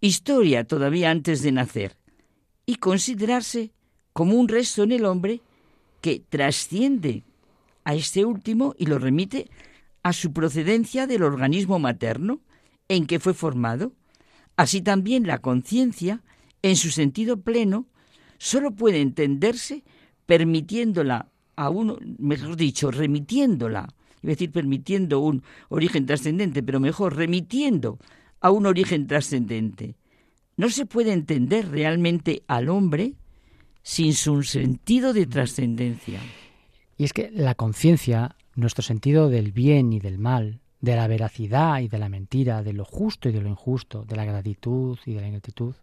historia 0.00 0.64
todavía 0.64 1.10
antes 1.10 1.42
de 1.42 1.52
nacer, 1.52 1.96
y 2.66 2.76
considerarse 2.76 3.72
como 4.12 4.34
un 4.34 4.48
resto 4.48 4.82
en 4.82 4.92
el 4.92 5.04
hombre 5.04 5.40
que 6.00 6.20
trasciende 6.20 7.24
a 7.84 7.94
este 7.94 8.24
último 8.24 8.74
y 8.78 8.86
lo 8.86 8.98
remite 8.98 9.48
a 10.02 10.12
su 10.12 10.32
procedencia 10.32 11.06
del 11.06 11.22
organismo 11.22 11.78
materno 11.78 12.40
en 12.88 13.06
que 13.06 13.20
fue 13.20 13.34
formado. 13.34 13.92
Así 14.56 14.80
también 14.80 15.26
la 15.26 15.38
conciencia, 15.38 16.22
en 16.62 16.76
su 16.76 16.90
sentido 16.90 17.40
pleno, 17.40 17.86
sólo 18.38 18.72
puede 18.72 19.00
entenderse 19.00 19.84
permitiéndola 20.26 21.28
a 21.56 21.70
uno, 21.70 21.98
mejor 22.18 22.56
dicho, 22.56 22.90
remitiéndola, 22.90 23.88
iba 24.22 24.32
decir 24.32 24.50
permitiendo 24.52 25.20
un 25.20 25.42
origen 25.68 26.06
trascendente, 26.06 26.62
pero 26.62 26.80
mejor 26.80 27.16
remitiendo 27.16 27.98
a 28.40 28.50
un 28.50 28.66
origen 28.66 29.06
trascendente. 29.06 29.96
No 30.56 30.70
se 30.70 30.86
puede 30.86 31.12
entender 31.12 31.68
realmente 31.70 32.42
al 32.46 32.68
hombre 32.68 33.14
sin 33.82 34.14
su 34.14 34.42
sentido 34.42 35.12
de 35.12 35.26
trascendencia. 35.26 36.20
Y 36.98 37.04
es 37.04 37.12
que 37.12 37.30
la 37.30 37.54
conciencia, 37.54 38.36
nuestro 38.54 38.82
sentido 38.82 39.28
del 39.28 39.52
bien 39.52 39.92
y 39.92 40.00
del 40.00 40.18
mal, 40.18 40.60
de 40.80 40.96
la 40.96 41.06
veracidad 41.06 41.80
y 41.80 41.88
de 41.88 41.98
la 41.98 42.08
mentira, 42.08 42.62
de 42.62 42.72
lo 42.72 42.84
justo 42.84 43.28
y 43.28 43.32
de 43.32 43.40
lo 43.40 43.48
injusto, 43.48 44.04
de 44.04 44.16
la 44.16 44.24
gratitud 44.24 44.98
y 45.06 45.14
de 45.14 45.20
la 45.20 45.26
ingratitud, 45.28 45.74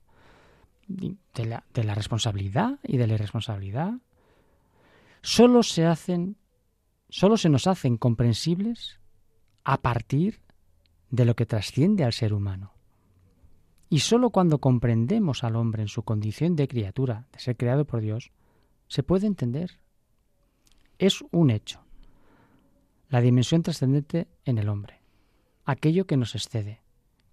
de 0.88 1.45
la, 1.45 1.64
de 1.73 1.84
la 1.84 1.95
responsabilidad 1.95 2.80
y 2.84 2.97
de 2.97 3.07
la 3.07 3.14
irresponsabilidad, 3.15 3.93
solo 5.22 5.64
se 5.64 5.85
hacen, 5.85 6.38
solo 7.10 7.38
se 7.38 7.49
nos 7.49 7.68
hacen 7.68 7.97
comprensibles 7.97 8.99
a 9.64 9.81
partir 9.81 10.41
de 11.10 11.26
lo 11.26 11.35
que 11.35 11.45
trasciende 11.45 12.03
al 12.03 12.14
ser 12.14 12.34
humano. 12.34 12.73
Y 13.89 13.99
solo 13.99 14.31
cuando 14.31 14.57
comprendemos 14.57 15.43
al 15.43 15.55
hombre 15.55 15.84
en 15.84 15.88
su 15.88 16.03
condición 16.03 16.55
de 16.55 16.68
criatura, 16.68 17.27
de 17.31 17.39
ser 17.39 17.55
creado 17.55 17.85
por 17.85 18.01
Dios, 18.01 18.31
se 18.88 19.03
puede 19.03 19.27
entender. 19.27 19.80
Es 20.97 21.23
un 21.31 21.51
hecho. 21.51 21.84
La 23.10 23.22
dimensión 23.22 23.61
trascendente 23.61 24.27
en 24.45 24.57
el 24.57 24.69
hombre. 24.69 25.01
Aquello 25.65 26.07
que 26.07 26.18
nos 26.18 26.34
excede, 26.34 26.81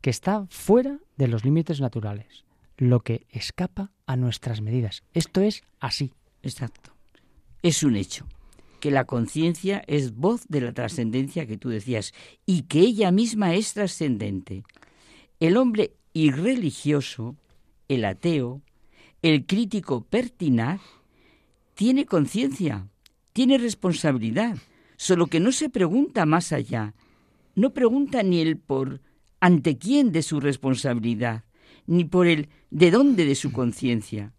que 0.03 0.11
está 0.11 0.47
fuera 0.51 0.99
de 1.17 1.29
los 1.29 1.45
límites 1.45 1.81
naturales, 1.81 2.45
lo 2.81 3.01
que 3.01 3.27
escapa 3.31 3.93
a 4.07 4.17
nuestras 4.17 4.63
medidas. 4.63 5.05
Esto 5.13 5.43
es 5.43 5.63
así. 5.79 6.15
Exacto. 6.43 6.93
Es 7.63 7.83
un 7.83 7.95
hecho 7.95 8.27
que 8.81 8.91
la 8.91 9.05
conciencia 9.05 9.85
es 9.87 10.15
voz 10.17 10.47
de 10.49 10.63
la 10.63 10.73
trascendencia 10.73 11.47
que 11.47 11.59
tú 11.59 11.69
decías 11.69 12.15
y 12.47 12.63
que 12.63 12.81
ella 12.81 13.13
misma 13.13 13.55
es 13.55 13.75
trascendente. 13.75 14.65
El 15.39 15.59
hombre 15.59 15.93
irreligioso, 16.15 17.37
el 17.89 18.07
ateo, 18.07 18.63
el 19.21 19.45
crítico 19.45 20.03
pertinaz, 20.03 20.81
tiene 21.75 22.07
conciencia, 22.07 22.89
tiene 23.35 23.59
responsabilidad, 23.59 24.57
solo 24.97 25.27
que 25.27 25.41
no 25.41 25.53
se 25.53 25.69
pregunta 25.69 26.25
más 26.25 26.53
allá, 26.53 26.95
no 27.55 27.75
pregunta 27.75 28.23
ni 28.23 28.41
el 28.41 28.57
por 28.57 29.03
ante 29.39 29.77
quién 29.77 30.13
de 30.13 30.23
su 30.23 30.41
responsabilidad, 30.41 31.45
ni 31.91 32.05
por 32.05 32.29
el 32.29 32.49
de 32.71 32.93
dónde 32.93 33.25
de 33.25 33.35
su 33.35 33.51
conciencia. 33.51 34.33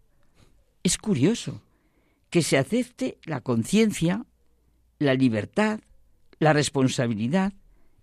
Es 0.82 0.96
curioso 0.96 1.60
que 2.30 2.40
se 2.40 2.56
acepte 2.56 3.18
la 3.24 3.42
conciencia, 3.42 4.24
la 4.98 5.12
libertad, 5.12 5.80
la 6.38 6.54
responsabilidad 6.54 7.52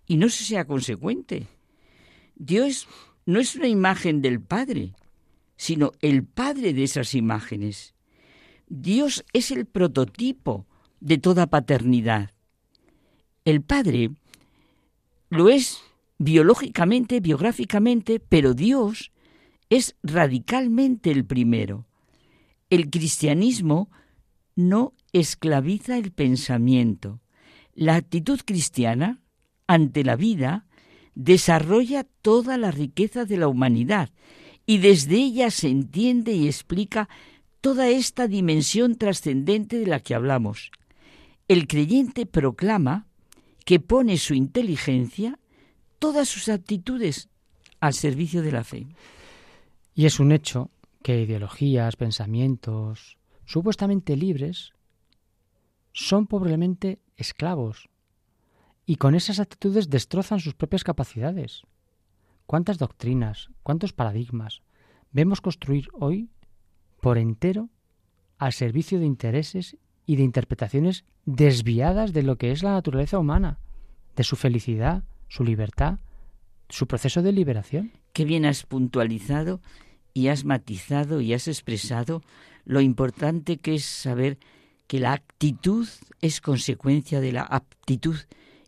y 0.06 0.18
no 0.18 0.28
se 0.28 0.44
sea 0.44 0.66
consecuente. 0.66 1.48
Dios 2.36 2.86
no 3.26 3.40
es 3.40 3.56
una 3.56 3.66
imagen 3.66 4.22
del 4.22 4.40
Padre, 4.40 4.92
sino 5.56 5.90
el 6.00 6.22
Padre 6.22 6.72
de 6.72 6.84
esas 6.84 7.16
imágenes. 7.16 7.94
Dios 8.68 9.24
es 9.32 9.50
el 9.50 9.66
prototipo 9.66 10.64
de 11.00 11.18
toda 11.18 11.48
paternidad. 11.48 12.30
El 13.44 13.62
Padre 13.62 14.12
lo 15.28 15.48
es 15.48 15.82
biológicamente, 16.18 17.18
biográficamente, 17.18 18.20
pero 18.20 18.54
Dios 18.54 19.10
es 19.70 19.96
radicalmente 20.02 21.10
el 21.12 21.24
primero. 21.24 21.86
El 22.68 22.90
cristianismo 22.90 23.88
no 24.56 24.92
esclaviza 25.12 25.96
el 25.96 26.12
pensamiento. 26.12 27.20
La 27.74 27.94
actitud 27.94 28.40
cristiana 28.44 29.20
ante 29.66 30.04
la 30.04 30.16
vida 30.16 30.66
desarrolla 31.14 32.04
toda 32.22 32.58
la 32.58 32.70
riqueza 32.70 33.24
de 33.24 33.36
la 33.36 33.48
humanidad 33.48 34.10
y 34.66 34.78
desde 34.78 35.16
ella 35.16 35.50
se 35.50 35.68
entiende 35.68 36.32
y 36.32 36.46
explica 36.46 37.08
toda 37.60 37.88
esta 37.88 38.26
dimensión 38.26 38.96
trascendente 38.96 39.78
de 39.78 39.86
la 39.86 40.00
que 40.00 40.14
hablamos. 40.14 40.70
El 41.48 41.66
creyente 41.66 42.26
proclama 42.26 43.06
que 43.64 43.80
pone 43.80 44.18
su 44.18 44.34
inteligencia, 44.34 45.38
todas 45.98 46.28
sus 46.28 46.48
actitudes 46.48 47.28
al 47.80 47.94
servicio 47.94 48.42
de 48.42 48.52
la 48.52 48.64
fe. 48.64 48.86
Y 50.00 50.06
es 50.06 50.18
un 50.18 50.32
hecho 50.32 50.70
que 51.02 51.20
ideologías, 51.20 51.96
pensamientos 51.96 53.18
supuestamente 53.44 54.16
libres 54.16 54.72
son 55.92 56.26
pobremente 56.26 57.00
esclavos 57.18 57.90
y 58.86 58.96
con 58.96 59.14
esas 59.14 59.40
actitudes 59.40 59.90
destrozan 59.90 60.40
sus 60.40 60.54
propias 60.54 60.84
capacidades. 60.84 61.64
¿Cuántas 62.46 62.78
doctrinas, 62.78 63.50
cuántos 63.62 63.92
paradigmas 63.92 64.62
vemos 65.12 65.42
construir 65.42 65.88
hoy 65.92 66.30
por 67.02 67.18
entero 67.18 67.68
al 68.38 68.54
servicio 68.54 69.00
de 69.00 69.04
intereses 69.04 69.76
y 70.06 70.16
de 70.16 70.22
interpretaciones 70.22 71.04
desviadas 71.26 72.14
de 72.14 72.22
lo 72.22 72.38
que 72.38 72.52
es 72.52 72.62
la 72.62 72.72
naturaleza 72.72 73.18
humana, 73.18 73.58
de 74.16 74.24
su 74.24 74.36
felicidad, 74.36 75.04
su 75.28 75.44
libertad, 75.44 75.98
su 76.70 76.86
proceso 76.86 77.20
de 77.20 77.32
liberación? 77.32 77.92
Qué 78.14 78.24
bien 78.24 78.46
has 78.46 78.64
puntualizado 78.64 79.60
y 80.12 80.28
has 80.28 80.44
matizado 80.44 81.20
y 81.20 81.32
has 81.34 81.48
expresado 81.48 82.22
lo 82.64 82.80
importante 82.80 83.58
que 83.58 83.74
es 83.74 83.84
saber 83.84 84.38
que 84.86 84.98
la 84.98 85.12
actitud 85.12 85.88
es 86.20 86.40
consecuencia 86.40 87.20
de 87.20 87.30
la 87.30 87.42
aptitud 87.42 88.16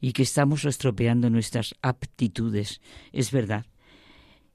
y 0.00 0.12
que 0.12 0.22
estamos 0.22 0.64
estropeando 0.64 1.30
nuestras 1.30 1.74
aptitudes. 1.82 2.80
Es 3.12 3.32
verdad. 3.32 3.66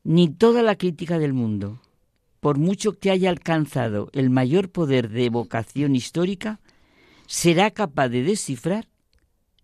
Ni 0.03 0.29
toda 0.29 0.63
la 0.63 0.77
crítica 0.77 1.19
del 1.19 1.33
mundo, 1.33 1.81
por 2.39 2.57
mucho 2.57 2.93
que 2.93 3.11
haya 3.11 3.29
alcanzado 3.29 4.09
el 4.13 4.29
mayor 4.29 4.69
poder 4.71 5.09
de 5.09 5.25
evocación 5.25 5.95
histórica, 5.95 6.61
será 7.25 7.71
capaz 7.71 8.07
de 8.07 8.23
descifrar 8.23 8.87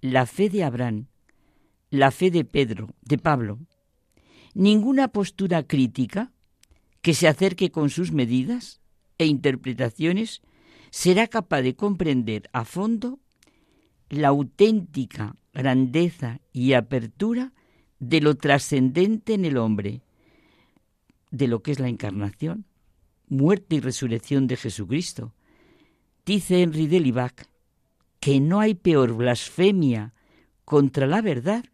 la 0.01 0.25
fe 0.25 0.49
de 0.49 0.65
Abraham, 0.65 1.07
la 1.89 2.11
fe 2.11 2.31
de 2.31 2.43
Pedro, 2.43 2.89
de 3.01 3.17
Pablo. 3.17 3.59
Ninguna 4.53 5.07
postura 5.07 5.63
crítica 5.63 6.32
que 7.03 7.13
se 7.13 7.27
acerque 7.27 7.69
con 7.69 7.91
sus 7.91 8.11
medidas 8.13 8.81
e 9.19 9.27
interpretaciones 9.27 10.41
será 10.89 11.27
capaz 11.27 11.61
de 11.61 11.75
comprender 11.75 12.49
a 12.53 12.63
fondo 12.63 13.19
la 14.09 14.29
auténtica 14.29 15.35
grandeza 15.53 16.39
y 16.53 16.73
apertura 16.73 17.51
de 17.99 18.21
lo 18.21 18.35
trascendente 18.35 19.33
en 19.33 19.43
el 19.43 19.57
hombre, 19.57 20.01
de 21.29 21.47
lo 21.47 21.61
que 21.61 21.73
es 21.73 21.79
la 21.79 21.89
encarnación, 21.89 22.65
muerte 23.27 23.75
y 23.75 23.79
resurrección 23.81 24.47
de 24.47 24.55
Jesucristo. 24.55 25.33
Dice 26.25 26.61
Henry 26.61 26.87
de 26.87 27.01
Libac 27.01 27.49
que 28.21 28.39
no 28.39 28.61
hay 28.61 28.75
peor 28.75 29.13
blasfemia 29.13 30.13
contra 30.63 31.05
la 31.05 31.21
verdad 31.21 31.65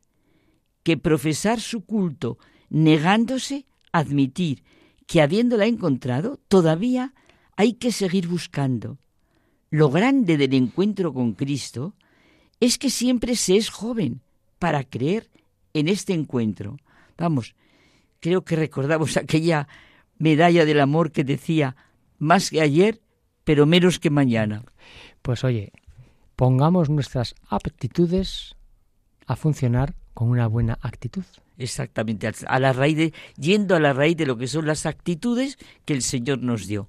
que 0.81 0.97
profesar 0.97 1.59
su 1.59 1.85
culto 1.85 2.39
negándose 2.69 3.67
a 3.91 3.99
admitir 3.99 4.63
que 5.09 5.23
habiéndola 5.23 5.65
encontrado, 5.65 6.37
todavía 6.47 7.15
hay 7.57 7.73
que 7.73 7.91
seguir 7.91 8.27
buscando. 8.27 8.99
Lo 9.71 9.89
grande 9.89 10.37
del 10.37 10.53
encuentro 10.53 11.15
con 11.15 11.33
Cristo 11.33 11.95
es 12.59 12.77
que 12.77 12.91
siempre 12.91 13.35
se 13.35 13.57
es 13.57 13.71
joven 13.71 14.21
para 14.59 14.83
creer 14.83 15.31
en 15.73 15.87
este 15.87 16.13
encuentro. 16.13 16.77
Vamos, 17.17 17.55
creo 18.19 18.43
que 18.45 18.55
recordamos 18.55 19.17
aquella 19.17 19.67
medalla 20.19 20.63
del 20.63 20.79
amor 20.79 21.11
que 21.11 21.23
decía, 21.23 21.75
más 22.19 22.51
que 22.51 22.61
ayer, 22.61 23.01
pero 23.43 23.65
menos 23.65 23.97
que 23.97 24.11
mañana. 24.11 24.63
Pues 25.23 25.43
oye, 25.43 25.71
pongamos 26.35 26.87
nuestras 26.91 27.33
aptitudes 27.49 28.55
a 29.25 29.35
funcionar 29.35 29.95
con 30.13 30.29
una 30.29 30.45
buena 30.45 30.77
actitud. 30.83 31.25
Exactamente, 31.59 32.31
a 32.47 32.59
la 32.59 32.71
raíz 32.71 32.95
de, 32.95 33.13
yendo 33.37 33.75
a 33.75 33.81
la 33.81 33.91
raíz 33.91 34.15
de 34.15 34.25
lo 34.25 34.37
que 34.37 34.47
son 34.47 34.65
las 34.65 34.85
actitudes 34.85 35.57
que 35.83 35.93
el 35.93 36.01
Señor 36.01 36.39
nos 36.39 36.67
dio. 36.67 36.87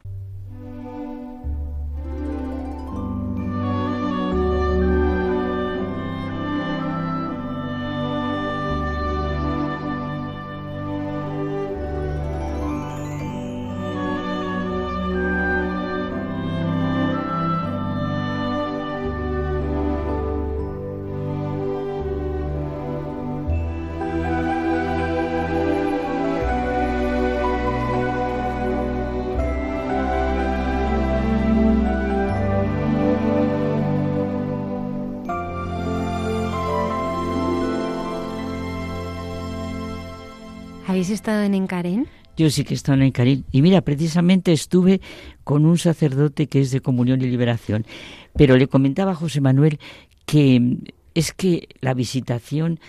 Estado 41.30 41.44
en 41.44 41.54
Encarén? 41.54 42.08
Yo 42.36 42.50
sí 42.50 42.64
que 42.64 42.74
he 42.74 42.76
estado 42.76 42.98
en 42.98 43.04
Encarén. 43.04 43.44
Y 43.52 43.62
mira, 43.62 43.82
precisamente 43.82 44.52
estuve 44.52 45.00
con 45.44 45.64
un 45.64 45.78
sacerdote 45.78 46.48
que 46.48 46.60
es 46.60 46.72
de 46.72 46.80
Comunión 46.80 47.22
y 47.22 47.26
Liberación. 47.26 47.86
Pero 48.34 48.56
le 48.56 48.66
comentaba 48.66 49.12
a 49.12 49.14
José 49.14 49.40
Manuel 49.40 49.78
que 50.26 50.78
es 51.14 51.32
que 51.32 51.68
la 51.80 51.94
visitación 51.94 52.80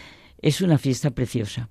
es 0.41 0.61
una 0.61 0.79
fiesta 0.79 1.11
preciosa. 1.11 1.69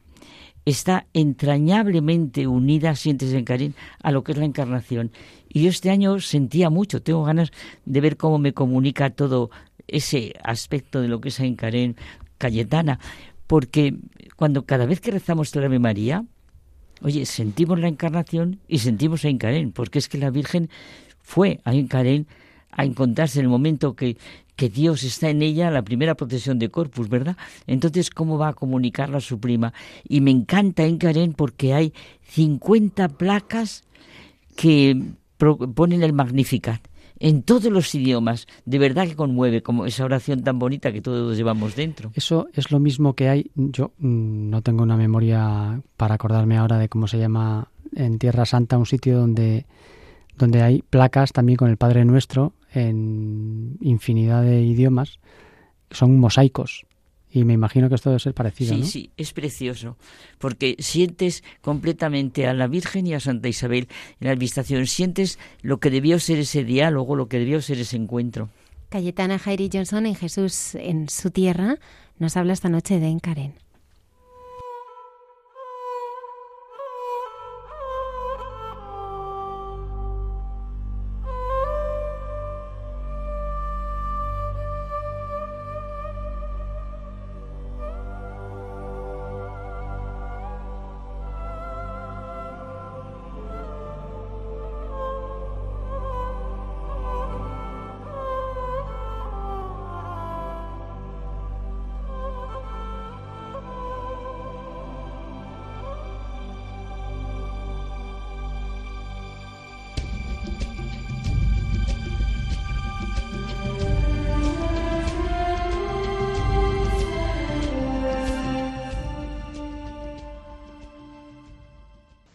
Está 0.65 1.07
entrañablemente 1.13 2.47
unida, 2.47 2.95
sientes 2.95 3.33
en 3.33 3.45
Carín, 3.45 3.75
a 4.01 4.13
lo 4.13 4.23
que 4.23 4.31
es 4.31 4.39
la 4.39 4.45
encarnación. 4.45 5.11
Y 5.49 5.65
yo 5.65 5.71
este 5.71 5.91
año 5.91 6.21
sentía 6.21 6.71
mucho, 6.71 7.03
tengo 7.03 7.25
ganas 7.25 7.51
de 7.85 8.01
ver 8.01 8.17
cómo 8.17 8.39
me 8.39 8.53
comunica 8.53 9.11
todo 9.11 9.51
ese 9.89 10.35
aspecto 10.45 11.01
de 11.01 11.09
lo 11.09 11.21
que 11.21 11.31
es 11.31 11.41
Encarén 11.41 11.97
Cayetana, 12.39 13.01
porque 13.49 13.97
cuando 14.37 14.67
cada 14.67 14.87
vez 14.87 15.01
que 15.01 15.11
rezamos 15.11 15.57
la 15.57 15.67
Ave 15.67 15.81
María, 15.81 16.25
oye, 17.03 17.27
sentimos 17.27 17.79
la 17.79 17.89
encarnación 17.89 18.61
y 18.69 18.79
sentimos 18.79 19.25
a 19.25 19.29
Incarén, 19.29 19.73
porque 19.73 19.99
es 19.99 20.09
que 20.09 20.19
la 20.19 20.31
Virgen 20.31 20.71
fue 21.23 21.61
a 21.65 21.75
Incarén 21.75 22.27
a 22.71 22.85
encontrarse 22.85 23.41
en 23.41 23.47
el 23.47 23.51
momento 23.51 23.95
que, 23.95 24.17
que 24.57 24.69
Dios 24.69 25.03
está 25.03 25.31
en 25.31 25.43
ella, 25.43 25.71
la 25.71 25.83
primera 25.83 26.15
procesión 26.15 26.59
de 26.59 26.69
Corpus, 26.69 27.09
¿verdad? 27.09 27.37
Entonces, 27.67 28.11
¿cómo 28.11 28.39
va 28.39 28.49
a 28.49 28.53
comunicarla 28.53 29.19
a 29.19 29.23
su 29.23 29.41
prima? 29.41 29.73
Y 30.09 30.21
me 30.21 30.31
encanta 30.31 30.87
Incarén 30.87 31.33
porque 31.33 31.75
hay 31.75 31.93
50 32.29 33.09
placas 33.09 33.85
que 34.57 35.01
ponen 35.75 36.03
el 36.03 36.13
Magnificat 36.13 36.90
en 37.21 37.43
todos 37.43 37.71
los 37.71 37.95
idiomas. 37.95 38.49
De 38.65 38.79
verdad 38.79 39.07
que 39.07 39.15
conmueve, 39.15 39.63
como 39.63 39.87
esa 39.87 40.05
oración 40.05 40.43
tan 40.43 40.59
bonita 40.59 40.93
que 40.93 41.03
todos 41.03 41.37
llevamos 41.37 41.77
dentro. 41.77 42.11
Eso 42.15 42.49
es 42.55 42.73
lo 42.73 42.81
mismo 42.81 43.15
que 43.15 43.29
hay. 43.29 43.51
Yo 43.55 43.93
mm, 43.99 44.51
no 44.51 44.63
tengo 44.63 44.83
una 44.83 44.97
memoria 44.97 45.81
para 45.97 46.17
acordarme 46.17 46.57
ahora 46.57 46.79
de 46.79 46.89
cómo 46.89 47.07
se 47.07 47.19
llama 47.19 47.69
en 47.95 48.19
Tierra 48.19 48.47
Santa 48.47 48.79
un 48.79 48.87
sitio 48.87 49.19
donde, 49.19 49.67
donde 50.37 50.63
hay 50.63 50.83
placas 50.83 51.33
también 51.33 51.57
con 51.57 51.71
el 51.71 51.77
Padre 51.77 52.05
Nuestro 52.05 52.55
en 52.73 53.77
infinidad 53.81 54.43
de 54.43 54.63
idiomas. 54.63 55.21
Son 55.91 56.19
mosaicos 56.19 56.87
y 57.33 57.45
me 57.45 57.53
imagino 57.53 57.89
que 57.89 57.95
esto 57.95 58.11
debe 58.11 58.21
ser 58.21 58.35
parecido. 58.35 58.75
Sí, 58.75 58.81
¿no? 58.81 58.87
sí, 58.87 59.11
es 59.17 59.33
precioso, 59.33 59.97
porque 60.39 60.77
sientes 60.79 61.45
completamente 61.61 62.47
a 62.47 62.55
la 62.55 62.67
Virgen 62.67 63.07
y 63.07 63.15
a 63.15 63.21
Santa 63.21 63.49
Isabel 63.49 63.89
en 64.21 64.29
la 64.29 64.35
visitación, 64.35 64.87
sientes 64.87 65.39
lo 65.63 65.79
que 65.79 65.91
debió 65.91 66.19
ser 66.19 66.39
ese 66.39 66.65
diálogo, 66.65 67.17
lo 67.17 67.29
que 67.29 67.39
debió 67.39 67.63
ser 67.63 67.79
ese 67.79 67.97
encuentro. 67.97 68.51
Cayetana 68.89 69.39
Jairi 69.39 69.71
Johnson 69.73 70.07
en 70.07 70.17
Jesús 70.17 70.75
en 70.75 71.09
su 71.09 71.31
tierra 71.31 71.79
nos 72.19 72.37
habla 72.37 72.53
esta 72.53 72.69
noche 72.69 72.99
de 72.99 73.07
Enkaren. 73.09 73.55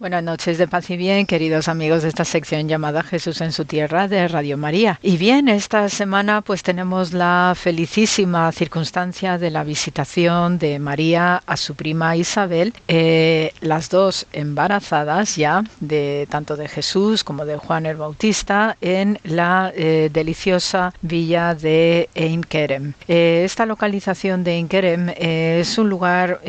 Buenas 0.06 0.24
noches 0.24 0.60
de 0.60 0.68
paz 0.68 0.88
y 0.92 0.98
bien, 0.98 1.26
queridos 1.26 1.68
amigos 1.68 2.04
de 2.04 2.10
esta 2.10 2.26
sección 2.26 2.68
llamada 2.68 3.02
Jesús 3.02 3.42
en 3.42 3.52
su 3.52 3.66
tierra 3.66 4.08
de 4.08 4.28
Radio 4.28 4.56
María. 4.56 5.00
Y 5.02 5.18
bien, 5.18 5.50
esta 5.50 5.90
semana 5.90 6.44
pues 6.44 6.62
tenemos 6.62 7.12
la 7.12 7.54
felicísima 7.56 8.52
circunstancia 8.52 9.40
de 9.40 9.50
la 9.50 9.64
visitación 9.64 10.60
de 10.60 10.78
María 10.78 11.42
a 11.48 11.58
su 11.58 11.74
prima 11.74 12.16
Isabel, 12.16 12.76
eh, 12.88 13.52
las 13.62 13.90
dos 13.90 14.28
embarazadas 14.32 15.38
ya 15.38 15.64
de 15.80 16.28
tanto 16.30 16.56
de 16.56 16.68
Jesús 16.68 17.24
como 17.24 17.44
de 17.44 17.58
Juan 17.58 17.88
el 17.88 17.98
Bautista 17.98 18.78
en 18.82 19.18
la 19.24 19.74
eh, 19.76 20.12
deliciosa 20.14 20.94
villa 21.02 21.56
de 21.56 22.12
Einkerem. 22.14 22.94
Eh, 23.08 23.42
esta 23.44 23.66
localización 23.66 24.44
de 24.44 24.52
Einkerem 24.52 25.10
es 25.18 25.80
un 25.80 25.90
lugar 25.90 26.42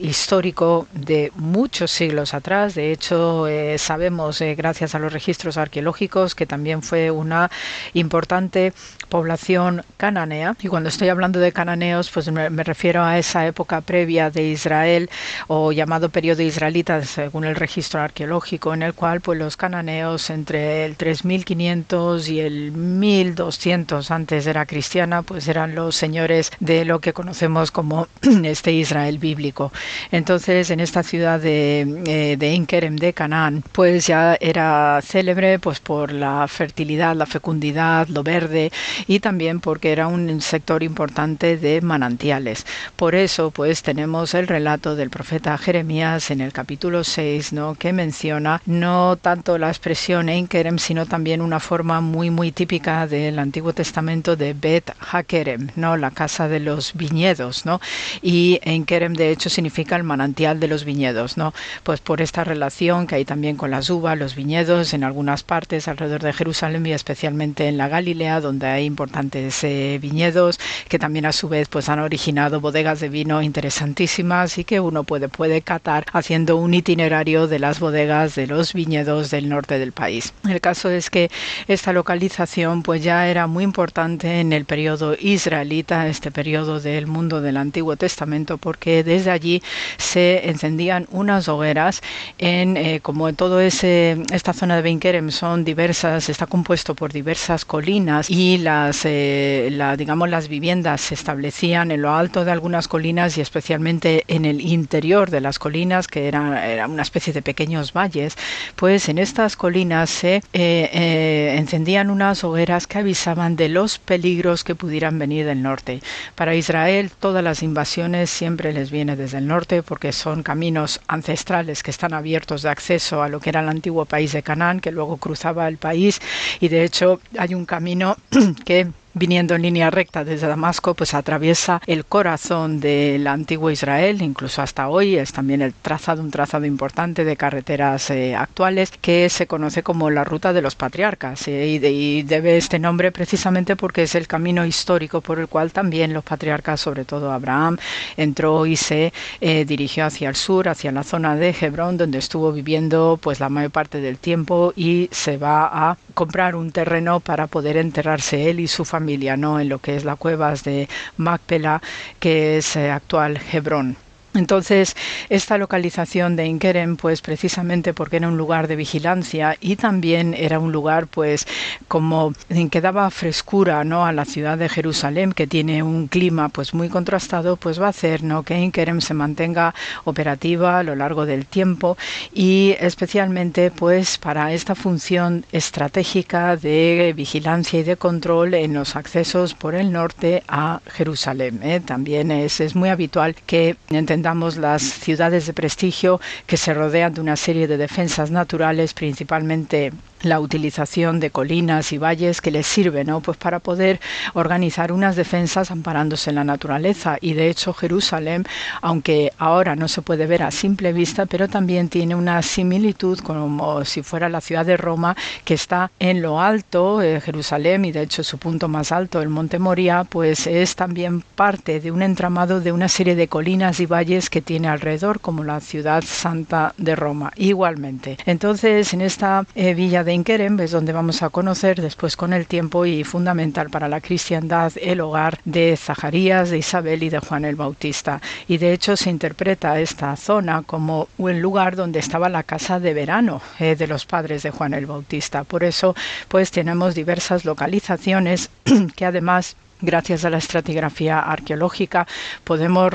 histórico 0.00 0.88
de 0.92 1.30
muchos 1.36 1.92
siglos 1.92 2.34
atrás 2.34 2.74
de 2.74 2.79
hecho, 2.80 3.46
eh, 3.46 3.78
sabemos, 3.78 4.40
eh, 4.40 4.54
gracias 4.54 4.94
a 4.94 4.98
los 4.98 5.12
registros 5.12 5.56
arqueológicos, 5.56 6.34
que 6.34 6.46
también 6.46 6.82
fue 6.82 7.10
una 7.10 7.50
importante 7.94 8.72
población 9.10 9.82
cananea. 9.98 10.56
Y 10.62 10.68
cuando 10.68 10.88
estoy 10.88 11.10
hablando 11.10 11.38
de 11.38 11.52
cananeos, 11.52 12.10
pues 12.10 12.30
me, 12.32 12.48
refiero 12.64 13.04
a 13.04 13.18
esa 13.18 13.46
época 13.46 13.82
previa 13.82 14.30
de 14.30 14.48
Israel 14.48 15.10
o 15.48 15.72
llamado 15.72 16.08
periodo 16.08 16.42
israelita, 16.42 17.04
según 17.04 17.44
el 17.44 17.56
registro 17.56 18.00
arqueológico, 18.00 18.72
en 18.72 18.82
el 18.82 18.94
cual 18.94 19.20
pues 19.20 19.38
los 19.38 19.58
cananeos 19.58 20.30
entre 20.30 20.86
el 20.86 20.96
3500 20.96 22.28
y 22.28 22.40
el 22.40 22.72
1200 22.72 24.10
antes 24.10 24.46
era 24.46 24.64
cristiana, 24.64 25.22
pues 25.22 25.48
eran 25.48 25.74
los 25.74 25.94
señores 25.96 26.50
de 26.60 26.86
lo 26.86 27.00
que 27.00 27.12
conocemos 27.12 27.70
como 27.70 28.08
este 28.44 28.72
Israel 28.72 29.18
bíblico. 29.18 29.72
Entonces, 30.12 30.70
en 30.70 30.80
esta 30.80 31.02
ciudad 31.02 31.40
de, 31.40 31.80
eh, 32.06 32.36
de 32.38 32.60
Kerem 32.66 32.96
de 32.96 33.12
Canaán, 33.12 33.64
pues 33.72 34.06
ya 34.06 34.36
era 34.40 35.00
célebre 35.02 35.58
pues 35.58 35.80
por 35.80 36.12
la 36.12 36.46
fertilidad, 36.46 37.16
la 37.16 37.26
fecundidad, 37.26 38.06
lo 38.08 38.22
verde 38.22 38.70
y 39.06 39.20
también 39.20 39.60
porque 39.60 39.92
era 39.92 40.08
un 40.08 40.40
sector 40.40 40.82
importante 40.82 41.56
de 41.56 41.80
manantiales. 41.80 42.66
Por 42.96 43.14
eso 43.14 43.50
pues 43.50 43.82
tenemos 43.82 44.34
el 44.34 44.46
relato 44.46 44.96
del 44.96 45.10
profeta 45.10 45.56
Jeremías 45.58 46.30
en 46.30 46.40
el 46.40 46.52
capítulo 46.52 47.04
6, 47.04 47.52
¿no? 47.52 47.74
que 47.74 47.92
menciona 47.92 48.62
no 48.66 49.16
tanto 49.16 49.58
la 49.58 49.68
expresión 49.68 50.28
en 50.28 50.46
Kerem, 50.46 50.78
sino 50.78 51.06
también 51.06 51.40
una 51.40 51.60
forma 51.60 52.00
muy 52.00 52.30
muy 52.30 52.52
típica 52.52 53.06
del 53.06 53.38
Antiguo 53.38 53.72
Testamento 53.72 54.36
de 54.36 54.54
Bet 54.54 54.92
Hakerem, 55.10 55.68
¿no? 55.76 55.96
la 55.96 56.10
casa 56.10 56.48
de 56.48 56.60
los 56.60 56.94
viñedos, 56.94 57.66
¿no? 57.66 57.80
Y 58.22 58.60
en 58.62 58.84
Kerem 58.84 59.14
de 59.14 59.30
hecho 59.30 59.50
significa 59.50 59.96
el 59.96 60.04
manantial 60.04 60.60
de 60.60 60.68
los 60.68 60.84
viñedos, 60.84 61.36
¿no? 61.36 61.54
Pues 61.82 62.00
por 62.00 62.20
esta 62.20 62.44
relación 62.44 63.06
que 63.06 63.16
hay 63.16 63.24
también 63.24 63.56
con 63.56 63.70
las 63.70 63.90
uvas, 63.90 64.18
los 64.18 64.34
viñedos 64.34 64.94
en 64.94 65.04
algunas 65.04 65.42
partes 65.42 65.88
alrededor 65.88 66.22
de 66.22 66.32
Jerusalén 66.32 66.86
y 66.86 66.92
especialmente 66.92 67.68
en 67.68 67.76
la 67.76 67.88
Galilea, 67.88 68.40
donde 68.40 68.66
hay 68.66 68.89
importantes 68.90 69.62
eh, 69.64 69.98
viñedos 70.00 70.58
que 70.88 70.98
también 70.98 71.26
a 71.26 71.32
su 71.32 71.48
vez 71.48 71.68
pues 71.68 71.88
han 71.88 72.00
originado 72.00 72.60
bodegas 72.60 73.00
de 73.00 73.08
vino 73.08 73.42
interesantísimas 73.42 74.58
y 74.58 74.64
que 74.64 74.80
uno 74.80 75.04
puede 75.04 75.28
puede 75.28 75.62
catar 75.62 76.04
haciendo 76.12 76.56
un 76.56 76.74
itinerario 76.74 77.46
de 77.46 77.58
las 77.58 77.80
bodegas 77.80 78.34
de 78.34 78.46
los 78.46 78.74
viñedos 78.74 79.30
del 79.30 79.48
norte 79.48 79.78
del 79.78 79.92
país. 79.92 80.32
El 80.48 80.60
caso 80.60 80.90
es 80.90 81.10
que 81.10 81.30
esta 81.68 81.92
localización 81.92 82.82
pues 82.82 83.02
ya 83.02 83.28
era 83.28 83.46
muy 83.46 83.64
importante 83.64 84.40
en 84.40 84.52
el 84.52 84.64
periodo 84.64 85.16
israelita, 85.18 86.08
este 86.08 86.30
periodo 86.30 86.80
del 86.80 87.06
mundo 87.06 87.40
del 87.40 87.56
Antiguo 87.56 87.96
Testamento, 87.96 88.58
porque 88.58 89.04
desde 89.04 89.30
allí 89.30 89.62
se 89.96 90.48
encendían 90.50 91.06
unas 91.10 91.48
hogueras 91.48 92.02
eh, 92.38 93.00
como 93.02 93.28
en 93.28 93.36
todo 93.36 93.60
ese 93.60 94.22
esta 94.32 94.52
zona 94.52 94.76
de 94.76 94.82
Benkerem 94.82 95.30
son 95.30 95.64
diversas, 95.64 96.28
está 96.28 96.46
compuesto 96.46 96.94
por 96.94 97.12
diversas 97.12 97.64
colinas 97.64 98.30
y 98.30 98.58
las 98.86 99.04
eh, 99.04 99.68
la, 99.72 99.96
digamos 99.96 100.28
las 100.28 100.48
viviendas 100.48 101.00
se 101.00 101.14
establecían 101.14 101.90
en 101.90 102.02
lo 102.02 102.14
alto 102.14 102.44
de 102.44 102.52
algunas 102.52 102.88
colinas 102.88 103.36
y 103.36 103.40
especialmente 103.40 104.24
en 104.28 104.44
el 104.44 104.60
interior 104.60 105.30
de 105.30 105.40
las 105.40 105.58
colinas 105.58 106.08
que 106.08 106.28
era, 106.28 106.68
era 106.68 106.86
una 106.86 107.02
especie 107.02 107.32
de 107.32 107.42
pequeños 107.42 107.92
valles, 107.92 108.36
pues 108.76 109.08
en 109.08 109.18
estas 109.18 109.56
colinas 109.56 110.10
se 110.10 110.42
eh, 110.52 111.54
encendían 111.58 112.10
unas 112.10 112.42
hogueras 112.44 112.86
que 112.86 112.98
avisaban 112.98 113.56
de 113.56 113.68
los 113.68 113.98
peligros 113.98 114.64
que 114.64 114.74
pudieran 114.74 115.18
venir 115.18 115.46
del 115.46 115.62
norte. 115.62 116.00
Para 116.34 116.54
Israel 116.54 117.10
todas 117.18 117.44
las 117.44 117.62
invasiones 117.62 118.30
siempre 118.30 118.72
les 118.72 118.90
viene 118.90 119.16
desde 119.16 119.38
el 119.38 119.46
norte 119.46 119.82
porque 119.82 120.12
son 120.12 120.42
caminos 120.42 121.00
ancestrales 121.06 121.82
que 121.82 121.90
están 121.90 122.14
abiertos 122.14 122.62
de 122.62 122.70
acceso 122.70 123.22
a 123.22 123.28
lo 123.28 123.40
que 123.40 123.50
era 123.50 123.60
el 123.60 123.68
antiguo 123.68 124.04
país 124.04 124.32
de 124.32 124.42
Canaán, 124.42 124.80
que 124.80 124.92
luego 124.92 125.16
cruzaba 125.18 125.68
el 125.68 125.76
país 125.76 126.20
y 126.60 126.68
de 126.68 126.84
hecho 126.84 127.20
hay 127.36 127.54
un 127.54 127.66
camino 127.66 128.16
que 128.64 128.69
game. 128.70 128.99
Viniendo 129.14 129.54
en 129.54 129.62
línea 129.62 129.90
recta 129.90 130.24
desde 130.24 130.46
Damasco, 130.46 130.94
pues 130.94 131.14
atraviesa 131.14 131.80
el 131.86 132.04
corazón 132.04 132.80
del 132.80 133.26
antiguo 133.26 133.70
Israel, 133.70 134.22
incluso 134.22 134.62
hasta 134.62 134.88
hoy 134.88 135.16
es 135.16 135.32
también 135.32 135.62
el 135.62 135.74
trazado, 135.74 136.22
un 136.22 136.30
trazado 136.30 136.66
importante 136.66 137.24
de 137.24 137.36
carreteras 137.36 138.10
eh, 138.10 138.34
actuales 138.34 138.92
que 139.00 139.28
se 139.28 139.46
conoce 139.46 139.82
como 139.82 140.10
la 140.10 140.24
ruta 140.24 140.52
de 140.52 140.62
los 140.62 140.76
patriarcas 140.76 141.48
eh, 141.48 141.66
y, 141.66 142.22
debe 142.22 142.56
este 142.56 142.78
nombre 142.78 143.10
precisamente 143.12 143.76
porque 143.76 144.02
es 144.02 144.14
el 144.14 144.26
camino 144.26 144.64
histórico 144.64 145.20
por 145.20 145.38
el 145.38 145.48
cual 145.48 145.72
también 145.72 146.12
los 146.12 146.24
patriarcas, 146.24 146.80
sobre 146.80 147.04
todo 147.04 147.32
Abraham, 147.32 147.78
entró 148.16 148.66
y 148.66 148.76
se 148.76 149.12
eh, 149.40 149.64
dirigió 149.64 150.06
hacia 150.06 150.28
el 150.28 150.36
sur, 150.36 150.68
hacia 150.68 150.92
la 150.92 151.02
zona 151.02 151.34
de 151.36 151.54
Hebrón, 151.60 151.96
donde 151.96 152.18
estuvo 152.18 152.52
viviendo 152.52 153.18
pues 153.20 153.40
la 153.40 153.48
mayor 153.48 153.70
parte 153.70 154.00
del 154.00 154.18
tiempo 154.18 154.72
y 154.76 155.08
se 155.10 155.36
va 155.36 155.90
a 155.90 155.96
comprar 156.14 156.54
un 156.54 156.70
terreno 156.70 157.20
para 157.20 157.46
poder 157.46 157.76
enterrarse 157.76 158.50
él 158.50 158.60
y 158.60 158.68
su 158.68 158.84
familia 158.84 158.99
familia, 159.00 159.36
¿no? 159.36 159.58
En 159.60 159.68
lo 159.70 159.78
que 159.78 159.96
es 159.96 160.04
la 160.04 160.16
cuevas 160.16 160.62
de 160.62 160.88
Macpela, 161.16 161.80
que 162.18 162.58
es 162.58 162.76
eh, 162.76 162.90
actual 162.90 163.40
Hebrón. 163.52 163.96
Entonces, 164.34 164.94
esta 165.28 165.58
localización 165.58 166.36
de 166.36 166.46
Inkerem, 166.46 166.96
pues 166.96 167.20
precisamente 167.20 167.92
porque 167.94 168.16
era 168.16 168.28
un 168.28 168.36
lugar 168.36 168.68
de 168.68 168.76
vigilancia 168.76 169.56
y 169.60 169.74
también 169.74 170.34
era 170.34 170.60
un 170.60 170.70
lugar, 170.70 171.08
pues, 171.08 171.46
como 171.88 172.32
en 172.48 172.70
que 172.70 172.80
daba 172.80 173.10
frescura, 173.10 173.82
¿no? 173.82 174.06
A 174.06 174.12
la 174.12 174.24
ciudad 174.24 174.56
de 174.56 174.68
Jerusalén, 174.68 175.32
que 175.32 175.48
tiene 175.48 175.82
un 175.82 176.06
clima, 176.06 176.48
pues, 176.48 176.74
muy 176.74 176.88
contrastado, 176.88 177.56
pues 177.56 177.80
va 177.80 177.86
a 177.86 177.90
hacer, 177.90 178.22
¿no? 178.22 178.44
Que 178.44 178.58
Inkerem 178.58 179.00
se 179.00 179.14
mantenga 179.14 179.74
operativa 180.04 180.78
a 180.78 180.82
lo 180.84 180.94
largo 180.94 181.26
del 181.26 181.46
tiempo 181.46 181.96
y 182.32 182.76
especialmente, 182.78 183.72
pues, 183.72 184.16
para 184.18 184.52
esta 184.52 184.76
función 184.76 185.44
estratégica 185.50 186.56
de 186.56 187.12
vigilancia 187.16 187.80
y 187.80 187.82
de 187.82 187.96
control 187.96 188.54
en 188.54 188.74
los 188.74 188.94
accesos 188.94 189.54
por 189.54 189.74
el 189.74 189.90
norte 189.90 190.44
a 190.46 190.80
Jerusalén. 190.86 191.60
¿eh? 191.62 191.80
También 191.80 192.30
es, 192.30 192.60
es 192.60 192.76
muy 192.76 192.90
habitual 192.90 193.34
que 193.34 193.76
damos 194.22 194.56
las 194.56 194.82
ciudades 194.82 195.46
de 195.46 195.52
prestigio 195.52 196.20
que 196.46 196.56
se 196.56 196.74
rodean 196.74 197.14
de 197.14 197.20
una 197.20 197.36
serie 197.36 197.66
de 197.66 197.76
defensas 197.76 198.30
naturales, 198.30 198.94
principalmente 198.94 199.92
la 200.22 200.40
utilización 200.40 201.20
de 201.20 201.30
colinas 201.30 201.92
y 201.92 201.98
valles 201.98 202.40
que 202.40 202.50
les 202.50 202.66
sirve, 202.66 203.04
¿no? 203.04 203.20
Pues 203.20 203.36
para 203.36 203.58
poder 203.58 204.00
organizar 204.34 204.92
unas 204.92 205.16
defensas 205.16 205.70
amparándose 205.70 206.30
en 206.30 206.36
la 206.36 206.44
naturaleza. 206.44 207.18
Y 207.20 207.34
de 207.34 207.48
hecho 207.48 207.72
Jerusalén, 207.72 208.44
aunque 208.82 209.32
ahora 209.38 209.76
no 209.76 209.88
se 209.88 210.02
puede 210.02 210.26
ver 210.26 210.42
a 210.42 210.50
simple 210.50 210.92
vista, 210.92 211.26
pero 211.26 211.48
también 211.48 211.88
tiene 211.88 212.14
una 212.14 212.42
similitud 212.42 213.18
como 213.20 213.84
si 213.84 214.02
fuera 214.02 214.28
la 214.28 214.40
ciudad 214.40 214.66
de 214.66 214.76
Roma, 214.76 215.16
que 215.44 215.54
está 215.54 215.90
en 215.98 216.22
lo 216.22 216.40
alto, 216.40 216.98
de 216.98 217.20
Jerusalén, 217.20 217.84
y 217.84 217.92
de 217.92 218.02
hecho 218.02 218.22
su 218.22 218.38
punto 218.38 218.68
más 218.68 218.92
alto, 218.92 219.20
el 219.20 219.28
Monte 219.28 219.58
Moria, 219.58 220.04
pues 220.04 220.46
es 220.46 220.76
también 220.76 221.22
parte 221.22 221.80
de 221.80 221.90
un 221.90 222.02
entramado 222.02 222.60
de 222.60 222.72
una 222.72 222.88
serie 222.88 223.14
de 223.14 223.28
colinas 223.28 223.80
y 223.80 223.86
valles 223.86 224.30
que 224.30 224.40
tiene 224.40 224.68
alrededor, 224.68 225.20
como 225.20 225.44
la 225.44 225.60
ciudad 225.60 226.02
santa 226.04 226.74
de 226.76 226.96
Roma, 226.96 227.32
igualmente. 227.36 228.18
Entonces, 228.26 228.92
en 228.92 229.00
esta 229.00 229.44
eh, 229.54 229.74
villa 229.74 230.04
de 230.04 230.09
Inkerem 230.12 230.58
es 230.60 230.70
donde 230.70 230.92
vamos 230.92 231.22
a 231.22 231.30
conocer 231.30 231.80
después 231.80 232.16
con 232.16 232.32
el 232.32 232.46
tiempo 232.46 232.86
y 232.86 233.04
fundamental 233.04 233.70
para 233.70 233.88
la 233.88 234.00
cristiandad 234.00 234.72
el 234.76 235.00
hogar 235.00 235.38
de 235.44 235.76
Zacarías, 235.76 236.50
de 236.50 236.58
Isabel 236.58 237.02
y 237.02 237.10
de 237.10 237.18
Juan 237.18 237.44
el 237.44 237.56
Bautista. 237.56 238.20
Y 238.48 238.58
de 238.58 238.72
hecho 238.72 238.96
se 238.96 239.10
interpreta 239.10 239.80
esta 239.80 240.16
zona 240.16 240.62
como 240.62 241.08
un 241.18 241.40
lugar 241.40 241.76
donde 241.76 241.98
estaba 241.98 242.28
la 242.28 242.42
casa 242.42 242.80
de 242.80 242.94
verano 242.94 243.42
eh, 243.58 243.76
de 243.76 243.86
los 243.86 244.06
padres 244.06 244.42
de 244.42 244.50
Juan 244.50 244.74
el 244.74 244.86
Bautista. 244.86 245.44
Por 245.44 245.64
eso 245.64 245.94
pues 246.28 246.50
tenemos 246.50 246.94
diversas 246.94 247.44
localizaciones 247.44 248.50
que 248.96 249.06
además 249.06 249.56
gracias 249.80 250.24
a 250.24 250.30
la 250.30 250.38
estratigrafía 250.38 251.20
arqueológica 251.20 252.06
podemos 252.44 252.92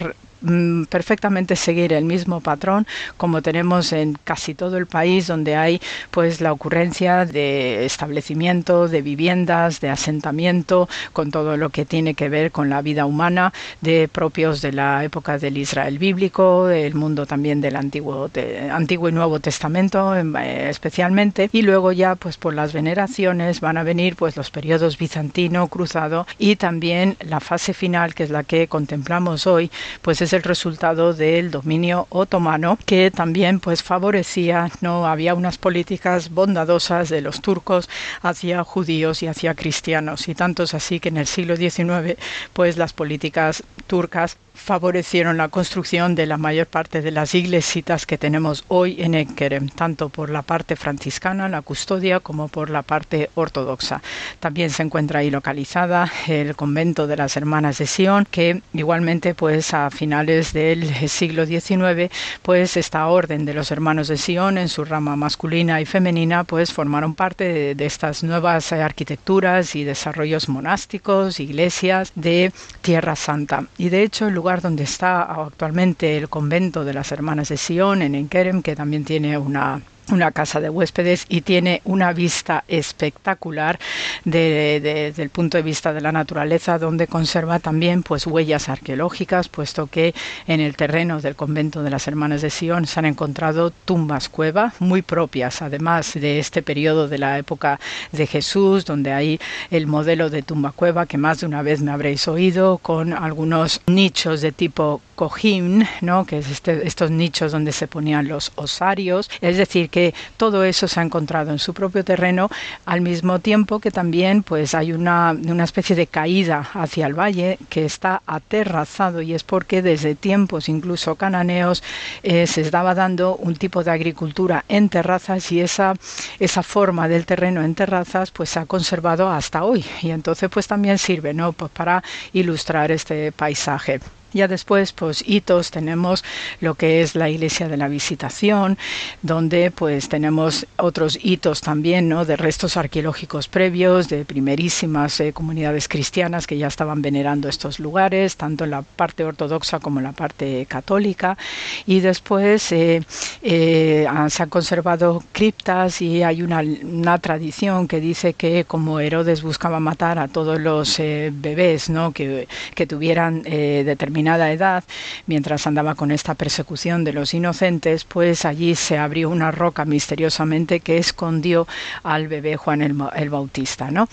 perfectamente 0.90 1.56
seguir 1.56 1.94
el 1.94 2.06
mismo 2.06 2.42
patrón 2.42 2.88
como 3.18 3.42
tenemos 3.42 3.92
en 3.94 4.18
casi 4.24 4.54
todo 4.54 4.78
el 4.78 4.88
país 4.88 5.28
donde 5.28 5.56
hay 5.56 5.82
pues 6.12 6.42
la 6.42 6.52
ocurrencia 6.52 7.26
de 7.26 7.86
establecimiento 7.86 8.88
de 8.88 9.02
viviendas 9.02 9.82
de 9.82 9.90
asentamiento 9.90 10.88
con 11.14 11.32
todo 11.32 11.58
lo 11.58 11.70
que 11.70 11.86
tiene 11.86 12.14
que 12.14 12.30
ver 12.30 12.52
con 12.52 12.70
la 12.70 12.82
vida 12.82 13.06
humana 13.06 13.54
de 13.82 14.08
propios 14.08 14.62
de 14.62 14.72
la 14.72 15.04
época 15.04 15.38
del 15.38 15.58
Israel 15.58 15.98
bíblico 16.00 16.70
el 16.70 16.96
mundo 16.96 17.26
también 17.26 17.62
del 17.62 17.76
antiguo 17.76 18.30
antiguo 18.72 19.10
y 19.10 19.12
nuevo 19.12 19.40
testamento 19.40 20.16
eh, 20.16 20.70
especialmente. 20.70 21.50
Y 21.52 21.62
luego 21.62 21.92
ya 21.92 22.16
pues 22.16 22.38
por 22.38 22.54
las 22.54 22.74
veneraciones 22.74 23.62
van 23.62 23.78
a 23.78 23.84
venir 23.84 24.16
pues 24.16 24.36
los 24.38 24.52
periodos 24.52 24.98
bizantino 24.98 25.68
cruzado 25.68 26.28
y 26.38 26.56
también 26.56 27.18
la 27.20 27.40
fase 27.40 27.74
final 27.74 28.14
que 28.14 28.24
es 28.24 28.30
la 28.30 28.44
que 28.44 28.68
contemplamos 28.68 29.48
hoy 29.48 29.72
pues 30.02 30.22
es 30.22 30.34
el 30.36 30.44
resultado 30.44 31.14
del 31.14 31.52
dominio 31.52 32.08
otomano 32.10 32.78
que 32.86 33.12
también 33.12 33.60
pues 33.60 33.84
favorecía 33.84 34.70
no 34.82 35.08
había 35.08 35.34
unas 35.34 35.58
políticas 35.58 36.30
bondadosas 36.30 37.10
de 37.10 37.22
los 37.22 37.42
turcos 37.42 37.90
hacia 38.22 38.64
judíos 38.64 39.24
y 39.24 39.28
hacia 39.28 39.56
cristianos 39.56 40.28
y 40.28 40.36
tantos 40.36 40.74
así 40.74 41.00
que 41.00 41.10
en 41.10 41.18
el 41.18 41.28
siglo 41.28 41.56
XIX 41.56 42.18
pues 42.54 42.78
las 42.78 42.94
políticas 42.94 43.64
turcas 43.88 44.38
favorecieron 44.56 45.38
la 45.38 45.50
construcción 45.50 46.16
de 46.16 46.26
la 46.26 46.38
mayor 46.38 46.68
parte 46.68 47.02
de 47.02 47.12
las 47.12 47.36
iglesias 47.36 48.06
que 48.06 48.18
tenemos 48.18 48.64
hoy 48.70 49.02
en 49.02 49.14
Enkerem, 49.14 49.70
tanto 49.70 50.10
por 50.10 50.30
la 50.30 50.42
parte 50.42 50.76
franciscana, 50.76 51.50
la 51.50 51.62
custodia, 51.62 52.22
como 52.22 52.48
por 52.48 52.70
la 52.70 52.82
parte 52.82 53.30
ortodoxa. 53.36 54.02
También 54.40 54.70
se 54.70 54.84
encuentra 54.84 55.20
ahí 55.20 55.30
localizada 55.30 56.12
el 56.28 56.56
convento 56.56 57.06
de 57.06 57.18
las 57.18 57.36
Hermanas 57.38 57.78
de 57.78 57.86
Sion, 57.86 58.26
que 58.32 58.62
igualmente 58.74 59.36
pues 59.36 59.74
a 59.74 59.92
finales 59.92 60.15
del 60.24 61.10
siglo 61.10 61.46
XIX 61.46 62.12
pues 62.42 62.78
esta 62.78 63.08
orden 63.08 63.46
de 63.46 63.54
los 63.54 63.72
Hermanos 63.72 64.08
de 64.08 64.18
Sion 64.18 64.58
en 64.58 64.70
su 64.70 64.86
rama 64.86 65.16
masculina 65.16 65.82
y 65.82 65.86
femenina 65.86 66.44
pues 66.44 66.72
formaron 66.72 67.16
parte 67.16 67.76
de, 67.76 67.86
estas 67.86 68.24
nuevas 68.24 68.72
arquitecturas 68.72 69.76
y 69.76 69.84
desarrollos 69.84 70.50
monásticos, 70.50 71.40
iglesias 71.40 72.12
de 72.16 72.52
Tierra 72.82 73.16
Santa. 73.16 73.66
Y 73.78 73.90
de 73.90 74.04
hecho 74.04 74.28
el 74.28 74.34
lugar 74.34 74.62
donde 74.62 74.84
está 74.84 75.22
actualmente 75.22 76.18
el 76.18 76.30
convento 76.30 76.84
de 76.84 76.94
las 76.94 77.12
Hermanas 77.12 77.50
de 77.50 77.58
Sion 77.58 78.02
en 78.02 78.16
Enkerem, 78.16 78.62
que 78.62 78.76
también 78.76 79.06
tiene 79.06 79.38
una 79.38 79.82
una 80.12 80.32
casa 80.32 80.60
de 80.60 80.70
huéspedes 80.70 81.26
y 81.30 81.42
tiene 81.42 81.82
una 81.86 82.14
vista 82.14 82.64
espectacular 82.68 83.80
desde 84.24 85.22
el 85.22 85.30
punto 85.30 85.58
de 85.58 85.64
vista 85.64 85.94
de 85.94 86.02
la 86.02 86.12
naturaleza 86.12 86.78
donde 86.80 87.08
conserva 87.08 87.60
también 87.60 88.04
pues 88.04 88.28
huellas 88.28 88.70
arqueológicas 88.70 89.50
puesto 89.50 89.88
que 89.88 90.14
en 90.48 90.62
el 90.62 90.76
terreno 90.76 91.22
del 91.22 91.36
convento 91.36 91.84
de 91.84 91.90
las 91.90 92.08
hermanas 92.08 92.42
de 92.42 92.50
Sion 92.50 92.86
se 92.86 93.00
han 93.00 93.06
encontrado 93.06 93.72
tumbas 93.72 94.30
cueva 94.30 94.74
muy 94.80 95.02
propias 95.02 95.62
además 95.62 96.14
de 96.14 96.40
este 96.40 96.62
periodo 96.62 97.08
de 97.08 97.18
la 97.18 97.38
época 97.38 97.80
de 98.12 98.28
Jesús 98.28 98.86
donde 98.86 99.14
hay 99.14 99.40
el 99.72 99.88
modelo 99.88 100.30
de 100.30 100.44
tumba 100.44 100.72
cueva 100.72 101.06
que 101.06 101.18
más 101.18 101.40
de 101.40 101.48
una 101.48 101.62
vez 101.62 101.82
me 101.82 101.92
habréis 101.92 102.28
oído 102.28 102.78
con 102.78 103.14
algunos 103.14 103.82
nichos 103.88 104.42
de 104.42 104.52
tipo 104.52 105.02
cojín, 105.16 105.88
¿no? 106.02 106.26
que 106.26 106.40
es 106.40 106.50
este, 106.50 106.86
estos 106.86 107.10
nichos 107.12 107.52
donde 107.52 107.72
se 107.72 107.88
ponían 107.88 108.28
los 108.28 108.52
osarios, 108.56 109.30
es 109.42 109.58
decir, 109.58 109.90
que 109.90 110.14
todo 110.38 110.64
eso 110.64 110.88
se 110.88 111.00
ha 111.00 111.04
encontrado 111.04 111.52
en 111.52 111.60
su 111.60 111.74
propio 111.74 112.04
terreno, 112.04 112.50
al 112.86 113.02
mismo 113.02 113.40
tiempo 113.40 113.80
que 113.80 113.92
también 113.92 114.44
pues 114.44 114.76
hay 114.76 114.94
una, 114.94 115.32
una 115.32 115.64
especie 115.64 115.96
de 115.96 116.08
caída 116.08 116.70
hacia 116.74 117.08
el 117.08 117.14
valle 117.14 117.58
que 117.70 117.86
está 117.86 118.22
aterrazado 118.26 119.22
y 119.22 119.34
es 119.34 119.44
porque 119.44 119.82
desde 119.82 120.16
tiempos 120.16 120.70
incluso 120.70 121.16
cananeos 121.16 121.84
eh, 122.24 122.48
se 122.48 122.62
estaba 122.62 122.94
dando 122.94 123.36
un 123.38 123.56
tipo 123.56 123.84
de 123.84 123.92
agricultura 123.92 124.66
en 124.68 124.90
terrazas 124.90 125.52
y 125.52 125.62
esa, 125.62 125.94
esa 126.40 126.64
forma 126.64 127.08
del 127.08 127.26
terreno 127.26 127.64
en 127.64 127.76
terrazas 127.76 128.32
pues 128.32 128.50
se 128.50 128.60
ha 128.60 128.66
conservado 128.66 129.30
hasta 129.30 129.64
hoy 129.64 129.86
y 130.02 130.12
entonces 130.12 130.50
pues 130.50 130.68
también 130.68 130.98
sirve 130.98 131.34
¿no? 131.34 131.54
pues 131.54 131.72
para 131.72 132.04
ilustrar 132.34 132.92
este 132.92 133.32
paisaje. 133.32 134.00
Ya 134.36 134.50
después, 134.50 134.92
pues 134.92 135.24
hitos, 135.26 135.72
tenemos 135.72 136.26
lo 136.60 136.76
que 136.76 137.02
es 137.02 137.16
la 137.16 137.30
iglesia 137.30 137.70
de 137.70 137.78
la 137.78 137.88
visitación, 137.88 138.78
donde 139.22 139.72
pues 139.72 140.10
tenemos 140.10 140.68
otros 140.76 141.18
hitos 141.24 141.62
también, 141.62 142.10
¿no? 142.10 142.26
De 142.26 142.36
restos 142.36 142.76
arqueológicos 142.76 143.48
previos, 143.48 144.10
de 144.10 144.26
primerísimas 144.26 145.22
eh, 145.22 145.32
comunidades 145.32 145.88
cristianas 145.88 146.48
que 146.48 146.58
ya 146.58 146.68
estaban 146.68 147.02
venerando 147.02 147.48
estos 147.48 147.80
lugares, 147.80 148.36
tanto 148.36 148.66
en 148.66 148.72
la 148.72 148.82
parte 148.82 149.24
ortodoxa 149.24 149.80
como 149.80 150.02
en 150.02 150.04
la 150.04 150.12
parte 150.12 150.66
católica. 150.66 151.38
Y 151.86 152.02
después 152.02 152.74
eh, 152.74 153.04
eh, 153.42 154.06
se 154.28 154.44
han 154.44 154.50
conservado 154.50 155.24
criptas 155.32 156.02
y 156.02 156.24
hay 156.24 156.42
una, 156.42 156.60
una, 156.60 157.18
tradición 157.20 157.88
que 157.88 158.02
dice 158.02 158.34
que 158.34 158.66
como 158.66 159.00
Herodes 159.00 159.42
buscaba 159.44 159.80
matar 159.80 160.20
a 160.20 160.28
todos 160.28 160.60
los 160.60 160.98
bebés, 160.98 161.90
¿no? 161.90 162.12
Que, 162.12 162.50
que 162.76 162.86
tuvieran 162.86 163.44
determinados 163.44 164.25
edad, 164.34 164.84
mientras 165.28 165.68
andaba 165.68 165.96
con 165.96 166.12
esta 166.12 166.34
persecución 166.34 167.04
de 167.04 167.14
los 167.14 167.34
inocentes, 167.34 168.04
pues 168.04 168.46
allí 168.46 168.76
se 168.76 168.98
abrió 168.98 169.30
una 169.30 169.52
roca 169.52 169.86
misteriosamente 169.86 170.80
que 170.80 170.98
escondió 170.98 171.68
al 172.04 172.28
bebé 172.28 172.58
Juan 172.58 172.82
el, 172.82 172.96
el 173.16 173.30
Bautista, 173.30 173.92
¿no? 173.92 174.08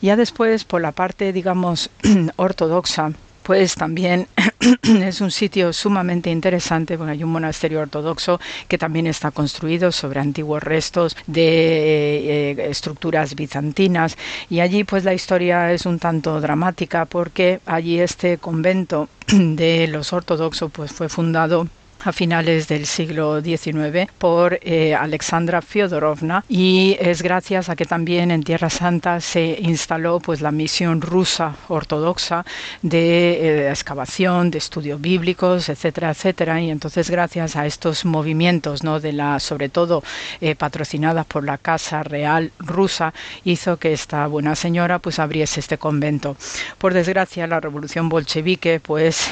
Ya 0.00 0.16
después, 0.16 0.64
por 0.64 0.80
la 0.80 0.92
parte, 0.92 1.32
digamos, 1.32 1.90
ortodoxa, 2.36 3.12
pues 3.48 3.76
también 3.76 4.28
es 4.82 5.22
un 5.22 5.30
sitio 5.30 5.72
sumamente 5.72 6.28
interesante. 6.28 6.98
Porque 6.98 7.12
hay 7.12 7.24
un 7.24 7.32
monasterio 7.32 7.80
ortodoxo 7.80 8.38
que 8.68 8.76
también 8.76 9.06
está 9.06 9.30
construido 9.30 9.90
sobre 9.90 10.20
antiguos 10.20 10.62
restos 10.62 11.16
de 11.26 12.50
eh, 12.50 12.68
estructuras 12.68 13.34
bizantinas. 13.34 14.18
Y 14.50 14.60
allí 14.60 14.84
pues 14.84 15.04
la 15.04 15.14
historia 15.14 15.72
es 15.72 15.86
un 15.86 15.98
tanto 15.98 16.42
dramática 16.42 17.06
porque 17.06 17.60
allí 17.64 17.98
este 18.00 18.36
convento 18.36 19.08
de 19.28 19.88
los 19.88 20.12
ortodoxos 20.12 20.70
pues 20.70 20.92
fue 20.92 21.08
fundado 21.08 21.68
a 22.04 22.12
finales 22.12 22.68
del 22.68 22.86
siglo 22.86 23.40
XIX 23.42 24.10
por 24.18 24.58
eh, 24.62 24.94
Alexandra 24.94 25.60
Fyodorovna. 25.62 26.44
Y 26.48 26.96
es 27.00 27.22
gracias 27.22 27.68
a 27.68 27.76
que 27.76 27.84
también 27.84 28.30
en 28.30 28.42
Tierra 28.42 28.70
Santa 28.70 29.20
se 29.20 29.58
instaló 29.60 30.20
pues 30.20 30.40
la 30.40 30.50
misión 30.50 31.00
rusa 31.00 31.56
ortodoxa 31.68 32.44
de 32.82 33.66
eh, 33.66 33.70
excavación, 33.70 34.50
de 34.50 34.58
estudios 34.58 35.00
bíblicos, 35.00 35.68
etcétera, 35.68 36.10
etcétera. 36.10 36.60
Y 36.60 36.70
entonces 36.70 37.10
gracias 37.10 37.56
a 37.56 37.66
estos 37.66 38.04
movimientos, 38.04 38.82
no 38.84 39.00
de 39.00 39.12
la 39.12 39.40
sobre 39.40 39.68
todo 39.68 40.02
eh, 40.40 40.54
patrocinadas 40.54 41.26
por 41.26 41.44
la 41.44 41.58
Casa 41.58 42.02
Real 42.02 42.52
rusa 42.58 43.12
hizo 43.44 43.76
que 43.76 43.92
esta 43.92 44.26
buena 44.26 44.54
señora 44.54 44.98
pues 44.98 45.18
abriese 45.18 45.60
este 45.60 45.78
convento. 45.78 46.36
Por 46.78 46.94
desgracia 46.94 47.46
la 47.46 47.60
revolución 47.60 48.08
bolchevique 48.08 48.80
pues 48.80 49.28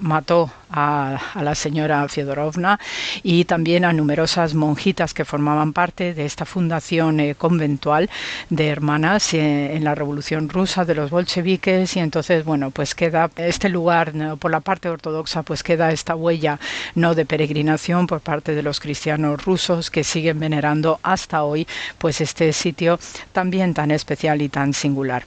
mató 0.00 0.50
a, 0.70 1.18
la 1.40 1.54
señora 1.54 2.06
Fiodorovna 2.08 2.78
y 3.22 3.44
también 3.44 3.84
a 3.84 3.92
numerosas 3.92 4.54
monjitas 4.54 5.14
que 5.14 5.24
formaban 5.24 5.72
parte 5.72 6.14
de 6.14 6.24
esta 6.24 6.44
fundación 6.44 7.20
eh, 7.20 7.34
conventual 7.34 8.10
de 8.50 8.68
hermanas 8.68 9.34
eh, 9.34 9.74
en 9.74 9.84
la 9.84 9.94
Revolución 9.94 10.48
Rusa 10.48 10.84
de 10.84 10.94
los 10.94 11.10
bolcheviques. 11.10 11.96
Y 11.96 12.00
entonces 12.00 12.44
bueno 12.44 12.70
pues 12.70 12.94
queda 12.94 13.30
este 13.36 13.68
lugar 13.68 14.12
por 14.38 14.50
la 14.50 14.60
parte 14.60 14.88
ortodoxa 14.88 15.42
pues 15.42 15.62
queda 15.62 15.90
esta 15.90 16.14
huella 16.14 16.58
no 16.94 17.14
de 17.14 17.24
peregrinación 17.24 18.06
por 18.06 18.20
parte 18.20 18.54
de 18.54 18.62
los 18.62 18.80
cristianos 18.80 19.44
rusos 19.44 19.90
que 19.90 20.04
siguen 20.04 20.38
venerando 20.38 21.00
hasta 21.02 21.42
hoy 21.42 21.66
pues 21.98 22.20
este 22.20 22.52
sitio 22.52 22.98
también 23.32 23.74
tan 23.74 23.90
especial 23.90 24.42
y 24.42 24.48
tan 24.48 24.72
singular. 24.74 25.24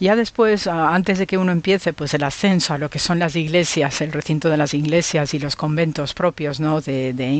Ya 0.00 0.16
después, 0.16 0.66
antes 0.66 1.18
de 1.18 1.26
que 1.26 1.38
uno 1.38 1.52
empiece 1.52 1.92
pues 1.92 2.14
el 2.14 2.24
ascenso 2.24 2.74
a 2.74 2.78
lo 2.78 2.90
que 2.90 2.98
son 2.98 3.18
las 3.18 3.36
iglesias, 3.36 4.00
el 4.00 4.12
recinto 4.12 4.48
de 4.48 4.56
las 4.56 4.74
iglesias 4.74 4.81
y 4.86 5.38
los 5.38 5.56
conventos 5.56 6.14
propios 6.14 6.60
¿no? 6.60 6.80
de, 6.80 7.12
de 7.12 7.32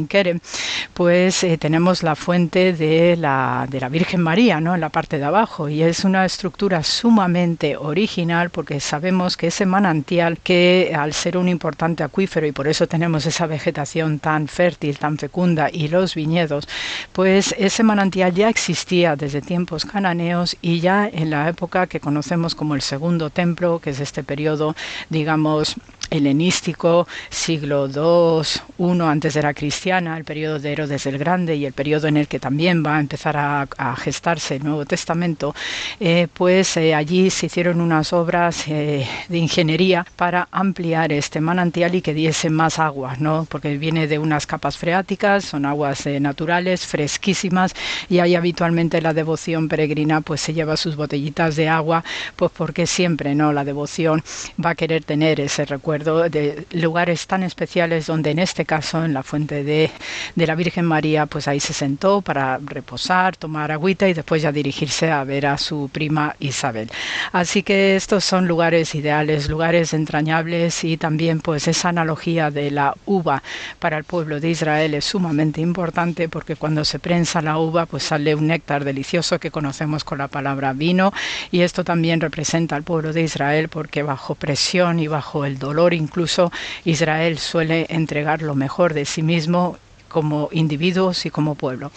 pues 0.94 1.44
eh, 1.44 1.58
tenemos 1.58 2.02
la 2.02 2.14
fuente 2.14 2.72
de 2.72 3.16
la, 3.16 3.66
de 3.68 3.80
la 3.80 3.88
Virgen 3.88 4.20
María 4.20 4.60
¿no? 4.60 4.74
en 4.74 4.80
la 4.80 4.88
parte 4.88 5.18
de 5.18 5.24
abajo 5.24 5.68
y 5.68 5.82
es 5.82 6.04
una 6.04 6.24
estructura 6.24 6.82
sumamente 6.82 7.76
original 7.76 8.50
porque 8.50 8.80
sabemos 8.80 9.36
que 9.36 9.48
ese 9.48 9.66
manantial 9.66 10.38
que 10.38 10.92
al 10.96 11.12
ser 11.12 11.36
un 11.36 11.48
importante 11.48 12.02
acuífero 12.02 12.46
y 12.46 12.52
por 12.52 12.68
eso 12.68 12.86
tenemos 12.86 13.26
esa 13.26 13.46
vegetación 13.46 14.18
tan 14.18 14.48
fértil, 14.48 14.98
tan 14.98 15.18
fecunda 15.18 15.68
y 15.72 15.88
los 15.88 16.14
viñedos, 16.14 16.68
pues 17.12 17.54
ese 17.58 17.82
manantial 17.82 18.34
ya 18.34 18.48
existía 18.48 19.16
desde 19.16 19.40
tiempos 19.40 19.84
cananeos 19.84 20.56
y 20.62 20.80
ya 20.80 21.08
en 21.08 21.30
la 21.30 21.48
época 21.48 21.86
que 21.86 22.00
conocemos 22.00 22.54
como 22.54 22.74
el 22.74 22.82
Segundo 22.82 23.30
Templo, 23.30 23.78
que 23.78 23.90
es 23.90 24.00
este 24.00 24.22
periodo, 24.22 24.74
digamos, 25.10 25.76
helenístico, 26.12 27.08
siglo 27.30 27.88
II, 27.88 28.42
I 28.78 29.00
antes 29.00 29.34
de 29.34 29.42
la 29.42 29.54
cristiana, 29.54 30.16
el 30.18 30.24
periodo 30.24 30.58
de 30.58 30.72
Herodes 30.72 31.06
el 31.06 31.18
Grande 31.18 31.56
y 31.56 31.64
el 31.64 31.72
periodo 31.72 32.06
en 32.06 32.16
el 32.18 32.28
que 32.28 32.38
también 32.38 32.84
va 32.84 32.96
a 32.96 33.00
empezar 33.00 33.36
a, 33.36 33.66
gestarse 33.96 34.56
el 34.56 34.64
Nuevo 34.64 34.84
Testamento, 34.84 35.54
eh, 36.00 36.28
pues 36.32 36.76
eh, 36.76 36.94
allí 36.94 37.30
se 37.30 37.46
hicieron 37.46 37.80
unas 37.80 38.12
obras 38.12 38.66
eh, 38.68 39.06
de 39.28 39.38
ingeniería 39.38 40.06
para 40.16 40.48
ampliar 40.50 41.12
este 41.12 41.40
manantial 41.40 41.94
y 41.94 42.02
que 42.02 42.14
diese 42.14 42.50
más 42.50 42.78
agua, 42.78 43.16
¿no? 43.18 43.46
porque 43.48 43.76
viene 43.78 44.06
de 44.06 44.18
unas 44.18 44.46
capas 44.46 44.76
freáticas, 44.76 45.44
son 45.44 45.66
aguas 45.66 46.06
naturales, 46.06 46.86
fresquísimas, 46.86 47.74
y 48.08 48.18
ahí 48.18 48.34
habitualmente 48.34 49.00
la 49.00 49.14
devoción 49.14 49.68
peregrina 49.68 50.20
pues 50.20 50.40
se 50.40 50.54
lleva 50.54 50.76
sus 50.76 50.96
botellitas 50.96 51.56
de 51.56 51.68
agua, 51.68 52.04
pues 52.36 52.50
porque 52.56 52.86
siempre 52.86 53.34
no 53.34 53.52
la 53.52 53.64
devoción 53.64 54.22
va 54.64 54.70
a 54.70 54.74
querer 54.74 55.04
tener 55.04 55.40
ese 55.40 55.64
recuerdo 55.64 56.01
de 56.02 56.66
lugares 56.72 57.26
tan 57.26 57.42
especiales 57.42 58.06
donde 58.06 58.30
en 58.30 58.38
este 58.38 58.64
caso, 58.64 59.04
en 59.04 59.14
la 59.14 59.22
fuente 59.22 59.64
de, 59.64 59.90
de 60.34 60.46
la 60.46 60.54
Virgen 60.54 60.84
María, 60.84 61.26
pues 61.26 61.48
ahí 61.48 61.60
se 61.60 61.72
sentó 61.72 62.20
para 62.20 62.58
reposar, 62.58 63.36
tomar 63.36 63.72
agüita 63.72 64.08
y 64.08 64.14
después 64.14 64.42
ya 64.42 64.52
dirigirse 64.52 65.10
a 65.10 65.24
ver 65.24 65.46
a 65.46 65.58
su 65.58 65.88
prima 65.92 66.36
Isabel. 66.38 66.90
Así 67.32 67.62
que 67.62 67.96
estos 67.96 68.24
son 68.24 68.46
lugares 68.46 68.94
ideales, 68.94 69.48
lugares 69.48 69.94
entrañables 69.94 70.84
y 70.84 70.96
también 70.96 71.40
pues 71.40 71.68
esa 71.68 71.88
analogía 71.88 72.50
de 72.50 72.70
la 72.70 72.94
uva 73.06 73.42
para 73.78 73.98
el 73.98 74.04
pueblo 74.04 74.40
de 74.40 74.50
Israel 74.50 74.94
es 74.94 75.04
sumamente 75.04 75.60
importante 75.60 76.28
porque 76.28 76.56
cuando 76.56 76.84
se 76.84 76.98
prensa 76.98 77.42
la 77.42 77.58
uva 77.58 77.86
pues 77.86 78.02
sale 78.04 78.34
un 78.34 78.46
néctar 78.46 78.84
delicioso 78.84 79.38
que 79.38 79.50
conocemos 79.50 80.04
con 80.04 80.18
la 80.18 80.28
palabra 80.28 80.72
vino 80.72 81.12
y 81.50 81.60
esto 81.60 81.84
también 81.84 82.20
representa 82.20 82.76
al 82.76 82.82
pueblo 82.82 83.12
de 83.12 83.22
Israel 83.22 83.68
porque 83.68 84.02
bajo 84.02 84.34
presión 84.34 84.98
y 84.98 85.06
bajo 85.06 85.44
el 85.44 85.58
dolor 85.58 85.91
incluso 85.94 86.50
Israel 86.84 87.38
suele 87.38 87.86
entregar 87.88 88.42
lo 88.42 88.54
mejor 88.54 88.94
de 88.94 89.04
sí 89.04 89.22
mismo 89.22 89.78
como 90.08 90.48
individuos 90.52 91.24
y 91.26 91.30
como 91.30 91.54
pueblo. 91.54 91.90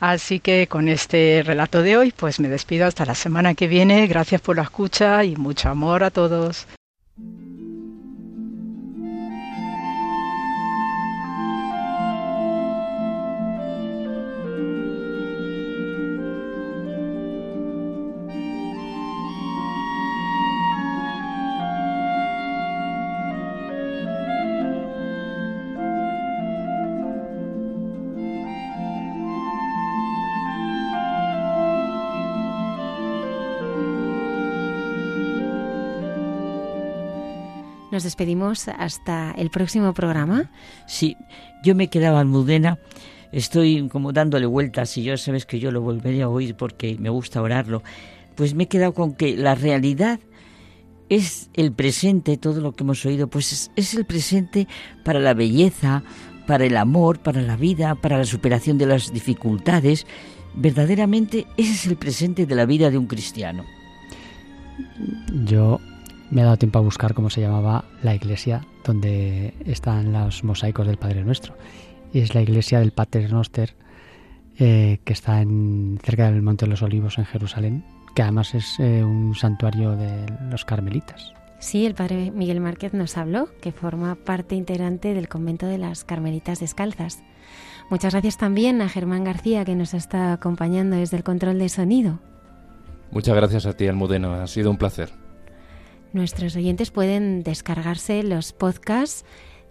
Así 0.00 0.40
que 0.40 0.66
con 0.68 0.88
este 0.88 1.42
relato 1.44 1.82
de 1.82 1.96
hoy, 1.96 2.12
pues 2.16 2.40
me 2.40 2.48
despido 2.48 2.86
hasta 2.86 3.04
la 3.04 3.14
semana 3.14 3.54
que 3.54 3.68
viene. 3.68 4.06
Gracias 4.06 4.40
por 4.40 4.56
la 4.56 4.62
escucha 4.62 5.22
y 5.24 5.36
mucho 5.36 5.68
amor 5.68 6.02
a 6.02 6.10
todos. 6.10 6.66
Nos 37.98 38.04
despedimos 38.04 38.68
hasta 38.68 39.32
el 39.32 39.50
próximo 39.50 39.92
programa. 39.92 40.52
Sí, 40.86 41.16
yo 41.64 41.74
me 41.74 41.90
quedaba 41.90 42.20
Almudena. 42.20 42.78
Estoy 43.32 43.88
como 43.88 44.12
dándole 44.12 44.46
vueltas 44.46 44.96
y 44.96 45.02
yo 45.02 45.16
sabes 45.16 45.46
que 45.46 45.58
yo 45.58 45.72
lo 45.72 45.80
volveré 45.80 46.22
a 46.22 46.28
oír 46.28 46.54
porque 46.54 46.96
me 47.00 47.08
gusta 47.08 47.42
orarlo. 47.42 47.82
Pues 48.36 48.54
me 48.54 48.62
he 48.62 48.68
quedado 48.68 48.94
con 48.94 49.14
que 49.14 49.36
la 49.36 49.56
realidad 49.56 50.20
es 51.08 51.50
el 51.54 51.72
presente, 51.72 52.36
todo 52.36 52.60
lo 52.60 52.70
que 52.70 52.84
hemos 52.84 53.04
oído, 53.04 53.26
pues 53.26 53.52
es, 53.52 53.72
es 53.74 53.94
el 53.94 54.04
presente 54.04 54.68
para 55.04 55.18
la 55.18 55.34
belleza, 55.34 56.04
para 56.46 56.66
el 56.66 56.76
amor, 56.76 57.18
para 57.18 57.42
la 57.42 57.56
vida, 57.56 57.96
para 57.96 58.16
la 58.16 58.24
superación 58.26 58.78
de 58.78 58.86
las 58.86 59.12
dificultades. 59.12 60.06
Verdaderamente 60.54 61.48
ese 61.56 61.72
es 61.72 61.86
el 61.88 61.96
presente 61.96 62.46
de 62.46 62.54
la 62.54 62.64
vida 62.64 62.92
de 62.92 62.98
un 62.98 63.08
cristiano. 63.08 63.64
Yo 65.46 65.80
me 66.30 66.42
ha 66.42 66.44
dado 66.44 66.56
tiempo 66.56 66.78
a 66.78 66.82
buscar 66.82 67.14
cómo 67.14 67.30
se 67.30 67.40
llamaba 67.40 67.84
la 68.02 68.14
iglesia 68.14 68.66
donde 68.84 69.54
están 69.64 70.12
los 70.12 70.44
mosaicos 70.44 70.86
del 70.86 70.96
Padre 70.96 71.24
Nuestro. 71.24 71.54
Y 72.12 72.20
es 72.20 72.34
la 72.34 72.42
iglesia 72.42 72.80
del 72.80 72.92
Pater 72.92 73.32
Noster, 73.32 73.74
eh, 74.58 75.00
que 75.04 75.12
está 75.12 75.40
en, 75.40 75.98
cerca 76.02 76.30
del 76.30 76.42
Monte 76.42 76.64
de 76.64 76.70
los 76.70 76.82
Olivos 76.82 77.18
en 77.18 77.26
Jerusalén, 77.26 77.84
que 78.14 78.22
además 78.22 78.54
es 78.54 78.76
eh, 78.78 79.04
un 79.04 79.34
santuario 79.34 79.92
de 79.92 80.26
los 80.50 80.64
carmelitas. 80.64 81.32
Sí, 81.60 81.86
el 81.86 81.94
padre 81.94 82.30
Miguel 82.30 82.60
Márquez 82.60 82.94
nos 82.94 83.16
habló, 83.16 83.48
que 83.60 83.72
forma 83.72 84.14
parte 84.14 84.54
integrante 84.54 85.12
del 85.12 85.28
convento 85.28 85.66
de 85.66 85.78
las 85.78 86.04
Carmelitas 86.04 86.60
Descalzas. 86.60 87.22
Muchas 87.90 88.12
gracias 88.12 88.36
también 88.36 88.80
a 88.80 88.88
Germán 88.88 89.24
García, 89.24 89.64
que 89.64 89.74
nos 89.74 89.92
está 89.92 90.32
acompañando 90.32 90.96
desde 90.96 91.16
el 91.16 91.24
control 91.24 91.58
de 91.58 91.68
sonido. 91.68 92.20
Muchas 93.10 93.34
gracias 93.34 93.66
a 93.66 93.72
ti, 93.72 93.88
Almudena. 93.88 94.42
Ha 94.42 94.46
sido 94.46 94.70
un 94.70 94.76
placer. 94.76 95.10
Nuestros 96.12 96.56
oyentes 96.56 96.90
pueden 96.90 97.42
descargarse 97.42 98.22
los 98.22 98.52
podcasts 98.52 99.24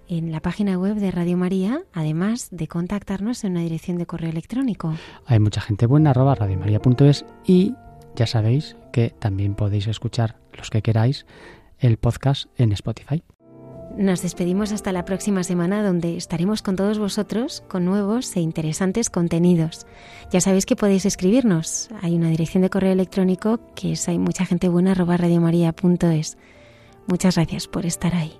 en 0.08 0.32
la 0.32 0.40
página 0.40 0.78
web 0.78 0.96
de 0.96 1.12
Radio 1.12 1.38
María, 1.38 1.82
además 1.94 2.50
de 2.52 2.68
contactarnos 2.68 3.44
en 3.44 3.52
una 3.54 3.62
dirección 3.62 3.98
de 3.98 4.06
correo 4.06 4.30
electrónico. 4.30 4.94
Hay 5.26 5.40
mucha 5.40 5.62
gente 5.62 5.86
buena, 5.86 6.12
arroba 6.12 6.36
radiomaria.es 6.36 7.26
y 7.46 7.74
ya 8.16 8.28
sabéis 8.28 8.78
que 8.94 9.10
también 9.20 9.56
podéis 9.56 9.88
escuchar 9.88 10.38
los 10.54 10.70
que 10.70 10.82
queráis 10.82 11.26
el 11.80 11.98
podcast 11.98 12.48
en 12.58 12.72
Spotify. 12.72 13.24
Nos 13.98 14.22
despedimos 14.22 14.74
hasta 14.74 14.92
la 14.92 15.06
próxima 15.06 15.44
semana 15.44 15.84
donde 15.84 16.18
estaremos 16.18 16.62
con 16.62 16.76
todos 16.76 17.00
vosotros 17.00 17.64
con 17.68 17.84
nuevos 17.84 18.36
e 18.36 18.42
interesantes 18.42 19.10
contenidos. 19.10 19.88
Ya 20.32 20.40
sabéis 20.40 20.68
que 20.68 20.76
podéis 20.76 21.08
escribirnos. 21.08 21.90
Hay 22.04 22.16
una 22.16 22.30
dirección 22.30 22.62
de 22.62 22.70
correo 22.70 22.92
electrónico 22.92 23.60
que 23.74 23.94
es 23.94 24.08
hay 24.08 24.20
mucha 24.20 24.46
gente 24.46 24.70
buena 24.70 24.94
Muchas 27.08 27.36
gracias 27.38 27.68
por 27.68 27.88
estar 27.88 28.14
ahí. 28.14 28.40